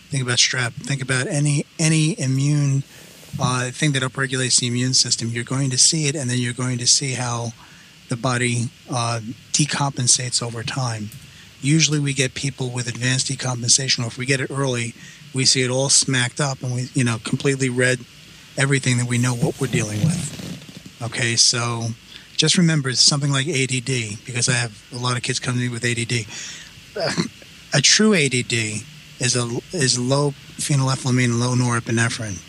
think 0.09 0.23
about 0.23 0.39
strep, 0.39 0.73
think 0.73 1.01
about 1.01 1.27
any 1.27 1.65
any 1.79 2.19
immune 2.19 2.83
uh, 3.39 3.71
thing 3.71 3.91
that 3.93 4.03
upregulates 4.03 4.59
the 4.59 4.67
immune 4.67 4.93
system. 4.93 5.29
You're 5.29 5.43
going 5.43 5.69
to 5.69 5.77
see 5.77 6.07
it, 6.07 6.15
and 6.15 6.29
then 6.29 6.38
you're 6.38 6.53
going 6.53 6.77
to 6.79 6.88
see 6.88 7.13
how 7.13 7.53
the 8.09 8.17
body 8.17 8.69
uh, 8.89 9.21
decompensates 9.51 10.41
over 10.41 10.63
time. 10.63 11.09
Usually, 11.61 11.99
we 11.99 12.13
get 12.13 12.34
people 12.34 12.69
with 12.69 12.88
advanced 12.88 13.27
decompensation, 13.27 14.03
or 14.03 14.07
if 14.07 14.17
we 14.17 14.25
get 14.25 14.41
it 14.41 14.49
early, 14.51 14.93
we 15.34 15.45
see 15.45 15.63
it 15.63 15.69
all 15.69 15.89
smacked 15.89 16.41
up, 16.41 16.61
and 16.61 16.73
we, 16.73 16.89
you 16.93 17.03
know, 17.03 17.17
completely 17.23 17.69
red 17.69 17.99
everything 18.57 18.97
that 18.97 19.07
we 19.07 19.17
know 19.17 19.34
what 19.34 19.59
we're 19.61 19.67
dealing 19.67 19.99
with. 19.99 20.99
Okay, 21.01 21.36
so 21.36 21.88
just 22.36 22.57
remember 22.57 22.91
something 22.93 23.32
like 23.32 23.47
ADD, 23.47 24.25
because 24.25 24.49
I 24.49 24.53
have 24.53 24.84
a 24.93 24.97
lot 24.97 25.15
of 25.17 25.23
kids 25.23 25.39
coming 25.39 25.61
to 25.61 25.67
me 25.67 25.73
with 25.73 25.86
ADD. 25.86 26.25
A 27.73 27.82
true 27.82 28.13
ADD 28.13 28.53
is 29.19 29.36
a 29.36 29.61
is 29.71 29.97
low 29.97 30.32
phenylethylamine, 30.57 31.39
low 31.39 31.55
norepinephrine 31.55 32.39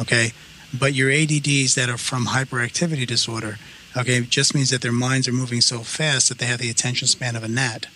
okay? 0.00 0.32
But 0.76 0.94
your 0.94 1.10
ADDs 1.10 1.74
that 1.74 1.88
are 1.88 1.98
from 1.98 2.26
hyperactivity 2.26 3.06
disorder, 3.06 3.58
okay, 3.96 4.20
just 4.20 4.54
means 4.54 4.70
that 4.70 4.82
their 4.82 4.92
minds 4.92 5.26
are 5.26 5.32
moving 5.32 5.60
so 5.60 5.80
fast 5.80 6.28
that 6.28 6.38
they 6.38 6.46
have 6.46 6.60
the 6.60 6.70
attention 6.70 7.08
span 7.08 7.36
of 7.36 7.42
a 7.42 7.48
gnat. 7.48 7.86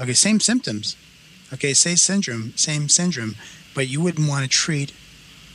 Okay, 0.00 0.12
same 0.12 0.40
symptoms. 0.40 0.96
Okay, 1.52 1.72
same 1.74 1.96
syndrome, 1.96 2.52
same 2.56 2.88
syndrome, 2.88 3.36
but 3.74 3.88
you 3.88 4.00
wouldn't 4.00 4.28
want 4.28 4.42
to 4.42 4.48
treat 4.48 4.92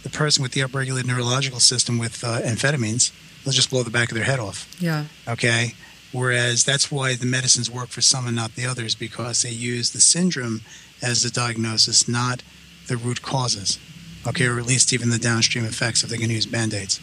the 0.01 0.09
person 0.09 0.41
with 0.41 0.53
the 0.53 0.61
upregulated 0.61 1.05
neurological 1.05 1.59
system 1.59 1.97
with 1.97 2.23
uh, 2.23 2.41
amphetamines. 2.41 3.11
They'll 3.43 3.53
just 3.53 3.69
blow 3.69 3.83
the 3.83 3.91
back 3.91 4.09
of 4.09 4.15
their 4.15 4.25
head 4.25 4.39
off. 4.39 4.67
Yeah. 4.79 5.05
Okay. 5.27 5.73
Whereas 6.11 6.63
that's 6.63 6.91
why 6.91 7.15
the 7.15 7.25
medicines 7.25 7.69
work 7.69 7.89
for 7.89 8.01
some 8.01 8.25
and 8.25 8.35
not 8.35 8.55
the 8.55 8.65
others 8.65 8.95
because 8.95 9.41
they 9.41 9.49
use 9.49 9.91
the 9.91 9.99
syndrome 9.99 10.61
as 11.01 11.23
the 11.23 11.29
diagnosis, 11.29 12.07
not 12.07 12.41
the 12.87 12.97
root 12.97 13.21
causes 13.21 13.79
okay, 14.27 14.45
or 14.45 14.59
at 14.59 14.65
least 14.65 14.93
even 14.93 15.09
the 15.09 15.17
downstream 15.17 15.65
effects 15.65 16.03
if 16.03 16.09
they 16.09 16.17
can 16.17 16.29
use 16.29 16.45
band 16.45 16.73
aids. 16.73 16.99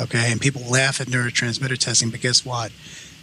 Okay, 0.00 0.30
and 0.30 0.40
people 0.40 0.62
laugh 0.62 1.00
at 1.00 1.08
neurotransmitter 1.08 1.78
testing, 1.78 2.10
but 2.10 2.20
guess 2.20 2.44
what? 2.44 2.70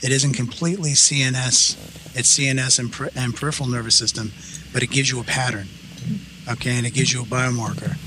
It 0.02 0.12
isn't 0.12 0.34
completely 0.34 0.92
CNS, 0.92 2.16
it's 2.16 2.38
CNS 2.38 2.80
and, 2.80 2.92
per- 2.92 3.10
and 3.16 3.36
peripheral 3.36 3.70
nervous 3.70 3.96
system, 3.96 4.32
but 4.74 4.84
it 4.84 4.90
gives 4.90 5.10
you 5.10 5.20
a 5.20 5.24
pattern. 5.24 5.68
Okay, 6.50 6.78
and 6.78 6.86
it 6.86 6.94
gives 6.94 7.14
you 7.14 7.22
a 7.22 7.26
biomarker 7.26 7.98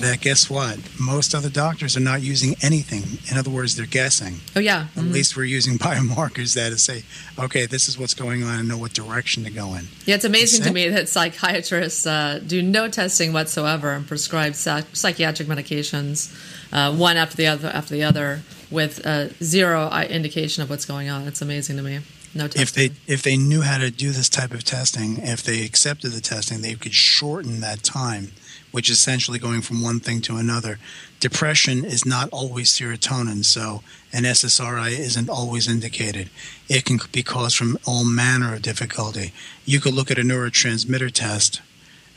that 0.00 0.20
guess 0.20 0.48
what? 0.48 0.78
Most 0.98 1.34
other 1.34 1.50
doctors 1.50 1.96
are 1.96 2.00
not 2.00 2.22
using 2.22 2.54
anything. 2.62 3.18
In 3.30 3.38
other 3.38 3.50
words, 3.50 3.76
they're 3.76 3.86
guessing. 3.86 4.36
Oh 4.56 4.60
yeah. 4.60 4.82
At 4.82 5.02
mm-hmm. 5.02 5.12
least 5.12 5.36
we're 5.36 5.44
using 5.44 5.78
biomarkers 5.78 6.54
that 6.54 6.70
to 6.70 6.78
say, 6.78 7.02
okay, 7.38 7.66
this 7.66 7.88
is 7.88 7.98
what's 7.98 8.14
going 8.14 8.42
on 8.42 8.58
and 8.58 8.68
know 8.68 8.78
what 8.78 8.92
direction 8.92 9.44
to 9.44 9.50
go 9.50 9.74
in. 9.74 9.86
Yeah, 10.04 10.16
it's 10.16 10.24
amazing 10.24 10.64
to 10.64 10.72
me 10.72 10.88
that 10.88 11.08
psychiatrists 11.08 12.06
uh, 12.06 12.40
do 12.46 12.62
no 12.62 12.88
testing 12.88 13.32
whatsoever 13.32 13.92
and 13.92 14.06
prescribe 14.06 14.54
psych- 14.54 14.94
psychiatric 14.94 15.48
medications, 15.48 16.32
uh, 16.72 16.94
one 16.94 17.16
after 17.16 17.36
the 17.36 17.46
other 17.46 17.68
after 17.68 17.94
the 17.94 18.04
other, 18.04 18.42
with 18.70 19.04
uh, 19.06 19.28
zero 19.42 19.90
indication 20.02 20.62
of 20.62 20.70
what's 20.70 20.84
going 20.84 21.08
on. 21.08 21.26
It's 21.26 21.42
amazing 21.42 21.76
to 21.76 21.82
me. 21.82 22.00
No 22.34 22.46
testing. 22.46 22.62
If 22.62 22.72
they 22.72 23.12
if 23.12 23.22
they 23.22 23.36
knew 23.36 23.62
how 23.62 23.78
to 23.78 23.90
do 23.90 24.10
this 24.10 24.28
type 24.28 24.52
of 24.52 24.64
testing, 24.64 25.18
if 25.18 25.42
they 25.42 25.64
accepted 25.64 26.12
the 26.12 26.20
testing, 26.20 26.60
they 26.60 26.74
could 26.74 26.94
shorten 26.94 27.60
that 27.60 27.82
time 27.82 28.32
which 28.78 28.88
is 28.88 28.96
essentially 28.96 29.40
going 29.40 29.60
from 29.60 29.82
one 29.82 29.98
thing 29.98 30.20
to 30.20 30.36
another. 30.36 30.78
Depression 31.18 31.84
is 31.84 32.06
not 32.06 32.28
always 32.30 32.70
serotonin, 32.70 33.44
so 33.44 33.82
an 34.12 34.22
SSRI 34.22 34.90
isn't 34.96 35.28
always 35.28 35.66
indicated. 35.66 36.30
It 36.68 36.84
can 36.84 37.00
be 37.10 37.24
caused 37.24 37.56
from 37.56 37.76
all 37.84 38.04
manner 38.04 38.54
of 38.54 38.62
difficulty. 38.62 39.32
You 39.64 39.80
could 39.80 39.94
look 39.94 40.12
at 40.12 40.18
a 40.18 40.22
neurotransmitter 40.22 41.10
test, 41.10 41.60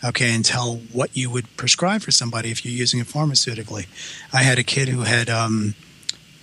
okay, 0.04 0.36
and 0.36 0.46
tell 0.46 0.76
what 0.94 1.18
you 1.18 1.32
would 1.32 1.48
prescribe 1.58 2.04
for 2.04 2.12
somebody 2.12 2.52
if 2.52 2.64
you're 2.64 2.76
using 2.76 3.00
it 3.00 3.08
pharmaceutically. 3.08 3.88
I 4.32 4.44
had 4.44 4.60
a 4.60 4.64
kid 4.64 4.88
who 4.88 5.02
had 5.02 5.32
um, 5.32 5.74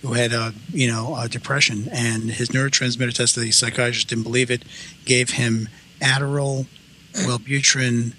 who 0.01 0.15
had 0.15 0.33
uh, 0.33 0.51
you 0.73 0.91
know 0.91 1.13
uh, 1.15 1.27
depression, 1.29 1.87
and 1.93 2.23
his 2.23 2.49
neurotransmitter 2.49 3.13
test, 3.13 3.37
the 3.37 3.51
psychiatrist 3.51 4.09
didn't 4.09 4.25
believe 4.25 4.51
it, 4.51 4.65
gave 5.05 5.29
him 5.29 5.69
Adderall, 6.01 6.65
Wellbutrin, 7.13 8.11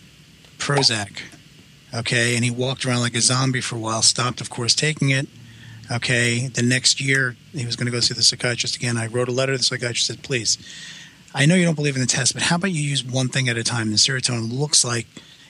Prozac 0.56 1.20
Okay, 1.92 2.36
and 2.36 2.44
he 2.44 2.50
walked 2.50 2.86
around 2.86 3.00
like 3.00 3.14
a 3.14 3.20
zombie 3.20 3.60
for 3.60 3.76
a 3.76 3.78
while. 3.78 4.02
Stopped, 4.02 4.40
of 4.40 4.50
course, 4.50 4.74
taking 4.74 5.10
it. 5.10 5.28
Okay, 5.90 6.46
the 6.46 6.62
next 6.62 7.00
year 7.00 7.36
he 7.52 7.66
was 7.66 7.74
going 7.74 7.86
to 7.86 7.92
go 7.92 7.98
see 7.98 8.14
the 8.14 8.22
psychiatrist 8.22 8.76
again. 8.76 8.96
I 8.96 9.08
wrote 9.08 9.28
a 9.28 9.32
letter 9.32 9.52
to 9.52 9.58
the 9.58 9.64
psychiatrist 9.64 10.06
said, 10.06 10.22
please, 10.22 10.56
I 11.34 11.46
know 11.46 11.56
you 11.56 11.64
don't 11.64 11.74
believe 11.74 11.96
in 11.96 12.00
the 12.00 12.06
test, 12.06 12.32
but 12.32 12.42
how 12.44 12.56
about 12.56 12.70
you 12.70 12.82
use 12.82 13.04
one 13.04 13.28
thing 13.28 13.48
at 13.48 13.56
a 13.56 13.64
time? 13.64 13.90
The 13.90 13.96
serotonin 13.96 14.56
looks 14.56 14.84
like 14.84 15.06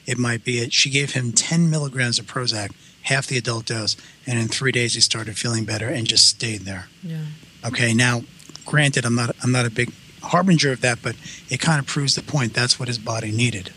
it 0.06 0.18
might 0.18 0.42
be 0.42 0.58
it. 0.58 0.72
She 0.72 0.88
gave 0.88 1.12
him 1.12 1.32
10 1.32 1.68
milligrams 1.68 2.18
of 2.18 2.26
Prozac, 2.26 2.72
half 3.02 3.26
the 3.26 3.36
adult 3.36 3.66
dose, 3.66 3.96
and 4.26 4.38
in 4.38 4.48
three 4.48 4.72
days 4.72 4.94
he 4.94 5.00
started 5.00 5.36
feeling 5.36 5.64
better 5.64 5.88
and 5.88 6.06
just 6.06 6.26
stayed 6.26 6.62
there. 6.62 6.88
Yeah. 7.02 7.24
Okay, 7.64 7.92
now, 7.92 8.22
granted, 8.64 9.04
I'm 9.04 9.14
not 9.14 9.36
I'm 9.42 9.52
not 9.52 9.66
a 9.66 9.70
big 9.70 9.92
harbinger 10.22 10.72
of 10.72 10.80
that, 10.80 11.02
but 11.02 11.16
it 11.50 11.60
kind 11.60 11.78
of 11.78 11.86
proves 11.86 12.14
the 12.14 12.22
point. 12.22 12.54
That's 12.54 12.78
what 12.78 12.88
his 12.88 12.98
body 12.98 13.30
needed. 13.30 13.72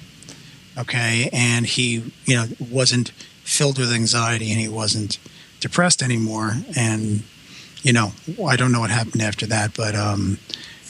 Okay, 0.77 1.29
and 1.31 1.65
he, 1.65 2.13
you 2.25 2.35
know, 2.35 2.45
wasn't 2.59 3.11
filled 3.43 3.77
with 3.77 3.91
anxiety 3.91 4.51
and 4.51 4.59
he 4.59 4.67
wasn't 4.67 5.19
depressed 5.59 6.01
anymore. 6.01 6.53
And, 6.75 7.23
you 7.83 7.93
know, 7.93 8.13
I 8.45 8.55
don't 8.55 8.71
know 8.71 8.79
what 8.79 8.89
happened 8.89 9.21
after 9.21 9.45
that, 9.47 9.75
but, 9.75 9.95
um, 9.95 10.39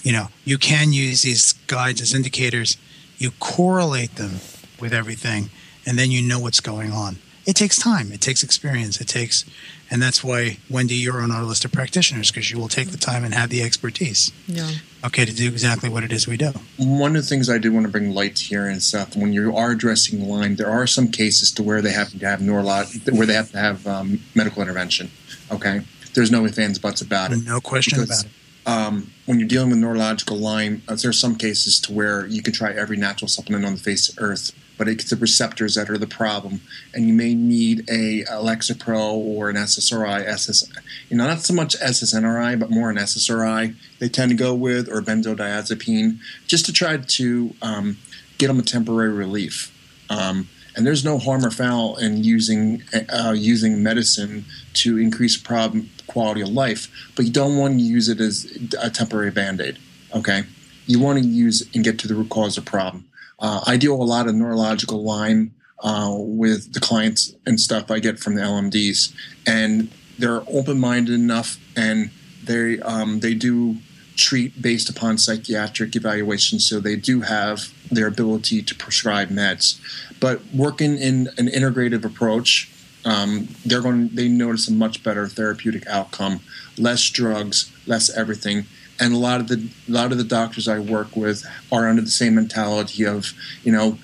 you 0.04 0.12
know, 0.12 0.28
you 0.46 0.58
can 0.58 0.94
use 0.94 1.24
these 1.24 1.54
guides 1.68 2.02
as 2.02 2.14
indicators. 2.14 2.78
You 3.18 3.32
correlate 3.40 4.16
them 4.16 4.40
with 4.80 4.94
everything, 4.94 5.50
and 5.86 5.98
then 5.98 6.12
you 6.12 6.22
know 6.22 6.40
what's 6.40 6.60
going 6.60 6.92
on. 6.92 7.18
It 7.46 7.56
takes 7.56 7.78
time, 7.78 8.12
it 8.12 8.22
takes 8.22 8.42
experience, 8.44 9.02
it 9.02 9.08
takes, 9.08 9.44
and 9.92 10.02
that's 10.02 10.24
why, 10.24 10.58
Wendy, 10.70 10.96
you're 10.96 11.22
on 11.22 11.32
our 11.32 11.44
list 11.44 11.66
of 11.66 11.72
practitioners 11.72 12.32
because 12.32 12.50
you 12.50 12.58
will 12.58 12.70
take 12.70 12.90
the 12.90 12.98
time 12.98 13.24
and 13.26 13.34
have 13.34 13.50
the 13.50 13.62
expertise. 13.62 14.32
Yeah. 14.48 14.70
Okay, 15.06 15.26
to 15.26 15.34
do 15.34 15.48
exactly 15.50 15.90
what 15.90 16.04
it 16.04 16.14
is 16.14 16.28
we 16.28 16.38
do. 16.38 16.54
One 16.78 17.16
of 17.16 17.24
the 17.24 17.28
things 17.28 17.50
I 17.50 17.58
do 17.58 17.74
want 17.74 17.86
to 17.86 17.92
bring 17.92 18.12
light 18.12 18.38
to 18.38 18.44
here 18.44 18.68
and 18.68 18.82
stuff, 18.82 19.18
when 19.18 19.34
you 19.34 19.56
are 19.56 19.72
addressing 19.72 20.30
Lyme, 20.30 20.56
there 20.56 20.70
are 20.70 20.88
some 20.88 21.10
cases 21.10 21.52
to 21.54 21.64
where 21.64 21.82
they 21.82 21.92
have 21.92 22.12
to 22.12 22.26
have 22.26 22.40
neurolog, 22.40 23.12
where 23.12 23.28
they 23.28 23.34
have 23.34 23.52
to 23.52 23.58
have 23.58 23.86
um, 23.86 24.22
medical 24.34 24.62
intervention. 24.62 25.12
Okay, 25.52 25.82
there's 26.14 26.32
no 26.32 26.46
ifs 26.46 26.58
ands 26.58 26.80
buts 26.80 27.02
about 27.02 27.34
it. 27.34 27.44
No 27.44 27.60
question 27.60 28.00
Because, 28.00 28.22
about 28.22 28.32
it. 28.32 28.38
Um, 28.66 29.12
when 29.26 29.40
you're 29.40 29.48
dealing 29.48 29.72
with 29.72 29.80
neurological 29.80 30.38
Lyme, 30.38 30.82
uh, 30.88 30.96
there's 30.96 31.20
some 31.20 31.36
cases 31.36 31.82
to 31.82 31.92
where 31.92 32.26
you 32.28 32.42
can 32.42 32.54
try 32.54 32.72
every 32.72 32.96
natural 32.96 33.28
supplement 33.28 33.66
on 33.66 33.74
the 33.74 33.80
face 33.80 34.08
of 34.08 34.16
Earth, 34.20 34.54
but 34.78 34.88
it's 34.88 35.10
the 35.10 35.16
receptors 35.16 35.76
that 35.76 35.90
are 35.90 35.98
the 35.98 36.08
problem, 36.08 36.62
and 36.94 37.08
you 37.08 37.14
may 37.14 37.34
need 37.34 37.90
a, 37.90 38.24
Lexapro 38.26 39.14
or 39.14 39.50
an 39.50 39.56
SSRI, 39.56 40.26
SS, 40.26 40.70
you 41.10 41.18
know, 41.18 41.28
not 41.28 41.42
so 41.42 41.54
much 41.54 41.78
SSNRI, 41.80 42.60
but 42.60 42.70
more 42.70 42.90
an 42.90 42.98
SSRI. 42.98 43.76
They 44.00 44.10
tend 44.10 44.32
to 44.32 44.36
go 44.36 44.54
with 44.54 44.90
or 44.90 45.02
benzodiazepine, 45.02 46.20
just 46.48 46.66
to 46.66 46.74
try 46.74 46.98
to 46.98 47.56
um, 47.62 47.98
get 48.38 48.48
them 48.48 48.60
a 48.60 48.64
temporary 48.64 49.14
relief. 49.14 49.72
Um, 50.10 50.50
and 50.76 50.86
there's 50.88 51.06
no 51.06 51.18
harm 51.18 51.46
or 51.46 51.52
foul 51.52 51.98
in 51.98 52.24
using 52.24 52.84
uh, 53.14 53.34
using 53.38 53.84
medicine 53.84 54.46
to 54.74 54.98
increase 54.98 55.38
problem 55.38 55.90
quality 56.08 56.42
of 56.42 56.50
life, 56.50 57.12
but 57.16 57.26
you 57.26 57.32
don't 57.32 57.58
want 57.58 57.78
to 57.78 57.84
use 57.84 58.10
it 58.10 58.20
as 58.20 58.46
a 58.82 58.90
temporary 58.90 59.32
band 59.32 59.62
aid. 59.62 59.78
Okay, 60.16 60.44
you 60.88 61.00
want 61.00 61.22
to 61.22 61.28
use 61.28 61.68
and 61.74 61.84
get 61.84 62.00
to 62.00 62.08
the 62.08 62.16
root 62.16 62.30
cause 62.30 62.58
of 62.58 62.66
the 62.66 62.72
problem. 62.72 63.06
Uh, 63.44 63.62
I 63.68 63.76
deal 63.76 63.94
a 63.94 64.02
lot 64.02 64.28
of 64.28 64.36
neurological 64.36 65.04
Lyme 65.04 65.54
uh, 65.84 66.16
with 66.18 66.72
the 66.72 66.80
clients 66.80 67.36
and 67.46 67.60
stuff 67.60 67.92
I 67.92 68.00
get 68.00 68.18
from 68.18 68.36
the 68.36 68.42
LMDs, 68.42 69.14
and 69.46 69.92
they're 70.18 70.44
open 70.48 70.80
minded 70.80 71.14
enough, 71.14 71.58
and 71.76 72.10
they 72.42 72.80
um, 72.80 73.20
they 73.20 73.34
do 73.34 73.78
treat 74.16 74.62
based 74.62 74.90
upon 74.90 75.18
psychiatric 75.18 75.94
evaluation, 75.98 76.58
so 76.58 76.80
they 76.80 76.96
do 76.96 77.20
have 77.22 77.74
their 77.92 78.08
ability 78.08 78.62
to 78.62 78.76
prescribe 78.76 79.28
meds. 79.28 79.78
But 80.22 80.42
working 80.54 80.98
in 80.98 81.28
an 81.38 81.48
integrative 81.48 82.06
approach, 82.06 82.72
um, 83.04 83.50
they're 83.66 83.82
going 83.82 84.16
they 84.16 84.30
notice 84.30 84.70
a 84.70 84.72
much 84.72 85.04
better 85.04 85.28
therapeutic 85.28 85.86
outcome, 85.88 86.40
less 86.78 87.10
drugs, 87.10 87.70
less 87.86 88.10
everything. 88.10 88.68
And 89.00 89.14
a 89.14 89.18
lot 89.18 89.40
of 89.42 89.48
the 89.48 89.68
a 89.90 89.92
lot 89.92 90.12
of 90.12 90.18
the 90.18 90.24
doctors 90.24 90.68
I 90.68 90.80
work 90.80 91.16
with 91.16 91.44
are 91.72 91.90
under 91.90 92.02
the 92.02 92.12
same 92.12 92.36
mentality 92.36 93.06
of, 93.06 93.34
you 93.64 93.72
know, 93.72 93.98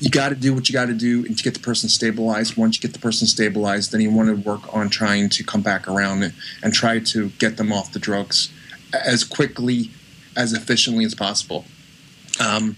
you 0.00 0.10
got 0.10 0.28
to 0.30 0.34
do 0.34 0.54
what 0.54 0.68
you 0.68 0.72
got 0.72 0.86
to 0.86 0.94
do 0.94 1.24
and 1.26 1.36
to 1.36 1.42
get 1.42 1.54
the 1.54 1.60
person 1.60 1.88
stabilized. 1.88 2.56
Once 2.56 2.76
you 2.76 2.82
get 2.82 2.92
the 2.92 3.00
person 3.00 3.26
stabilized, 3.26 3.92
then 3.92 4.00
you 4.00 4.10
want 4.10 4.28
to 4.28 4.48
work 4.48 4.74
on 4.74 4.88
trying 4.88 5.28
to 5.30 5.44
come 5.44 5.62
back 5.62 5.88
around 5.88 6.22
and, 6.22 6.34
and 6.62 6.72
try 6.72 6.98
to 6.98 7.28
get 7.38 7.56
them 7.56 7.72
off 7.72 7.92
the 7.92 7.98
drugs 7.98 8.52
as 8.92 9.24
quickly, 9.24 9.90
as 10.36 10.52
efficiently 10.52 11.04
as 11.04 11.14
possible. 11.14 11.64
Um, 12.40 12.76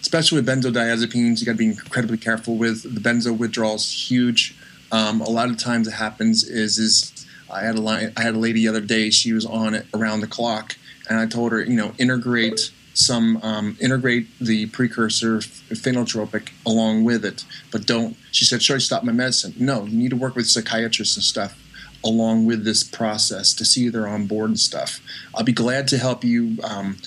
especially 0.00 0.40
with 0.40 0.48
benzodiazepines, 0.48 1.40
you 1.40 1.46
got 1.46 1.52
to 1.52 1.58
be 1.58 1.66
incredibly 1.66 2.18
careful 2.18 2.56
with 2.56 2.82
the 2.82 3.00
benzo 3.00 3.36
withdrawal 3.36 3.76
is 3.76 4.10
huge. 4.10 4.54
Um, 4.92 5.20
a 5.20 5.30
lot 5.30 5.50
of 5.50 5.58
times, 5.58 5.88
it 5.88 5.94
happens 5.94 6.44
is 6.44 6.78
is 6.78 7.12
I 7.54 7.62
had 7.62 7.76
a 7.76 7.80
line, 7.80 8.12
I 8.16 8.22
had 8.22 8.34
a 8.34 8.38
lady 8.38 8.60
the 8.60 8.68
other 8.68 8.80
day. 8.80 9.10
She 9.10 9.32
was 9.32 9.46
on 9.46 9.74
it 9.74 9.86
around 9.94 10.20
the 10.20 10.26
clock, 10.26 10.76
and 11.08 11.18
I 11.18 11.26
told 11.26 11.52
her, 11.52 11.62
you 11.62 11.76
know, 11.76 11.92
integrate 11.98 12.70
some 12.94 13.38
um, 13.42 13.76
integrate 13.80 14.26
the 14.40 14.66
precursor 14.66 15.38
phenotropic 15.38 16.50
along 16.64 17.04
with 17.04 17.24
it, 17.24 17.44
but 17.72 17.86
don't. 17.86 18.16
She 18.30 18.44
said, 18.44 18.62
"Should 18.62 18.76
I 18.76 18.78
stop 18.78 19.04
my 19.04 19.12
medicine?" 19.12 19.54
No, 19.58 19.84
you 19.84 19.96
need 19.96 20.10
to 20.10 20.16
work 20.16 20.36
with 20.36 20.46
psychiatrists 20.46 21.16
and 21.16 21.24
stuff 21.24 21.58
along 22.04 22.44
with 22.44 22.64
this 22.64 22.84
process 22.84 23.54
to 23.54 23.64
see 23.64 23.88
they're 23.88 24.06
on 24.06 24.26
board 24.26 24.50
and 24.50 24.60
stuff. 24.60 25.00
I'll 25.34 25.44
be 25.44 25.52
glad 25.52 25.88
to 25.88 25.98
help 25.98 26.22
you 26.22 26.58
um, 26.62 26.98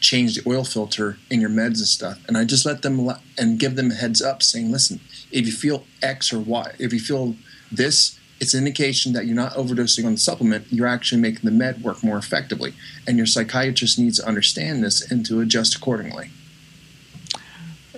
change 0.00 0.36
the 0.36 0.48
oil 0.48 0.64
filter 0.64 1.18
in 1.30 1.40
your 1.40 1.50
meds 1.50 1.78
and 1.78 1.86
stuff. 1.86 2.18
And 2.26 2.36
I 2.36 2.44
just 2.44 2.64
let 2.64 2.82
them 2.82 3.06
le- 3.06 3.20
and 3.36 3.58
give 3.58 3.76
them 3.76 3.90
a 3.90 3.94
heads 3.94 4.22
up 4.22 4.42
saying, 4.42 4.72
listen, 4.72 5.00
if 5.30 5.46
you 5.46 5.52
feel 5.52 5.84
X 6.02 6.32
or 6.32 6.38
Y, 6.40 6.74
if 6.78 6.92
you 6.92 7.00
feel 7.00 7.36
this, 7.70 8.17
it's 8.40 8.54
an 8.54 8.58
indication 8.58 9.12
that 9.14 9.26
you're 9.26 9.34
not 9.34 9.52
overdosing 9.52 10.06
on 10.06 10.12
the 10.12 10.18
supplement. 10.18 10.66
You're 10.70 10.86
actually 10.86 11.20
making 11.20 11.42
the 11.42 11.50
med 11.50 11.82
work 11.82 12.02
more 12.04 12.16
effectively. 12.16 12.74
And 13.06 13.16
your 13.16 13.26
psychiatrist 13.26 13.98
needs 13.98 14.18
to 14.18 14.26
understand 14.26 14.82
this 14.82 15.10
and 15.10 15.26
to 15.26 15.40
adjust 15.40 15.74
accordingly. 15.76 16.30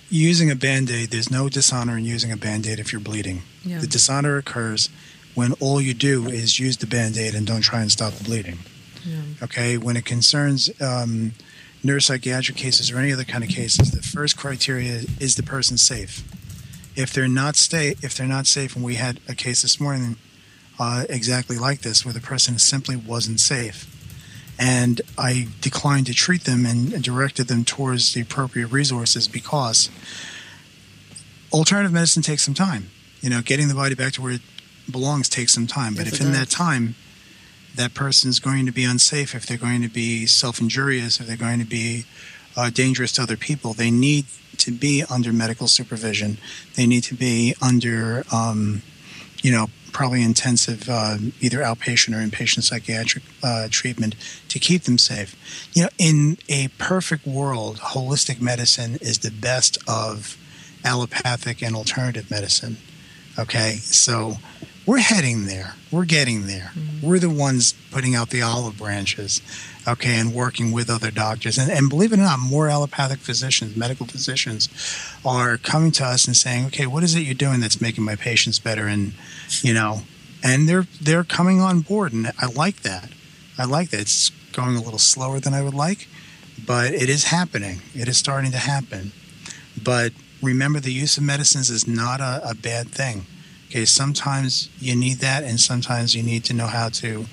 Using 0.09 0.51
a 0.51 0.57
band 0.57 0.91
aid, 0.91 1.11
there's 1.11 1.30
no 1.30 1.49
dishonor 1.49 1.97
in 1.97 2.05
using 2.05 2.32
a 2.32 2.36
band 2.36 2.66
aid 2.66 2.80
if 2.80 2.93
you're 2.93 3.01
bleeding. 3.01 3.43
Yeah. 3.64 3.78
The 3.78 3.86
dishonor 3.86 4.38
occurs 4.38 4.88
when 5.34 5.53
all 5.55 5.80
you 5.80 5.95
do 5.95 6.26
is 6.26 6.59
use 6.59 6.78
the 6.78 6.86
band 6.86 7.16
aid 7.16 7.34
and 7.34 7.47
don't 7.47 7.61
try 7.61 7.80
and 7.80 7.93
stop 7.93 8.14
the 8.14 8.24
bleeding. 8.24 8.59
Yeah. 9.05 9.22
Okay, 9.43 9.78
when 9.78 9.97
it 9.97 10.05
concerns 10.05 10.68
um, 10.80 11.32
neuropsychiatric 11.84 12.57
cases 12.57 12.91
or 12.91 12.99
any 12.99 13.12
other 13.12 13.24
kind 13.24 13.45
of 13.45 13.51
cases, 13.51 13.93
the 13.93 14.03
first 14.03 14.36
criteria 14.36 15.03
is 15.20 15.36
the 15.36 15.43
person 15.43 15.76
safe. 15.76 16.24
If 16.97 17.12
they're 17.12 17.28
not 17.28 17.57
stay, 17.57 17.95
if 18.03 18.16
they're 18.16 18.26
not 18.26 18.47
safe, 18.47 18.74
and 18.74 18.84
we 18.84 18.97
had 18.97 19.20
a 19.28 19.34
case 19.34 19.62
this 19.62 19.80
morning 19.80 20.16
uh, 20.81 21.05
exactly 21.09 21.59
like 21.59 21.83
this, 21.83 22.05
where 22.05 22.14
the 22.14 22.20
person 22.20 22.59
simply 22.59 22.97
wasn't 22.97 23.39
safe, 23.39 23.87
and 24.59 25.01
I 25.16 25.49
declined 25.61 26.07
to 26.07 26.14
treat 26.14 26.45
them 26.45 26.66
and 26.66 27.03
directed 27.03 27.49
them 27.49 27.64
towards 27.64 28.14
the 28.14 28.22
appropriate 28.22 28.72
resources 28.72 29.28
because 29.28 29.91
alternative 31.53 31.93
medicine 31.93 32.22
takes 32.22 32.43
some 32.43 32.55
time. 32.55 32.91
You 33.20 33.31
know, 33.31 33.43
getting 33.43 33.68
the 33.68 33.74
body 33.74 33.95
back 33.95 34.14
to 34.14 34.22
where 34.22 34.33
it 34.33 34.41
belongs 34.91 35.28
takes 35.28 35.53
some 35.53 35.66
time. 35.66 35.95
But 35.95 36.07
Yes, 36.07 36.14
if 36.14 36.20
in 36.20 36.28
does. 36.28 36.39
that 36.39 36.51
time 36.51 36.95
that 37.76 37.95
person's 37.95 38.41
going 38.41 38.66
to 38.66 38.72
be 38.72 38.85
unsafe, 38.85 39.35
if 39.35 39.47
they're 39.47 39.59
going 39.59 39.83
to 39.83 39.89
be 39.89 40.26
self 40.26 40.61
injurious, 40.61 41.20
if 41.20 41.26
they're 41.26 41.37
going 41.37 41.61
to 41.61 41.66
be 41.66 42.05
uh, 42.57 42.70
dangerous 42.70 43.12
to 43.12 43.22
other 43.22 43.37
people, 43.37 43.74
they 43.74 43.91
need 43.91 44.26
to 44.59 44.72
be 44.72 45.05
under 45.11 45.33
medical 45.33 45.68
supervision. 45.68 46.39
They 46.74 46.87
need 46.87 47.03
to 47.05 47.14
be 47.14 47.55
under, 47.62 48.24
um, 48.33 48.83
you 49.43 49.53
know, 49.53 49.68
probably 49.93 50.22
intensive 50.22 50.88
uh, 50.88 51.16
either 51.41 51.59
outpatient 51.59 52.14
or 52.14 52.26
inpatient 52.26 52.62
psychiatric 52.62 53.24
uh, 53.43 53.68
treatment 53.70 54.14
to 54.49 54.59
keep 54.59 54.82
them 54.82 54.99
safe. 54.99 55.36
You 55.72 55.84
know, 55.84 55.88
in 55.99 56.38
a 56.49 56.68
perfect 56.78 57.26
world, 57.26 57.78
holistic 57.78 58.41
medicine 58.41 58.99
is 59.01 59.18
the 59.18 59.30
best 59.30 59.78
of 59.88 60.36
allopathic 60.84 61.62
and 61.62 61.74
alternative 61.76 62.30
medicine. 62.30 62.78
Okay, 63.38 63.76
so 63.76 64.34
we're 64.86 64.99
heading 64.99 65.47
there. 65.47 65.74
We're 65.91 66.05
getting 66.05 66.47
there. 66.47 66.72
We're 67.03 67.18
the 67.18 67.30
ones 67.30 67.74
putting 67.91 68.14
out 68.14 68.30
the 68.30 68.43
olive 68.43 68.78
branches, 68.78 69.41
okay, 69.87 70.18
and 70.18 70.35
working 70.35 70.72
with 70.72 70.91
other 70.91 71.11
doctors. 71.11 71.59
And, 71.59 71.70
and 71.70 71.89
believe 71.89 72.12
it 72.12 72.18
or 72.18 72.22
not, 72.22 72.39
more 72.39 72.68
allopathic 72.68 73.18
physicians, 73.20 73.76
medical 73.76 74.07
physicians, 74.07 74.68
are 75.24 75.57
coming 75.57 75.91
to 75.93 76.05
us 76.05 76.26
and 76.26 76.37
saying, 76.37 76.66
okay, 76.66 76.87
what 76.87 77.03
is 77.03 77.14
it 77.14 77.20
you're 77.20 77.35
doing 77.35 77.61
that's 77.61 77.81
making 77.81 78.05
my 78.05 78.16
patients 78.16 78.59
better? 78.59 78.87
And, 78.87 79.12
you 79.62 79.74
know, 79.74 80.03
and 80.43 80.68
they're 80.68 80.87
they're 81.01 81.24
coming 81.24 81.61
on 81.61 81.81
board, 81.81 82.12
and 82.12 82.33
I 82.39 82.47
like 82.47 82.83
that. 82.83 83.11
I 83.59 83.64
like 83.64 83.91
that. 83.91 84.01
It's 84.01 84.31
going 84.53 84.76
a 84.76 84.83
little 84.83 84.99
slower 84.99 85.39
than 85.39 85.55
I 85.55 85.62
would 85.62 85.74
like, 85.74 86.09
but 86.66 86.93
it 86.95 87.09
is 87.09 87.24
happening. 87.24 87.83
It 87.95 88.09
is 88.09 88.16
starting 88.16 88.51
to 88.53 88.59
happen. 88.59 89.12
But 89.83 90.12
remember, 90.43 90.81
the 90.81 90.93
use 90.93 91.16
of 91.18 91.24
medicines 91.24 91.70
is 91.70 91.87
not 91.87 92.20
a, 92.20 92.41
a 92.49 92.55
bad 92.55 92.89
thing. 92.89 93.26
Okay, 93.68 93.85
sometimes 93.85 94.68
you 94.81 94.97
need 94.97 95.18
that, 95.18 95.45
and 95.45 95.61
sometimes 95.61 96.14
you 96.14 96.22
need 96.22 96.45
to 96.45 96.55
know 96.55 96.66
how 96.66 96.89
to, 96.89 97.26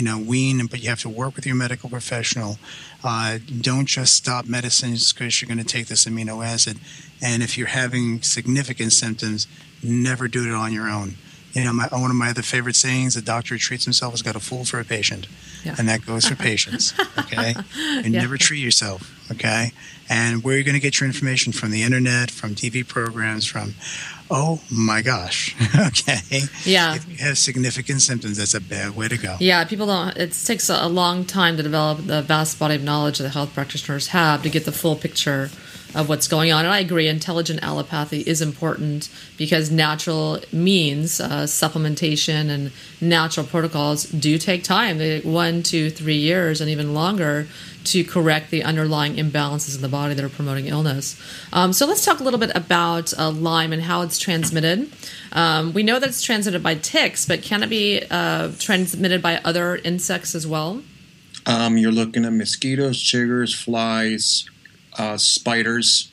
you 0.00 0.06
know, 0.06 0.18
wean. 0.18 0.66
But 0.66 0.82
you 0.82 0.88
have 0.88 1.02
to 1.02 1.10
work 1.10 1.36
with 1.36 1.44
your 1.44 1.54
medical 1.54 1.90
professional. 1.90 2.56
Uh, 3.04 3.38
don't 3.60 3.84
just 3.84 4.14
stop 4.14 4.46
medicines 4.46 5.12
because 5.12 5.40
you're 5.40 5.46
going 5.46 5.58
to 5.58 5.64
take 5.64 5.88
this 5.88 6.06
amino 6.06 6.44
acid. 6.44 6.78
And 7.22 7.42
if 7.42 7.58
you're 7.58 7.68
having 7.68 8.22
significant 8.22 8.94
symptoms, 8.94 9.46
never 9.82 10.26
do 10.26 10.48
it 10.48 10.54
on 10.54 10.72
your 10.72 10.88
own. 10.88 11.16
you 11.52 11.64
know, 11.64 11.72
my, 11.74 11.88
one 11.90 12.10
of 12.10 12.16
my 12.16 12.30
other 12.30 12.42
favorite 12.42 12.76
sayings: 12.76 13.14
"A 13.14 13.20
doctor 13.22 13.54
who 13.54 13.58
treats 13.58 13.84
himself 13.84 14.12
has 14.14 14.22
got 14.22 14.36
a 14.36 14.40
fool 14.40 14.64
for 14.64 14.80
a 14.80 14.84
patient," 14.84 15.26
yeah. 15.64 15.74
and 15.78 15.86
that 15.88 16.06
goes 16.06 16.26
for 16.26 16.36
patients. 16.50 16.94
Okay, 17.18 17.54
and 17.76 18.14
yeah. 18.14 18.22
never 18.22 18.38
treat 18.38 18.60
yourself. 18.60 19.02
Okay, 19.30 19.72
and 20.08 20.42
where 20.42 20.54
are 20.54 20.58
you 20.58 20.64
going 20.64 20.74
to 20.74 20.80
get 20.80 20.98
your 21.00 21.08
information 21.08 21.52
from? 21.52 21.72
The 21.72 21.82
internet, 21.82 22.30
from 22.30 22.54
TV 22.54 22.86
programs, 22.86 23.44
from 23.46 23.74
oh 24.30 24.60
my 24.70 25.02
gosh. 25.02 25.56
okay. 25.86 26.42
Yeah. 26.64 26.94
If 26.94 27.08
you 27.08 27.16
have 27.18 27.38
significant 27.38 28.02
symptoms, 28.02 28.36
that's 28.36 28.54
a 28.54 28.60
bad 28.60 28.96
way 28.96 29.08
to 29.08 29.18
go. 29.18 29.36
Yeah, 29.40 29.64
people 29.64 29.86
don't. 29.86 30.16
It 30.16 30.32
takes 30.32 30.68
a 30.68 30.88
long 30.88 31.24
time 31.24 31.56
to 31.56 31.62
develop 31.62 32.06
the 32.06 32.22
vast 32.22 32.58
body 32.58 32.76
of 32.76 32.82
knowledge 32.82 33.18
that 33.18 33.30
health 33.30 33.52
practitioners 33.52 34.08
have 34.08 34.42
to 34.42 34.50
get 34.50 34.64
the 34.64 34.72
full 34.72 34.96
picture 34.96 35.50
of 35.94 36.08
what's 36.08 36.28
going 36.28 36.52
on. 36.52 36.64
And 36.64 36.72
I 36.72 36.78
agree, 36.80 37.08
intelligent 37.08 37.60
allopathy 37.62 38.20
is 38.20 38.40
important 38.40 39.08
because 39.36 39.70
natural 39.70 40.40
means, 40.52 41.20
uh, 41.20 41.44
supplementation 41.44 42.48
and 42.48 42.72
natural 43.00 43.46
protocols 43.46 44.04
do 44.04 44.38
take 44.38 44.62
time. 44.64 44.98
They 44.98 45.20
one, 45.20 45.62
two, 45.62 45.90
three 45.90 46.16
years, 46.16 46.60
and 46.60 46.70
even 46.70 46.94
longer 46.94 47.46
to 47.82 48.04
correct 48.04 48.50
the 48.50 48.62
underlying 48.62 49.14
imbalances 49.14 49.74
in 49.74 49.82
the 49.82 49.88
body 49.88 50.14
that 50.14 50.24
are 50.24 50.28
promoting 50.28 50.66
illness. 50.66 51.20
Um, 51.52 51.72
so 51.72 51.86
let's 51.86 52.04
talk 52.04 52.20
a 52.20 52.22
little 52.22 52.38
bit 52.38 52.52
about 52.54 53.16
uh, 53.18 53.30
Lyme 53.30 53.72
and 53.72 53.82
how 53.82 54.02
it's 54.02 54.18
transmitted. 54.18 54.90
Um, 55.32 55.72
we 55.72 55.82
know 55.82 55.98
that 55.98 56.08
it's 56.08 56.22
transmitted 56.22 56.62
by 56.62 56.74
ticks, 56.74 57.26
but 57.26 57.42
can 57.42 57.62
it 57.62 57.70
be 57.70 58.02
uh, 58.10 58.52
transmitted 58.58 59.22
by 59.22 59.40
other 59.44 59.76
insects 59.76 60.34
as 60.34 60.46
well? 60.46 60.82
Um, 61.46 61.78
you're 61.78 61.90
looking 61.90 62.24
at 62.26 62.32
mosquitoes, 62.32 63.02
chiggers, 63.02 63.54
flies, 63.54 64.44
uh, 64.98 65.16
spiders, 65.16 66.10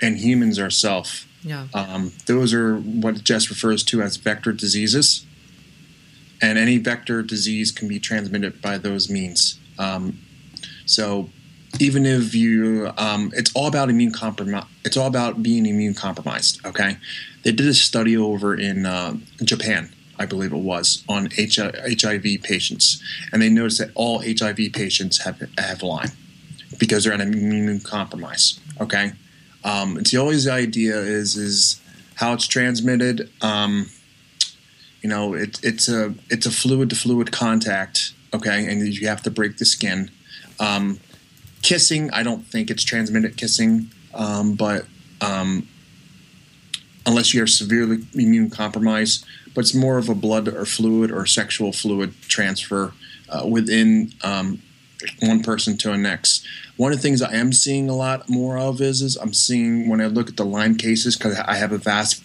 and 0.00 0.18
humans 0.18 0.58
ourselves. 0.58 1.26
Yeah. 1.42 1.66
Um, 1.74 2.12
those 2.26 2.54
are 2.54 2.76
what 2.76 3.22
Jess 3.24 3.50
refers 3.50 3.82
to 3.84 4.02
as 4.02 4.16
vector 4.16 4.52
diseases. 4.52 5.26
And 6.40 6.58
any 6.58 6.78
vector 6.78 7.22
disease 7.22 7.70
can 7.70 7.88
be 7.88 8.00
transmitted 8.00 8.60
by 8.60 8.78
those 8.78 9.08
means. 9.08 9.58
Um, 9.78 10.18
so 10.86 11.30
even 11.78 12.04
if 12.04 12.34
you, 12.34 12.90
um, 12.96 13.32
it's 13.34 13.52
all 13.54 13.66
about 13.66 13.88
immune 13.88 14.12
compromise. 14.12 14.64
It's 14.84 14.96
all 14.96 15.06
about 15.06 15.42
being 15.42 15.66
immune 15.66 15.94
compromised. 15.94 16.64
Okay, 16.66 16.96
they 17.44 17.52
did 17.52 17.66
a 17.66 17.74
study 17.74 18.16
over 18.16 18.54
in 18.54 18.84
uh, 18.84 19.16
Japan, 19.42 19.90
I 20.18 20.26
believe 20.26 20.52
it 20.52 20.58
was, 20.58 21.04
on 21.08 21.28
HIV 21.36 22.42
patients, 22.42 23.02
and 23.32 23.40
they 23.40 23.48
noticed 23.48 23.78
that 23.78 23.90
all 23.94 24.20
HIV 24.20 24.72
patients 24.72 25.24
have 25.24 25.40
have 25.56 25.82
Lyme 25.82 26.10
because 26.78 27.04
they're 27.04 27.14
on 27.14 27.80
compromise. 27.80 28.60
Okay, 28.80 29.12
um, 29.64 29.98
it's 29.98 30.14
always 30.14 30.44
the 30.44 30.52
idea 30.52 30.96
is 30.96 31.36
is 31.36 31.80
how 32.14 32.32
it's 32.32 32.46
transmitted. 32.46 33.30
Um, 33.40 33.88
you 35.02 35.08
know, 35.08 35.34
it, 35.34 35.60
it's 35.62 35.88
a 35.88 36.14
it's 36.30 36.46
a 36.46 36.50
fluid 36.50 36.90
to 36.90 36.96
fluid 36.96 37.32
contact. 37.32 38.12
Okay, 38.34 38.66
and 38.70 38.80
you 38.86 39.08
have 39.08 39.22
to 39.22 39.30
break 39.30 39.58
the 39.58 39.64
skin. 39.64 40.10
Um, 40.58 41.00
kissing, 41.62 42.10
I 42.12 42.22
don't 42.22 42.44
think 42.46 42.70
it's 42.70 42.84
transmitted 42.84 43.36
kissing, 43.36 43.90
um, 44.14 44.54
but 44.54 44.86
um, 45.20 45.68
unless 47.06 47.34
you're 47.34 47.46
severely 47.46 47.98
immune 48.14 48.50
compromised, 48.50 49.24
but 49.54 49.62
it's 49.62 49.74
more 49.74 49.98
of 49.98 50.08
a 50.08 50.14
blood 50.14 50.48
or 50.48 50.64
fluid 50.64 51.10
or 51.10 51.26
sexual 51.26 51.72
fluid 51.72 52.14
transfer 52.22 52.92
uh, 53.28 53.46
within 53.46 54.12
um, 54.22 54.62
one 55.20 55.42
person 55.42 55.76
to 55.78 55.88
the 55.90 55.98
next. 55.98 56.46
One 56.76 56.92
of 56.92 56.98
the 56.98 57.02
things 57.02 57.22
I 57.22 57.34
am 57.34 57.52
seeing 57.52 57.88
a 57.88 57.94
lot 57.94 58.28
more 58.28 58.58
of 58.58 58.80
is, 58.80 59.02
is 59.02 59.16
I'm 59.16 59.34
seeing 59.34 59.88
when 59.88 60.00
I 60.00 60.06
look 60.06 60.28
at 60.28 60.36
the 60.36 60.44
Lyme 60.44 60.76
cases 60.76 61.16
because 61.16 61.38
I 61.38 61.54
have 61.54 61.72
a 61.72 61.78
vast, 61.78 62.24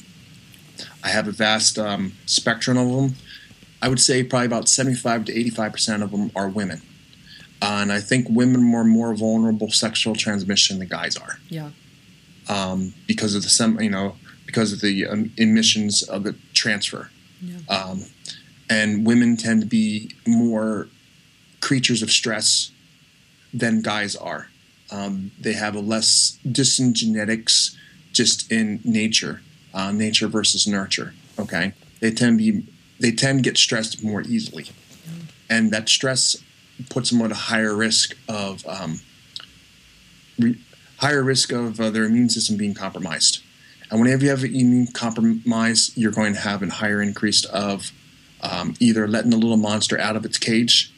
I 1.04 1.10
have 1.10 1.28
a 1.28 1.32
vast 1.32 1.78
um, 1.78 2.14
spectrum 2.26 2.78
of 2.78 2.90
them. 2.90 3.16
I 3.82 3.90
would 3.90 4.00
say 4.00 4.24
probably 4.24 4.48
about 4.48 4.68
75 4.68 5.26
to 5.26 5.38
85 5.38 5.72
percent 5.72 6.04
of 6.04 6.12
them 6.12 6.32
are 6.36 6.50
women. 6.50 6.82
Uh, 7.62 7.80
and 7.82 7.92
I 7.92 8.00
think 8.00 8.28
women 8.30 8.74
are 8.74 8.84
more 8.84 9.16
vulnerable 9.16 9.72
sexual 9.72 10.16
transmission 10.16 10.80
than 10.80 10.88
guys 10.88 11.18
are. 11.18 11.40
Yeah. 11.50 11.72
Um, 12.50 12.94
because 13.08 13.36
of 13.36 13.44
the 13.44 13.50
some, 13.50 13.80
you 13.82 13.90
know, 13.90 14.16
because 14.46 14.72
of 14.74 14.82
the 14.82 15.08
um, 15.08 15.32
emissions 15.38 16.04
of 16.04 16.24
the 16.24 16.36
transfer. 16.54 17.10
Yeah. 17.42 17.58
Um, 17.70 18.04
and 18.70 19.06
women 19.06 19.38
tend 19.38 19.62
to 19.62 19.68
be 19.68 20.16
more 20.26 20.88
creatures 21.68 22.02
of 22.02 22.10
stress 22.10 22.72
than 23.54 23.82
guys 23.82 24.16
are. 24.16 24.50
Um, 24.90 25.32
they 25.38 25.52
have 25.52 25.76
a 25.76 25.82
less 25.82 26.40
distant 26.50 26.96
genetics 26.96 27.76
just 28.14 28.50
in 28.50 28.80
nature, 28.86 29.42
uh, 29.74 29.92
nature 29.92 30.30
versus 30.30 30.66
nurture. 30.66 31.14
Okay, 31.38 31.74
they 32.00 32.12
tend 32.12 32.40
to 32.40 32.52
be 32.52 32.68
they 33.00 33.12
tend 33.12 33.40
to 33.40 33.50
get 33.50 33.58
stressed 33.58 34.02
more 34.02 34.22
easily, 34.22 34.68
and 35.50 35.72
that 35.72 35.90
stress 35.90 36.38
puts 36.90 37.10
them 37.10 37.22
at 37.22 37.32
a 37.32 37.42
higher 37.52 37.76
risk 37.76 38.16
of 38.30 38.66
um, 38.66 39.02
re- 40.40 40.60
higher 40.98 41.22
risk 41.22 41.52
of 41.52 41.82
uh, 41.82 41.90
their 41.90 42.06
immune 42.06 42.30
system 42.30 42.56
being 42.56 42.74
compromised. 42.74 43.44
And 43.92 44.00
whenever 44.00 44.24
you 44.24 44.30
have 44.30 44.44
an 44.44 44.56
immune 44.56 44.88
compromise, 44.88 45.92
you're 45.96 46.12
going 46.12 46.34
to 46.34 46.40
have 46.40 46.64
a 46.64 46.70
higher 46.70 47.02
increase 47.02 47.44
of 47.46 47.92
um, 48.42 48.74
either 48.80 49.06
letting 49.08 49.32
the 49.32 49.38
little 49.38 49.58
monster 49.58 50.00
out 50.00 50.16
of 50.16 50.26
its 50.26 50.38
cage, 50.38 50.92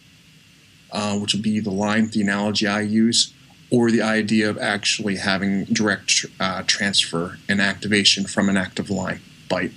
uh, 0.92 1.18
which 1.18 1.34
would 1.34 1.44
be 1.44 1.60
the 1.60 1.72
Lyme, 1.72 2.10
the 2.10 2.22
analogy 2.22 2.68
I 2.68 2.82
use, 2.82 3.34
or 3.72 3.92
the 3.92 4.02
idea 4.02 4.50
of 4.50 4.58
actually 4.58 5.18
having 5.18 5.66
direct 5.66 6.26
uh, 6.40 6.64
transfer 6.66 7.38
and 7.48 7.62
activation 7.62 8.26
from 8.26 8.50
an 8.50 8.58
active 8.58 8.90
Lyme 8.90 9.22
bite. 9.48 9.72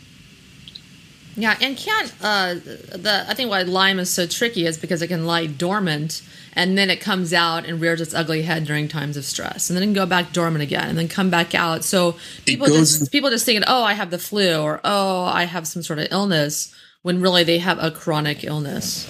Yeah, 1.34 1.56
and 1.62 1.76
can't 1.76 2.12
uh, 2.22 2.54
the 2.54 3.24
I 3.26 3.34
think 3.34 3.48
why 3.48 3.62
Lyme 3.62 3.98
is 3.98 4.10
so 4.10 4.26
tricky 4.26 4.66
is 4.66 4.76
because 4.76 5.00
it 5.00 5.08
can 5.08 5.26
lie 5.26 5.46
dormant 5.46 6.22
and 6.54 6.76
then 6.76 6.90
it 6.90 7.00
comes 7.00 7.32
out 7.32 7.64
and 7.64 7.80
rears 7.80 8.02
its 8.02 8.12
ugly 8.12 8.42
head 8.42 8.66
during 8.66 8.86
times 8.86 9.16
of 9.16 9.24
stress, 9.24 9.70
and 9.70 9.76
then 9.76 9.82
it 9.82 9.86
can 9.86 9.94
go 9.94 10.04
back 10.04 10.32
dormant 10.32 10.62
again 10.62 10.90
and 10.90 10.98
then 10.98 11.08
come 11.08 11.30
back 11.30 11.54
out. 11.54 11.84
So 11.84 12.16
people 12.44 12.66
just 12.66 13.10
people 13.10 13.30
just 13.30 13.46
thinking, 13.46 13.64
oh, 13.66 13.82
I 13.82 13.94
have 13.94 14.10
the 14.10 14.18
flu 14.18 14.60
or 14.60 14.80
oh, 14.84 15.24
I 15.24 15.44
have 15.44 15.66
some 15.66 15.82
sort 15.82 15.98
of 15.98 16.08
illness, 16.10 16.74
when 17.00 17.22
really 17.22 17.44
they 17.44 17.58
have 17.58 17.78
a 17.78 17.90
chronic 17.90 18.44
illness. 18.44 19.08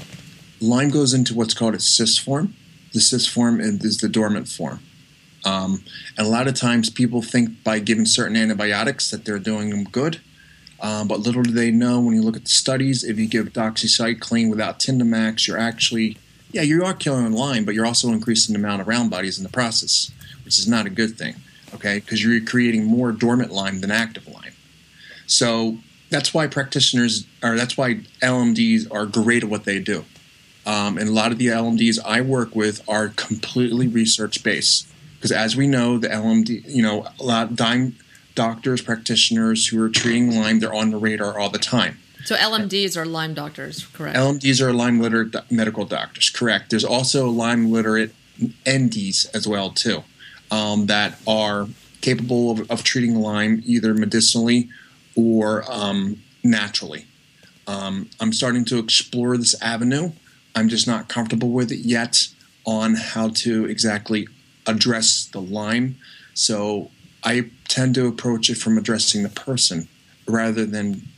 Lyme 0.62 0.90
goes 0.90 1.12
into 1.12 1.34
what's 1.34 1.54
called 1.54 1.74
a 1.74 1.80
cyst 1.80 2.20
form. 2.20 2.54
The 2.92 3.00
cyst 3.00 3.30
form 3.30 3.60
is 3.60 3.98
the 3.98 4.08
dormant 4.08 4.48
form. 4.48 4.80
Um, 5.44 5.82
and 6.16 6.26
a 6.26 6.30
lot 6.30 6.46
of 6.46 6.54
times 6.54 6.88
people 6.88 7.20
think 7.20 7.64
by 7.64 7.80
giving 7.80 8.06
certain 8.06 8.36
antibiotics 8.36 9.10
that 9.10 9.24
they're 9.24 9.40
doing 9.40 9.70
them 9.70 9.84
good 9.84 10.20
um, 10.82 11.06
but 11.06 11.20
little 11.20 11.44
do 11.44 11.52
they 11.52 11.70
know 11.70 12.00
when 12.00 12.14
you 12.14 12.22
look 12.22 12.36
at 12.36 12.42
the 12.42 12.50
studies, 12.50 13.04
if 13.04 13.16
you 13.16 13.28
give 13.28 13.52
doxycycline 13.52 14.50
without 14.50 14.80
Tindamax, 14.80 15.46
you're 15.46 15.58
actually, 15.58 16.18
yeah, 16.50 16.62
you 16.62 16.84
are 16.84 16.92
killing 16.92 17.30
Lyme, 17.32 17.64
but 17.64 17.74
you're 17.74 17.86
also 17.86 18.08
increasing 18.08 18.52
the 18.52 18.58
amount 18.58 18.82
of 18.82 18.88
round 18.88 19.08
bodies 19.08 19.38
in 19.38 19.44
the 19.44 19.50
process, 19.50 20.10
which 20.44 20.58
is 20.58 20.66
not 20.66 20.84
a 20.84 20.90
good 20.90 21.16
thing, 21.16 21.36
okay? 21.72 22.00
Because 22.00 22.22
you're 22.22 22.44
creating 22.44 22.84
more 22.84 23.12
dormant 23.12 23.52
Lyme 23.52 23.80
than 23.80 23.92
active 23.92 24.26
Lyme. 24.26 24.54
So 25.28 25.78
that's 26.10 26.34
why 26.34 26.48
practitioners, 26.48 27.26
or 27.44 27.54
that's 27.54 27.76
why 27.76 28.00
LMDs 28.20 28.92
are 28.92 29.06
great 29.06 29.44
at 29.44 29.48
what 29.48 29.64
they 29.64 29.78
do. 29.78 30.04
Um, 30.64 30.96
and 30.96 31.08
a 31.08 31.12
lot 31.12 31.32
of 31.32 31.38
the 31.38 31.48
LMDs 31.48 31.98
I 32.04 32.20
work 32.20 32.54
with 32.54 32.88
are 32.88 33.08
completely 33.08 33.88
research 33.88 34.42
based. 34.42 34.88
Because 35.16 35.32
as 35.32 35.56
we 35.56 35.66
know, 35.66 35.98
the 35.98 36.08
LMD, 36.08 36.64
you 36.66 36.82
know, 36.82 37.06
a 37.18 37.24
lot 37.24 37.54
dying, 37.56 37.94
doctors, 38.34 38.80
practitioners 38.80 39.68
who 39.68 39.82
are 39.82 39.88
treating 39.88 40.34
Lyme, 40.34 40.60
they're 40.60 40.74
on 40.74 40.90
the 40.90 40.96
radar 40.96 41.38
all 41.38 41.48
the 41.48 41.58
time. 41.58 41.98
So 42.24 42.36
LMDs 42.36 42.96
are 42.96 43.04
Lyme 43.04 43.34
doctors, 43.34 43.86
correct? 43.86 44.16
LMDs 44.16 44.60
are 44.60 44.72
Lyme 44.72 45.00
literate 45.00 45.34
medical 45.50 45.84
doctors, 45.84 46.30
correct. 46.30 46.70
There's 46.70 46.84
also 46.84 47.28
Lyme 47.28 47.70
literate 47.70 48.14
NDs 48.64 49.34
as 49.34 49.48
well 49.48 49.70
too, 49.70 50.04
um, 50.50 50.86
that 50.86 51.18
are 51.26 51.68
capable 52.00 52.50
of, 52.50 52.70
of, 52.70 52.84
treating 52.84 53.16
Lyme 53.16 53.62
either 53.64 53.94
medicinally 53.94 54.68
or 55.16 55.64
um, 55.70 56.22
naturally. 56.42 57.06
Um, 57.66 58.08
I'm 58.20 58.32
starting 58.32 58.64
to 58.66 58.78
explore 58.78 59.36
this 59.36 59.60
avenue. 59.62 60.12
I'm 60.54 60.68
just 60.68 60.86
not 60.86 61.08
comfortable 61.08 61.50
with 61.50 61.72
it 61.72 61.80
yet 61.80 62.28
on 62.64 62.94
how 62.94 63.30
to 63.30 63.64
exactly 63.64 64.28
address 64.66 65.28
the 65.32 65.40
Lyme. 65.40 65.96
So 66.34 66.90
I 67.24 67.50
tend 67.68 67.94
to 67.96 68.06
approach 68.06 68.50
it 68.50 68.56
from 68.56 68.78
addressing 68.78 69.22
the 69.22 69.28
person 69.28 69.88
rather 70.26 70.66
than 70.66 71.08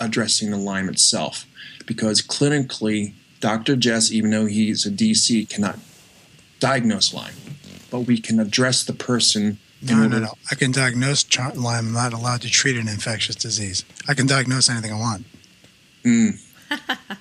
addressing 0.00 0.50
the 0.50 0.56
Lyme 0.56 0.88
itself. 0.88 1.46
Because 1.86 2.22
clinically, 2.22 3.14
Dr. 3.40 3.76
Jess, 3.76 4.12
even 4.12 4.30
though 4.30 4.46
he's 4.46 4.86
a 4.86 4.90
DC, 4.90 5.48
cannot 5.48 5.78
diagnose 6.60 7.12
Lyme, 7.12 7.34
but 7.90 8.00
we 8.00 8.18
can 8.18 8.38
address 8.38 8.84
the 8.84 8.92
person. 8.92 9.58
No, 9.82 10.06
no, 10.06 10.20
no. 10.20 10.34
I 10.50 10.54
can 10.54 10.70
diagnose 10.70 11.26
Lyme. 11.36 11.88
I'm 11.88 11.92
not 11.92 12.12
allowed 12.12 12.42
to 12.42 12.50
treat 12.50 12.76
an 12.76 12.88
infectious 12.88 13.34
disease. 13.34 13.84
I 14.08 14.14
can 14.14 14.26
diagnose 14.26 14.70
anything 14.70 14.92
I 14.92 14.98
want. 14.98 15.26
Mm. 16.04 16.40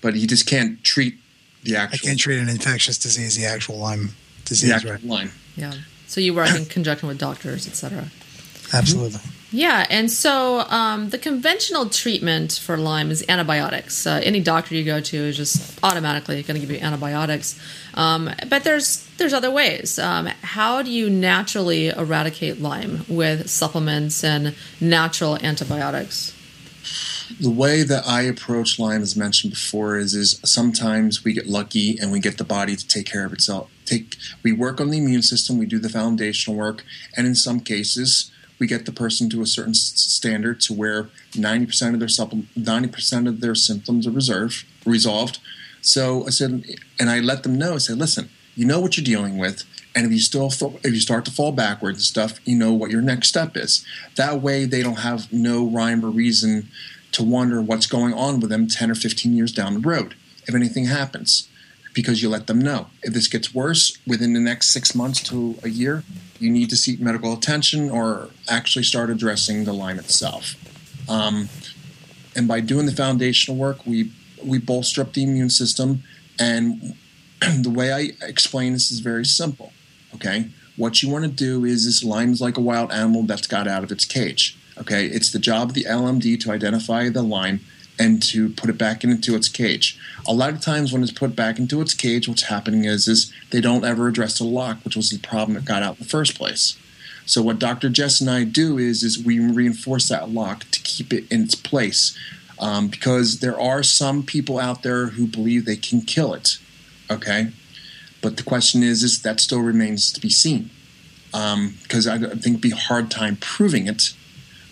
but 0.00 0.14
you 0.14 0.26
just 0.26 0.46
can't 0.46 0.82
treat 0.84 1.14
the 1.62 1.76
actual. 1.76 1.96
I 1.96 2.08
can't 2.08 2.18
treat 2.18 2.38
an 2.38 2.48
infectious 2.48 2.98
disease, 2.98 3.36
the 3.36 3.46
actual 3.46 3.78
Lyme 3.78 4.10
disease, 4.44 4.70
the 4.70 4.74
actual 4.74 4.92
right? 4.92 5.04
Lyme. 5.04 5.32
Yeah. 5.56 5.72
So 6.06 6.20
you 6.20 6.34
work 6.34 6.54
in 6.54 6.64
conjunction 6.66 7.08
with 7.08 7.18
doctors, 7.18 7.66
etc. 7.66 8.10
Absolutely. 8.72 9.20
Yeah, 9.52 9.84
and 9.90 10.08
so 10.08 10.60
um, 10.60 11.10
the 11.10 11.18
conventional 11.18 11.88
treatment 11.88 12.52
for 12.52 12.76
Lyme 12.76 13.10
is 13.10 13.24
antibiotics. 13.28 14.06
Uh, 14.06 14.20
any 14.22 14.40
doctor 14.40 14.76
you 14.76 14.84
go 14.84 15.00
to 15.00 15.16
is 15.16 15.36
just 15.36 15.78
automatically 15.82 16.40
going 16.44 16.60
to 16.60 16.64
give 16.64 16.70
you 16.70 16.80
antibiotics. 16.80 17.58
Um, 17.94 18.30
but 18.48 18.62
there's 18.62 19.04
there's 19.16 19.32
other 19.32 19.50
ways. 19.50 19.98
Um, 19.98 20.26
how 20.42 20.82
do 20.82 20.90
you 20.90 21.10
naturally 21.10 21.88
eradicate 21.88 22.60
Lyme 22.60 23.04
with 23.08 23.50
supplements 23.50 24.22
and 24.22 24.54
natural 24.80 25.36
antibiotics? 25.38 26.32
The 27.38 27.50
way 27.50 27.82
that 27.82 28.06
I 28.06 28.22
approach 28.22 28.78
Lyme, 28.78 29.02
as 29.02 29.16
mentioned 29.16 29.52
before, 29.52 29.96
is 29.96 30.14
is 30.14 30.40
sometimes 30.44 31.24
we 31.24 31.32
get 31.32 31.46
lucky 31.46 31.98
and 31.98 32.10
we 32.10 32.18
get 32.18 32.38
the 32.38 32.44
body 32.44 32.74
to 32.74 32.86
take 32.86 33.06
care 33.06 33.24
of 33.24 33.32
itself. 33.32 33.70
Take 33.84 34.16
we 34.42 34.52
work 34.52 34.80
on 34.80 34.90
the 34.90 34.98
immune 34.98 35.22
system, 35.22 35.58
we 35.58 35.66
do 35.66 35.78
the 35.78 35.88
foundational 35.88 36.58
work, 36.58 36.84
and 37.16 37.26
in 37.26 37.34
some 37.34 37.60
cases 37.60 38.30
we 38.58 38.66
get 38.66 38.84
the 38.84 38.92
person 38.92 39.30
to 39.30 39.40
a 39.40 39.46
certain 39.46 39.74
standard 39.74 40.60
to 40.60 40.74
where 40.74 41.08
90% 41.32 41.94
of 41.94 41.98
their 41.98 42.08
supplement, 42.08 42.54
90% 42.54 43.26
of 43.26 43.40
their 43.40 43.54
symptoms 43.54 44.06
are 44.06 44.10
reserved, 44.10 44.66
resolved. 44.84 45.38
So 45.80 46.26
I 46.26 46.30
said, 46.30 46.62
and 46.98 47.08
I 47.08 47.20
let 47.20 47.42
them 47.42 47.56
know. 47.56 47.74
I 47.74 47.78
said, 47.78 47.96
listen, 47.96 48.28
you 48.54 48.66
know 48.66 48.78
what 48.78 48.98
you're 48.98 49.04
dealing 49.04 49.38
with, 49.38 49.64
and 49.94 50.04
if 50.04 50.12
you 50.12 50.18
still 50.18 50.48
if 50.48 50.92
you 50.92 51.00
start 51.00 51.24
to 51.24 51.30
fall 51.30 51.52
backwards 51.52 51.98
and 51.98 52.04
stuff, 52.04 52.38
you 52.44 52.56
know 52.56 52.72
what 52.72 52.90
your 52.90 53.00
next 53.00 53.28
step 53.28 53.56
is. 53.56 53.84
That 54.16 54.42
way, 54.42 54.66
they 54.66 54.82
don't 54.82 55.00
have 55.00 55.32
no 55.32 55.66
rhyme 55.66 56.04
or 56.04 56.10
reason 56.10 56.68
to 57.12 57.22
wonder 57.22 57.60
what's 57.60 57.86
going 57.86 58.14
on 58.14 58.40
with 58.40 58.50
them 58.50 58.66
10 58.66 58.90
or 58.90 58.94
15 58.94 59.32
years 59.32 59.52
down 59.52 59.74
the 59.74 59.80
road 59.80 60.14
if 60.46 60.54
anything 60.54 60.86
happens 60.86 61.48
because 61.92 62.22
you 62.22 62.28
let 62.28 62.46
them 62.46 62.58
know. 62.58 62.86
If 63.02 63.14
this 63.14 63.28
gets 63.28 63.54
worse 63.54 63.98
within 64.06 64.32
the 64.32 64.40
next 64.40 64.70
six 64.70 64.94
months 64.94 65.22
to 65.24 65.56
a 65.62 65.68
year, 65.68 66.04
you 66.38 66.50
need 66.50 66.70
to 66.70 66.76
seek 66.76 67.00
medical 67.00 67.32
attention 67.32 67.90
or 67.90 68.30
actually 68.48 68.84
start 68.84 69.10
addressing 69.10 69.64
the 69.64 69.72
Lyme 69.72 69.98
itself. 69.98 70.54
Um, 71.08 71.48
and 72.36 72.46
by 72.46 72.60
doing 72.60 72.86
the 72.86 72.92
foundational 72.92 73.58
work, 73.58 73.86
we 73.86 74.12
we 74.42 74.58
bolster 74.58 75.02
up 75.02 75.12
the 75.12 75.22
immune 75.22 75.50
system. 75.50 76.02
And 76.38 76.96
the 77.40 77.70
way 77.70 77.92
I 77.92 78.12
explain 78.22 78.72
this 78.72 78.90
is 78.90 79.00
very 79.00 79.24
simple. 79.24 79.72
Okay, 80.14 80.50
what 80.76 81.02
you 81.02 81.10
want 81.10 81.24
to 81.24 81.30
do 81.30 81.64
is 81.64 81.84
this 81.84 82.04
Lyme 82.04 82.32
is 82.32 82.40
like 82.40 82.56
a 82.56 82.60
wild 82.60 82.92
animal 82.92 83.24
that's 83.24 83.46
got 83.46 83.68
out 83.68 83.84
of 83.84 83.92
its 83.92 84.04
cage. 84.04 84.56
Okay, 84.80 85.06
it's 85.06 85.30
the 85.30 85.38
job 85.38 85.70
of 85.70 85.74
the 85.74 85.84
LMD 85.84 86.40
to 86.40 86.50
identify 86.50 87.08
the 87.08 87.22
line 87.22 87.60
and 87.98 88.22
to 88.22 88.48
put 88.48 88.70
it 88.70 88.78
back 88.78 89.04
into 89.04 89.36
its 89.36 89.48
cage. 89.48 89.98
A 90.26 90.32
lot 90.32 90.54
of 90.54 90.62
times 90.62 90.90
when 90.90 91.02
it's 91.02 91.12
put 91.12 91.36
back 91.36 91.58
into 91.58 91.82
its 91.82 91.92
cage, 91.92 92.26
what's 92.26 92.44
happening 92.44 92.84
is 92.84 93.06
is 93.06 93.30
they 93.50 93.60
don't 93.60 93.84
ever 93.84 94.08
address 94.08 94.38
the 94.38 94.44
lock, 94.44 94.78
which 94.84 94.96
was 94.96 95.10
the 95.10 95.18
problem 95.18 95.54
that 95.54 95.66
got 95.66 95.82
out 95.82 95.98
in 95.98 96.04
the 96.04 96.08
first 96.08 96.36
place. 96.36 96.78
So 97.26 97.42
what 97.42 97.58
Dr. 97.58 97.90
Jess 97.90 98.20
and 98.20 98.30
I 98.30 98.44
do 98.44 98.78
is 98.78 99.02
is 99.02 99.22
we 99.22 99.38
reinforce 99.38 100.08
that 100.08 100.30
lock 100.30 100.64
to 100.70 100.80
keep 100.80 101.12
it 101.12 101.30
in 101.30 101.42
its 101.42 101.54
place, 101.54 102.18
um, 102.58 102.88
because 102.88 103.40
there 103.40 103.60
are 103.60 103.82
some 103.82 104.22
people 104.22 104.58
out 104.58 104.82
there 104.82 105.08
who 105.08 105.26
believe 105.26 105.66
they 105.66 105.76
can 105.76 106.00
kill 106.00 106.32
it. 106.32 106.58
Okay, 107.10 107.52
but 108.22 108.38
the 108.38 108.42
question 108.42 108.82
is 108.82 109.02
is 109.02 109.20
that 109.22 109.40
still 109.40 109.60
remains 109.60 110.10
to 110.12 110.20
be 110.20 110.30
seen, 110.30 110.70
because 111.32 112.08
um, 112.08 112.24
I 112.24 112.28
think 112.30 112.46
it'd 112.46 112.60
be 112.62 112.72
a 112.72 112.76
hard 112.76 113.10
time 113.10 113.36
proving 113.36 113.86
it. 113.86 114.14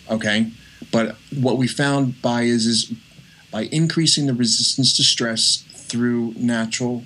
Okay, 0.09 0.51
but 0.91 1.15
what 1.39 1.57
we 1.57 1.67
found 1.67 2.21
by 2.21 2.43
is 2.43 2.65
is 2.65 2.93
by 3.51 3.63
increasing 3.71 4.27
the 4.27 4.33
resistance 4.33 4.95
to 4.97 5.03
stress 5.03 5.63
through 5.73 6.33
natural 6.35 7.03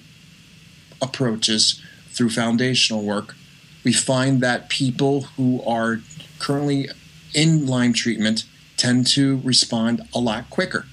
approaches, 1.01 1.82
through 2.10 2.30
foundational 2.30 3.04
work, 3.04 3.36
we 3.84 3.93
find 3.93 4.41
that 4.41 4.70
people 4.70 5.22
who 5.36 5.62
are 5.64 5.99
currently 6.39 6.89
in 7.34 7.66
Lyme 7.66 7.93
treatment 7.93 8.45
tend 8.78 9.08
to 9.08 9.39
respond 9.43 10.01
a 10.14 10.20
lot 10.20 10.49
quicker. 10.49 10.86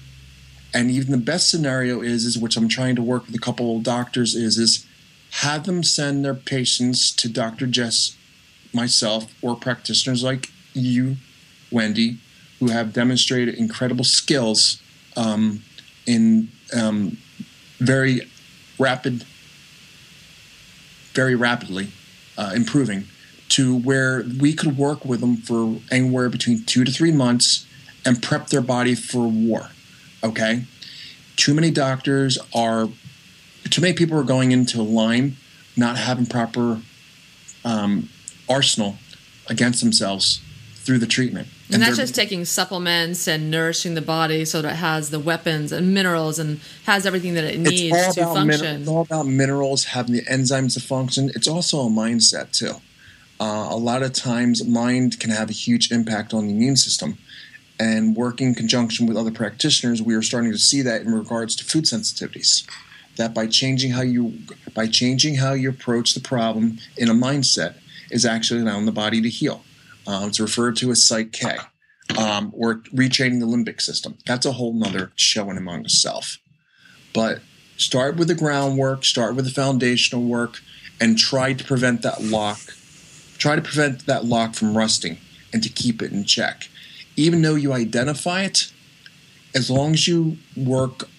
And 0.73 0.89
even 0.89 1.11
the 1.11 1.17
best 1.17 1.49
scenario 1.49 2.01
is, 2.01 2.23
is 2.23 2.37
which 2.37 2.55
I'm 2.55 2.69
trying 2.69 2.95
to 2.95 3.01
work 3.01 3.25
with 3.25 3.35
a 3.35 3.39
couple 3.39 3.75
of 3.75 3.83
doctors, 3.83 4.35
is 4.35 4.57
is 4.57 4.85
have 5.31 5.65
them 5.65 5.83
send 5.83 6.23
their 6.23 6.33
patients 6.33 7.11
to 7.13 7.29
Dr. 7.29 7.67
Jess, 7.67 8.17
myself, 8.73 9.33
or 9.41 9.55
practitioners 9.55 10.23
like 10.23 10.49
you, 10.73 11.17
Wendy, 11.71 12.17
who 12.59 12.67
have 12.67 12.93
demonstrated 12.93 13.55
incredible 13.55 14.03
skills 14.03 14.81
um, 15.15 15.63
in 16.05 16.49
um, 16.73 17.17
very 17.79 18.21
rapid, 18.77 19.25
very 21.13 21.35
rapidly 21.35 21.91
uh, 22.37 22.51
improving 22.55 23.05
to 23.49 23.77
where 23.77 24.23
we 24.39 24.53
could 24.53 24.77
work 24.77 25.03
with 25.03 25.19
them 25.19 25.35
for 25.35 25.79
anywhere 25.91 26.29
between 26.29 26.63
two 26.63 26.85
to 26.85 26.91
three 26.91 27.11
months 27.11 27.65
and 28.05 28.21
prep 28.23 28.47
their 28.47 28.61
body 28.61 28.95
for 28.95 29.27
war. 29.27 29.69
Okay, 30.23 30.63
too 31.35 31.53
many 31.53 31.71
doctors 31.71 32.37
are, 32.53 32.87
too 33.69 33.81
many 33.81 33.93
people 33.93 34.17
are 34.17 34.23
going 34.23 34.51
into 34.51 34.81
Lyme 34.81 35.35
not 35.75 35.97
having 35.97 36.25
proper 36.25 36.81
um, 37.65 38.09
arsenal 38.47 38.97
against 39.47 39.81
themselves 39.81 40.41
through 40.75 40.99
the 40.99 41.07
treatment. 41.07 41.47
And, 41.71 41.75
and 41.75 41.83
that's 41.83 41.97
just 41.97 42.13
taking 42.15 42.43
supplements 42.43 43.29
and 43.29 43.49
nourishing 43.49 43.93
the 43.93 44.01
body 44.01 44.43
so 44.43 44.61
that 44.61 44.73
it 44.73 44.75
has 44.75 45.09
the 45.09 45.19
weapons 45.19 45.71
and 45.71 45.93
minerals 45.93 46.37
and 46.37 46.59
has 46.85 47.05
everything 47.05 47.33
that 47.35 47.45
it 47.45 47.59
needs 47.59 48.15
to 48.15 48.25
function. 48.25 48.61
Min- 48.61 48.81
it's 48.81 48.89
all 48.89 49.03
about 49.03 49.25
minerals, 49.25 49.85
having 49.85 50.13
the 50.15 50.23
enzymes 50.23 50.73
to 50.73 50.81
function. 50.81 51.31
It's 51.33 51.47
also 51.47 51.79
a 51.79 51.89
mindset, 51.89 52.51
too. 52.51 52.81
Uh, 53.39 53.69
a 53.71 53.77
lot 53.77 54.03
of 54.03 54.11
times, 54.11 54.67
mind 54.67 55.19
can 55.21 55.29
have 55.29 55.49
a 55.49 55.53
huge 55.53 55.93
impact 55.93 56.33
on 56.33 56.45
the 56.45 56.53
immune 56.53 56.75
system. 56.75 57.17
And 57.79 58.17
working 58.17 58.47
in 58.47 58.55
conjunction 58.55 59.07
with 59.07 59.15
other 59.15 59.31
practitioners, 59.31 60.01
we 60.01 60.13
are 60.13 60.21
starting 60.21 60.51
to 60.51 60.59
see 60.59 60.81
that 60.81 61.01
in 61.01 61.13
regards 61.13 61.55
to 61.55 61.63
food 61.63 61.85
sensitivities. 61.85 62.67
That 63.15 63.33
by 63.33 63.47
changing 63.47 63.91
how 63.91 64.01
you 64.01 64.39
by 64.73 64.87
changing 64.87 65.35
how 65.35 65.53
you 65.53 65.69
approach 65.69 66.13
the 66.13 66.21
problem 66.21 66.79
in 66.97 67.09
a 67.09 67.13
mindset 67.13 67.75
is 68.11 68.25
actually 68.25 68.61
allowing 68.61 68.85
the 68.85 68.91
body 68.91 69.21
to 69.21 69.29
heal. 69.29 69.63
Um, 70.07 70.29
it's 70.29 70.39
referred 70.39 70.75
to 70.77 70.91
as 70.91 71.05
Psych 71.05 71.31
K, 71.31 71.57
um, 72.17 72.51
or 72.55 72.75
retraining 72.93 73.39
the 73.39 73.45
limbic 73.45 73.81
system. 73.81 74.17
That's 74.25 74.45
a 74.45 74.53
whole 74.53 74.73
nother 74.73 75.11
show 75.15 75.49
in 75.49 75.57
among 75.57 75.81
itself. 75.81 76.37
But 77.13 77.41
start 77.77 78.15
with 78.15 78.27
the 78.27 78.35
groundwork, 78.35 79.03
start 79.05 79.35
with 79.35 79.45
the 79.45 79.51
foundational 79.51 80.23
work, 80.23 80.59
and 80.99 81.17
try 81.17 81.53
to 81.53 81.63
prevent 81.63 82.01
that 82.01 82.23
lock. 82.23 82.59
Try 83.37 83.55
to 83.55 83.61
prevent 83.61 84.05
that 84.05 84.25
lock 84.25 84.55
from 84.55 84.77
rusting 84.77 85.17
and 85.51 85.63
to 85.63 85.69
keep 85.69 86.01
it 86.01 86.11
in 86.11 86.25
check. 86.25 86.69
Even 87.15 87.41
though 87.41 87.55
you 87.55 87.73
identify 87.73 88.43
it, 88.43 88.71
as 89.53 89.69
long 89.69 89.93
as 89.93 90.07
you 90.07 90.37
work 90.55 91.09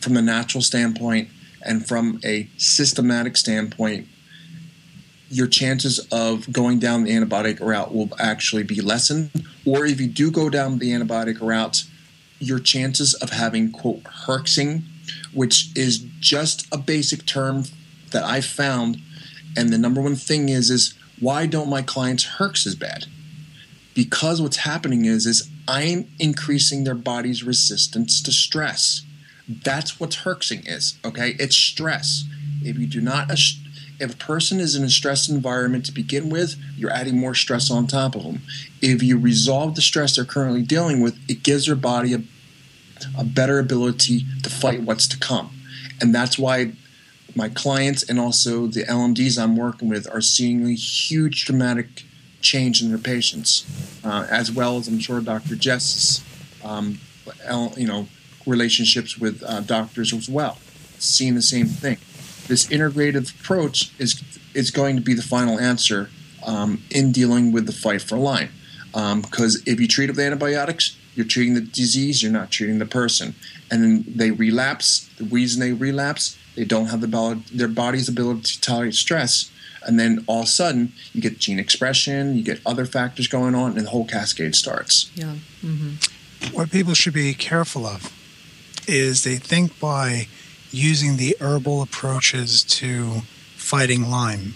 from 0.00 0.16
a 0.16 0.22
natural 0.22 0.62
standpoint 0.62 1.28
and 1.64 1.86
from 1.86 2.20
a 2.24 2.48
systematic 2.56 3.36
standpoint 3.36 4.06
your 5.32 5.46
chances 5.46 5.98
of 6.12 6.52
going 6.52 6.78
down 6.78 7.04
the 7.04 7.10
antibiotic 7.10 7.58
route 7.58 7.94
will 7.94 8.10
actually 8.18 8.62
be 8.62 8.82
lessened. 8.82 9.30
Or 9.64 9.86
if 9.86 9.98
you 9.98 10.06
do 10.06 10.30
go 10.30 10.50
down 10.50 10.78
the 10.78 10.90
antibiotic 10.90 11.40
route, 11.40 11.84
your 12.38 12.58
chances 12.58 13.14
of 13.14 13.30
having, 13.30 13.72
quote, 13.72 14.04
herxing, 14.04 14.82
which 15.32 15.70
is 15.74 16.00
just 16.20 16.66
a 16.70 16.76
basic 16.76 17.24
term 17.24 17.64
that 18.10 18.24
I 18.24 18.42
found. 18.42 18.98
And 19.56 19.70
the 19.70 19.78
number 19.78 20.02
one 20.02 20.16
thing 20.16 20.50
is, 20.50 20.68
is 20.68 20.94
why 21.18 21.46
don't 21.46 21.70
my 21.70 21.80
clients 21.80 22.26
herx 22.36 22.66
as 22.66 22.74
bad? 22.74 23.06
Because 23.94 24.42
what's 24.42 24.58
happening 24.58 25.06
is, 25.06 25.24
is 25.24 25.48
I'm 25.66 26.08
increasing 26.18 26.84
their 26.84 26.94
body's 26.94 27.42
resistance 27.42 28.20
to 28.22 28.32
stress. 28.32 29.02
That's 29.48 29.98
what 29.98 30.10
herxing 30.10 30.64
is, 30.66 30.98
okay? 31.06 31.36
It's 31.38 31.56
stress. 31.56 32.24
If 32.62 32.76
you 32.76 32.86
do 32.86 33.00
not 33.00 33.30
if 33.98 34.14
a 34.14 34.16
person 34.16 34.60
is 34.60 34.74
in 34.74 34.84
a 34.84 34.90
stressed 34.90 35.28
environment 35.28 35.86
to 35.86 35.92
begin 35.92 36.28
with, 36.28 36.56
you're 36.76 36.90
adding 36.90 37.18
more 37.18 37.34
stress 37.34 37.70
on 37.70 37.86
top 37.86 38.14
of 38.14 38.24
them. 38.24 38.42
If 38.80 39.02
you 39.02 39.18
resolve 39.18 39.74
the 39.74 39.82
stress 39.82 40.16
they're 40.16 40.24
currently 40.24 40.62
dealing 40.62 41.00
with, 41.00 41.18
it 41.28 41.42
gives 41.42 41.66
their 41.66 41.76
body 41.76 42.14
a, 42.14 42.22
a 43.18 43.24
better 43.24 43.58
ability 43.58 44.24
to 44.42 44.50
fight 44.50 44.82
what's 44.82 45.06
to 45.08 45.18
come. 45.18 45.50
And 46.00 46.14
that's 46.14 46.38
why 46.38 46.72
my 47.34 47.48
clients 47.48 48.02
and 48.02 48.18
also 48.18 48.66
the 48.66 48.84
LMDs 48.84 49.40
I'm 49.40 49.56
working 49.56 49.88
with 49.88 50.12
are 50.12 50.20
seeing 50.20 50.66
a 50.66 50.74
huge 50.74 51.44
dramatic 51.44 52.04
change 52.40 52.82
in 52.82 52.88
their 52.88 52.98
patients, 52.98 53.64
uh, 54.04 54.26
as 54.28 54.50
well 54.50 54.78
as 54.78 54.88
I'm 54.88 54.98
sure 54.98 55.20
Dr. 55.20 55.54
Jess's, 55.54 56.24
um, 56.64 56.98
you 57.76 57.86
know, 57.86 58.08
relationships 58.46 59.16
with 59.16 59.42
uh, 59.44 59.60
doctors 59.60 60.12
as 60.12 60.28
well, 60.28 60.58
seeing 60.98 61.36
the 61.36 61.42
same 61.42 61.66
thing 61.66 61.98
this 62.48 62.66
integrative 62.66 63.38
approach 63.40 63.90
is 63.98 64.22
is 64.54 64.70
going 64.70 64.96
to 64.96 65.02
be 65.02 65.14
the 65.14 65.22
final 65.22 65.58
answer 65.58 66.10
um, 66.44 66.82
in 66.90 67.12
dealing 67.12 67.52
with 67.52 67.66
the 67.66 67.72
fight 67.72 68.02
for 68.02 68.18
Lyme. 68.18 68.50
Because 68.92 69.56
um, 69.56 69.62
if 69.66 69.80
you 69.80 69.88
treat 69.88 70.10
it 70.10 70.12
with 70.12 70.20
antibiotics, 70.20 70.96
you're 71.14 71.26
treating 71.26 71.54
the 71.54 71.62
disease, 71.62 72.22
you're 72.22 72.32
not 72.32 72.50
treating 72.50 72.78
the 72.78 72.86
person, 72.86 73.34
and 73.70 73.82
then 73.82 74.04
they 74.06 74.30
relapse. 74.30 75.08
The 75.16 75.24
reason 75.24 75.60
they 75.60 75.72
relapse, 75.72 76.38
they 76.56 76.64
don't 76.64 76.86
have 76.86 77.00
the 77.00 77.42
their 77.52 77.68
body's 77.68 78.08
ability 78.08 78.42
to 78.42 78.60
tolerate 78.60 78.94
stress, 78.94 79.50
And 79.86 79.98
then 79.98 80.24
all 80.26 80.40
of 80.40 80.46
a 80.46 80.50
sudden, 80.50 80.92
you 81.12 81.20
get 81.20 81.38
gene 81.38 81.58
expression, 81.58 82.36
you 82.36 82.42
get 82.42 82.60
other 82.64 82.84
factors 82.84 83.28
going 83.28 83.54
on, 83.54 83.76
and 83.76 83.86
the 83.86 83.90
whole 83.90 84.04
cascade 84.04 84.54
starts. 84.54 85.10
Yeah. 85.14 85.34
Mm-hmm. 85.64 86.54
What 86.54 86.70
people 86.70 86.94
should 86.94 87.14
be 87.14 87.34
careful 87.34 87.86
of 87.86 88.12
is 88.86 89.24
they 89.24 89.36
think 89.36 89.78
by 89.78 90.26
using 90.72 91.16
the 91.16 91.36
herbal 91.40 91.82
approaches 91.82 92.62
to 92.64 93.22
fighting 93.56 94.10
Lyme. 94.10 94.54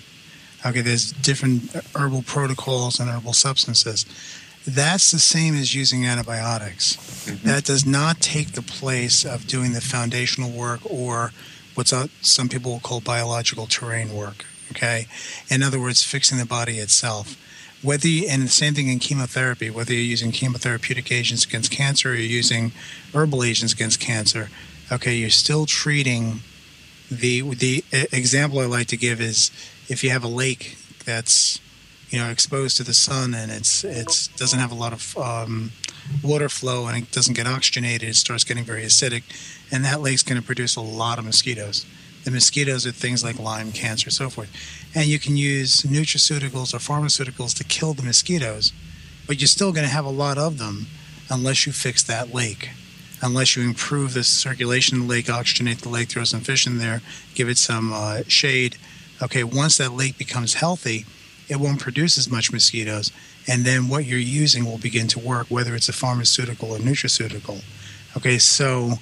Okay, 0.64 0.80
there's 0.80 1.12
different 1.12 1.74
herbal 1.94 2.22
protocols 2.22 2.98
and 2.98 3.08
herbal 3.08 3.34
substances. 3.34 4.04
That's 4.66 5.12
the 5.12 5.20
same 5.20 5.54
as 5.54 5.74
using 5.74 6.04
antibiotics. 6.04 6.96
Mm-hmm. 6.96 7.46
That 7.46 7.64
does 7.64 7.86
not 7.86 8.20
take 8.20 8.52
the 8.52 8.62
place 8.62 9.24
of 9.24 9.46
doing 9.46 9.74
the 9.74 9.80
foundational 9.80 10.50
work 10.50 10.80
or 10.84 11.32
what's 11.74 11.92
some 12.20 12.48
people 12.48 12.72
will 12.72 12.80
call 12.80 13.00
biological 13.00 13.66
terrain 13.66 14.12
work. 14.12 14.44
Okay, 14.72 15.06
in 15.48 15.62
other 15.62 15.80
words, 15.80 16.02
fixing 16.02 16.38
the 16.38 16.46
body 16.46 16.78
itself. 16.78 17.40
Whether 17.82 18.08
you, 18.08 18.26
and 18.28 18.42
the 18.42 18.48
same 18.48 18.74
thing 18.74 18.88
in 18.88 18.98
chemotherapy, 18.98 19.70
whether 19.70 19.92
you're 19.92 20.02
using 20.02 20.32
chemotherapeutic 20.32 21.12
agents 21.12 21.44
against 21.44 21.70
cancer 21.70 22.10
or 22.10 22.14
you're 22.14 22.24
using 22.24 22.72
herbal 23.14 23.44
agents 23.44 23.72
against 23.72 24.00
cancer, 24.00 24.48
okay, 24.90 25.14
you're 25.14 25.30
still 25.30 25.66
treating 25.66 26.40
the 27.10 27.42
the 27.42 27.84
example 28.12 28.58
I 28.60 28.66
like 28.66 28.88
to 28.88 28.96
give 28.96 29.20
is 29.20 29.50
if 29.88 30.02
you 30.02 30.10
have 30.10 30.24
a 30.24 30.28
lake 30.28 30.76
that's 31.04 31.60
you 32.10 32.18
know 32.18 32.30
exposed 32.30 32.76
to 32.78 32.84
the 32.84 32.94
sun 32.94 33.34
and 33.34 33.50
it's 33.50 33.84
it's 33.84 34.28
doesn't 34.28 34.58
have 34.58 34.72
a 34.72 34.74
lot 34.74 34.92
of 34.92 35.16
um, 35.18 35.72
water 36.22 36.48
flow 36.48 36.86
and 36.86 36.96
it 36.96 37.10
doesn't 37.10 37.34
get 37.34 37.46
oxygenated, 37.46 38.08
it 38.08 38.16
starts 38.16 38.44
getting 38.44 38.64
very 38.64 38.82
acidic, 38.82 39.22
and 39.70 39.84
that 39.84 40.00
lake's 40.00 40.22
going 40.22 40.40
to 40.40 40.46
produce 40.46 40.76
a 40.76 40.80
lot 40.80 41.18
of 41.18 41.24
mosquitoes. 41.24 41.86
The 42.24 42.32
mosquitoes 42.32 42.84
are 42.86 42.92
things 42.92 43.22
like 43.22 43.38
Lyme, 43.38 43.70
cancer, 43.70 44.10
so 44.10 44.28
forth, 44.28 44.50
and 44.94 45.06
you 45.06 45.20
can 45.20 45.36
use 45.36 45.82
nutraceuticals 45.82 46.74
or 46.74 46.78
pharmaceuticals 46.78 47.56
to 47.56 47.64
kill 47.64 47.94
the 47.94 48.02
mosquitoes, 48.02 48.72
but 49.28 49.40
you're 49.40 49.46
still 49.46 49.72
going 49.72 49.86
to 49.86 49.92
have 49.92 50.04
a 50.04 50.10
lot 50.10 50.36
of 50.36 50.58
them 50.58 50.86
unless 51.30 51.66
you 51.66 51.72
fix 51.72 52.02
that 52.02 52.34
lake 52.34 52.70
unless 53.22 53.56
you 53.56 53.62
improve 53.62 54.14
the 54.14 54.24
circulation 54.24 54.96
of 54.98 55.02
the 55.04 55.08
lake, 55.08 55.26
oxygenate 55.26 55.78
the 55.78 55.88
lake, 55.88 56.08
throw 56.08 56.24
some 56.24 56.40
fish 56.40 56.66
in 56.66 56.78
there, 56.78 57.00
give 57.34 57.48
it 57.48 57.58
some 57.58 57.92
uh, 57.92 58.22
shade. 58.28 58.76
Okay, 59.22 59.44
once 59.44 59.78
that 59.78 59.92
lake 59.92 60.18
becomes 60.18 60.54
healthy, 60.54 61.06
it 61.48 61.56
won't 61.56 61.80
produce 61.80 62.18
as 62.18 62.30
much 62.30 62.52
mosquitoes, 62.52 63.12
and 63.48 63.64
then 63.64 63.88
what 63.88 64.04
you're 64.04 64.18
using 64.18 64.64
will 64.64 64.78
begin 64.78 65.06
to 65.08 65.18
work, 65.18 65.46
whether 65.48 65.74
it's 65.74 65.88
a 65.88 65.92
pharmaceutical 65.92 66.72
or 66.72 66.78
nutraceutical. 66.78 67.62
Okay, 68.16 68.38
so 68.38 68.94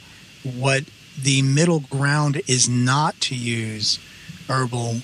what 0.42 0.84
the 1.20 1.42
middle 1.42 1.80
ground 1.80 2.42
is 2.46 2.68
not 2.68 3.20
to 3.22 3.34
use 3.34 3.98
herbal 4.48 5.00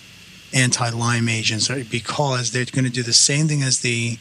anti-Lyme 0.53 1.29
agents 1.29 1.69
because 1.91 2.51
they're 2.51 2.65
going 2.67 2.85
to 2.85 2.91
do 2.91 3.03
the 3.03 3.13
same 3.13 3.49
thing 3.49 3.63
as 3.63 3.81
the 3.81 4.19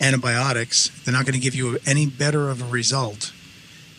antibiotics. 0.00 0.90
They're 1.04 1.14
not 1.14 1.24
going 1.24 1.34
to 1.34 1.40
give 1.40 1.54
you 1.54 1.78
any 1.86 2.06
better 2.06 2.50
of 2.50 2.62
a 2.62 2.66
result 2.66 3.32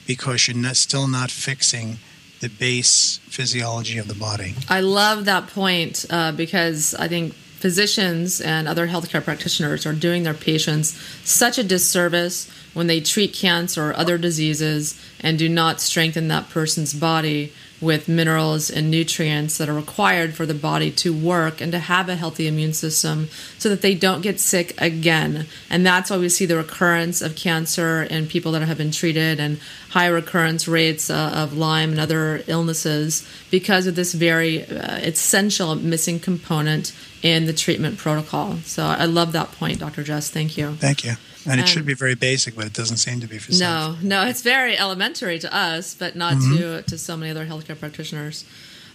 because 0.07 0.47
you're 0.47 0.57
not, 0.57 0.75
still 0.75 1.07
not 1.07 1.31
fixing 1.31 1.97
the 2.41 2.49
base 2.49 3.19
physiology 3.29 3.97
of 3.97 4.07
the 4.07 4.15
body. 4.15 4.55
I 4.69 4.81
love 4.81 5.25
that 5.25 5.47
point 5.47 6.05
uh, 6.09 6.31
because 6.31 6.93
I 6.95 7.07
think 7.07 7.33
physicians 7.33 8.41
and 8.41 8.67
other 8.67 8.87
healthcare 8.87 9.23
practitioners 9.23 9.85
are 9.85 9.93
doing 9.93 10.23
their 10.23 10.33
patients 10.33 10.89
such 11.23 11.57
a 11.57 11.63
disservice 11.63 12.51
when 12.75 12.87
they 12.87 12.99
treat 12.99 13.33
cancer 13.33 13.89
or 13.89 13.97
other 13.97 14.19
diseases 14.19 15.01
and 15.21 15.39
do 15.39 15.49
not 15.49 15.81
strengthen 15.81 16.27
that 16.27 16.49
person's 16.49 16.93
body 16.93 17.51
with 17.81 18.07
minerals 18.07 18.69
and 18.69 18.89
nutrients 18.89 19.57
that 19.57 19.67
are 19.67 19.73
required 19.73 20.33
for 20.33 20.45
the 20.45 20.53
body 20.53 20.89
to 20.89 21.13
work 21.13 21.61
and 21.61 21.71
to 21.71 21.79
have 21.79 22.07
a 22.07 22.15
healthy 22.15 22.47
immune 22.47 22.73
system 22.73 23.27
so 23.57 23.69
that 23.69 23.81
they 23.81 23.93
don't 23.93 24.21
get 24.21 24.39
sick 24.39 24.73
again. 24.79 25.45
And 25.69 25.85
that's 25.85 26.09
why 26.09 26.17
we 26.17 26.29
see 26.29 26.45
the 26.45 26.57
recurrence 26.57 27.21
of 27.21 27.35
cancer 27.35 28.03
in 28.03 28.27
people 28.27 28.51
that 28.53 28.61
have 28.61 28.77
been 28.77 28.91
treated 28.91 29.39
and 29.39 29.59
high 29.89 30.07
recurrence 30.07 30.67
rates 30.67 31.09
uh, 31.09 31.31
of 31.33 31.53
Lyme 31.53 31.91
and 31.91 31.99
other 31.99 32.43
illnesses 32.47 33.27
because 33.51 33.87
of 33.87 33.95
this 33.95 34.13
very 34.13 34.65
uh, 34.65 34.97
essential 34.97 35.75
missing 35.75 36.19
component 36.19 36.93
in 37.23 37.45
the 37.45 37.53
treatment 37.53 37.97
protocol. 37.97 38.57
So 38.57 38.85
I 38.85 39.05
love 39.05 39.31
that 39.33 39.51
point, 39.53 39.79
Dr. 39.79 40.03
Jess. 40.03 40.29
Thank 40.29 40.57
you. 40.57 40.75
Thank 40.75 41.03
you. 41.03 41.13
And 41.47 41.59
it 41.59 41.67
should 41.67 41.85
be 41.85 41.93
very 41.93 42.15
basic, 42.15 42.55
but 42.55 42.65
it 42.65 42.73
doesn't 42.73 42.97
seem 42.97 43.19
to 43.21 43.27
be 43.27 43.37
for 43.37 43.51
No, 43.51 43.57
some. 43.57 44.07
no, 44.07 44.23
no, 44.23 44.29
it's 44.29 44.41
very 44.41 44.77
elementary 44.77 45.37
to 45.39 45.55
us, 45.55 45.93
but 45.93 46.15
not 46.15 46.33
mm-hmm. 46.33 46.57
to 46.57 46.81
to 46.83 46.97
so 46.97 47.15
many 47.15 47.31
other 47.31 47.45
healthcare 47.45 47.79
practitioners. 47.79 48.45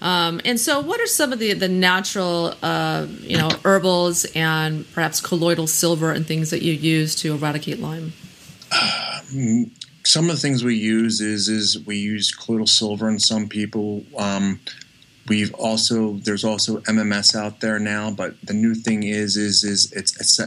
Um, 0.00 0.40
and 0.44 0.58
so, 0.58 0.80
what 0.80 1.00
are 1.00 1.06
some 1.06 1.32
of 1.32 1.38
the 1.38 1.52
the 1.52 1.68
natural, 1.68 2.54
uh, 2.62 3.06
you 3.20 3.36
know, 3.36 3.50
herbals 3.64 4.24
and 4.34 4.90
perhaps 4.92 5.20
colloidal 5.20 5.66
silver 5.66 6.10
and 6.12 6.26
things 6.26 6.50
that 6.50 6.62
you 6.62 6.72
use 6.72 7.14
to 7.16 7.34
eradicate 7.34 7.80
Lyme? 7.80 8.12
Um, 8.72 9.70
some 10.04 10.30
of 10.30 10.36
the 10.36 10.40
things 10.40 10.64
we 10.64 10.76
use 10.76 11.20
is 11.20 11.48
is 11.48 11.78
we 11.86 11.96
use 11.98 12.32
colloidal 12.32 12.66
silver 12.66 13.08
in 13.08 13.20
some 13.20 13.48
people. 13.48 14.04
Um, 14.16 14.60
we've 15.28 15.52
also 15.54 16.14
there's 16.14 16.44
also 16.44 16.78
MMS 16.80 17.36
out 17.36 17.60
there 17.60 17.78
now, 17.78 18.10
but 18.10 18.40
the 18.42 18.54
new 18.54 18.74
thing 18.74 19.02
is 19.02 19.36
is 19.36 19.64
is 19.64 19.92
it's, 19.92 20.18
it's 20.18 20.40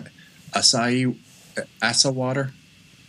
acai 0.53 1.15
ASEA 1.81 2.13
water, 2.13 2.51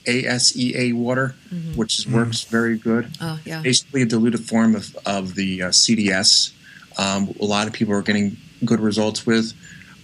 A 0.06 0.24
S 0.26 0.56
E 0.56 0.74
A 0.76 0.92
water, 0.92 1.34
mm-hmm. 1.52 1.76
which 1.76 1.98
mm-hmm. 1.98 2.14
works 2.14 2.42
very 2.44 2.78
good. 2.78 3.10
Oh, 3.20 3.40
yeah. 3.44 3.62
Basically, 3.62 4.02
a 4.02 4.06
diluted 4.06 4.40
form 4.40 4.74
of, 4.74 4.96
of 5.06 5.34
the 5.34 5.62
uh, 5.62 5.68
CDS. 5.68 6.52
Um, 6.98 7.34
a 7.40 7.44
lot 7.44 7.66
of 7.66 7.72
people 7.72 7.94
are 7.94 8.02
getting 8.02 8.36
good 8.64 8.80
results 8.80 9.26
with. 9.26 9.52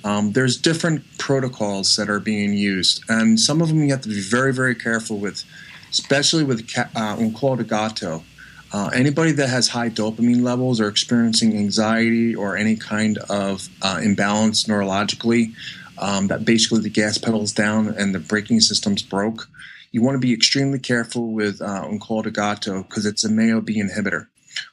Um, 0.02 0.32
there's 0.32 0.56
different 0.56 1.04
protocols 1.18 1.96
that 1.96 2.08
are 2.08 2.20
being 2.20 2.54
used, 2.54 3.04
and 3.08 3.38
some 3.38 3.60
of 3.60 3.68
them 3.68 3.82
you 3.82 3.90
have 3.90 4.00
to 4.02 4.08
be 4.08 4.20
very, 4.20 4.52
very 4.52 4.74
careful 4.74 5.18
with, 5.18 5.44
especially 5.90 6.44
with 6.44 6.66
uh, 6.94 7.16
gato. 7.16 8.24
Uh, 8.72 8.88
anybody 8.94 9.32
that 9.32 9.48
has 9.48 9.68
high 9.68 9.90
dopamine 9.90 10.42
levels 10.42 10.80
or 10.80 10.86
experiencing 10.86 11.56
anxiety 11.56 12.34
or 12.34 12.56
any 12.56 12.76
kind 12.76 13.18
of 13.28 13.68
uh, 13.82 14.00
imbalance 14.02 14.64
neurologically, 14.64 15.52
um, 16.00 16.28
that 16.28 16.44
basically 16.44 16.80
the 16.80 16.90
gas 16.90 17.18
pedal's 17.18 17.52
down 17.52 17.88
and 17.88 18.14
the 18.14 18.18
braking 18.18 18.60
system's 18.60 19.02
broke. 19.02 19.48
You 19.92 20.02
want 20.02 20.14
to 20.14 20.20
be 20.20 20.32
extremely 20.32 20.78
careful 20.78 21.32
with 21.32 21.60
uh, 21.60 21.86
because 21.88 23.06
it's 23.06 23.24
a 23.24 23.30
MAO-B 23.30 23.80
inhibitor, 23.80 24.28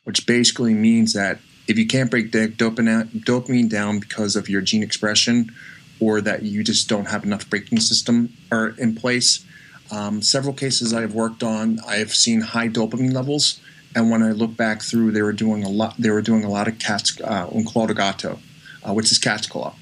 which 0.06 0.26
basically 0.26 0.74
means 0.74 1.14
that 1.14 1.40
if 1.68 1.78
you 1.78 1.86
can't 1.86 2.10
break 2.10 2.32
the 2.32 2.48
dopamine, 2.48 3.70
down 3.70 4.00
because 4.00 4.36
of 4.36 4.48
your 4.48 4.62
gene 4.62 4.84
expression 4.84 5.52
or 6.00 6.22
that 6.22 6.44
you 6.44 6.64
just 6.64 6.88
don't 6.88 7.08
have 7.08 7.24
enough 7.24 7.50
braking 7.50 7.80
system 7.80 8.32
or 8.52 8.70
in 8.78 8.96
place, 8.96 9.44
um, 9.92 10.22
several 10.22 10.54
cases 10.54 10.94
I've 10.94 11.14
worked 11.14 11.44
on, 11.44 11.80
I've 11.86 12.14
seen 12.14 12.42
high 12.42 12.70
dopamine 12.70 13.14
levels, 13.14 13.60
and 13.96 14.12
when 14.12 14.22
I 14.22 14.32
look 14.32 14.56
back 14.56 14.82
through, 14.82 15.12
they 15.12 15.22
were 15.22 15.34
doing 15.34 15.64
a 15.64 15.70
lot. 15.70 15.96
They 15.98 16.12
were 16.12 16.22
doing 16.22 16.44
a 16.44 16.50
lot 16.50 16.68
of 16.68 16.78
cats, 16.78 17.20
uh, 17.22 17.48
Gato, 17.96 18.40
uh, 18.88 18.94
which 18.94 19.12
is 19.12 19.18
cat's 19.18 19.48
claw 19.48 19.74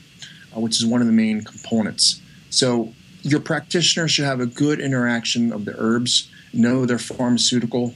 which 0.62 0.78
is 0.78 0.86
one 0.86 1.02
of 1.02 1.08
the 1.08 1.14
main 1.14 1.42
components. 1.42 2.22
So 2.50 2.94
your 3.22 3.40
practitioner 3.40 4.08
should 4.08 4.26
have 4.26 4.40
a 4.40 4.46
good 4.46 4.80
interaction 4.80 5.52
of 5.52 5.66
the 5.66 5.74
herbs, 5.78 6.30
know 6.54 6.86
their 6.86 7.00
pharmaceutical 7.00 7.96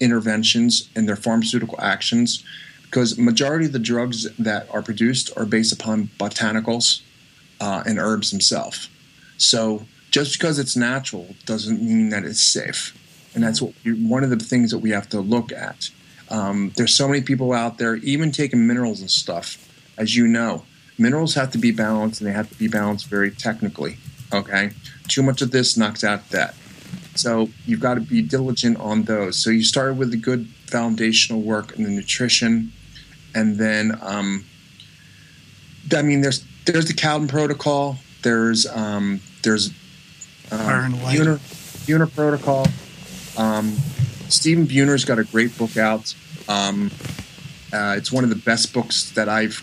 interventions 0.00 0.88
and 0.96 1.08
their 1.08 1.16
pharmaceutical 1.16 1.78
actions, 1.80 2.44
because 2.84 3.18
majority 3.18 3.66
of 3.66 3.72
the 3.72 3.78
drugs 3.78 4.26
that 4.38 4.66
are 4.72 4.82
produced 4.82 5.30
are 5.36 5.44
based 5.44 5.72
upon 5.72 6.08
botanicals 6.18 7.02
uh, 7.60 7.82
and 7.86 7.98
herbs 7.98 8.30
themselves. 8.30 8.88
So 9.36 9.84
just 10.10 10.38
because 10.38 10.58
it's 10.58 10.76
natural 10.76 11.34
doesn't 11.44 11.82
mean 11.82 12.08
that 12.08 12.24
it's 12.24 12.42
safe, 12.42 12.96
and 13.34 13.44
that's 13.44 13.60
what 13.62 13.74
we, 13.84 13.92
one 13.92 14.24
of 14.24 14.30
the 14.30 14.36
things 14.36 14.70
that 14.70 14.78
we 14.78 14.90
have 14.90 15.08
to 15.10 15.20
look 15.20 15.52
at. 15.52 15.90
Um, 16.30 16.72
there's 16.76 16.94
so 16.94 17.06
many 17.06 17.20
people 17.20 17.52
out 17.52 17.78
there, 17.78 17.96
even 17.96 18.32
taking 18.32 18.66
minerals 18.66 19.00
and 19.00 19.10
stuff, 19.10 19.68
as 19.98 20.16
you 20.16 20.26
know 20.26 20.64
minerals 21.00 21.34
have 21.34 21.50
to 21.52 21.58
be 21.58 21.72
balanced 21.72 22.20
and 22.20 22.28
they 22.28 22.34
have 22.34 22.48
to 22.50 22.58
be 22.58 22.68
balanced 22.68 23.06
very 23.06 23.30
technically. 23.30 23.96
Okay. 24.32 24.70
Too 25.08 25.22
much 25.22 25.42
of 25.42 25.50
this 25.50 25.76
knocks 25.76 26.04
out 26.04 26.28
that. 26.30 26.54
So 27.16 27.48
you've 27.66 27.80
got 27.80 27.94
to 27.94 28.00
be 28.00 28.22
diligent 28.22 28.78
on 28.78 29.02
those. 29.02 29.36
So 29.36 29.50
you 29.50 29.64
start 29.64 29.96
with 29.96 30.10
the 30.10 30.16
good 30.16 30.46
foundational 30.66 31.40
work 31.40 31.76
and 31.76 31.84
the 31.84 31.90
nutrition, 31.90 32.72
and 33.34 33.58
then 33.58 33.98
um, 34.00 34.44
I 35.94 36.02
mean 36.02 36.20
there's 36.20 36.44
there's 36.66 36.86
the 36.86 36.94
Cowden 36.94 37.26
protocol. 37.26 37.96
There's 38.22 38.66
um, 38.66 39.20
there's 39.42 39.70
um, 40.52 40.94
Buhner, 40.94 41.38
Buhner 41.86 42.14
protocol. 42.14 42.66
Um, 43.36 43.76
Stephen 44.28 44.66
Buhner's 44.66 45.04
got 45.04 45.18
a 45.18 45.24
great 45.24 45.56
book 45.58 45.76
out. 45.76 46.14
Um, 46.48 46.90
uh, 47.72 47.94
it's 47.96 48.12
one 48.12 48.24
of 48.24 48.30
the 48.30 48.36
best 48.36 48.72
books 48.72 49.10
that 49.12 49.28
I've 49.28 49.62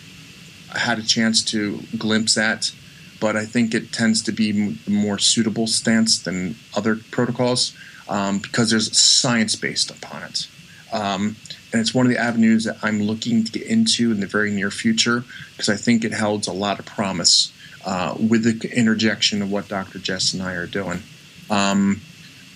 had 0.75 0.99
a 0.99 1.03
chance 1.03 1.43
to 1.45 1.79
glimpse 1.97 2.37
at, 2.37 2.71
but 3.19 3.35
I 3.35 3.45
think 3.45 3.73
it 3.73 3.91
tends 3.91 4.21
to 4.23 4.31
be 4.31 4.77
a 4.85 4.89
more 4.89 5.17
suitable 5.17 5.67
stance 5.67 6.19
than 6.19 6.55
other 6.75 6.97
protocols 7.11 7.75
um, 8.09 8.39
because 8.39 8.69
there's 8.69 8.97
science 8.97 9.55
based 9.55 9.89
upon 9.91 10.23
it. 10.23 10.47
Um, 10.91 11.35
and 11.71 11.81
it's 11.81 11.93
one 11.93 12.05
of 12.05 12.11
the 12.11 12.17
avenues 12.17 12.63
that 12.63 12.77
I'm 12.81 13.01
looking 13.01 13.43
to 13.43 13.51
get 13.51 13.63
into 13.63 14.11
in 14.11 14.19
the 14.19 14.27
very 14.27 14.51
near 14.51 14.71
future 14.71 15.23
because 15.51 15.69
I 15.69 15.75
think 15.75 16.05
it 16.05 16.13
holds 16.13 16.47
a 16.47 16.53
lot 16.53 16.79
of 16.79 16.85
promise 16.85 17.51
uh, 17.85 18.15
with 18.17 18.43
the 18.43 18.77
interjection 18.77 19.41
of 19.41 19.51
what 19.51 19.67
Dr. 19.67 19.99
Jess 19.99 20.33
and 20.33 20.41
I 20.41 20.53
are 20.53 20.67
doing. 20.67 21.01
Um, 21.49 22.01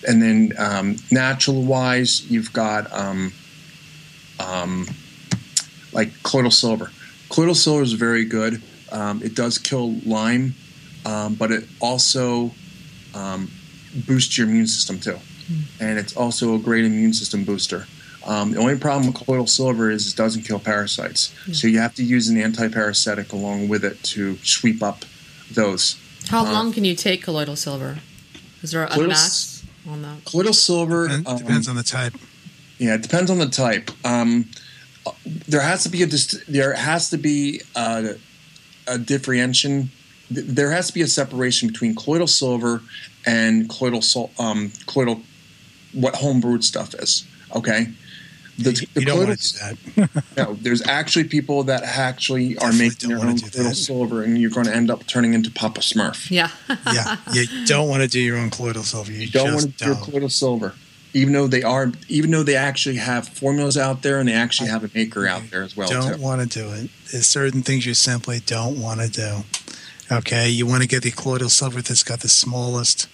and 0.06 0.22
then 0.22 0.52
um, 0.58 0.96
natural 1.10 1.62
wise, 1.62 2.30
you've 2.30 2.52
got 2.52 2.92
um, 2.92 3.32
um, 4.40 4.86
like 5.92 6.22
colloidal 6.22 6.50
silver. 6.50 6.90
Colloidal 7.32 7.54
silver 7.54 7.82
is 7.82 7.94
very 7.94 8.26
good. 8.26 8.62
Um, 8.92 9.22
it 9.22 9.34
does 9.34 9.56
kill 9.56 9.94
Lyme, 10.04 10.54
um, 11.06 11.34
but 11.34 11.50
it 11.50 11.64
also 11.80 12.52
um, 13.14 13.50
boosts 14.06 14.36
your 14.36 14.46
immune 14.46 14.66
system 14.66 15.00
too, 15.00 15.16
mm. 15.50 15.62
and 15.80 15.98
it's 15.98 16.14
also 16.14 16.54
a 16.54 16.58
great 16.58 16.84
immune 16.84 17.14
system 17.14 17.44
booster. 17.44 17.86
Um, 18.26 18.52
the 18.52 18.58
only 18.58 18.76
problem 18.76 19.06
with 19.06 19.16
colloidal 19.16 19.46
silver 19.46 19.90
is 19.90 20.12
it 20.12 20.16
doesn't 20.16 20.42
kill 20.42 20.58
parasites, 20.58 21.34
mm. 21.46 21.56
so 21.56 21.68
you 21.68 21.78
have 21.78 21.94
to 21.94 22.04
use 22.04 22.28
an 22.28 22.36
anti-parasitic 22.36 23.32
along 23.32 23.68
with 23.68 23.82
it 23.82 24.02
to 24.04 24.36
sweep 24.42 24.82
up 24.82 25.06
those. 25.50 25.98
How 26.28 26.44
uh, 26.44 26.52
long 26.52 26.70
can 26.70 26.84
you 26.84 26.94
take 26.94 27.22
colloidal 27.22 27.56
silver? 27.56 27.98
Is 28.62 28.72
there 28.72 28.84
a 28.84 29.08
max 29.08 29.64
on 29.88 30.02
that? 30.02 30.24
Colloidal 30.26 30.52
silver 30.52 31.08
depends, 31.08 31.28
um, 31.28 31.38
depends 31.38 31.68
on 31.68 31.76
the 31.76 31.82
type. 31.82 32.12
Yeah, 32.76 32.94
it 32.94 33.02
depends 33.02 33.30
on 33.30 33.38
the 33.38 33.48
type. 33.48 33.90
Um, 34.04 34.50
there 35.24 35.62
has 35.62 35.82
to 35.84 35.88
be 35.88 36.02
a 36.02 36.06
there 36.48 36.74
has 36.74 37.10
to 37.10 37.18
be 37.18 37.62
a, 37.74 38.14
a 38.86 38.98
differentiation. 38.98 39.90
There 40.30 40.70
has 40.70 40.86
to 40.88 40.94
be 40.94 41.02
a 41.02 41.06
separation 41.06 41.68
between 41.68 41.94
colloidal 41.94 42.26
silver 42.26 42.82
and 43.26 43.68
colloidal 43.68 44.30
um, 44.38 44.72
colloidal 44.86 45.22
what 45.92 46.14
homebrewed 46.14 46.62
stuff 46.62 46.94
is. 46.94 47.26
Okay, 47.54 47.88
the, 48.58 48.72
you, 48.72 48.86
the 48.94 49.04
don't 49.04 49.26
want 49.26 49.38
to 49.38 49.76
do 49.94 50.06
that. 50.06 50.24
no, 50.36 50.54
there's 50.54 50.86
actually 50.86 51.24
people 51.24 51.64
that 51.64 51.82
actually 51.82 52.56
are 52.58 52.72
making 52.72 53.10
their 53.10 53.18
own 53.18 53.38
colloidal 53.38 53.74
silver, 53.74 54.22
and 54.22 54.38
you're 54.38 54.50
going 54.50 54.66
to 54.66 54.74
end 54.74 54.90
up 54.90 55.06
turning 55.06 55.34
into 55.34 55.50
Papa 55.50 55.80
Smurf. 55.80 56.30
Yeah, 56.30 56.50
yeah. 56.86 57.16
You 57.32 57.66
don't 57.66 57.88
want 57.88 58.02
to 58.02 58.08
do 58.08 58.20
your 58.20 58.38
own 58.38 58.50
colloidal 58.50 58.84
silver. 58.84 59.12
You, 59.12 59.20
you 59.20 59.30
don't 59.30 59.52
want 59.52 59.62
to 59.62 59.68
do 59.68 59.86
your 59.86 59.96
colloidal 59.96 60.30
silver 60.30 60.74
even 61.14 61.32
though 61.32 61.46
they 61.46 61.62
are, 61.62 61.92
even 62.08 62.30
though 62.30 62.42
they 62.42 62.56
actually 62.56 62.96
have 62.96 63.28
formulas 63.28 63.76
out 63.76 64.02
there 64.02 64.18
and 64.18 64.28
they 64.28 64.32
actually 64.32 64.68
have 64.68 64.84
a 64.84 64.90
maker 64.94 65.26
out 65.26 65.42
there 65.50 65.62
as 65.62 65.76
well. 65.76 65.88
Don't 65.88 66.20
want 66.20 66.40
to 66.40 66.58
do 66.58 66.72
it. 66.72 66.90
There's 67.10 67.26
certain 67.26 67.62
things 67.62 67.84
you 67.86 67.94
simply 67.94 68.40
don't 68.40 68.80
want 68.80 69.00
to 69.00 69.08
do. 69.08 69.44
Okay, 70.10 70.48
you 70.48 70.66
want 70.66 70.82
to 70.82 70.88
get 70.88 71.02
the 71.02 71.10
colloidal 71.10 71.48
silver 71.48 71.80
that's 71.80 72.02
got 72.02 72.20
the 72.20 72.28
smallest 72.28 73.08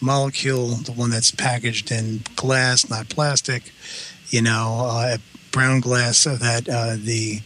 molecule, 0.00 0.68
the 0.68 0.92
one 0.92 1.10
that's 1.10 1.30
packaged 1.30 1.90
in 1.90 2.22
glass, 2.36 2.88
not 2.90 3.08
plastic. 3.08 3.72
You 4.28 4.42
know, 4.42 4.86
uh, 4.90 5.18
brown 5.50 5.80
glass, 5.80 6.18
so 6.18 6.36
that 6.36 6.68
uh, 6.68 6.96
the 6.96 7.40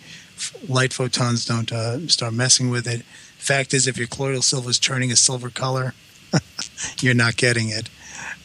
light 0.69 0.93
photons 0.93 1.45
don't 1.45 1.73
uh, 1.73 2.07
start 2.09 2.33
messing 2.33 2.71
with 2.71 2.87
it. 2.87 3.03
Fact 3.39 3.75
is, 3.75 3.87
if 3.87 3.99
your 3.99 4.07
colloidal 4.07 4.43
silver 4.43 4.71
is 4.71 4.79
turning 4.79 5.11
a 5.11 5.17
silver 5.17 5.51
color, 5.51 5.95
you're 7.01 7.15
not 7.15 7.37
getting 7.37 7.69
it. 7.69 7.89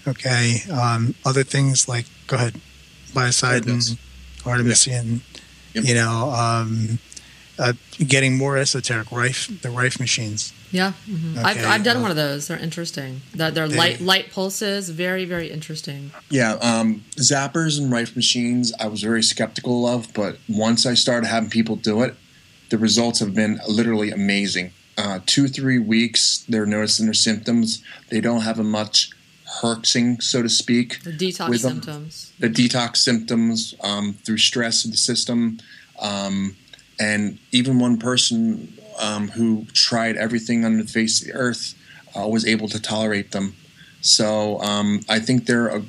Okay. 0.07 0.61
Um, 0.71 1.15
other 1.25 1.43
things 1.43 1.87
like 1.87 2.05
go 2.27 2.37
ahead, 2.37 2.59
biocidin, 3.13 3.97
artemisinin. 4.43 5.21
Yep. 5.73 5.85
You 5.85 5.93
know, 5.95 6.31
um, 6.31 6.99
uh, 7.57 7.73
getting 7.99 8.37
more 8.37 8.57
esoteric. 8.57 9.11
Rife 9.11 9.61
the 9.61 9.69
Rife 9.69 9.99
machines. 9.99 10.53
Yeah, 10.71 10.93
mm-hmm. 11.07 11.37
okay. 11.37 11.47
I've, 11.47 11.65
I've 11.65 11.83
done 11.83 11.97
uh, 11.97 12.01
one 12.01 12.11
of 12.11 12.17
those. 12.17 12.47
They're 12.47 12.57
interesting. 12.57 13.21
That 13.35 13.53
they're, 13.53 13.67
they're 13.67 13.77
light 13.77 14.01
light 14.01 14.31
pulses. 14.31 14.89
Very 14.89 15.25
very 15.25 15.51
interesting. 15.51 16.11
Yeah, 16.29 16.53
um, 16.53 17.03
zappers 17.17 17.79
and 17.79 17.91
Rife 17.91 18.15
machines. 18.15 18.73
I 18.79 18.87
was 18.87 19.01
very 19.01 19.21
skeptical 19.21 19.87
of, 19.87 20.13
but 20.13 20.37
once 20.49 20.85
I 20.85 20.93
started 20.93 21.27
having 21.27 21.49
people 21.49 21.75
do 21.75 22.01
it, 22.01 22.15
the 22.69 22.77
results 22.77 23.19
have 23.19 23.35
been 23.35 23.59
literally 23.67 24.11
amazing. 24.11 24.73
Uh, 24.97 25.19
two 25.25 25.47
three 25.47 25.79
weeks, 25.79 26.45
they're 26.49 26.65
noticing 26.65 27.05
their 27.05 27.13
symptoms. 27.13 27.83
They 28.09 28.21
don't 28.21 28.41
have 28.41 28.59
a 28.59 28.63
much 28.63 29.11
herxing, 29.59 30.21
so 30.21 30.41
to 30.41 30.49
speak. 30.49 31.01
The 31.03 31.11
detox 31.11 31.59
symptoms. 31.59 32.33
The 32.39 32.49
detox 32.49 32.97
symptoms 32.97 33.75
um, 33.81 34.13
through 34.23 34.37
stress 34.37 34.85
of 34.85 34.91
the 34.91 34.97
system. 34.97 35.59
Um, 35.99 36.55
and 36.99 37.39
even 37.51 37.79
one 37.79 37.97
person 37.97 38.73
um, 38.99 39.29
who 39.29 39.65
tried 39.73 40.15
everything 40.17 40.63
on 40.65 40.77
the 40.77 40.85
face 40.85 41.21
of 41.21 41.27
the 41.27 41.33
earth 41.33 41.75
uh, 42.15 42.27
was 42.27 42.45
able 42.45 42.67
to 42.69 42.81
tolerate 42.81 43.31
them. 43.31 43.55
So 44.01 44.59
um, 44.61 45.01
I 45.09 45.19
think 45.19 45.45
they're 45.45 45.67
a, 45.67 45.83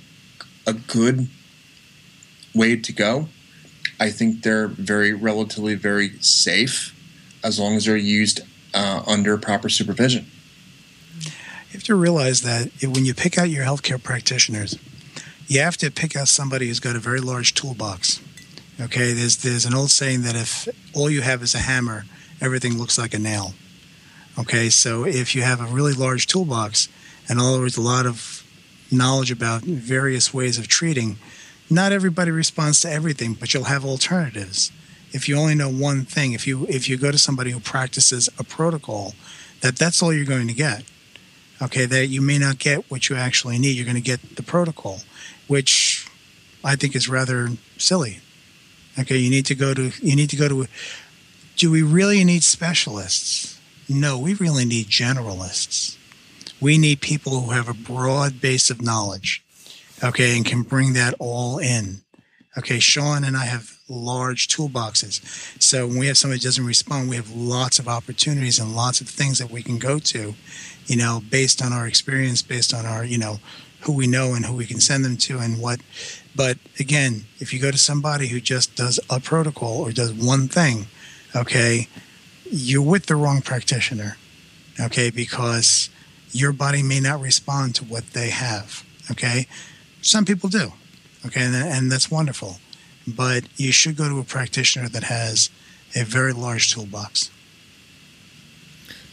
a 0.66 0.72
good 0.72 1.28
way 2.54 2.76
to 2.76 2.92
go. 2.92 3.28
I 4.00 4.10
think 4.10 4.42
they're 4.42 4.68
very 4.68 5.12
relatively 5.12 5.74
very 5.74 6.18
safe 6.20 6.98
as 7.44 7.58
long 7.58 7.76
as 7.76 7.84
they're 7.84 7.96
used 7.96 8.40
uh, 8.74 9.02
under 9.06 9.36
proper 9.38 9.68
supervision 9.68 10.26
you 11.72 11.78
have 11.78 11.84
to 11.84 11.94
realize 11.94 12.42
that 12.42 12.70
when 12.82 13.06
you 13.06 13.14
pick 13.14 13.38
out 13.38 13.48
your 13.48 13.64
healthcare 13.64 14.02
practitioners, 14.02 14.78
you 15.46 15.60
have 15.62 15.78
to 15.78 15.90
pick 15.90 16.14
out 16.14 16.28
somebody 16.28 16.68
who's 16.68 16.80
got 16.80 16.96
a 16.96 16.98
very 16.98 17.20
large 17.20 17.54
toolbox. 17.54 18.20
Okay, 18.78 19.14
there's 19.14 19.38
there's 19.38 19.64
an 19.64 19.72
old 19.72 19.90
saying 19.90 20.20
that 20.22 20.36
if 20.36 20.68
all 20.94 21.08
you 21.08 21.22
have 21.22 21.42
is 21.42 21.54
a 21.54 21.60
hammer, 21.60 22.04
everything 22.42 22.76
looks 22.76 22.98
like 22.98 23.14
a 23.14 23.18
nail. 23.18 23.54
Okay, 24.38 24.68
so 24.68 25.06
if 25.06 25.34
you 25.34 25.42
have 25.42 25.62
a 25.62 25.64
really 25.64 25.94
large 25.94 26.26
toolbox 26.26 26.90
and 27.26 27.40
all 27.40 27.58
with 27.58 27.78
a 27.78 27.80
lot 27.80 28.04
of 28.04 28.44
knowledge 28.90 29.30
about 29.30 29.62
various 29.62 30.34
ways 30.34 30.58
of 30.58 30.68
treating, 30.68 31.16
not 31.70 31.90
everybody 31.90 32.30
responds 32.30 32.80
to 32.80 32.90
everything, 32.90 33.32
but 33.32 33.54
you'll 33.54 33.64
have 33.64 33.82
alternatives. 33.82 34.70
If 35.12 35.26
you 35.26 35.36
only 35.36 35.54
know 35.54 35.70
one 35.70 36.04
thing, 36.04 36.34
if 36.34 36.46
you 36.46 36.66
if 36.68 36.86
you 36.86 36.98
go 36.98 37.10
to 37.10 37.18
somebody 37.18 37.50
who 37.50 37.60
practices 37.60 38.28
a 38.38 38.44
protocol, 38.44 39.14
that 39.62 39.76
that's 39.76 40.02
all 40.02 40.12
you're 40.12 40.26
going 40.26 40.48
to 40.48 40.54
get 40.54 40.84
okay, 41.62 41.86
that 41.86 42.08
you 42.08 42.20
may 42.20 42.38
not 42.38 42.58
get 42.58 42.90
what 42.90 43.08
you 43.08 43.16
actually 43.16 43.58
need. 43.58 43.76
You're 43.76 43.86
going 43.86 43.96
to 43.96 44.02
get 44.02 44.36
the 44.36 44.42
protocol, 44.42 45.00
which 45.46 46.06
I 46.64 46.76
think 46.76 46.96
is 46.96 47.08
rather 47.08 47.50
silly. 47.78 48.18
Okay, 48.98 49.16
you 49.16 49.30
need 49.30 49.46
to 49.46 49.54
go 49.54 49.72
to 49.72 49.92
you 50.02 50.16
need 50.16 50.30
to 50.30 50.36
go 50.36 50.48
to. 50.48 50.66
Do 51.56 51.70
we 51.70 51.82
really 51.82 52.24
need 52.24 52.42
specialists? 52.42 53.58
No, 53.88 54.18
we 54.18 54.34
really 54.34 54.64
need 54.64 54.86
generalists. 54.86 55.96
We 56.60 56.78
need 56.78 57.00
people 57.00 57.40
who 57.40 57.50
have 57.52 57.68
a 57.68 57.74
broad 57.74 58.40
base 58.40 58.70
of 58.70 58.80
knowledge, 58.80 59.42
okay, 60.02 60.36
and 60.36 60.44
can 60.46 60.62
bring 60.62 60.92
that 60.92 61.14
all 61.18 61.58
in. 61.58 62.02
Okay, 62.56 62.78
Shawn 62.78 63.24
and 63.24 63.36
I 63.36 63.46
have 63.46 63.78
large 63.88 64.48
toolboxes. 64.48 65.22
So 65.60 65.86
when 65.86 65.98
we 65.98 66.06
have 66.06 66.18
somebody 66.18 66.40
doesn't 66.40 66.64
respond, 66.64 67.08
we 67.08 67.16
have 67.16 67.30
lots 67.30 67.78
of 67.78 67.88
opportunities 67.88 68.58
and 68.58 68.76
lots 68.76 69.00
of 69.00 69.08
things 69.08 69.38
that 69.38 69.50
we 69.50 69.62
can 69.62 69.78
go 69.78 69.98
to 69.98 70.34
you 70.86 70.96
know, 70.96 71.22
based 71.30 71.62
on 71.62 71.72
our 71.72 71.86
experience, 71.86 72.42
based 72.42 72.74
on 72.74 72.86
our, 72.86 73.04
you 73.04 73.18
know, 73.18 73.38
who 73.82 73.92
we 73.92 74.06
know 74.06 74.34
and 74.34 74.46
who 74.46 74.54
we 74.54 74.66
can 74.66 74.80
send 74.80 75.04
them 75.04 75.16
to 75.16 75.38
and 75.38 75.60
what. 75.60 75.80
But 76.34 76.58
again, 76.78 77.24
if 77.38 77.52
you 77.52 77.60
go 77.60 77.70
to 77.70 77.78
somebody 77.78 78.28
who 78.28 78.40
just 78.40 78.76
does 78.76 79.00
a 79.10 79.20
protocol 79.20 79.78
or 79.80 79.92
does 79.92 80.12
one 80.12 80.48
thing, 80.48 80.86
okay, 81.34 81.88
you're 82.50 82.82
with 82.82 83.06
the 83.06 83.16
wrong 83.16 83.40
practitioner, 83.42 84.16
okay, 84.80 85.10
because 85.10 85.90
your 86.30 86.52
body 86.52 86.82
may 86.82 87.00
not 87.00 87.20
respond 87.20 87.74
to 87.76 87.84
what 87.84 88.06
they 88.12 88.30
have, 88.30 88.84
okay. 89.10 89.46
Some 90.00 90.24
people 90.24 90.48
do, 90.48 90.72
okay, 91.26 91.42
and, 91.42 91.54
and 91.54 91.90
that's 91.90 92.10
wonderful. 92.10 92.58
But 93.06 93.44
you 93.56 93.72
should 93.72 93.96
go 93.96 94.08
to 94.08 94.20
a 94.20 94.24
practitioner 94.24 94.88
that 94.88 95.04
has 95.04 95.50
a 95.94 96.04
very 96.04 96.32
large 96.32 96.72
toolbox. 96.72 97.30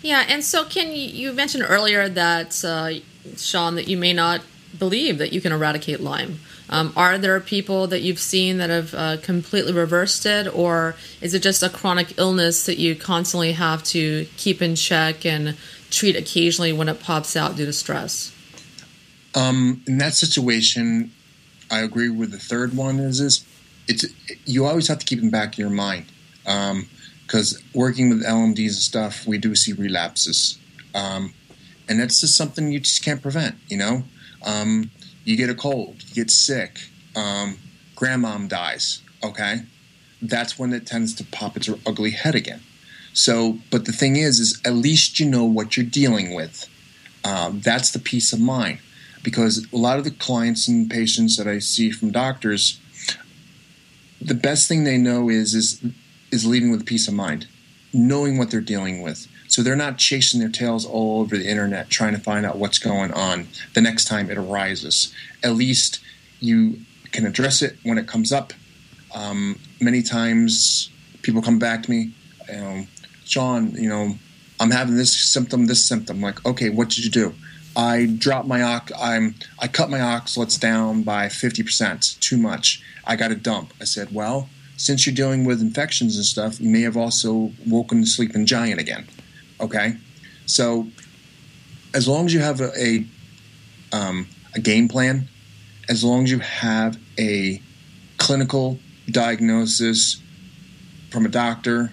Yeah, 0.02 0.26
and 0.28 0.44
so 0.44 0.64
Ken, 0.66 0.92
you 0.94 1.34
mentioned 1.34 1.66
earlier 1.68 2.08
that 2.08 2.64
uh, 2.64 3.00
Shawn 3.38 3.76
that 3.76 3.88
you 3.88 3.98
may 3.98 4.14
not 4.14 4.42
believe 4.78 5.18
that 5.18 5.34
you 5.34 5.42
can 5.42 5.52
eradicate 5.52 6.00
Lyme. 6.00 6.40
Um, 6.70 6.94
are 6.96 7.18
there 7.18 7.40
people 7.40 7.88
that 7.88 8.02
you've 8.02 8.20
seen 8.20 8.58
that 8.60 8.70
have 8.70 8.94
uh, 8.94 9.18
completely 9.18 9.74
reversed 9.74 10.26
it, 10.26 10.54
or 10.56 10.96
is 11.20 11.34
it 11.34 11.42
just 11.42 11.64
a 11.64 11.70
chronic 11.70 12.18
illness 12.18 12.66
that 12.68 12.78
you 12.78 12.96
constantly 12.96 13.54
have 13.54 13.84
to 13.86 14.28
keep 14.38 14.62
in 14.62 14.76
check 14.76 15.26
and 15.26 15.58
treat 15.90 16.16
occasionally 16.16 16.72
when 16.72 16.88
it 16.88 17.02
pops 17.02 17.36
out 17.36 17.56
due 17.56 17.66
to 17.66 17.74
stress? 17.74 18.34
Um, 19.34 19.82
in 19.88 19.98
that 19.98 20.14
situation, 20.14 21.12
I 21.72 21.80
agree 21.80 22.10
with 22.10 22.32
the 22.32 22.40
third 22.40 22.76
one. 22.76 23.00
Is 23.00 23.20
is 23.20 23.46
it's 23.88 24.06
you 24.46 24.66
always 24.66 24.88
have 24.88 25.00
to 25.00 25.06
keep 25.06 25.22
in 25.22 25.32
back 25.32 25.54
of 25.54 25.60
your 25.60 25.70
mind. 25.72 26.06
Um, 26.46 26.88
because 27.30 27.62
working 27.76 28.10
with 28.10 28.24
LMDs 28.24 28.58
and 28.58 28.74
stuff, 28.74 29.28
we 29.28 29.38
do 29.38 29.54
see 29.54 29.72
relapses, 29.72 30.58
um, 30.96 31.32
and 31.88 32.00
that's 32.00 32.22
just 32.22 32.36
something 32.36 32.72
you 32.72 32.80
just 32.80 33.06
can't 33.06 33.22
prevent. 33.22 33.56
You 33.68 33.78
know, 33.78 34.04
um, 34.44 34.90
you 35.26 35.38
get 35.38 35.48
a 35.48 35.54
cold, 35.54 35.98
you 36.08 36.16
get 36.16 36.32
sick, 36.32 36.80
um, 37.16 37.60
grandmom 37.96 38.50
dies. 38.50 39.04
Okay, 39.24 39.58
that's 40.24 40.58
when 40.58 40.74
it 40.74 40.88
tends 40.88 41.14
to 41.16 41.24
pop 41.24 41.56
its 41.56 41.70
ugly 41.86 42.12
head 42.12 42.34
again. 42.34 42.62
So, 43.14 43.60
but 43.70 43.86
the 43.86 43.92
thing 43.92 44.16
is, 44.16 44.40
is 44.40 44.60
at 44.66 44.74
least 44.74 45.20
you 45.20 45.30
know 45.30 45.46
what 45.46 45.78
you're 45.78 45.86
dealing 45.86 46.34
with. 46.34 46.68
Um, 47.24 47.60
that's 47.60 47.92
the 47.92 48.00
peace 48.00 48.34
of 48.34 48.40
mind, 48.40 48.80
because 49.24 49.68
a 49.72 49.78
lot 49.78 50.00
of 50.00 50.04
the 50.04 50.12
clients 50.12 50.68
and 50.68 50.90
patients 50.90 51.38
that 51.38 51.48
I 51.48 51.60
see 51.60 51.92
from 51.92 52.10
doctors 52.10 52.80
the 54.22 54.36
best 54.36 54.68
thing 54.68 54.84
they 54.84 54.98
know 54.98 55.30
is 55.30 55.54
is 55.54 55.82
is 56.32 56.46
leaving 56.46 56.72
with 56.72 56.86
peace 56.86 57.08
of 57.08 57.14
mind, 57.14 57.48
knowing 57.94 58.38
what 58.38 58.52
they're 58.52 58.62
dealing 58.62 59.02
with. 59.02 59.28
So 59.48 59.64
they're 59.64 59.76
not 59.76 59.98
chasing 59.98 60.40
their 60.40 60.50
tails 60.50 60.86
all 60.86 61.22
over 61.22 61.36
the 61.36 61.50
internet 61.50 61.90
trying 61.90 62.14
to 62.14 62.20
find 62.20 62.46
out 62.46 62.58
what's 62.58 62.78
going 62.78 63.12
on 63.12 63.48
the 63.74 63.82
next 63.82 64.06
time 64.06 64.30
it 64.30 64.38
arises. 64.38 65.14
At 65.44 65.56
least 65.56 66.00
you 66.40 66.82
can 67.12 67.26
address 67.26 67.62
it 67.62 67.78
when 67.84 67.98
it 67.98 68.08
comes 68.08 68.32
up. 68.32 68.54
Um, 69.14 69.60
many 69.82 70.04
times 70.04 70.92
people 71.24 71.42
come 71.42 71.58
back 71.58 71.84
to 71.84 71.92
me, 71.92 72.14
you 72.48 72.56
know, 72.56 72.86
Shawn, 73.26 73.72
you 73.72 73.90
know, 73.90 74.16
I'm 74.60 74.72
having 74.72 74.96
this 74.96 75.16
symptom, 75.16 75.66
this 75.68 75.84
symptom. 75.84 76.22
like, 76.22 76.46
okay, 76.46 76.70
what 76.70 76.90
did 76.90 77.06
you 77.06 77.12
do? 77.12 77.34
I 77.76 78.08
dropped 78.08 78.48
my 78.48 78.62
ox. 78.62 78.92
I'm 79.00 79.36
I 79.60 79.68
cut 79.68 79.90
my 79.90 80.00
oxalates 80.00 80.60
down 80.60 81.04
by 81.04 81.28
50%, 81.28 82.20
too 82.20 82.38
much. 82.38 82.84
I 83.06 83.16
got 83.16 83.32
a 83.32 83.36
dump. 83.36 83.74
I 83.80 83.86
said, 83.86 84.14
well, 84.14 84.50
since 84.80 85.06
you're 85.06 85.14
dealing 85.14 85.44
with 85.44 85.62
infections 85.62 86.16
and 86.16 86.26
stuff, 86.26 86.60
you 86.62 86.70
may 86.70 86.82
have 86.82 86.96
also 86.96 87.52
woken 87.68 88.00
the 88.00 88.08
sleeping 88.08 88.46
giant 88.46 88.80
again. 88.80 89.06
Okay, 89.60 89.98
so 90.46 90.88
as 91.94 92.08
long 92.08 92.26
as 92.26 92.34
you 92.34 92.40
have 92.40 92.62
a 92.62 92.72
a, 92.82 93.06
um, 93.92 94.26
a 94.56 94.60
game 94.60 94.88
plan, 94.88 95.28
as 95.90 96.02
long 96.02 96.24
as 96.24 96.32
you 96.32 96.40
have 96.40 96.98
a 97.20 97.62
clinical 98.18 98.80
diagnosis 99.12 100.22
from 101.12 101.26
a 101.26 101.30
doctor, 101.30 101.92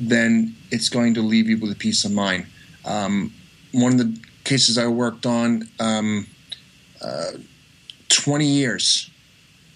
then 0.00 0.56
it's 0.72 0.88
going 0.88 1.14
to 1.14 1.22
leave 1.22 1.48
you 1.48 1.56
with 1.58 1.70
a 1.70 1.76
peace 1.76 2.04
of 2.04 2.10
mind. 2.10 2.46
Um, 2.84 3.32
one 3.70 3.92
of 3.92 3.98
the 3.98 4.18
cases 4.42 4.76
I 4.76 4.88
worked 4.88 5.24
on, 5.24 5.68
um, 5.78 6.26
uh, 7.00 7.32
20 8.08 8.44
years, 8.44 9.08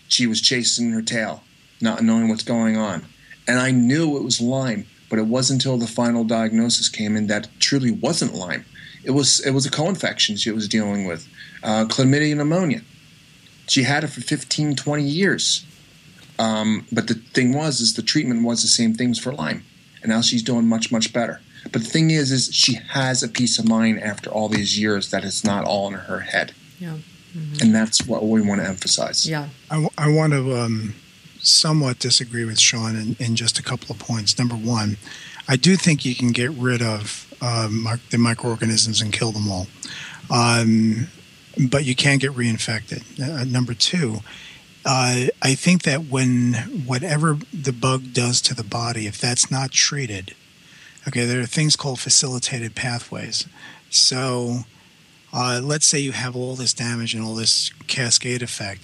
she 0.08 0.26
was 0.26 0.40
chasing 0.40 0.90
her 0.90 1.02
tail 1.02 1.44
not 1.82 2.02
knowing 2.02 2.28
what's 2.28 2.44
going 2.44 2.76
on. 2.76 3.04
And 3.46 3.58
I 3.58 3.70
knew 3.70 4.16
it 4.16 4.22
was 4.22 4.40
Lyme, 4.40 4.86
but 5.10 5.18
it 5.18 5.26
wasn't 5.26 5.62
until 5.62 5.76
the 5.76 5.86
final 5.86 6.24
diagnosis 6.24 6.88
came 6.88 7.16
in 7.16 7.26
that 7.26 7.48
truly 7.58 7.90
wasn't 7.90 8.34
Lyme. 8.34 8.64
It 9.04 9.10
was 9.10 9.40
it 9.40 9.50
was 9.50 9.66
a 9.66 9.70
co-infection 9.70 10.36
she 10.36 10.52
was 10.52 10.68
dealing 10.68 11.06
with, 11.06 11.28
uh, 11.62 11.86
chlamydia 11.86 12.36
pneumonia. 12.36 12.82
She 13.66 13.82
had 13.82 14.04
it 14.04 14.08
for 14.08 14.20
15, 14.20 14.76
20 14.76 15.02
years. 15.02 15.66
Um, 16.38 16.86
but 16.90 17.08
the 17.08 17.14
thing 17.14 17.52
was, 17.52 17.80
is 17.80 17.94
the 17.94 18.02
treatment 18.02 18.44
was 18.44 18.62
the 18.62 18.68
same 18.68 18.94
things 18.94 19.18
for 19.18 19.32
Lyme, 19.32 19.64
and 20.02 20.10
now 20.10 20.20
she's 20.20 20.42
doing 20.42 20.66
much, 20.66 20.90
much 20.90 21.12
better. 21.12 21.40
But 21.64 21.82
the 21.82 21.88
thing 21.88 22.10
is, 22.10 22.32
is 22.32 22.50
she 22.52 22.74
has 22.74 23.22
a 23.22 23.28
peace 23.28 23.58
of 23.58 23.68
mind 23.68 24.00
after 24.00 24.30
all 24.30 24.48
these 24.48 24.78
years 24.78 25.10
that 25.10 25.24
it's 25.24 25.44
not 25.44 25.64
all 25.64 25.86
in 25.88 25.94
her 25.94 26.20
head. 26.20 26.52
Yeah. 26.80 26.96
Mm-hmm. 27.36 27.62
And 27.62 27.74
that's 27.74 28.06
what 28.06 28.26
we 28.26 28.42
want 28.42 28.60
to 28.60 28.66
emphasize. 28.66 29.28
Yeah. 29.28 29.48
I, 29.70 29.74
w- 29.74 29.90
I 29.96 30.08
want 30.08 30.32
to 30.32 30.56
um, 30.58 30.94
somewhat 31.42 31.98
disagree 31.98 32.44
with 32.44 32.58
Shawn 32.58 32.96
in, 32.96 33.16
in, 33.18 33.36
just 33.36 33.58
a 33.58 33.62
couple 33.62 33.94
of 33.94 33.98
points. 33.98 34.38
Number 34.38 34.54
one, 34.54 34.96
I 35.48 35.56
do 35.56 35.76
think 35.76 36.04
you 36.04 36.14
can 36.14 36.32
get 36.32 36.50
rid 36.52 36.80
of 36.80 37.32
uh, 37.40 37.68
the 38.10 38.18
microorganisms 38.18 39.00
and 39.00 39.12
kill 39.12 39.32
them 39.32 39.50
all, 39.50 39.66
um, 40.30 41.08
but 41.70 41.84
you 41.84 41.94
can 41.94 42.18
get 42.18 42.32
reinfected. 42.32 43.02
Uh, 43.20 43.44
number 43.44 43.74
two, 43.74 44.20
uh, 44.84 45.26
I 45.42 45.54
think 45.54 45.82
that 45.82 46.06
when 46.06 46.54
whatever 46.86 47.38
the 47.52 47.72
bug 47.72 48.12
does 48.12 48.40
to 48.42 48.54
the 48.54 48.64
body, 48.64 49.06
if 49.06 49.20
that's 49.20 49.50
not 49.50 49.72
treated, 49.72 50.34
okay, 51.06 51.24
there 51.24 51.40
are 51.40 51.46
things 51.46 51.76
called 51.76 52.00
facilitated 52.00 52.74
pathways. 52.74 53.46
So, 53.90 54.60
uh, 55.32 55.60
let's 55.62 55.86
say 55.86 55.98
you 55.98 56.12
have 56.12 56.36
all 56.36 56.54
this 56.54 56.74
damage 56.74 57.14
and 57.14 57.24
all 57.24 57.34
this 57.34 57.70
cascade 57.86 58.42
effect 58.42 58.82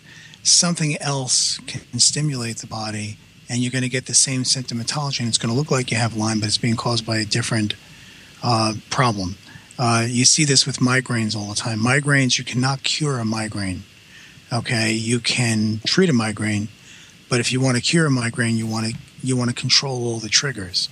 something 0.50 0.96
else 0.98 1.58
can 1.66 1.98
stimulate 1.98 2.58
the 2.58 2.66
body 2.66 3.18
and 3.48 3.60
you're 3.60 3.72
going 3.72 3.82
to 3.82 3.88
get 3.88 4.06
the 4.06 4.14
same 4.14 4.42
symptomatology 4.42 5.20
and 5.20 5.28
it's 5.28 5.38
going 5.38 5.52
to 5.52 5.58
look 5.58 5.70
like 5.70 5.90
you 5.90 5.96
have 5.96 6.16
Lyme, 6.16 6.40
but 6.40 6.46
it's 6.46 6.58
being 6.58 6.76
caused 6.76 7.06
by 7.06 7.18
a 7.18 7.24
different 7.24 7.74
uh, 8.42 8.74
problem. 8.90 9.36
Uh, 9.78 10.04
you 10.08 10.24
see 10.24 10.44
this 10.44 10.66
with 10.66 10.78
migraines 10.78 11.36
all 11.36 11.48
the 11.48 11.54
time. 11.54 11.78
Migraines, 11.78 12.38
you 12.38 12.44
cannot 12.44 12.82
cure 12.82 13.18
a 13.18 13.24
migraine. 13.24 13.84
Okay, 14.52 14.92
you 14.92 15.20
can 15.20 15.80
treat 15.86 16.08
a 16.08 16.12
migraine, 16.12 16.68
but 17.28 17.38
if 17.38 17.52
you 17.52 17.60
want 17.60 17.76
to 17.76 17.82
cure 17.82 18.06
a 18.06 18.10
migraine, 18.10 18.56
you 18.56 18.66
want 18.66 18.86
to 18.86 18.98
you 19.22 19.36
want 19.36 19.50
to 19.50 19.54
control 19.54 20.06
all 20.06 20.18
the 20.18 20.28
triggers. 20.28 20.88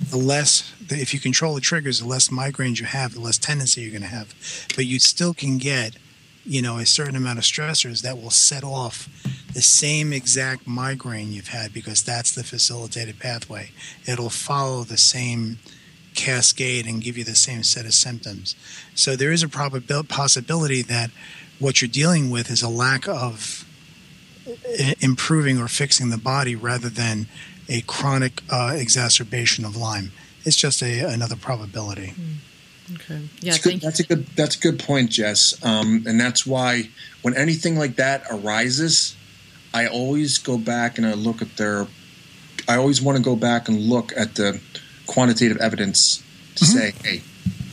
The 0.00 0.16
less, 0.16 0.72
if 0.88 1.12
you 1.12 1.20
control 1.20 1.54
the 1.54 1.60
triggers, 1.60 2.00
the 2.00 2.06
less 2.06 2.28
migraines 2.28 2.78
you 2.78 2.86
have, 2.86 3.14
the 3.14 3.20
less 3.20 3.38
tendency 3.38 3.80
you're 3.80 3.90
going 3.90 4.02
to 4.02 4.08
have. 4.08 4.34
But 4.76 4.86
you 4.86 4.98
still 4.98 5.34
can 5.34 5.58
get 5.58 5.96
you 6.44 6.62
know, 6.62 6.78
a 6.78 6.86
certain 6.86 7.16
amount 7.16 7.38
of 7.38 7.44
stressors 7.44 8.02
that 8.02 8.16
will 8.16 8.30
set 8.30 8.64
off 8.64 9.08
the 9.52 9.62
same 9.62 10.12
exact 10.12 10.66
migraine 10.66 11.32
you've 11.32 11.48
had 11.48 11.72
because 11.72 12.02
that's 12.02 12.32
the 12.34 12.44
facilitated 12.44 13.18
pathway. 13.18 13.70
It'll 14.06 14.30
follow 14.30 14.84
the 14.84 14.96
same 14.96 15.58
cascade 16.14 16.86
and 16.86 17.02
give 17.02 17.16
you 17.16 17.24
the 17.24 17.34
same 17.34 17.62
set 17.62 17.84
of 17.84 17.94
symptoms. 17.94 18.56
So 18.94 19.16
there 19.16 19.32
is 19.32 19.42
a 19.42 19.48
probabil- 19.48 20.08
possibility 20.08 20.82
that 20.82 21.10
what 21.58 21.80
you're 21.80 21.88
dealing 21.88 22.30
with 22.30 22.50
is 22.50 22.62
a 22.62 22.68
lack 22.68 23.06
of 23.06 23.64
uh, 24.48 24.94
improving 25.00 25.58
or 25.58 25.68
fixing 25.68 26.10
the 26.10 26.18
body 26.18 26.56
rather 26.56 26.88
than 26.88 27.26
a 27.68 27.82
chronic 27.82 28.42
uh, 28.50 28.72
exacerbation 28.74 29.64
of 29.64 29.76
Lyme. 29.76 30.12
It's 30.44 30.56
just 30.56 30.82
a, 30.82 31.00
another 31.00 31.36
probability. 31.36 32.14
Mm. 32.18 32.36
Okay. 32.94 33.20
Yeah. 33.40 33.52
That's, 33.52 33.64
good, 33.64 33.80
that's 33.80 34.00
a 34.00 34.02
good. 34.04 34.26
That's 34.36 34.56
a 34.56 34.58
good 34.60 34.78
point, 34.80 35.10
Jess. 35.10 35.54
Um, 35.64 36.04
and 36.06 36.20
that's 36.20 36.46
why 36.46 36.90
when 37.22 37.36
anything 37.36 37.76
like 37.76 37.96
that 37.96 38.24
arises, 38.30 39.16
I 39.72 39.86
always 39.86 40.38
go 40.38 40.58
back 40.58 40.98
and 40.98 41.06
I 41.06 41.14
look 41.14 41.42
at 41.42 41.56
their. 41.56 41.86
I 42.68 42.76
always 42.76 43.00
want 43.00 43.16
to 43.16 43.22
go 43.22 43.36
back 43.36 43.68
and 43.68 43.78
look 43.78 44.12
at 44.16 44.34
the 44.34 44.60
quantitative 45.06 45.58
evidence 45.58 46.22
to 46.56 46.64
mm-hmm. 46.64 46.78
say, 46.78 46.94
hey, 47.02 47.22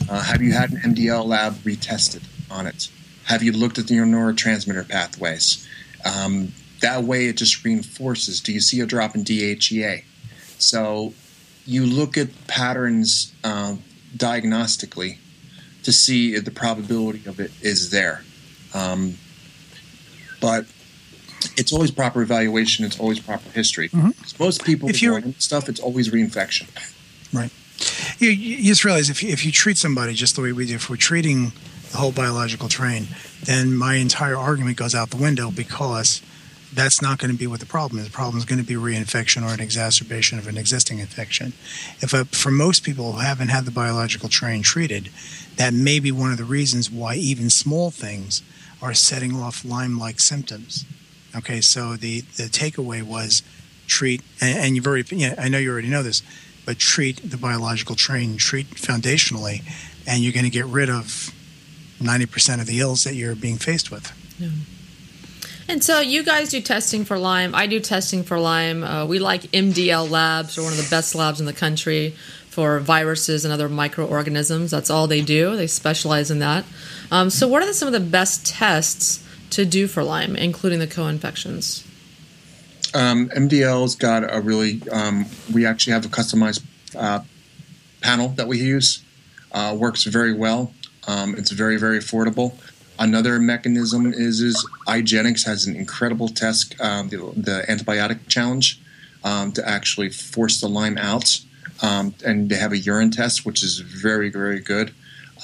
uh, 0.08 0.22
have 0.22 0.42
you 0.42 0.52
had 0.52 0.72
an 0.72 0.94
MDL 0.94 1.24
lab 1.26 1.54
retested 1.58 2.22
on 2.50 2.66
it? 2.66 2.88
Have 3.24 3.42
you 3.42 3.52
looked 3.52 3.78
at 3.78 3.90
your 3.90 4.06
neurotransmitter 4.06 4.88
pathways? 4.88 5.66
Um, 6.04 6.52
that 6.80 7.04
way, 7.04 7.26
it 7.26 7.36
just 7.36 7.64
reinforces. 7.64 8.40
Do 8.40 8.52
you 8.52 8.60
see 8.60 8.80
a 8.80 8.86
drop 8.86 9.14
in 9.14 9.24
DHEA? 9.24 10.04
So 10.58 11.12
you 11.66 11.84
look 11.84 12.16
at 12.16 12.28
patterns 12.46 13.32
uh, 13.44 13.76
diagnostically 14.16 15.18
to 15.82 15.92
see 15.92 16.34
if 16.34 16.44
the 16.44 16.50
probability 16.50 17.22
of 17.26 17.40
it 17.40 17.50
is 17.62 17.90
there. 17.90 18.22
Um, 18.74 19.14
but 20.40 20.66
it's 21.56 21.72
always 21.72 21.90
proper 21.90 22.22
evaluation. 22.22 22.84
It's 22.84 22.98
always 22.98 23.20
proper 23.20 23.48
history. 23.50 23.88
Mm-hmm. 23.88 24.42
Most 24.42 24.64
people, 24.64 24.88
if 24.88 25.02
you 25.02 25.34
stuff, 25.38 25.68
it's 25.68 25.80
always 25.80 26.10
reinfection. 26.10 26.68
Right. 27.32 27.50
You, 28.18 28.30
you, 28.30 28.64
just 28.64 28.84
realize 28.84 29.08
if 29.08 29.22
you, 29.22 29.30
if 29.30 29.46
you 29.46 29.52
treat 29.52 29.76
somebody 29.76 30.14
just 30.14 30.34
the 30.34 30.42
way 30.42 30.52
we 30.52 30.66
do, 30.66 30.74
if 30.74 30.90
we're 30.90 30.96
treating 30.96 31.52
the 31.90 31.98
whole 31.98 32.12
biological 32.12 32.68
train, 32.68 33.08
then 33.44 33.74
my 33.74 33.94
entire 33.94 34.36
argument 34.36 34.76
goes 34.76 34.94
out 34.94 35.10
the 35.10 35.16
window 35.16 35.50
because 35.50 36.20
that's 36.72 37.00
not 37.00 37.18
going 37.18 37.30
to 37.30 37.36
be 37.36 37.46
what 37.46 37.60
the 37.60 37.66
problem 37.66 38.00
is. 38.00 38.06
The 38.06 38.12
problem 38.12 38.38
is 38.38 38.44
going 38.44 38.60
to 38.60 38.66
be 38.66 38.74
reinfection 38.74 39.42
or 39.42 39.52
an 39.52 39.60
exacerbation 39.60 40.38
of 40.38 40.46
an 40.46 40.58
existing 40.58 40.98
infection. 40.98 41.52
If 42.00 42.12
a, 42.12 42.24
for 42.26 42.50
most 42.50 42.82
people 42.82 43.12
who 43.12 43.18
haven't 43.20 43.48
had 43.48 43.64
the 43.64 43.70
biological 43.70 44.28
train 44.28 44.62
treated, 44.62 45.10
that 45.56 45.72
may 45.72 45.98
be 45.98 46.12
one 46.12 46.30
of 46.30 46.38
the 46.38 46.44
reasons 46.44 46.90
why 46.90 47.14
even 47.14 47.50
small 47.50 47.90
things 47.90 48.42
are 48.82 48.94
setting 48.94 49.34
off 49.34 49.64
Lyme-like 49.64 50.20
symptoms. 50.20 50.84
Okay, 51.36 51.60
so 51.60 51.94
the 51.96 52.20
the 52.36 52.44
takeaway 52.44 53.02
was 53.02 53.42
treat, 53.86 54.22
and, 54.40 54.58
and 54.58 54.76
you've 54.76 54.86
already, 54.86 55.16
you 55.16 55.28
know, 55.28 55.34
I 55.38 55.48
know 55.48 55.58
you 55.58 55.70
already 55.70 55.88
know 55.88 56.02
this, 56.02 56.22
but 56.64 56.78
treat 56.78 57.30
the 57.30 57.36
biological 57.36 57.96
train, 57.96 58.36
treat 58.36 58.68
foundationally, 58.70 59.62
and 60.06 60.22
you're 60.22 60.32
going 60.32 60.44
to 60.44 60.50
get 60.50 60.66
rid 60.66 60.88
of 60.88 61.32
90% 62.00 62.60
of 62.60 62.66
the 62.66 62.80
ills 62.80 63.04
that 63.04 63.14
you're 63.14 63.34
being 63.34 63.56
faced 63.56 63.90
with. 63.90 64.12
Yeah. 64.38 64.48
And 65.70 65.84
so 65.84 66.00
you 66.00 66.24
guys 66.24 66.48
do 66.48 66.62
testing 66.62 67.04
for 67.04 67.18
Lyme. 67.18 67.54
I 67.54 67.66
do 67.66 67.78
testing 67.78 68.22
for 68.22 68.40
Lyme. 68.40 68.82
Uh, 68.82 69.04
we 69.04 69.18
like 69.18 69.42
MDL 69.42 70.08
Labs. 70.08 70.54
They're 70.56 70.64
one 70.64 70.72
of 70.72 70.78
the 70.82 70.88
best 70.88 71.14
labs 71.14 71.40
in 71.40 71.46
the 71.46 71.52
country 71.52 72.14
for 72.48 72.80
viruses 72.80 73.44
and 73.44 73.52
other 73.52 73.68
microorganisms. 73.68 74.70
That's 74.70 74.88
all 74.88 75.06
they 75.06 75.20
do. 75.20 75.56
They 75.56 75.66
specialize 75.66 76.30
in 76.30 76.38
that. 76.38 76.64
Um, 77.10 77.28
so, 77.28 77.46
what 77.46 77.62
are 77.62 77.66
the, 77.66 77.74
some 77.74 77.86
of 77.86 77.92
the 77.92 78.00
best 78.00 78.46
tests 78.46 79.22
to 79.50 79.66
do 79.66 79.86
for 79.86 80.02
Lyme, 80.02 80.36
including 80.36 80.78
the 80.78 80.86
co-infections? 80.86 81.86
Um, 82.94 83.28
MDL's 83.28 83.94
got 83.94 84.24
a 84.34 84.40
really. 84.40 84.80
Um, 84.90 85.26
we 85.52 85.66
actually 85.66 85.92
have 85.92 86.06
a 86.06 86.08
customized 86.08 86.64
uh, 86.96 87.20
panel 88.00 88.30
that 88.30 88.48
we 88.48 88.58
use. 88.58 89.04
Uh, 89.52 89.76
works 89.78 90.04
very 90.04 90.32
well. 90.32 90.72
Um, 91.06 91.34
it's 91.34 91.50
very 91.50 91.76
very 91.76 91.98
affordable. 91.98 92.54
Another 92.98 93.38
mechanism 93.38 94.12
is 94.12 94.40
is 94.40 94.66
IGeneX 94.86 95.46
has 95.46 95.66
an 95.66 95.76
incredible 95.76 96.28
test, 96.28 96.74
um, 96.80 97.08
the, 97.08 97.18
the, 97.36 97.64
antibiotic 97.68 98.26
challenge, 98.28 98.80
um, 99.22 99.52
to 99.52 99.66
actually 99.66 100.10
force 100.10 100.60
the 100.60 100.68
Lyme 100.68 100.98
out, 100.98 101.40
um, 101.80 102.14
and 102.24 102.50
they 102.50 102.56
have 102.56 102.72
a 102.72 102.78
urine 102.78 103.10
test, 103.10 103.46
which 103.46 103.62
is 103.62 103.78
very 103.78 104.30
very 104.30 104.60
good. 104.60 104.92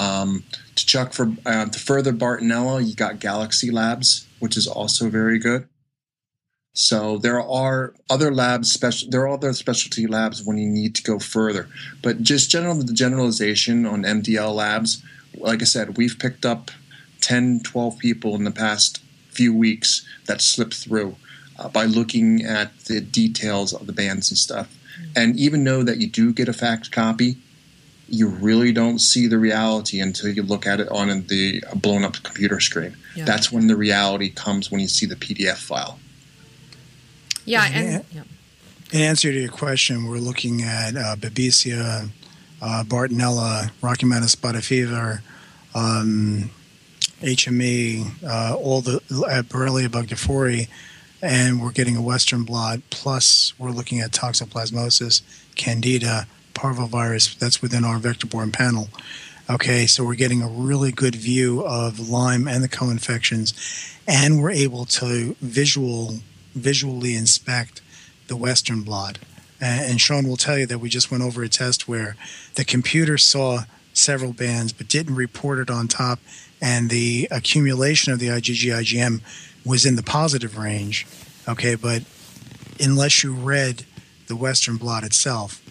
Um, 0.00 0.42
to 0.74 0.84
check 0.84 1.12
for 1.12 1.32
uh, 1.46 1.66
to 1.66 1.78
further 1.78 2.12
Bartonella, 2.12 2.84
you 2.84 2.94
got 2.94 3.20
Galaxy 3.20 3.70
Labs, 3.70 4.26
which 4.40 4.56
is 4.56 4.66
also 4.66 5.08
very 5.08 5.38
good. 5.38 5.68
So 6.74 7.18
there 7.18 7.40
are 7.40 7.94
other 8.10 8.34
labs, 8.34 8.72
special. 8.72 9.08
There 9.08 9.22
are 9.22 9.28
other 9.28 9.52
specialty 9.52 10.08
labs 10.08 10.44
when 10.44 10.58
you 10.58 10.68
need 10.68 10.96
to 10.96 11.02
go 11.04 11.20
further. 11.20 11.68
But 12.02 12.22
just 12.22 12.50
general 12.50 12.74
the 12.74 12.92
generalization 12.92 13.86
on 13.86 14.02
MDL 14.02 14.52
labs. 14.52 15.02
Like 15.36 15.62
I 15.62 15.66
said, 15.66 15.96
we've 15.96 16.18
picked 16.18 16.44
up 16.44 16.72
10, 17.24 17.60
12 17.64 17.98
people 17.98 18.34
in 18.34 18.44
the 18.44 18.50
past 18.50 19.02
few 19.30 19.54
weeks 19.54 20.06
that 20.26 20.42
slipped 20.42 20.74
through 20.74 21.16
uh, 21.58 21.68
by 21.68 21.84
looking 21.84 22.44
at 22.44 22.78
the 22.84 23.00
details 23.00 23.72
of 23.72 23.86
the 23.86 23.92
bands 23.92 24.30
and 24.30 24.36
stuff. 24.36 24.76
And 25.16 25.38
even 25.38 25.64
know 25.64 25.82
that 25.82 25.98
you 25.98 26.06
do 26.06 26.32
get 26.32 26.48
a 26.48 26.52
fact 26.52 26.92
copy, 26.92 27.36
you 28.08 28.28
really 28.28 28.72
don't 28.72 28.98
see 28.98 29.26
the 29.26 29.38
reality 29.38 30.00
until 30.00 30.28
you 30.28 30.42
look 30.42 30.66
at 30.66 30.80
it 30.80 30.88
on 30.90 31.08
the 31.26 31.64
blown 31.74 32.04
up 32.04 32.22
computer 32.22 32.60
screen. 32.60 32.94
Yeah. 33.16 33.24
That's 33.24 33.50
when 33.50 33.66
the 33.68 33.76
reality 33.76 34.28
comes 34.28 34.70
when 34.70 34.80
you 34.80 34.88
see 34.88 35.06
the 35.06 35.16
PDF 35.16 35.56
file. 35.56 35.98
Yeah, 37.46 37.64
and 37.72 38.04
yeah. 38.12 38.22
in 38.92 39.00
answer 39.00 39.32
to 39.32 39.38
your 39.38 39.50
question, 39.50 40.06
we're 40.06 40.18
looking 40.18 40.62
at 40.62 40.96
uh, 40.96 41.16
Babesia, 41.16 42.10
uh, 42.60 42.84
Bartonella, 42.86 43.70
Rocky 43.82 44.06
Mountain 44.06 44.28
spotted 44.28 44.64
fever, 44.64 45.22
um, 45.74 46.50
HME, 47.24 48.22
uh, 48.22 48.54
all 48.56 48.80
the 48.80 48.96
uh, 48.96 49.42
Borrelia 49.42 49.88
burgdorferi, 49.88 50.68
and 51.22 51.60
we're 51.62 51.72
getting 51.72 51.96
a 51.96 52.02
Western 52.02 52.44
blot. 52.44 52.80
Plus, 52.90 53.54
we're 53.58 53.70
looking 53.70 54.00
at 54.00 54.10
toxoplasmosis, 54.10 55.22
Candida, 55.54 56.26
parvovirus. 56.52 57.38
That's 57.38 57.62
within 57.62 57.84
our 57.84 57.98
vector-borne 57.98 58.52
panel. 58.52 58.88
Okay, 59.48 59.86
so 59.86 60.04
we're 60.04 60.14
getting 60.14 60.42
a 60.42 60.48
really 60.48 60.92
good 60.92 61.14
view 61.14 61.64
of 61.64 62.08
Lyme 62.08 62.46
and 62.46 62.62
the 62.62 62.68
co-infections, 62.68 63.54
and 64.06 64.42
we're 64.42 64.50
able 64.50 64.84
to 64.86 65.36
visual 65.40 66.20
visually 66.54 67.16
inspect 67.16 67.80
the 68.28 68.36
Western 68.36 68.82
blot. 68.82 69.18
And 69.60 70.00
Shawn 70.00 70.28
will 70.28 70.36
tell 70.36 70.58
you 70.58 70.66
that 70.66 70.78
we 70.78 70.88
just 70.88 71.10
went 71.10 71.22
over 71.22 71.42
a 71.42 71.48
test 71.48 71.88
where 71.88 72.16
the 72.54 72.64
computer 72.64 73.16
saw 73.16 73.64
several 73.96 74.32
bands 74.32 74.72
but 74.72 74.88
didn't 74.88 75.14
report 75.14 75.58
it 75.58 75.70
on 75.70 75.88
top, 75.88 76.18
and 76.60 76.90
the 76.90 77.28
accumulation 77.30 78.12
of 78.12 78.18
the 78.18 78.28
IgG 78.28 78.70
IgM 78.70 79.20
was 79.64 79.86
in 79.86 79.96
the 79.96 80.02
positive 80.02 80.58
range. 80.58 81.06
Okay, 81.48 81.74
but 81.74 82.02
unless 82.80 83.22
you 83.22 83.32
read 83.32 83.84
the 84.26 84.36
Western 84.36 84.76
blot 84.76 85.04
itself, 85.04 85.62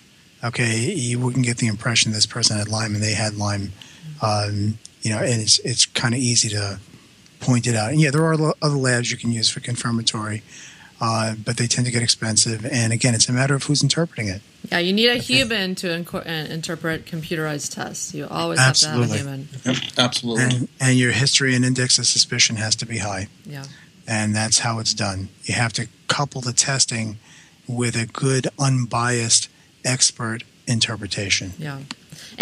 okay, 0.43 0.91
you 0.91 1.19
wouldn't 1.19 1.45
get 1.45 1.57
the 1.57 1.67
impression 1.67 2.11
this 2.11 2.25
person 2.25 2.57
had 2.57 2.67
Lyme 2.67 2.95
and 2.95 3.03
they 3.03 3.13
had 3.13 3.35
Lyme. 3.35 3.71
Um, 4.21 4.77
you 5.01 5.11
know, 5.11 5.19
and 5.19 5.41
it's 5.41 5.59
it's 5.59 5.85
kind 5.85 6.13
of 6.13 6.19
easy 6.19 6.49
to 6.49 6.79
point 7.39 7.67
it 7.67 7.75
out. 7.75 7.91
And 7.91 7.99
yeah, 7.99 8.11
there 8.11 8.23
are 8.23 8.53
other 8.61 8.75
labs 8.75 9.11
you 9.11 9.17
can 9.17 9.31
use 9.31 9.49
for 9.49 9.59
confirmatory 9.59 10.43
uh, 11.03 11.35
but 11.43 11.57
they 11.57 11.67
tend 11.67 11.85
to 11.85 11.91
get 11.91 12.01
expensive. 12.01 12.65
And 12.65 12.93
again, 12.93 13.13
it's 13.13 13.27
a 13.27 13.33
matter 13.33 13.55
of 13.55 13.63
who's 13.63 13.83
interpreting 13.83 14.29
it. 14.29 14.41
Yeah, 14.71 14.79
you 14.79 14.93
need 14.93 15.09
a 15.09 15.15
human 15.15 15.75
to 15.75 15.87
inco- 15.87 16.25
uh, 16.25 16.53
interpret 16.53 17.05
computerized 17.05 17.73
tests. 17.75 18.13
You 18.13 18.27
always 18.27 18.59
absolutely. 18.59 19.17
have 19.17 19.25
to 19.25 19.29
have 19.29 19.39
a 19.39 19.43
human. 19.43 19.49
Yep, 19.65 19.77
absolutely. 19.97 20.43
And, 20.43 20.67
and 20.79 20.97
your 20.97 21.11
history 21.11 21.55
and 21.55 21.65
index 21.65 21.99
of 21.99 22.05
suspicion 22.05 22.55
has 22.55 22.75
to 22.77 22.85
be 22.85 22.99
high. 22.99 23.27
Yeah. 23.45 23.65
And 24.07 24.35
that's 24.35 24.59
how 24.59 24.79
it's 24.79 24.93
done. 24.93 25.29
You 25.43 25.55
have 25.55 25.73
to 25.73 25.87
couple 26.07 26.41
the 26.41 26.53
testing 26.53 27.17
with 27.67 27.95
a 27.95 28.05
good, 28.05 28.47
unbiased 28.59 29.49
expert 29.83 30.43
interpretation. 30.67 31.53
Yeah. 31.57 31.79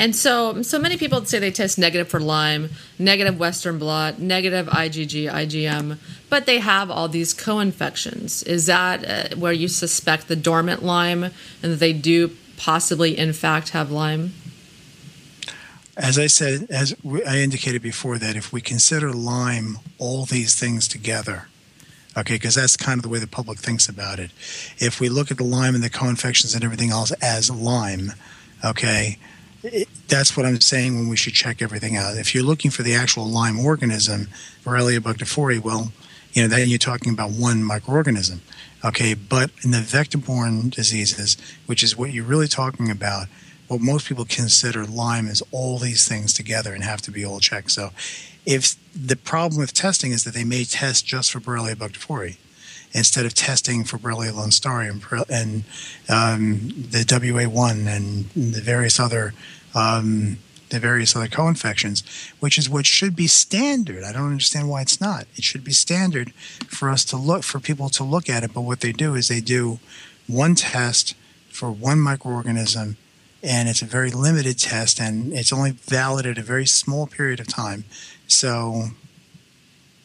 And 0.01 0.15
so, 0.15 0.63
so 0.63 0.79
many 0.79 0.97
people 0.97 1.23
say 1.25 1.37
they 1.37 1.51
test 1.51 1.77
negative 1.77 2.07
for 2.07 2.19
Lyme, 2.19 2.71
negative 2.97 3.37
Western 3.37 3.77
blot, 3.77 4.17
negative 4.17 4.65
IgG, 4.65 5.31
IgM, 5.31 5.99
but 6.27 6.47
they 6.47 6.57
have 6.57 6.89
all 6.89 7.07
these 7.07 7.35
co-infections. 7.35 8.41
Is 8.41 8.65
that 8.65 9.05
uh, 9.05 9.35
where 9.35 9.53
you 9.53 9.67
suspect 9.67 10.27
the 10.27 10.35
dormant 10.35 10.81
Lyme, 10.81 11.25
and 11.25 11.33
that 11.61 11.79
they 11.79 11.93
do 11.93 12.35
possibly, 12.57 13.15
in 13.15 13.31
fact, 13.31 13.69
have 13.69 13.91
Lyme? 13.91 14.33
As 15.95 16.17
I 16.17 16.25
said, 16.25 16.65
as 16.71 16.95
I 17.27 17.37
indicated 17.37 17.83
before, 17.83 18.17
that 18.17 18.35
if 18.35 18.51
we 18.51 18.59
consider 18.59 19.13
Lyme 19.13 19.77
all 19.99 20.25
these 20.25 20.59
things 20.59 20.87
together, 20.87 21.47
okay, 22.17 22.33
because 22.33 22.55
that's 22.55 22.75
kind 22.75 22.97
of 22.97 23.03
the 23.03 23.09
way 23.09 23.19
the 23.19 23.27
public 23.27 23.59
thinks 23.59 23.87
about 23.87 24.17
it. 24.17 24.31
If 24.79 24.99
we 24.99 25.09
look 25.09 25.29
at 25.29 25.37
the 25.37 25.43
Lyme 25.43 25.75
and 25.75 25.83
the 25.83 25.91
co-infections 25.91 26.55
and 26.55 26.63
everything 26.63 26.89
else 26.89 27.11
as 27.21 27.51
Lyme, 27.51 28.13
okay, 28.65 29.19
that's 30.07 30.35
what 30.35 30.45
I'm 30.45 30.59
saying 30.61 30.95
when 30.95 31.07
we 31.07 31.15
should 31.15 31.33
check 31.33 31.61
everything 31.61 31.95
out. 31.95 32.17
If 32.17 32.33
you're 32.33 32.43
looking 32.43 32.71
for 32.71 32.83
the 32.83 32.95
actual 32.95 33.27
Lyme 33.27 33.59
organism, 33.59 34.27
Borrelia 34.63 34.99
burgdorferi, 34.99 35.59
well, 35.59 35.91
you 36.33 36.41
know, 36.41 36.47
then 36.47 36.69
you're 36.69 36.79
talking 36.79 37.13
about 37.13 37.31
one 37.31 37.61
microorganism. 37.63 38.39
Okay, 38.83 39.13
but 39.13 39.51
in 39.63 39.71
the 39.71 39.81
vector-borne 39.81 40.69
diseases, 40.69 41.37
which 41.67 41.83
is 41.83 41.95
what 41.95 42.11
you're 42.11 42.25
really 42.25 42.47
talking 42.47 42.89
about, 42.89 43.27
what 43.67 43.79
most 43.79 44.07
people 44.07 44.25
consider 44.25 44.85
Lyme 44.85 45.27
is 45.27 45.43
all 45.51 45.77
these 45.77 46.07
things 46.07 46.33
together 46.33 46.73
and 46.73 46.83
have 46.83 47.01
to 47.03 47.11
be 47.11 47.23
all 47.23 47.39
checked. 47.39 47.71
So, 47.71 47.91
if 48.45 48.75
the 48.95 49.15
problem 49.15 49.61
with 49.61 49.73
testing 49.73 50.11
is 50.11 50.23
that 50.23 50.33
they 50.33 50.43
may 50.43 50.63
test 50.63 51.05
just 51.05 51.31
for 51.31 51.39
Borrelia 51.39 51.75
burgdorferi, 51.75 52.37
instead 52.93 53.25
of 53.25 53.33
testing 53.33 53.83
for 53.83 53.97
Borrelia 53.97 54.31
and, 54.43 55.25
and 55.29 55.63
um, 56.09 56.59
the 56.89 57.03
WA1 57.05 57.87
and 57.87 58.25
the 58.31 58.61
various 58.61 58.99
other 58.99 59.33
um, 59.73 60.37
the 60.71 60.79
various 60.79 61.15
other 61.15 61.27
co-infections, 61.27 62.01
which 62.39 62.57
is 62.57 62.69
what 62.69 62.85
should 62.85 63.15
be 63.15 63.27
standard. 63.27 64.03
I 64.03 64.13
don't 64.13 64.31
understand 64.31 64.69
why 64.69 64.81
it's 64.81 64.99
not. 64.99 65.25
It 65.35 65.43
should 65.43 65.63
be 65.63 65.73
standard 65.73 66.33
for 66.67 66.89
us 66.89 67.05
to 67.05 67.17
look 67.17 67.43
for 67.43 67.59
people 67.59 67.89
to 67.89 68.03
look 68.03 68.29
at 68.29 68.43
it. 68.43 68.53
But 68.53 68.61
what 68.61 68.79
they 68.79 68.93
do 68.93 69.13
is 69.13 69.27
they 69.27 69.41
do 69.41 69.79
one 70.27 70.55
test 70.55 71.13
for 71.49 71.69
one 71.69 71.97
microorganism, 71.97 72.95
and 73.43 73.67
it's 73.67 73.81
a 73.81 73.85
very 73.85 74.11
limited 74.11 74.57
test, 74.57 74.99
and 74.99 75.33
it's 75.33 75.51
only 75.51 75.71
valid 75.71 76.25
at 76.25 76.37
a 76.37 76.41
very 76.41 76.65
small 76.65 77.05
period 77.05 77.41
of 77.41 77.47
time. 77.47 77.83
So, 78.27 78.91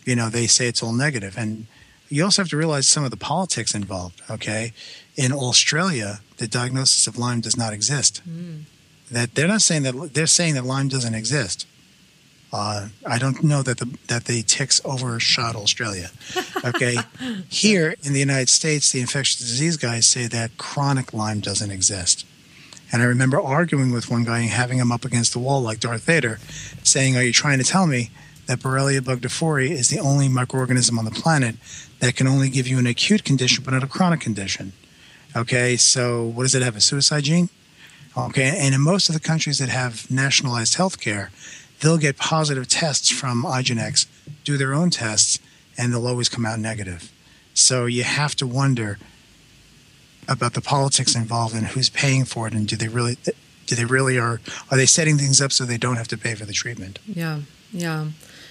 you 0.04 0.16
know, 0.16 0.28
they 0.28 0.48
say 0.48 0.66
it's 0.66 0.82
all 0.82 0.92
negative, 0.92 1.38
and 1.38 1.66
you 2.08 2.24
also 2.24 2.42
have 2.42 2.50
to 2.50 2.56
realize 2.56 2.86
some 2.86 3.04
of 3.04 3.10
the 3.10 3.16
politics 3.16 3.74
involved. 3.74 4.22
Okay, 4.30 4.72
in 5.16 5.32
Australia, 5.32 6.20
the 6.36 6.46
diagnosis 6.46 7.06
of 7.06 7.18
Lyme 7.18 7.40
does 7.40 7.56
not 7.56 7.72
exist. 7.72 8.22
Mm. 8.28 8.62
That 9.10 9.34
they're 9.34 9.48
not 9.48 9.62
saying 9.62 9.82
that 9.84 10.14
they're 10.14 10.26
saying 10.26 10.54
that 10.54 10.64
Lyme 10.64 10.88
doesn't 10.88 11.14
exist. 11.14 11.66
Uh, 12.52 12.88
I 13.04 13.18
don't 13.18 13.42
know 13.42 13.62
that 13.62 13.78
the 13.78 13.98
that 14.08 14.24
the 14.24 14.42
ticks 14.42 14.80
overshot 14.84 15.56
Australia. 15.56 16.10
Okay, 16.64 16.98
here 17.48 17.96
in 18.02 18.12
the 18.12 18.20
United 18.20 18.48
States, 18.48 18.92
the 18.92 19.00
infectious 19.00 19.38
disease 19.38 19.76
guys 19.76 20.06
say 20.06 20.26
that 20.28 20.56
chronic 20.56 21.12
Lyme 21.12 21.40
doesn't 21.40 21.70
exist. 21.70 22.24
And 22.92 23.02
I 23.02 23.06
remember 23.06 23.40
arguing 23.40 23.90
with 23.90 24.10
one 24.10 24.22
guy 24.22 24.40
and 24.40 24.50
having 24.50 24.78
him 24.78 24.92
up 24.92 25.04
against 25.04 25.32
the 25.32 25.40
wall 25.40 25.60
like 25.60 25.80
Darth 25.80 26.02
Vader, 26.02 26.38
saying, 26.82 27.16
"Are 27.16 27.22
you 27.22 27.32
trying 27.32 27.58
to 27.58 27.64
tell 27.64 27.86
me 27.86 28.10
that 28.46 28.60
Borrelia 28.60 29.00
burgdorferi 29.00 29.70
is 29.70 29.88
the 29.88 29.98
only 29.98 30.28
microorganism 30.28 30.98
on 30.98 31.04
the 31.04 31.10
planet 31.10 31.56
that 32.01 32.16
can 32.16 32.27
only 32.27 32.51
give 32.51 32.66
you 32.66 32.78
an 32.78 32.86
acute 32.86 33.24
condition 33.24 33.64
but 33.64 33.73
not 33.73 33.82
a 33.82 33.86
chronic 33.86 34.20
condition. 34.20 34.73
Okay, 35.35 35.77
so 35.77 36.24
what 36.24 36.44
does 36.44 36.55
it 36.55 36.62
have? 36.62 36.77
A 36.77 36.81
suicide 36.81 37.24
gene? 37.24 37.51
Okay, 38.16 38.56
and 38.59 38.74
in 38.74 38.81
most 38.81 39.09
of 39.09 39.14
the 39.14 39.20
countries 39.20 39.59
that 39.59 39.68
have 39.68 40.10
nationalized 40.10 40.77
health 40.77 41.01
care, 41.01 41.31
they'll 41.81 41.98
get 41.98 42.16
positive 42.16 42.68
tests 42.68 43.10
from 43.10 43.44
IGeneX, 43.44 44.06
do 44.44 44.56
their 44.56 44.73
own 44.73 44.89
tests, 44.90 45.39
and 45.77 45.93
they'll 45.93 46.06
always 46.06 46.31
come 46.31 46.47
out 46.47 46.59
negative. 46.59 47.12
So 47.52 47.85
you 47.85 48.05
have 48.05 48.35
to 48.36 48.47
wonder 48.47 48.98
about 50.28 50.55
the 50.55 50.60
politics 50.60 51.14
involved 51.14 51.55
and 51.55 51.68
who's 51.68 51.89
paying 51.89 52.24
for 52.24 52.47
it 52.47 52.55
and 52.55 52.66
do 52.66 52.77
they 52.77 52.89
really 52.89 53.16
do 53.66 53.74
they 53.74 53.85
really 53.85 54.18
are 54.18 54.40
are 54.70 54.77
they 54.77 54.86
setting 54.86 55.16
things 55.18 55.40
up 55.40 55.52
so 55.52 55.64
they 55.64 55.78
don't 55.78 55.97
have 55.97 56.09
to 56.09 56.18
pay 56.18 56.35
for 56.35 56.44
the 56.44 56.52
treatment 56.52 56.98
yeah 57.06 57.40
yeah 57.73 58.06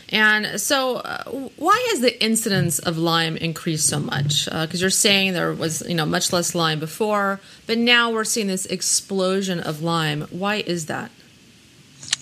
and 0.10 0.62
so, 0.62 0.98
uh, 0.98 1.24
why 1.58 1.84
has 1.90 2.02
the 2.02 2.24
incidence 2.24 2.78
of 2.78 2.98
Lyme 2.98 3.38
increased 3.38 3.88
so 3.88 4.00
much? 4.00 4.46
Because 4.46 4.82
uh, 4.82 4.84
you're 4.84 4.90
saying 4.92 5.34
there 5.34 5.54
was, 5.54 5.82
you 5.88 5.96
know, 5.96 6.06
much 6.06 6.32
less 6.32 6.54
Lyme 6.54 6.80
before, 6.80 7.40
but 7.66 7.78
now 7.78 8.12
we're 8.12 8.24
seeing 8.24 8.48
this 8.48 8.66
explosion 8.68 9.60
of 9.60 9.82
Lyme. 9.82 10.22
Why 10.30 10.58
is 10.58 10.86
that? 10.86 11.12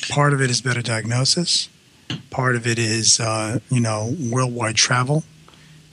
Part 0.10 0.34
of 0.34 0.42
it 0.42 0.50
is 0.50 0.62
better 0.62 0.82
diagnosis. 0.82 1.68
Part 2.30 2.56
of 2.56 2.66
it 2.66 2.80
is, 2.80 3.20
uh, 3.20 3.60
you 3.70 3.82
know, 3.82 4.16
worldwide 4.32 4.76
travel. 4.76 5.24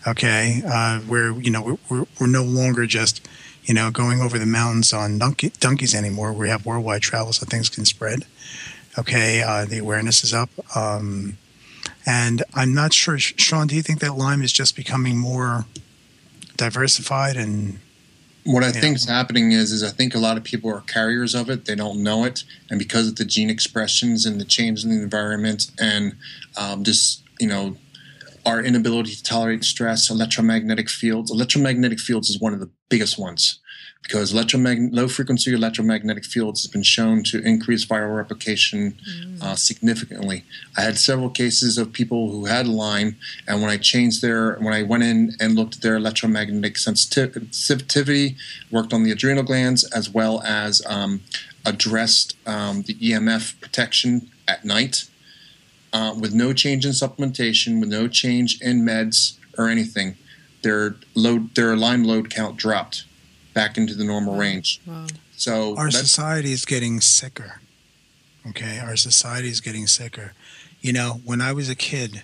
Okay, 0.06 0.62
uh, 0.66 1.00
where 1.00 1.32
you 1.32 1.50
know 1.50 1.78
we're, 1.90 2.06
we're 2.18 2.26
no 2.26 2.42
longer 2.42 2.86
just, 2.86 3.28
you 3.64 3.74
know, 3.74 3.90
going 3.90 4.20
over 4.20 4.38
the 4.38 4.46
mountains 4.46 4.92
on 4.92 5.18
donkey, 5.18 5.52
donkeys 5.60 5.94
anymore. 5.94 6.32
We 6.32 6.48
have 6.48 6.64
worldwide 6.64 7.02
travel, 7.02 7.32
so 7.32 7.44
things 7.46 7.68
can 7.68 7.84
spread. 7.84 8.24
Okay, 8.98 9.42
uh, 9.42 9.66
the 9.66 9.78
awareness 9.78 10.24
is 10.24 10.32
up. 10.32 10.50
Um, 10.74 11.36
and 12.10 12.42
I'm 12.54 12.74
not 12.74 12.92
sure, 12.92 13.18
Shawn, 13.18 13.68
do 13.68 13.76
you 13.76 13.82
think 13.82 14.00
that 14.00 14.16
Lyme 14.16 14.42
is 14.42 14.52
just 14.52 14.74
becoming 14.74 15.16
more 15.16 15.66
diversified 16.56 17.36
and 17.36 17.78
what 18.44 18.64
I 18.64 18.72
think 18.72 18.96
is 18.96 19.06
happening 19.06 19.52
is 19.52 19.70
is 19.70 19.84
I 19.84 19.90
think 19.90 20.14
a 20.14 20.18
lot 20.18 20.36
of 20.36 20.42
people 20.42 20.74
are 20.74 20.80
carriers 20.80 21.34
of 21.34 21.50
it. 21.50 21.66
They 21.66 21.74
don't 21.74 22.02
know 22.02 22.24
it, 22.24 22.42
and 22.70 22.78
because 22.78 23.06
of 23.06 23.16
the 23.16 23.24
gene 23.24 23.50
expressions 23.50 24.24
and 24.24 24.40
the 24.40 24.46
change 24.46 24.82
in 24.82 24.90
the 24.90 24.96
environment, 24.96 25.70
and 25.78 26.16
um, 26.56 26.82
just 26.82 27.22
you 27.38 27.46
know 27.46 27.76
our 28.46 28.62
inability 28.62 29.14
to 29.14 29.22
tolerate 29.22 29.62
stress, 29.62 30.08
electromagnetic 30.08 30.88
fields. 30.88 31.30
Electromagnetic 31.30 32.00
fields 32.00 32.30
is 32.30 32.40
one 32.40 32.54
of 32.54 32.60
the 32.60 32.70
biggest 32.88 33.18
ones 33.18 33.59
because 34.02 34.32
electromagn- 34.32 34.92
low 34.92 35.06
frequency 35.06 35.52
electromagnetic 35.52 36.24
fields 36.24 36.62
has 36.62 36.70
been 36.70 36.82
shown 36.82 37.22
to 37.22 37.40
increase 37.42 37.84
viral 37.84 38.16
replication 38.16 38.98
mm. 39.08 39.42
uh, 39.42 39.54
significantly. 39.54 40.44
I 40.76 40.80
had 40.82 40.98
several 40.98 41.30
cases 41.30 41.78
of 41.78 41.92
people 41.92 42.30
who 42.30 42.46
had 42.46 42.66
Lyme, 42.66 43.16
and 43.46 43.60
when 43.60 43.70
I 43.70 43.76
changed 43.76 44.22
their, 44.22 44.56
when 44.56 44.74
I 44.74 44.82
went 44.82 45.04
in 45.04 45.36
and 45.38 45.54
looked 45.54 45.76
at 45.76 45.82
their 45.82 45.96
electromagnetic 45.96 46.76
sensitivity, 46.76 48.36
worked 48.70 48.92
on 48.92 49.04
the 49.04 49.12
adrenal 49.12 49.44
glands 49.44 49.84
as 49.92 50.10
well 50.10 50.42
as 50.42 50.84
um, 50.86 51.20
addressed 51.64 52.36
um, 52.46 52.82
the 52.82 52.94
EMF 52.94 53.60
protection 53.60 54.30
at 54.48 54.64
night. 54.64 55.08
Uh, 55.92 56.14
with 56.18 56.32
no 56.32 56.52
change 56.52 56.86
in 56.86 56.92
supplementation, 56.92 57.80
with 57.80 57.88
no 57.88 58.06
change 58.06 58.60
in 58.60 58.82
meds 58.82 59.36
or 59.58 59.68
anything, 59.68 60.16
their 60.62 60.94
load, 61.16 61.52
their 61.56 61.76
Lyme 61.76 62.04
load 62.04 62.30
count 62.30 62.56
dropped 62.56 63.04
back 63.54 63.76
into 63.76 63.94
the 63.94 64.04
normal 64.04 64.36
range. 64.36 64.80
Wow. 64.86 65.06
So 65.36 65.76
our 65.76 65.90
society 65.90 66.52
is 66.52 66.64
getting 66.64 67.00
sicker. 67.00 67.60
Okay, 68.48 68.78
our 68.78 68.96
society 68.96 69.48
is 69.48 69.60
getting 69.60 69.86
sicker. 69.86 70.32
You 70.80 70.92
know, 70.92 71.20
when 71.24 71.40
I 71.40 71.52
was 71.52 71.68
a 71.68 71.74
kid, 71.74 72.22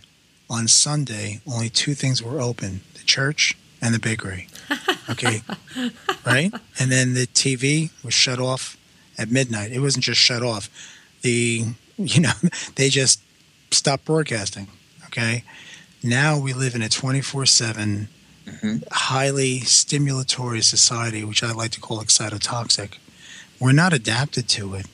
on 0.49 0.69
Sunday, 0.69 1.41
only 1.47 1.69
two 1.69 1.95
things 1.95 2.23
were 2.23 2.41
open: 2.41 2.81
the 2.95 3.05
church 3.05 3.57
and 3.81 3.95
the 3.95 3.99
bakery. 3.99 4.49
Okay, 5.11 5.43
right? 6.27 6.53
And 6.79 6.91
then 6.91 7.15
the 7.15 7.27
TV 7.27 7.91
was 8.05 8.15
shut 8.15 8.39
off 8.39 8.77
at 9.19 9.31
midnight. 9.31 9.73
It 9.73 9.81
wasn't 9.81 10.05
just 10.05 10.21
shut 10.21 10.43
off; 10.43 10.69
the 11.23 11.65
you 11.97 12.21
know 12.21 12.33
they 12.77 12.89
just 12.89 13.21
stopped 13.71 14.05
broadcasting. 14.05 14.69
Okay, 15.07 15.45
now 16.03 16.39
we 16.39 16.53
live 16.53 16.75
in 16.75 16.83
a 16.83 16.89
twenty 16.89 17.21
four 17.21 17.47
seven 17.47 18.09
mm-hmm. 18.47 18.79
highly 18.91 19.61
stimulatory 19.61 20.63
society, 20.63 21.25
which 21.25 21.43
I 21.43 21.53
like 21.53 21.73
to 21.73 21.81
call 21.81 22.03
excitotoxic, 22.03 22.99
we're 23.61 23.73
not 23.73 23.93
adapted 23.93 24.49
to 24.51 24.75
it. 24.75 24.87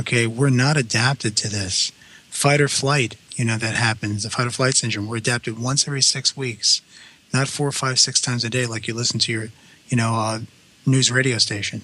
Okay, 0.00 0.26
we're 0.26 0.50
not 0.50 0.76
adapted 0.76 1.36
to 1.38 1.48
this. 1.48 1.92
Fight 2.28 2.60
or 2.60 2.68
flight, 2.68 3.16
you 3.36 3.44
know, 3.44 3.56
that 3.56 3.74
happens. 3.74 4.24
The 4.24 4.30
fight 4.30 4.46
or 4.46 4.50
flight 4.50 4.74
syndrome, 4.74 5.08
we're 5.08 5.18
adapted 5.18 5.58
once 5.58 5.86
every 5.86 6.02
six 6.02 6.36
weeks, 6.36 6.82
not 7.32 7.48
four, 7.48 7.70
five, 7.70 7.98
six 7.98 8.20
times 8.20 8.44
a 8.44 8.50
day 8.50 8.66
like 8.66 8.88
you 8.88 8.94
listen 8.94 9.20
to 9.20 9.32
your, 9.32 9.48
you 9.88 9.96
know, 9.96 10.14
uh, 10.14 10.40
news 10.84 11.10
radio 11.10 11.38
station. 11.38 11.82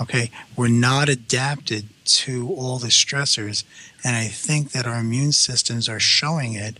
Okay, 0.00 0.30
we're 0.56 0.68
not 0.68 1.08
adapted 1.08 1.88
to 2.04 2.48
all 2.50 2.78
the 2.78 2.88
stressors, 2.88 3.64
and 4.04 4.14
I 4.14 4.26
think 4.26 4.72
that 4.72 4.86
our 4.86 5.00
immune 5.00 5.32
systems 5.32 5.88
are 5.88 6.00
showing 6.00 6.54
it 6.54 6.78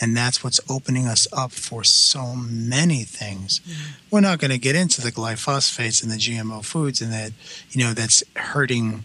and 0.00 0.16
that's 0.16 0.42
what's 0.42 0.60
opening 0.68 1.06
us 1.06 1.28
up 1.32 1.52
for 1.52 1.84
so 1.84 2.34
many 2.34 3.04
things. 3.04 3.60
Mm-hmm. 3.60 3.92
We're 4.10 4.20
not 4.20 4.38
going 4.38 4.50
to 4.50 4.58
get 4.58 4.74
into 4.74 5.02
the 5.02 5.12
glyphosates 5.12 6.02
and 6.02 6.10
the 6.10 6.16
GMO 6.16 6.64
foods 6.64 7.02
and 7.02 7.12
that, 7.12 7.32
you 7.70 7.84
know, 7.84 7.92
that's 7.92 8.24
hurting, 8.34 9.04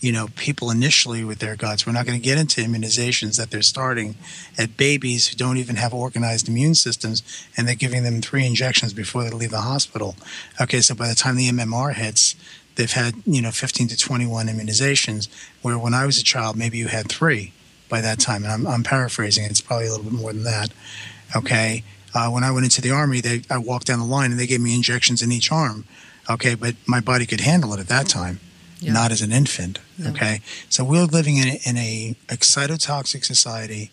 you 0.00 0.12
know, 0.12 0.28
people 0.36 0.70
initially 0.70 1.24
with 1.24 1.38
their 1.38 1.56
guts. 1.56 1.86
We're 1.86 1.94
not 1.94 2.04
going 2.04 2.20
to 2.20 2.24
get 2.24 2.36
into 2.36 2.60
immunizations 2.60 3.38
that 3.38 3.50
they're 3.50 3.62
starting 3.62 4.16
at 4.58 4.76
babies 4.76 5.28
who 5.28 5.36
don't 5.36 5.56
even 5.56 5.76
have 5.76 5.94
organized 5.94 6.48
immune 6.48 6.74
systems 6.74 7.22
and 7.56 7.66
they're 7.66 7.74
giving 7.74 8.02
them 8.02 8.20
three 8.20 8.46
injections 8.46 8.92
before 8.92 9.24
they 9.24 9.30
leave 9.30 9.52
the 9.52 9.62
hospital. 9.62 10.16
Okay, 10.60 10.82
so 10.82 10.94
by 10.94 11.08
the 11.08 11.14
time 11.14 11.36
the 11.36 11.48
MMR 11.48 11.94
hits, 11.94 12.36
they've 12.74 12.92
had, 12.92 13.14
you 13.24 13.40
know, 13.40 13.50
15 13.50 13.88
to 13.88 13.96
21 13.96 14.48
immunizations, 14.48 15.28
where 15.62 15.78
when 15.78 15.94
I 15.94 16.04
was 16.04 16.18
a 16.18 16.22
child, 16.22 16.56
maybe 16.56 16.76
you 16.76 16.88
had 16.88 17.08
three 17.08 17.54
by 17.88 18.00
that 18.00 18.18
time. 18.18 18.44
And 18.44 18.52
I'm, 18.52 18.66
I'm 18.66 18.82
paraphrasing. 18.82 19.44
It's 19.44 19.60
probably 19.60 19.86
a 19.86 19.90
little 19.90 20.04
bit 20.04 20.12
more 20.12 20.32
than 20.32 20.44
that. 20.44 20.70
Okay. 21.34 21.84
Uh, 22.14 22.30
when 22.30 22.44
I 22.44 22.50
went 22.50 22.64
into 22.64 22.80
the 22.80 22.90
army, 22.92 23.20
they 23.20 23.42
I 23.50 23.58
walked 23.58 23.88
down 23.88 23.98
the 23.98 24.06
line 24.06 24.30
and 24.30 24.40
they 24.40 24.46
gave 24.46 24.60
me 24.60 24.74
injections 24.74 25.20
in 25.20 25.30
each 25.30 25.52
arm. 25.52 25.84
Okay, 26.30 26.54
but 26.54 26.74
my 26.86 27.00
body 27.00 27.26
could 27.26 27.40
handle 27.40 27.72
it 27.74 27.78
at 27.78 27.88
that 27.88 28.08
time, 28.08 28.40
yeah. 28.80 28.92
not 28.92 29.12
as 29.12 29.22
an 29.22 29.32
infant. 29.32 29.78
Okay, 30.04 30.40
so 30.68 30.82
we're 30.82 31.04
living 31.04 31.36
in 31.36 31.48
a, 31.48 31.60
in 31.64 31.76
a 31.76 32.16
excitotoxic 32.28 33.24
society 33.24 33.90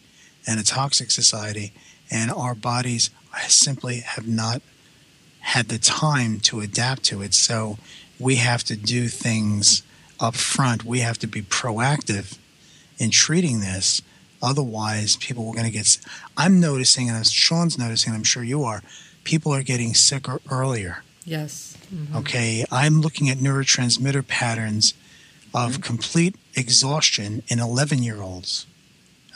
and 0.47 0.59
a 0.59 0.63
toxic 0.63 1.11
society, 1.11 1.73
and 2.09 2.31
our 2.31 2.55
bodies 2.55 3.09
simply 3.47 3.99
have 3.99 4.27
not 4.27 4.61
had 5.41 5.67
the 5.67 5.77
time 5.77 6.39
to 6.39 6.61
adapt 6.61 7.03
to 7.03 7.21
it. 7.21 7.33
So 7.33 7.77
we 8.19 8.37
have 8.37 8.63
to 8.65 8.75
do 8.75 9.09
things 9.09 9.83
up 10.19 10.35
front. 10.35 10.85
We 10.85 10.99
have 10.99 11.19
to 11.19 11.27
be 11.27 11.41
proactive 11.41 12.37
in 13.03 13.11
treating 13.11 13.59
this. 13.59 14.01
Otherwise, 14.41 15.15
people 15.17 15.47
are 15.49 15.53
going 15.53 15.65
to 15.65 15.71
get. 15.71 15.97
I'm 16.35 16.59
noticing, 16.59 17.07
and 17.09 17.17
as 17.17 17.31
Shawn's 17.31 17.77
noticing, 17.77 18.13
I'm 18.13 18.23
sure 18.23 18.43
you 18.43 18.63
are, 18.63 18.81
people 19.23 19.53
are 19.53 19.63
getting 19.63 19.93
sicker 19.93 20.39
earlier. 20.49 21.03
Yes. 21.25 21.77
Mm-hmm. 21.93 22.17
Okay. 22.17 22.65
I'm 22.71 23.01
looking 23.01 23.29
at 23.29 23.37
neurotransmitter 23.37 24.27
patterns 24.27 24.93
of 25.53 25.73
mm-hmm. 25.73 25.81
complete 25.81 26.35
exhaustion 26.55 27.43
in 27.47 27.59
11 27.59 28.03
year 28.03 28.21
olds. 28.21 28.65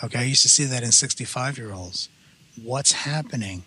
Okay. 0.03 0.19
I 0.19 0.23
used 0.23 0.41
to 0.43 0.49
see 0.49 0.65
that 0.65 0.83
in 0.83 0.91
65 0.91 1.57
year 1.57 1.71
olds. 1.71 2.09
What's 2.61 2.91
happening? 2.91 3.63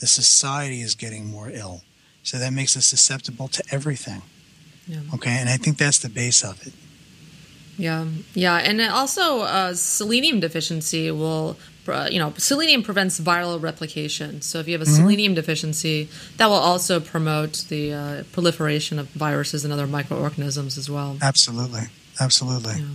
The 0.00 0.06
society 0.06 0.80
is 0.80 0.94
getting 0.94 1.26
more 1.26 1.50
ill. 1.50 1.82
So 2.22 2.38
that 2.38 2.52
makes 2.52 2.76
us 2.76 2.86
susceptible 2.86 3.48
to 3.48 3.62
everything. 3.70 4.22
Yeah. 4.86 5.00
Okay. 5.14 5.30
And 5.30 5.48
I 5.48 5.56
think 5.56 5.76
that's 5.76 5.98
the 5.98 6.08
base 6.08 6.44
of 6.44 6.66
it. 6.66 6.72
Yeah, 7.78 8.06
yeah, 8.34 8.56
and 8.56 8.80
also 8.82 9.40
uh, 9.42 9.72
selenium 9.72 10.40
deficiency 10.40 11.12
will, 11.12 11.56
uh, 11.86 12.08
you 12.10 12.18
know, 12.18 12.34
selenium 12.36 12.82
prevents 12.82 13.20
viral 13.20 13.62
replication. 13.62 14.42
So 14.42 14.58
if 14.58 14.66
you 14.66 14.72
have 14.72 14.82
a 14.82 14.84
mm-hmm. 14.84 14.96
selenium 14.96 15.34
deficiency, 15.34 16.08
that 16.38 16.48
will 16.48 16.54
also 16.54 16.98
promote 16.98 17.66
the 17.68 17.92
uh, 17.92 18.22
proliferation 18.32 18.98
of 18.98 19.08
viruses 19.10 19.64
and 19.64 19.72
other 19.72 19.86
microorganisms 19.86 20.76
as 20.76 20.90
well. 20.90 21.18
Absolutely, 21.22 21.82
absolutely. 22.20 22.74
Yeah. 22.80 22.86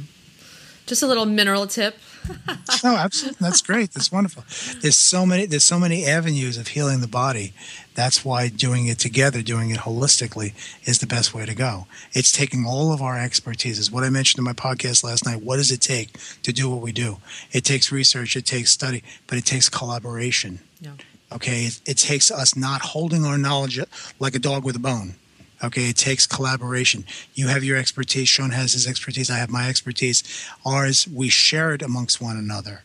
Just 0.85 1.01
a 1.01 1.07
little 1.07 1.25
mineral 1.25 1.65
tip. 1.65 1.95
no, 2.83 2.97
absolutely. 2.97 3.37
That's 3.39 3.61
great. 3.61 3.91
That's 3.91 4.11
wonderful. 4.11 4.43
There's 4.81 4.97
so 4.97 5.25
many. 5.25 5.45
There's 5.45 5.63
so 5.63 5.79
many 5.79 6.05
avenues 6.05 6.57
of 6.57 6.67
healing 6.67 6.99
the 6.99 7.07
body. 7.07 7.53
That's 7.95 8.25
why 8.25 8.49
doing 8.49 8.87
it 8.87 8.99
together, 8.99 9.41
doing 9.41 9.69
it 9.69 9.79
holistically, 9.79 10.53
is 10.85 10.99
the 10.99 11.07
best 11.07 11.33
way 11.33 11.45
to 11.45 11.53
go. 11.53 11.87
It's 12.13 12.31
taking 12.31 12.65
all 12.65 12.91
of 12.91 13.01
our 13.01 13.19
expertise. 13.19 13.79
Is 13.79 13.91
what 13.91 14.03
I 14.03 14.09
mentioned 14.09 14.39
in 14.39 14.45
my 14.45 14.53
podcast 14.53 15.03
last 15.03 15.25
night. 15.25 15.43
What 15.43 15.57
does 15.57 15.71
it 15.71 15.81
take 15.81 16.17
to 16.43 16.51
do 16.51 16.69
what 16.69 16.81
we 16.81 16.91
do? 16.91 17.17
It 17.51 17.63
takes 17.63 17.91
research. 17.91 18.35
It 18.35 18.45
takes 18.45 18.71
study, 18.71 19.03
but 19.27 19.37
it 19.37 19.45
takes 19.45 19.69
collaboration. 19.69 20.59
Yeah. 20.81 20.91
Okay. 21.31 21.65
It, 21.65 21.81
it 21.85 21.97
takes 21.97 22.31
us 22.31 22.55
not 22.55 22.81
holding 22.81 23.25
our 23.25 23.37
knowledge 23.37 23.79
like 24.19 24.35
a 24.35 24.39
dog 24.39 24.63
with 24.63 24.75
a 24.75 24.79
bone 24.79 25.15
Okay, 25.63 25.89
it 25.89 25.95
takes 25.95 26.27
collaboration. 26.27 27.05
You 27.35 27.47
have 27.47 27.63
your 27.63 27.77
expertise, 27.77 28.27
Shawn 28.27 28.51
has 28.51 28.73
his 28.73 28.85
expertise, 28.85 29.29
I 29.29 29.37
have 29.37 29.49
my 29.49 29.69
expertise. 29.69 30.23
Ours, 30.65 31.07
we 31.07 31.29
share 31.29 31.73
it 31.73 31.81
amongst 31.81 32.21
one 32.21 32.35
another. 32.35 32.83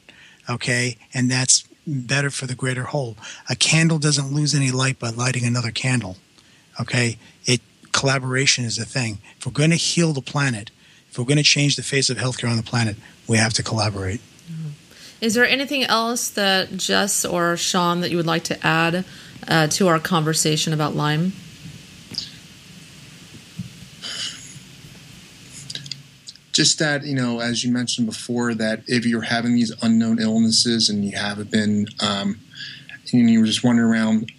Okay, 0.49 0.97
and 1.13 1.29
that's 1.31 1.68
better 1.89 2.31
for 2.31 2.47
the 2.47 2.55
greater 2.55 2.85
whole. 2.85 3.17
A 3.49 3.57
candle 3.57 3.99
doesn't 3.99 4.33
lose 4.33 4.55
any 4.55 4.71
light 4.71 4.99
by 4.99 5.11
lighting 5.11 5.45
another 5.45 5.71
candle. 5.71 6.17
Okay, 6.81 7.19
it 7.45 7.61
collaboration 7.93 8.65
is 8.65 8.77
the 8.77 8.85
thing. 8.85 9.19
If 9.39 9.47
we're 9.47 9.53
going 9.53 9.71
to 9.71 9.77
heal 9.77 10.13
the 10.13 10.23
planet, 10.23 10.71
if 11.11 11.19
we're 11.19 11.25
going 11.25 11.39
to 11.39 11.43
change 11.43 11.77
the 11.77 11.83
face 11.83 12.11
of 12.11 12.17
healthcare 12.17 12.51
on 12.51 12.57
the 12.57 12.63
planet, 12.63 12.97
we 13.27 13.39
have 13.39 13.53
to 13.55 13.63
collaborate. 13.63 14.21
Mm-hmm. 14.51 14.69
Is 15.21 15.35
there 15.35 15.47
anything 15.47 15.85
else 15.85 16.29
that 16.31 16.77
Jess 16.77 17.25
or 17.25 17.57
Shawn 17.57 18.03
that 18.03 18.11
you 18.11 18.17
would 18.17 18.27
like 18.27 18.45
to 18.45 18.67
add 18.67 19.05
uh, 19.49 19.67
to 19.69 19.89
our 19.89 19.99
conversation 19.99 20.73
about 20.73 20.95
Lyme? 20.95 21.33
Just 26.59 26.81
that 26.81 27.05
you 27.05 27.15
know 27.15 27.39
as 27.39 27.63
you 27.63 27.71
mentioned 27.71 28.05
before 28.05 28.53
that 28.53 28.83
if 28.89 29.07
you're 29.07 29.23
having 29.23 29.55
these 29.55 29.73
unknown 29.81 30.19
illnesses 30.19 30.89
and 30.89 31.05
you 31.05 31.17
haven't 31.17 31.53
been 31.53 31.87
um, 32.01 32.37
and 33.13 33.31
you 33.31 33.39
were 33.39 33.47
just 33.47 33.63
wandering 33.63 33.89
around 33.89 34.33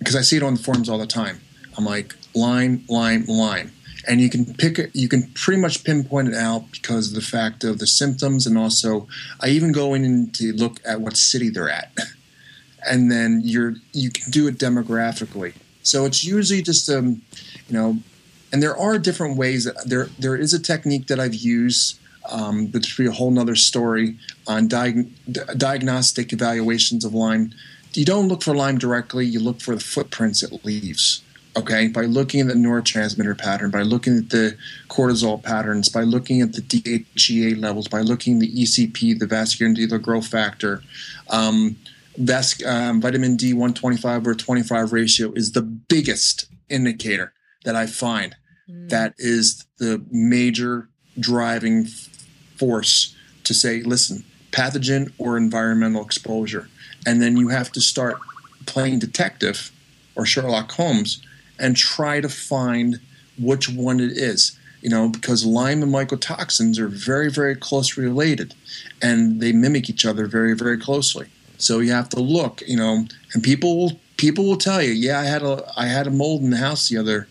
because 0.00 0.16
um, 0.16 0.18
i 0.18 0.22
see 0.22 0.36
it 0.36 0.42
on 0.42 0.54
the 0.54 0.60
forums 0.60 0.88
all 0.88 0.98
the 0.98 1.06
time. 1.06 1.40
I'm 1.78 1.84
like 1.84 2.16
Lyme 2.34 2.84
Lyme 2.88 3.26
Lyme 3.26 3.70
and 4.08 4.20
you 4.20 4.28
can 4.28 4.44
pick 4.54 4.76
it 4.80 4.90
you 4.92 5.08
can 5.08 5.30
pretty 5.34 5.60
much 5.60 5.84
pinpoint 5.84 6.26
it 6.26 6.34
out 6.34 6.64
because 6.72 7.10
of 7.10 7.14
the 7.14 7.20
fact 7.36 7.62
of 7.62 7.78
the 7.78 7.86
symptoms 7.86 8.44
and 8.44 8.58
also 8.58 9.06
i 9.40 9.46
even 9.46 9.70
go 9.70 9.94
in 9.94 10.32
to 10.32 10.52
look 10.54 10.80
at 10.84 11.00
what 11.00 11.16
city 11.16 11.48
they're 11.48 11.70
at. 11.70 11.92
And 12.90 13.08
then 13.08 13.42
you're 13.44 13.74
you 13.92 14.10
can 14.10 14.32
do 14.32 14.48
it 14.48 14.58
demographically. 14.58 15.54
So 15.84 16.06
it's 16.06 16.24
usually 16.24 16.60
just 16.60 16.90
um 16.90 17.22
you 17.68 17.74
know 17.78 17.98
and 18.52 18.62
there 18.62 18.76
are 18.76 18.98
different 18.98 19.36
ways. 19.36 19.66
There 19.86 20.08
there 20.18 20.36
is 20.36 20.52
a 20.52 20.60
technique 20.60 21.06
that 21.06 21.18
I've 21.18 21.34
used, 21.34 21.98
um, 22.30 22.66
but 22.66 22.86
be 22.96 23.06
a 23.06 23.10
whole 23.10 23.30
nother 23.30 23.56
story 23.56 24.18
on 24.46 24.68
diag- 24.68 25.10
diagnostic 25.56 26.32
evaluations 26.32 27.04
of 27.04 27.14
Lyme. 27.14 27.52
You 27.94 28.04
don't 28.04 28.28
look 28.28 28.42
for 28.42 28.54
Lyme 28.54 28.78
directly; 28.78 29.24
you 29.24 29.40
look 29.40 29.60
for 29.60 29.74
the 29.74 29.80
footprints 29.80 30.42
it 30.42 30.64
leaves. 30.64 31.22
Okay, 31.54 31.88
by 31.88 32.02
looking 32.02 32.40
at 32.40 32.46
the 32.46 32.54
neurotransmitter 32.54 33.36
pattern, 33.36 33.70
by 33.70 33.82
looking 33.82 34.16
at 34.16 34.30
the 34.30 34.56
cortisol 34.88 35.42
patterns, 35.42 35.90
by 35.90 36.02
looking 36.02 36.40
at 36.40 36.54
the 36.54 36.62
DHEA 36.62 37.60
levels, 37.60 37.88
by 37.88 38.00
looking 38.00 38.36
at 38.36 38.40
the 38.40 38.62
ECP, 38.62 39.18
the 39.18 39.26
vascular 39.26 39.70
endothelial 39.70 40.00
growth 40.00 40.26
factor. 40.26 40.82
Um, 41.28 41.76
um, 42.66 43.00
vitamin 43.00 43.36
D 43.36 43.52
125 43.52 44.26
or 44.26 44.34
25 44.34 44.92
ratio 44.92 45.32
is 45.32 45.52
the 45.52 45.62
biggest 45.62 46.46
indicator 46.70 47.32
that 47.64 47.76
I 47.76 47.86
find 47.86 48.34
That 48.88 49.14
is 49.18 49.64
the 49.78 50.04
major 50.10 50.88
driving 51.18 51.86
force 52.56 53.14
to 53.44 53.54
say, 53.54 53.82
listen, 53.82 54.24
pathogen 54.50 55.12
or 55.18 55.36
environmental 55.36 56.04
exposure. 56.04 56.68
And 57.06 57.20
then 57.20 57.36
you 57.36 57.48
have 57.48 57.72
to 57.72 57.80
start 57.80 58.18
playing 58.66 59.00
detective 59.00 59.72
or 60.14 60.24
Sherlock 60.24 60.70
Holmes 60.72 61.22
and 61.58 61.76
try 61.76 62.20
to 62.20 62.28
find 62.28 63.00
which 63.38 63.68
one 63.68 64.00
it 64.00 64.12
is. 64.12 64.58
You 64.80 64.90
know, 64.90 65.08
because 65.08 65.46
Lyme 65.46 65.82
and 65.82 65.92
mycotoxins 65.92 66.78
are 66.78 66.88
very, 66.88 67.30
very 67.30 67.54
closely 67.54 68.02
related 68.02 68.54
and 69.00 69.40
they 69.40 69.52
mimic 69.52 69.88
each 69.88 70.04
other 70.04 70.26
very, 70.26 70.56
very 70.56 70.76
closely. 70.76 71.28
So 71.56 71.78
you 71.78 71.92
have 71.92 72.08
to 72.10 72.20
look, 72.20 72.62
you 72.66 72.76
know, 72.76 73.06
and 73.32 73.42
people 73.44 73.76
will 73.76 74.00
people 74.16 74.44
will 74.44 74.56
tell 74.56 74.82
you, 74.82 74.92
yeah, 74.92 75.20
I 75.20 75.24
had 75.24 75.42
a 75.42 75.72
I 75.76 75.86
had 75.86 76.08
a 76.08 76.10
mold 76.10 76.42
in 76.42 76.50
the 76.50 76.56
house 76.56 76.88
the 76.88 76.98
other 76.98 77.28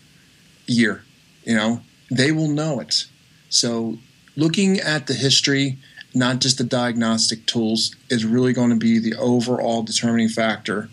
year. 0.66 1.04
You 1.44 1.56
know, 1.56 1.82
they 2.10 2.32
will 2.32 2.48
know 2.48 2.80
it. 2.80 3.06
So 3.48 3.98
looking 4.36 4.78
at 4.78 5.06
the 5.06 5.14
history, 5.14 5.78
not 6.14 6.40
just 6.40 6.58
the 6.58 6.64
diagnostic 6.64 7.46
tools, 7.46 7.94
is 8.08 8.24
really 8.24 8.52
going 8.52 8.70
to 8.70 8.76
be 8.76 8.98
the 8.98 9.14
overall 9.16 9.82
determining 9.82 10.28
factor 10.28 10.88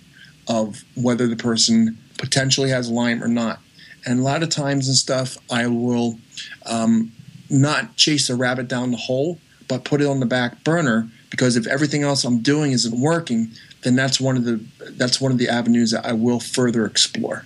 of 0.47 0.83
whether 0.95 1.27
the 1.27 1.35
person 1.35 1.97
potentially 2.17 2.69
has 2.69 2.89
Lyme 2.89 3.23
or 3.23 3.27
not. 3.27 3.59
And 4.05 4.19
a 4.19 4.23
lot 4.23 4.43
of 4.43 4.49
times 4.49 4.87
and 4.87 4.97
stuff, 4.97 5.37
I 5.51 5.67
will 5.67 6.19
um, 6.65 7.11
not 7.49 7.95
chase 7.95 8.29
a 8.29 8.35
rabbit 8.35 8.67
down 8.67 8.91
the 8.91 8.97
hole, 8.97 9.39
but 9.67 9.83
put 9.83 10.01
it 10.01 10.07
on 10.07 10.19
the 10.19 10.25
back 10.25 10.63
burner 10.63 11.09
because 11.29 11.55
if 11.55 11.67
everything 11.67 12.03
else 12.03 12.23
I'm 12.23 12.39
doing 12.39 12.71
isn't 12.71 12.99
working, 12.99 13.51
then 13.83 13.95
that's 13.95 14.19
one 14.19 14.35
of 14.35 14.45
the 14.45 14.63
that's 14.91 15.21
one 15.21 15.31
of 15.31 15.37
the 15.37 15.47
avenues 15.47 15.91
that 15.91 16.05
I 16.05 16.13
will 16.13 16.39
further 16.39 16.85
explore. 16.85 17.45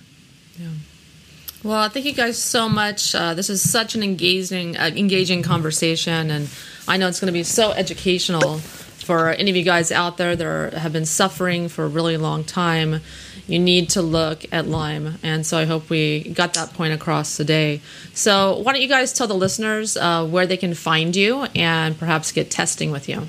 Well, 1.64 1.88
thank 1.88 2.04
you 2.04 2.12
guys 2.12 2.36
so 2.36 2.68
much. 2.68 3.14
Uh, 3.14 3.32
this 3.32 3.48
is 3.48 3.68
such 3.68 3.94
an 3.94 4.02
engaging, 4.02 4.76
uh, 4.76 4.90
engaging 4.94 5.42
conversation, 5.42 6.30
and 6.30 6.50
I 6.86 6.98
know 6.98 7.08
it's 7.08 7.20
going 7.20 7.28
to 7.28 7.32
be 7.32 7.42
so 7.42 7.70
educational 7.70 8.58
for 8.58 9.30
any 9.30 9.50
of 9.50 9.56
you 9.56 9.62
guys 9.62 9.90
out 9.90 10.18
there 10.18 10.36
that 10.36 10.46
are, 10.46 10.78
have 10.78 10.92
been 10.92 11.06
suffering 11.06 11.70
for 11.70 11.84
a 11.84 11.88
really 11.88 12.18
long 12.18 12.44
time. 12.44 13.00
You 13.46 13.58
need 13.58 13.88
to 13.90 14.02
look 14.02 14.44
at 14.52 14.66
Lyme, 14.66 15.18
and 15.22 15.46
so 15.46 15.56
I 15.56 15.64
hope 15.64 15.88
we 15.88 16.24
got 16.34 16.52
that 16.52 16.74
point 16.74 16.92
across 16.92 17.34
today. 17.34 17.80
So, 18.12 18.58
why 18.58 18.74
don't 18.74 18.82
you 18.82 18.88
guys 18.88 19.14
tell 19.14 19.26
the 19.26 19.32
listeners 19.32 19.96
uh, 19.96 20.26
where 20.26 20.46
they 20.46 20.58
can 20.58 20.74
find 20.74 21.16
you 21.16 21.44
and 21.54 21.98
perhaps 21.98 22.30
get 22.30 22.50
testing 22.50 22.90
with 22.90 23.08
you 23.08 23.22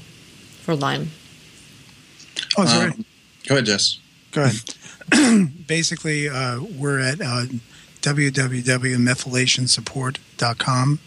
for 0.61 0.75
Lyme? 0.75 1.11
Oh, 2.57 2.65
sorry. 2.65 2.91
Um, 2.91 3.05
go 3.47 3.55
ahead, 3.55 3.65
Jess. 3.65 3.97
Go 4.31 4.43
ahead. 4.43 5.55
Basically, 5.67 6.27
uh, 6.27 6.59
we're 6.77 6.99
at 6.99 7.21
uh, 7.21 7.45
www.methylationsupport.com. 8.05 10.99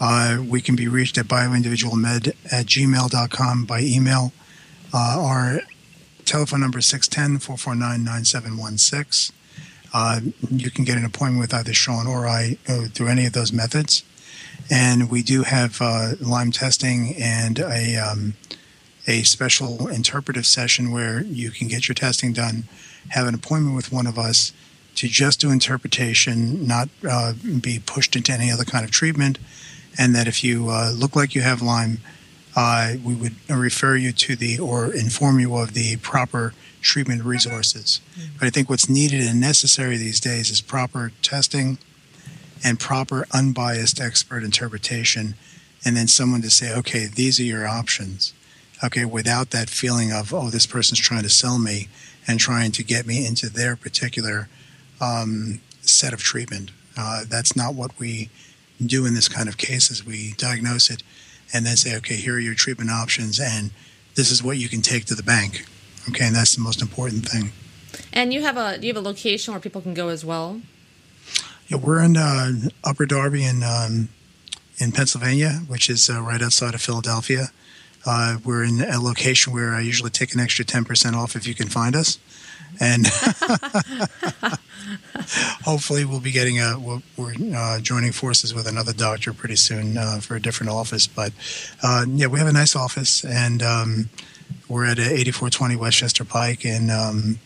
Uh, 0.00 0.38
we 0.48 0.60
can 0.60 0.76
be 0.76 0.86
reached 0.86 1.18
at 1.18 1.26
bioindividualmed 1.26 2.28
at 2.50 2.66
gmail.com 2.66 3.64
by 3.64 3.80
email. 3.80 4.32
Uh, 4.94 5.16
our 5.20 5.62
telephone 6.24 6.60
number 6.60 6.78
is 6.78 6.86
610 6.86 7.40
449 7.40 8.04
9716. 8.04 9.34
Uh, 9.92 10.20
You 10.50 10.70
can 10.70 10.84
get 10.84 10.96
an 10.96 11.04
appointment 11.04 11.40
with 11.40 11.52
either 11.52 11.74
Shawn 11.74 12.06
or 12.06 12.28
I 12.28 12.58
uh, 12.68 12.82
through 12.86 13.08
any 13.08 13.26
of 13.26 13.32
those 13.32 13.52
methods. 13.52 14.04
And 14.70 15.10
we 15.10 15.24
do 15.24 15.42
have 15.42 15.82
uh, 15.82 16.12
Lyme 16.20 16.52
testing 16.52 17.16
and 17.20 17.58
a, 17.58 17.96
um, 17.96 18.34
a 19.08 19.24
special 19.24 19.88
interpretive 19.88 20.46
session 20.46 20.92
where 20.92 21.22
you 21.22 21.50
can 21.50 21.66
get 21.66 21.88
your 21.88 21.96
testing 21.96 22.32
done, 22.32 22.68
have 23.08 23.26
an 23.26 23.34
appointment 23.34 23.74
with 23.74 23.90
one 23.90 24.06
of 24.06 24.16
us 24.16 24.52
to 25.00 25.08
just 25.08 25.40
do 25.40 25.50
interpretation, 25.50 26.66
not 26.66 26.90
uh, 27.08 27.32
be 27.62 27.78
pushed 27.78 28.14
into 28.16 28.30
any 28.34 28.50
other 28.50 28.64
kind 28.64 28.84
of 28.84 28.90
treatment. 28.90 29.38
And 29.98 30.14
that 30.14 30.28
if 30.28 30.44
you 30.44 30.68
uh, 30.68 30.92
look 30.94 31.16
like 31.16 31.34
you 31.34 31.40
have 31.40 31.62
Lyme, 31.62 32.00
uh, 32.54 32.96
we 33.02 33.14
would 33.14 33.36
refer 33.48 33.96
you 33.96 34.12
to 34.12 34.36
the 34.36 34.58
or 34.58 34.92
inform 34.94 35.40
you 35.40 35.56
of 35.56 35.72
the 35.72 35.96
proper 35.96 36.52
treatment 36.82 37.24
resources. 37.24 38.02
But 38.38 38.46
I 38.46 38.50
think 38.50 38.68
what's 38.68 38.90
needed 38.90 39.22
and 39.26 39.40
necessary 39.40 39.96
these 39.96 40.20
days 40.20 40.50
is 40.50 40.60
proper 40.60 41.12
testing 41.22 41.78
and 42.62 42.78
proper 42.78 43.26
unbiased 43.32 44.02
expert 44.02 44.44
interpretation, 44.44 45.34
and 45.82 45.96
then 45.96 46.08
someone 46.08 46.42
to 46.42 46.50
say, 46.50 46.74
okay, 46.74 47.06
these 47.06 47.40
are 47.40 47.44
your 47.44 47.66
options. 47.66 48.34
Okay, 48.84 49.06
without 49.06 49.48
that 49.50 49.70
feeling 49.70 50.12
of, 50.12 50.34
oh, 50.34 50.50
this 50.50 50.66
person's 50.66 51.00
trying 51.00 51.22
to 51.22 51.30
sell 51.30 51.58
me 51.58 51.88
and 52.28 52.38
trying 52.38 52.72
to 52.72 52.84
get 52.84 53.06
me 53.06 53.26
into 53.26 53.48
their 53.48 53.76
particular 53.76 54.50
um, 55.00 55.60
set 55.82 56.12
of 56.12 56.20
treatment. 56.20 56.70
Uh, 56.96 57.24
that's 57.28 57.56
not 57.56 57.74
what 57.74 57.98
we 57.98 58.30
do 58.84 59.06
in 59.06 59.14
this 59.14 59.28
kind 59.28 59.48
of 59.48 59.56
cases. 59.56 60.04
We 60.04 60.34
diagnose 60.36 60.90
it 60.90 61.02
and 61.52 61.66
then 61.66 61.76
say, 61.76 61.96
okay, 61.96 62.16
here 62.16 62.34
are 62.34 62.40
your 62.40 62.54
treatment 62.54 62.90
options, 62.90 63.40
and 63.40 63.70
this 64.14 64.30
is 64.30 64.42
what 64.42 64.58
you 64.58 64.68
can 64.68 64.82
take 64.82 65.04
to 65.06 65.14
the 65.14 65.22
bank. 65.22 65.66
Okay, 66.08 66.26
and 66.26 66.34
that's 66.34 66.54
the 66.54 66.62
most 66.62 66.80
important 66.80 67.28
thing. 67.28 67.52
And 68.12 68.32
you 68.32 68.42
have 68.42 68.56
a 68.56 68.78
you 68.80 68.88
have 68.88 68.96
a 68.96 69.06
location 69.06 69.52
where 69.52 69.60
people 69.60 69.80
can 69.80 69.94
go 69.94 70.08
as 70.08 70.24
well. 70.24 70.60
Yeah, 71.68 71.78
we're 71.78 72.02
in 72.02 72.16
uh, 72.16 72.52
Upper 72.82 73.06
Darby 73.06 73.44
in 73.44 73.62
um, 73.62 74.08
in 74.78 74.92
Pennsylvania, 74.92 75.60
which 75.68 75.90
is 75.90 76.08
uh, 76.08 76.20
right 76.20 76.42
outside 76.42 76.74
of 76.74 76.80
Philadelphia. 76.80 77.48
Uh, 78.06 78.38
we're 78.44 78.64
in 78.64 78.80
a 78.80 78.98
location 78.98 79.52
where 79.52 79.74
I 79.74 79.80
usually 79.80 80.10
take 80.10 80.34
an 80.34 80.40
extra 80.40 80.64
ten 80.64 80.84
percent 80.84 81.14
off 81.14 81.36
if 81.36 81.46
you 81.46 81.54
can 81.54 81.68
find 81.68 81.94
us, 81.94 82.18
and 82.78 83.06
hopefully 85.64 86.04
we'll 86.04 86.20
be 86.20 86.30
getting 86.32 86.60
a 86.60 86.78
we're, 87.16 87.34
uh, 87.54 87.80
joining 87.80 88.12
forces 88.12 88.54
with 88.54 88.66
another 88.66 88.92
doctor 88.92 89.32
pretty 89.32 89.56
soon 89.56 89.96
uh, 89.96 90.20
for 90.20 90.36
a 90.36 90.40
different 90.40 90.70
office. 90.70 91.06
But 91.06 91.32
uh, 91.82 92.06
yeah, 92.08 92.26
we 92.26 92.38
have 92.38 92.48
a 92.48 92.52
nice 92.52 92.76
office, 92.76 93.24
and 93.24 93.62
um, 93.62 94.10
we're 94.68 94.84
at 94.84 94.98
8420 94.98 95.76
West 95.76 95.98
Chester 95.98 96.24
Pike 96.24 96.64
in 96.64 96.90
um, 96.90 97.38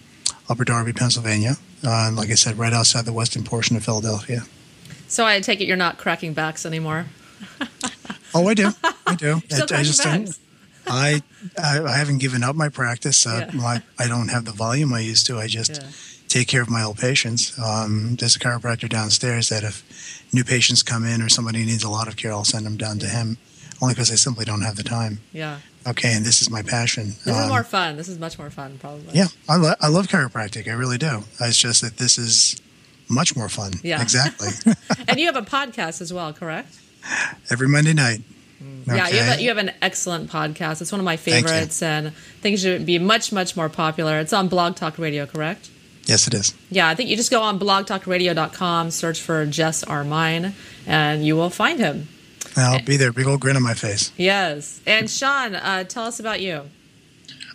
Upper 0.49 0.65
Darby, 0.65 0.93
Pennsylvania. 0.93 1.55
Uh, 1.87 2.11
like 2.15 2.31
I 2.31 2.35
said, 2.35 2.59
right 2.59 2.73
outside 2.73 3.05
the 3.05 3.13
western 3.13 3.45
portion 3.45 3.77
of 3.77 3.85
Philadelphia. 3.85 4.43
So 5.09 5.27
I 5.27 5.41
take 5.41 5.61
it 5.61 5.67
you're 5.67 5.77
not 5.77 5.99
cracking 5.99 6.33
backs 6.33 6.65
anymore. 6.67 7.07
Oh, 8.35 8.49
I 8.49 8.55
do. 8.55 8.71
I 9.07 9.15
do. 9.15 9.35
I, 9.53 9.63
I 9.63 9.83
just 9.83 10.03
don't. 10.03 10.37
I, 10.87 11.23
I 11.59 11.81
I 11.83 11.97
haven't 11.97 12.19
given 12.19 12.43
up 12.43 12.57
my 12.57 12.69
practice. 12.69 13.27
Uh, 13.27 13.47
Yeah. 13.53 13.61
my, 13.61 13.83
I 13.99 14.07
don't 14.09 14.29
have 14.29 14.45
the 14.45 14.53
volume 14.53 14.93
I 14.93 15.01
used 15.01 15.27
to. 15.27 15.39
I 15.39 15.47
just 15.47 15.73
Yeah. 15.83 15.89
take 16.29 16.49
care 16.49 16.63
of 16.63 16.69
my 16.71 16.83
old 16.83 16.99
patients. 16.99 17.59
Um, 17.59 18.17
there's 18.17 18.37
a 18.37 18.39
chiropractor 18.39 18.89
downstairs 18.89 19.49
that 19.49 19.63
if 19.65 19.83
new 20.33 20.45
patients 20.45 20.83
come 20.83 21.05
in 21.07 21.23
or 21.23 21.29
somebody 21.29 21.65
needs 21.65 21.83
a 21.85 21.91
lot 21.91 22.09
of 22.09 22.17
care, 22.17 22.33
I'll 22.33 22.45
send 22.45 22.67
them 22.67 22.77
down 22.77 22.99
to 23.01 23.07
him. 23.07 23.39
Only 23.83 23.95
because 23.95 24.13
I 24.13 24.15
simply 24.15 24.45
don't 24.45 24.63
have 24.63 24.77
the 24.77 24.85
time. 24.85 25.21
Yeah. 25.33 25.59
Okay, 25.87 26.15
and 26.15 26.25
this 26.25 26.41
is 26.41 26.49
my 26.49 26.63
passion. 26.63 27.17
This 27.25 27.35
is 27.37 27.43
Um, 27.43 27.49
more 27.49 27.65
fun. 27.65 27.97
This 27.97 28.09
is 28.09 28.19
much 28.19 28.39
more 28.39 28.49
fun, 28.51 28.79
probably. 28.79 29.13
Yeah, 29.13 29.27
I, 29.49 29.57
lo- 29.57 29.75
I 29.81 29.89
love 29.89 30.07
chiropractic. 30.07 30.69
I 30.69 30.73
really 30.73 30.97
do. 30.97 31.25
It's 31.41 31.59
just 31.59 31.83
that 31.83 31.99
this 31.99 32.17
is 32.17 32.57
much 33.09 33.37
more 33.37 33.49
fun. 33.51 33.73
Yeah. 33.83 34.01
Exactly. 34.01 34.49
And 35.09 35.19
you 35.21 35.27
have 35.27 35.37
a 35.37 35.43
podcast 35.43 36.01
as 36.01 36.13
well, 36.13 36.33
correct? 36.33 36.75
Every 37.51 37.69
Monday 37.69 37.93
night. 37.93 38.23
Yeah, 38.87 39.09
you 39.09 39.19
have, 39.19 39.39
a, 39.39 39.43
you 39.43 39.49
have 39.49 39.59
an 39.59 39.73
excellent 39.83 40.31
podcast. 40.31 40.81
It's 40.81 40.93
one 40.93 41.01
of 41.01 41.05
my 41.05 41.17
Thank 41.17 41.43
you. 41.47 41.49
favorites, 41.49 41.83
and 41.83 42.09
I 42.09 42.11
think 42.11 42.55
it 42.55 42.59
should 42.61 42.87
be 42.87 42.99
much, 42.99 43.33
much 43.33 43.57
more 43.57 43.69
popular. 43.69 44.19
It's 44.21 44.33
on 44.33 44.49
Blog 44.49 44.77
Talk 44.77 44.99
Radio, 44.99 45.27
correct? 45.27 45.71
Yes, 46.05 46.27
it 46.27 46.35
is. 46.35 46.55
Yeah, 46.71 46.89
I 46.89 46.95
think 46.95 47.09
you 47.09 47.17
just 47.17 47.31
go 47.31 47.41
on 47.43 47.59
blogtalkradio.com, 47.59 48.91
search 48.91 49.21
for 49.21 49.47
Jess 49.47 49.83
Armine, 49.85 50.53
and 50.87 51.25
you 51.25 51.35
will 51.37 51.51
find 51.51 51.79
him. 51.79 52.09
I'll 52.57 52.83
be 52.83 52.97
there. 52.97 53.13
Big 53.13 53.27
old 53.27 53.41
grin 53.41 53.57
on 53.57 53.63
my 53.63 53.75
face. 53.75 54.13
Yes. 54.17 54.81
And 54.87 55.11
Shawn, 55.11 55.55
uh, 55.57 55.85
tell 55.85 56.05
us 56.05 56.21
about 56.21 56.41
you. 56.41 56.63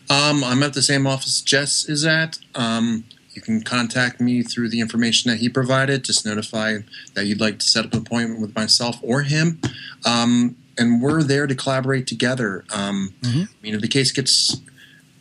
Um, 0.10 0.44
I'm 0.44 0.64
at 0.64 0.74
the 0.74 0.82
same 0.82 1.06
office 1.06 1.42
Jess 1.42 1.88
is 1.88 2.06
at. 2.06 2.40
Um, 2.56 3.06
you 3.34 3.42
can 3.42 3.62
contact 3.62 4.20
me 4.20 4.42
through 4.42 4.70
the 4.70 4.82
information 4.82 5.30
that 5.32 5.38
he 5.38 5.48
provided. 5.48 6.04
Just 6.04 6.26
notify 6.26 6.80
that 7.14 7.26
you'd 7.26 7.40
like 7.40 7.60
to 7.60 7.66
set 7.66 7.86
up 7.86 7.94
an 7.94 8.00
appointment 8.00 8.42
with 8.42 8.56
myself 8.56 8.98
or 9.02 9.22
him. 9.22 9.62
Um, 10.06 10.58
and 10.80 11.02
we're 11.02 11.22
there 11.22 11.46
to 11.46 11.54
collaborate 11.56 12.08
together. 12.08 12.64
Um, 12.72 13.14
Mhm. 13.22 13.44
I 13.44 13.48
mean, 13.62 13.76
if 13.76 13.82
the 13.82 13.88
case 13.88 14.12
gets, 14.12 14.58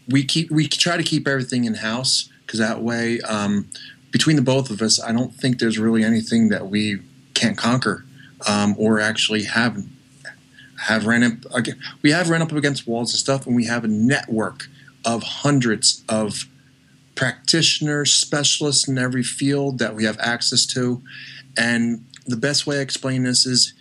we 0.08 0.24
keep 0.24 0.50
we 0.50 0.68
try 0.68 0.96
to 0.96 1.02
keep 1.02 1.26
everything 1.28 1.64
in 1.64 1.74
house 1.74 2.28
because 2.46 2.60
that 2.60 2.82
way, 2.82 3.20
um, 3.22 3.66
between 4.10 4.36
the 4.36 4.42
both 4.42 4.70
of 4.70 4.80
us, 4.80 4.98
I 5.02 5.12
don't 5.12 5.34
think 5.34 5.58
there's 5.58 5.78
really 5.78 6.02
anything 6.04 6.48
that 6.48 6.70
we 6.70 7.00
can't 7.34 7.58
conquer 7.58 8.04
um, 8.46 8.74
or 8.78 9.00
actually 9.00 9.44
have 9.44 9.84
have 10.82 11.06
ran 11.06 11.24
up. 11.24 11.32
ag- 11.56 11.76
We 12.02 12.12
have 12.12 12.30
ran 12.30 12.40
up 12.40 12.52
against 12.52 12.86
walls 12.86 13.12
and 13.12 13.18
stuff, 13.18 13.46
and 13.46 13.54
we 13.56 13.64
have 13.66 13.82
a 13.84 13.88
network 13.88 14.68
of 15.04 15.22
hundreds 15.24 16.02
of 16.08 16.46
practitioners, 17.16 18.12
specialists 18.12 18.86
in 18.88 18.96
every 18.96 19.24
field 19.24 19.78
that 19.80 19.94
we 19.96 20.04
have 20.04 20.16
access 20.20 20.64
to. 20.66 21.02
And 21.56 22.04
the 22.26 22.36
best 22.36 22.66
way 22.66 22.78
I 22.78 22.80
explain 22.82 23.24
this 23.24 23.44
is 23.44 23.72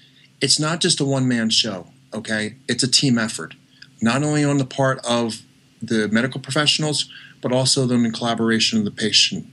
it's 0.42 0.60
not 0.60 0.82
just 0.82 1.00
a 1.00 1.06
one 1.06 1.28
man 1.28 1.50
show, 1.50 1.88
okay? 2.14 2.56
It's 2.68 2.84
a 2.84 2.88
team 2.88 3.18
effort, 3.18 3.56
not 4.02 4.24
only 4.24 4.44
on 4.44 4.58
the 4.58 4.66
part 4.66 5.00
of 5.06 5.42
the 5.82 6.08
medical 6.10 6.42
professionals, 6.42 7.10
but 7.42 7.52
also 7.52 7.86
then 7.86 8.06
in 8.06 8.12
collaboration 8.12 8.84
with 8.84 8.96
the 8.96 9.02
patient 9.02 9.48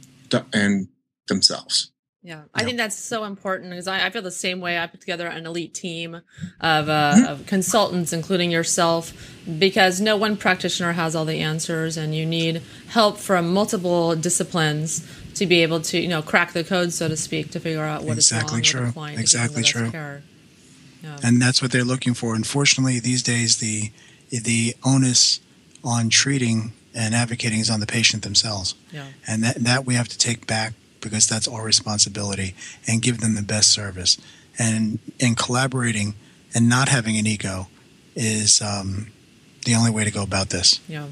and 0.53 0.89
themselves. 1.29 1.91
Yeah, 2.23 2.45
I 2.55 2.65
think 2.65 2.79
that's 2.79 2.97
so 2.97 3.25
important 3.25 3.69
because 3.69 3.87
I, 3.87 4.07
I, 4.07 4.09
feel 4.09 4.23
the 4.23 4.31
same 4.31 4.63
way. 4.63 4.79
I 4.79 4.87
put 4.87 5.01
together 5.01 5.27
an 5.27 5.45
elite 5.45 5.75
team 5.75 6.15
of, 6.15 6.23
uh, 6.89 7.15
mm-hmm. 7.15 7.25
of, 7.27 7.47
consultants, 7.47 8.15
including 8.15 8.51
yourself, 8.51 9.13
because 9.59 10.01
no 10.01 10.17
one 10.17 10.39
practitioner 10.39 10.93
has 10.93 11.15
all 11.15 11.27
the 11.27 11.41
answers, 11.41 11.99
and 11.99 12.15
you 12.15 12.25
need 12.25 12.63
help 12.89 13.19
from 13.19 13.53
multiple 13.53 14.17
disciplines 14.17 15.07
to 15.35 15.45
be 15.45 15.63
able 15.63 15.83
to, 15.83 16.01
you 16.01 16.09
know, 16.09 16.23
crack 16.23 16.55
the 16.55 16.65
code, 16.65 16.95
so 16.95 17.09
to 17.09 17.17
speak, 17.17 17.51
to 17.51 17.61
figure 17.61 17.85
out 17.85 18.05
what 18.05 18.17
exactly 18.17 18.63
is 18.63 18.73
wrong 18.75 18.81
true. 18.81 18.81
with 18.81 18.89
the 18.89 18.93
client. 18.95 19.21
Exactly 19.21 19.63
true. 19.63 20.23
Yeah. 21.05 21.19
And 21.23 21.41
that's 21.41 21.61
what 21.61 21.71
they're 21.71 21.85
looking 21.85 22.15
for. 22.15 22.35
Unfortunately, 22.35 22.99
these 22.99 23.23
days 23.23 23.59
the 23.59 23.93
the 24.31 24.75
onus 24.85 25.41
on 25.85 26.09
treating 26.09 26.73
and 26.95 27.15
advocating 27.15 27.61
is 27.61 27.71
on 27.71 27.81
the 27.81 27.87
patient 27.87 28.23
themselves. 28.23 28.75
Yeah. 28.91 29.07
And 29.27 29.43
that 29.45 29.57
that 29.57 29.85
we 29.85 29.95
have 29.95 30.09
to 30.09 30.19
take 30.19 30.47
back 30.47 30.73
because 31.01 31.29
that's 31.29 31.47
our 31.47 31.63
responsibility 31.63 32.55
and 32.89 33.03
give 33.03 33.21
them 33.21 33.35
the 33.35 33.43
best 33.43 33.71
service. 33.71 34.17
And 34.59 34.99
in 35.19 35.35
collaborating 35.35 36.15
and 36.55 36.69
not 36.69 36.89
having 36.89 37.17
an 37.19 37.27
ego 37.27 37.69
is 38.15 38.63
um, 38.63 39.09
the 39.67 39.75
only 39.75 39.91
way 39.91 40.05
to 40.05 40.11
go 40.11 40.23
about 40.23 40.51
this. 40.51 40.81
Yeah. 40.89 41.07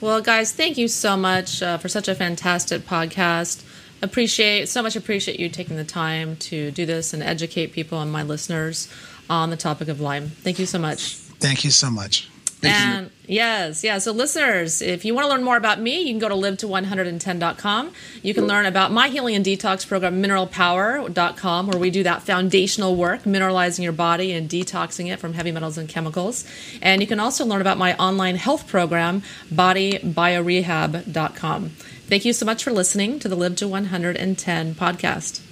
Well, 0.00 0.22
guys, 0.22 0.52
thank 0.52 0.78
you 0.78 0.88
so 0.88 1.16
much 1.16 1.62
uh, 1.62 1.76
for 1.76 1.88
such 1.88 2.08
a 2.08 2.14
fantastic 2.14 2.82
podcast. 2.82 3.62
Appreciate 4.02 4.68
so 4.68 4.82
much. 4.82 4.96
Appreciate 4.96 5.38
you 5.38 5.50
taking 5.50 5.76
the 5.76 5.84
time 5.84 6.36
to 6.36 6.70
do 6.70 6.86
this 6.86 7.12
and 7.12 7.22
educate 7.22 7.72
people 7.72 8.00
and 8.00 8.10
my 8.10 8.22
listeners 8.22 8.88
on 9.30 9.48
the 9.48 9.56
topic 9.56 9.88
of 9.88 10.00
Lyme. 10.00 10.28
Thank 10.28 10.58
you 10.58 10.66
so 10.66 10.78
much. 10.78 11.14
Thank 11.14 11.64
you 11.64 11.70
so 11.70 11.90
much. 11.90 12.28
Thank 12.60 12.74
and 12.74 13.06
you. 13.06 13.36
yes, 13.36 13.82
yeah. 13.82 13.96
So 13.98 14.12
listeners, 14.12 14.82
if 14.82 15.06
you 15.06 15.14
want 15.14 15.24
to 15.24 15.30
learn 15.30 15.42
more 15.42 15.56
about 15.56 15.80
me, 15.80 16.02
you 16.02 16.12
can 16.12 16.18
go 16.18 16.28
to 16.28 16.34
live 16.34 16.58
to 16.58 16.66
110.com. 16.66 17.92
You 18.22 18.34
can 18.34 18.46
learn 18.46 18.66
about 18.66 18.92
my 18.92 19.08
healing 19.08 19.34
and 19.34 19.42
detox 19.42 19.88
program, 19.88 20.22
mineralpower.com, 20.22 21.68
where 21.68 21.78
we 21.78 21.88
do 21.90 22.02
that 22.02 22.22
foundational 22.22 22.96
work, 22.96 23.22
mineralizing 23.22 23.82
your 23.82 23.92
body 23.92 24.32
and 24.32 24.50
detoxing 24.50 25.10
it 25.10 25.18
from 25.18 25.32
heavy 25.32 25.52
metals 25.52 25.78
and 25.78 25.88
chemicals. 25.88 26.44
And 26.82 27.00
you 27.00 27.06
can 27.06 27.18
also 27.18 27.46
learn 27.46 27.62
about 27.62 27.78
my 27.78 27.96
online 27.96 28.36
health 28.36 28.68
program, 28.68 29.22
bodybiorehab.com. 29.50 31.68
Thank 31.68 32.26
you 32.26 32.34
so 32.34 32.44
much 32.44 32.62
for 32.62 32.72
listening 32.72 33.18
to 33.20 33.28
the 33.28 33.36
Live 33.36 33.56
to 33.56 33.66
110 33.68 34.74
podcast. 34.74 35.49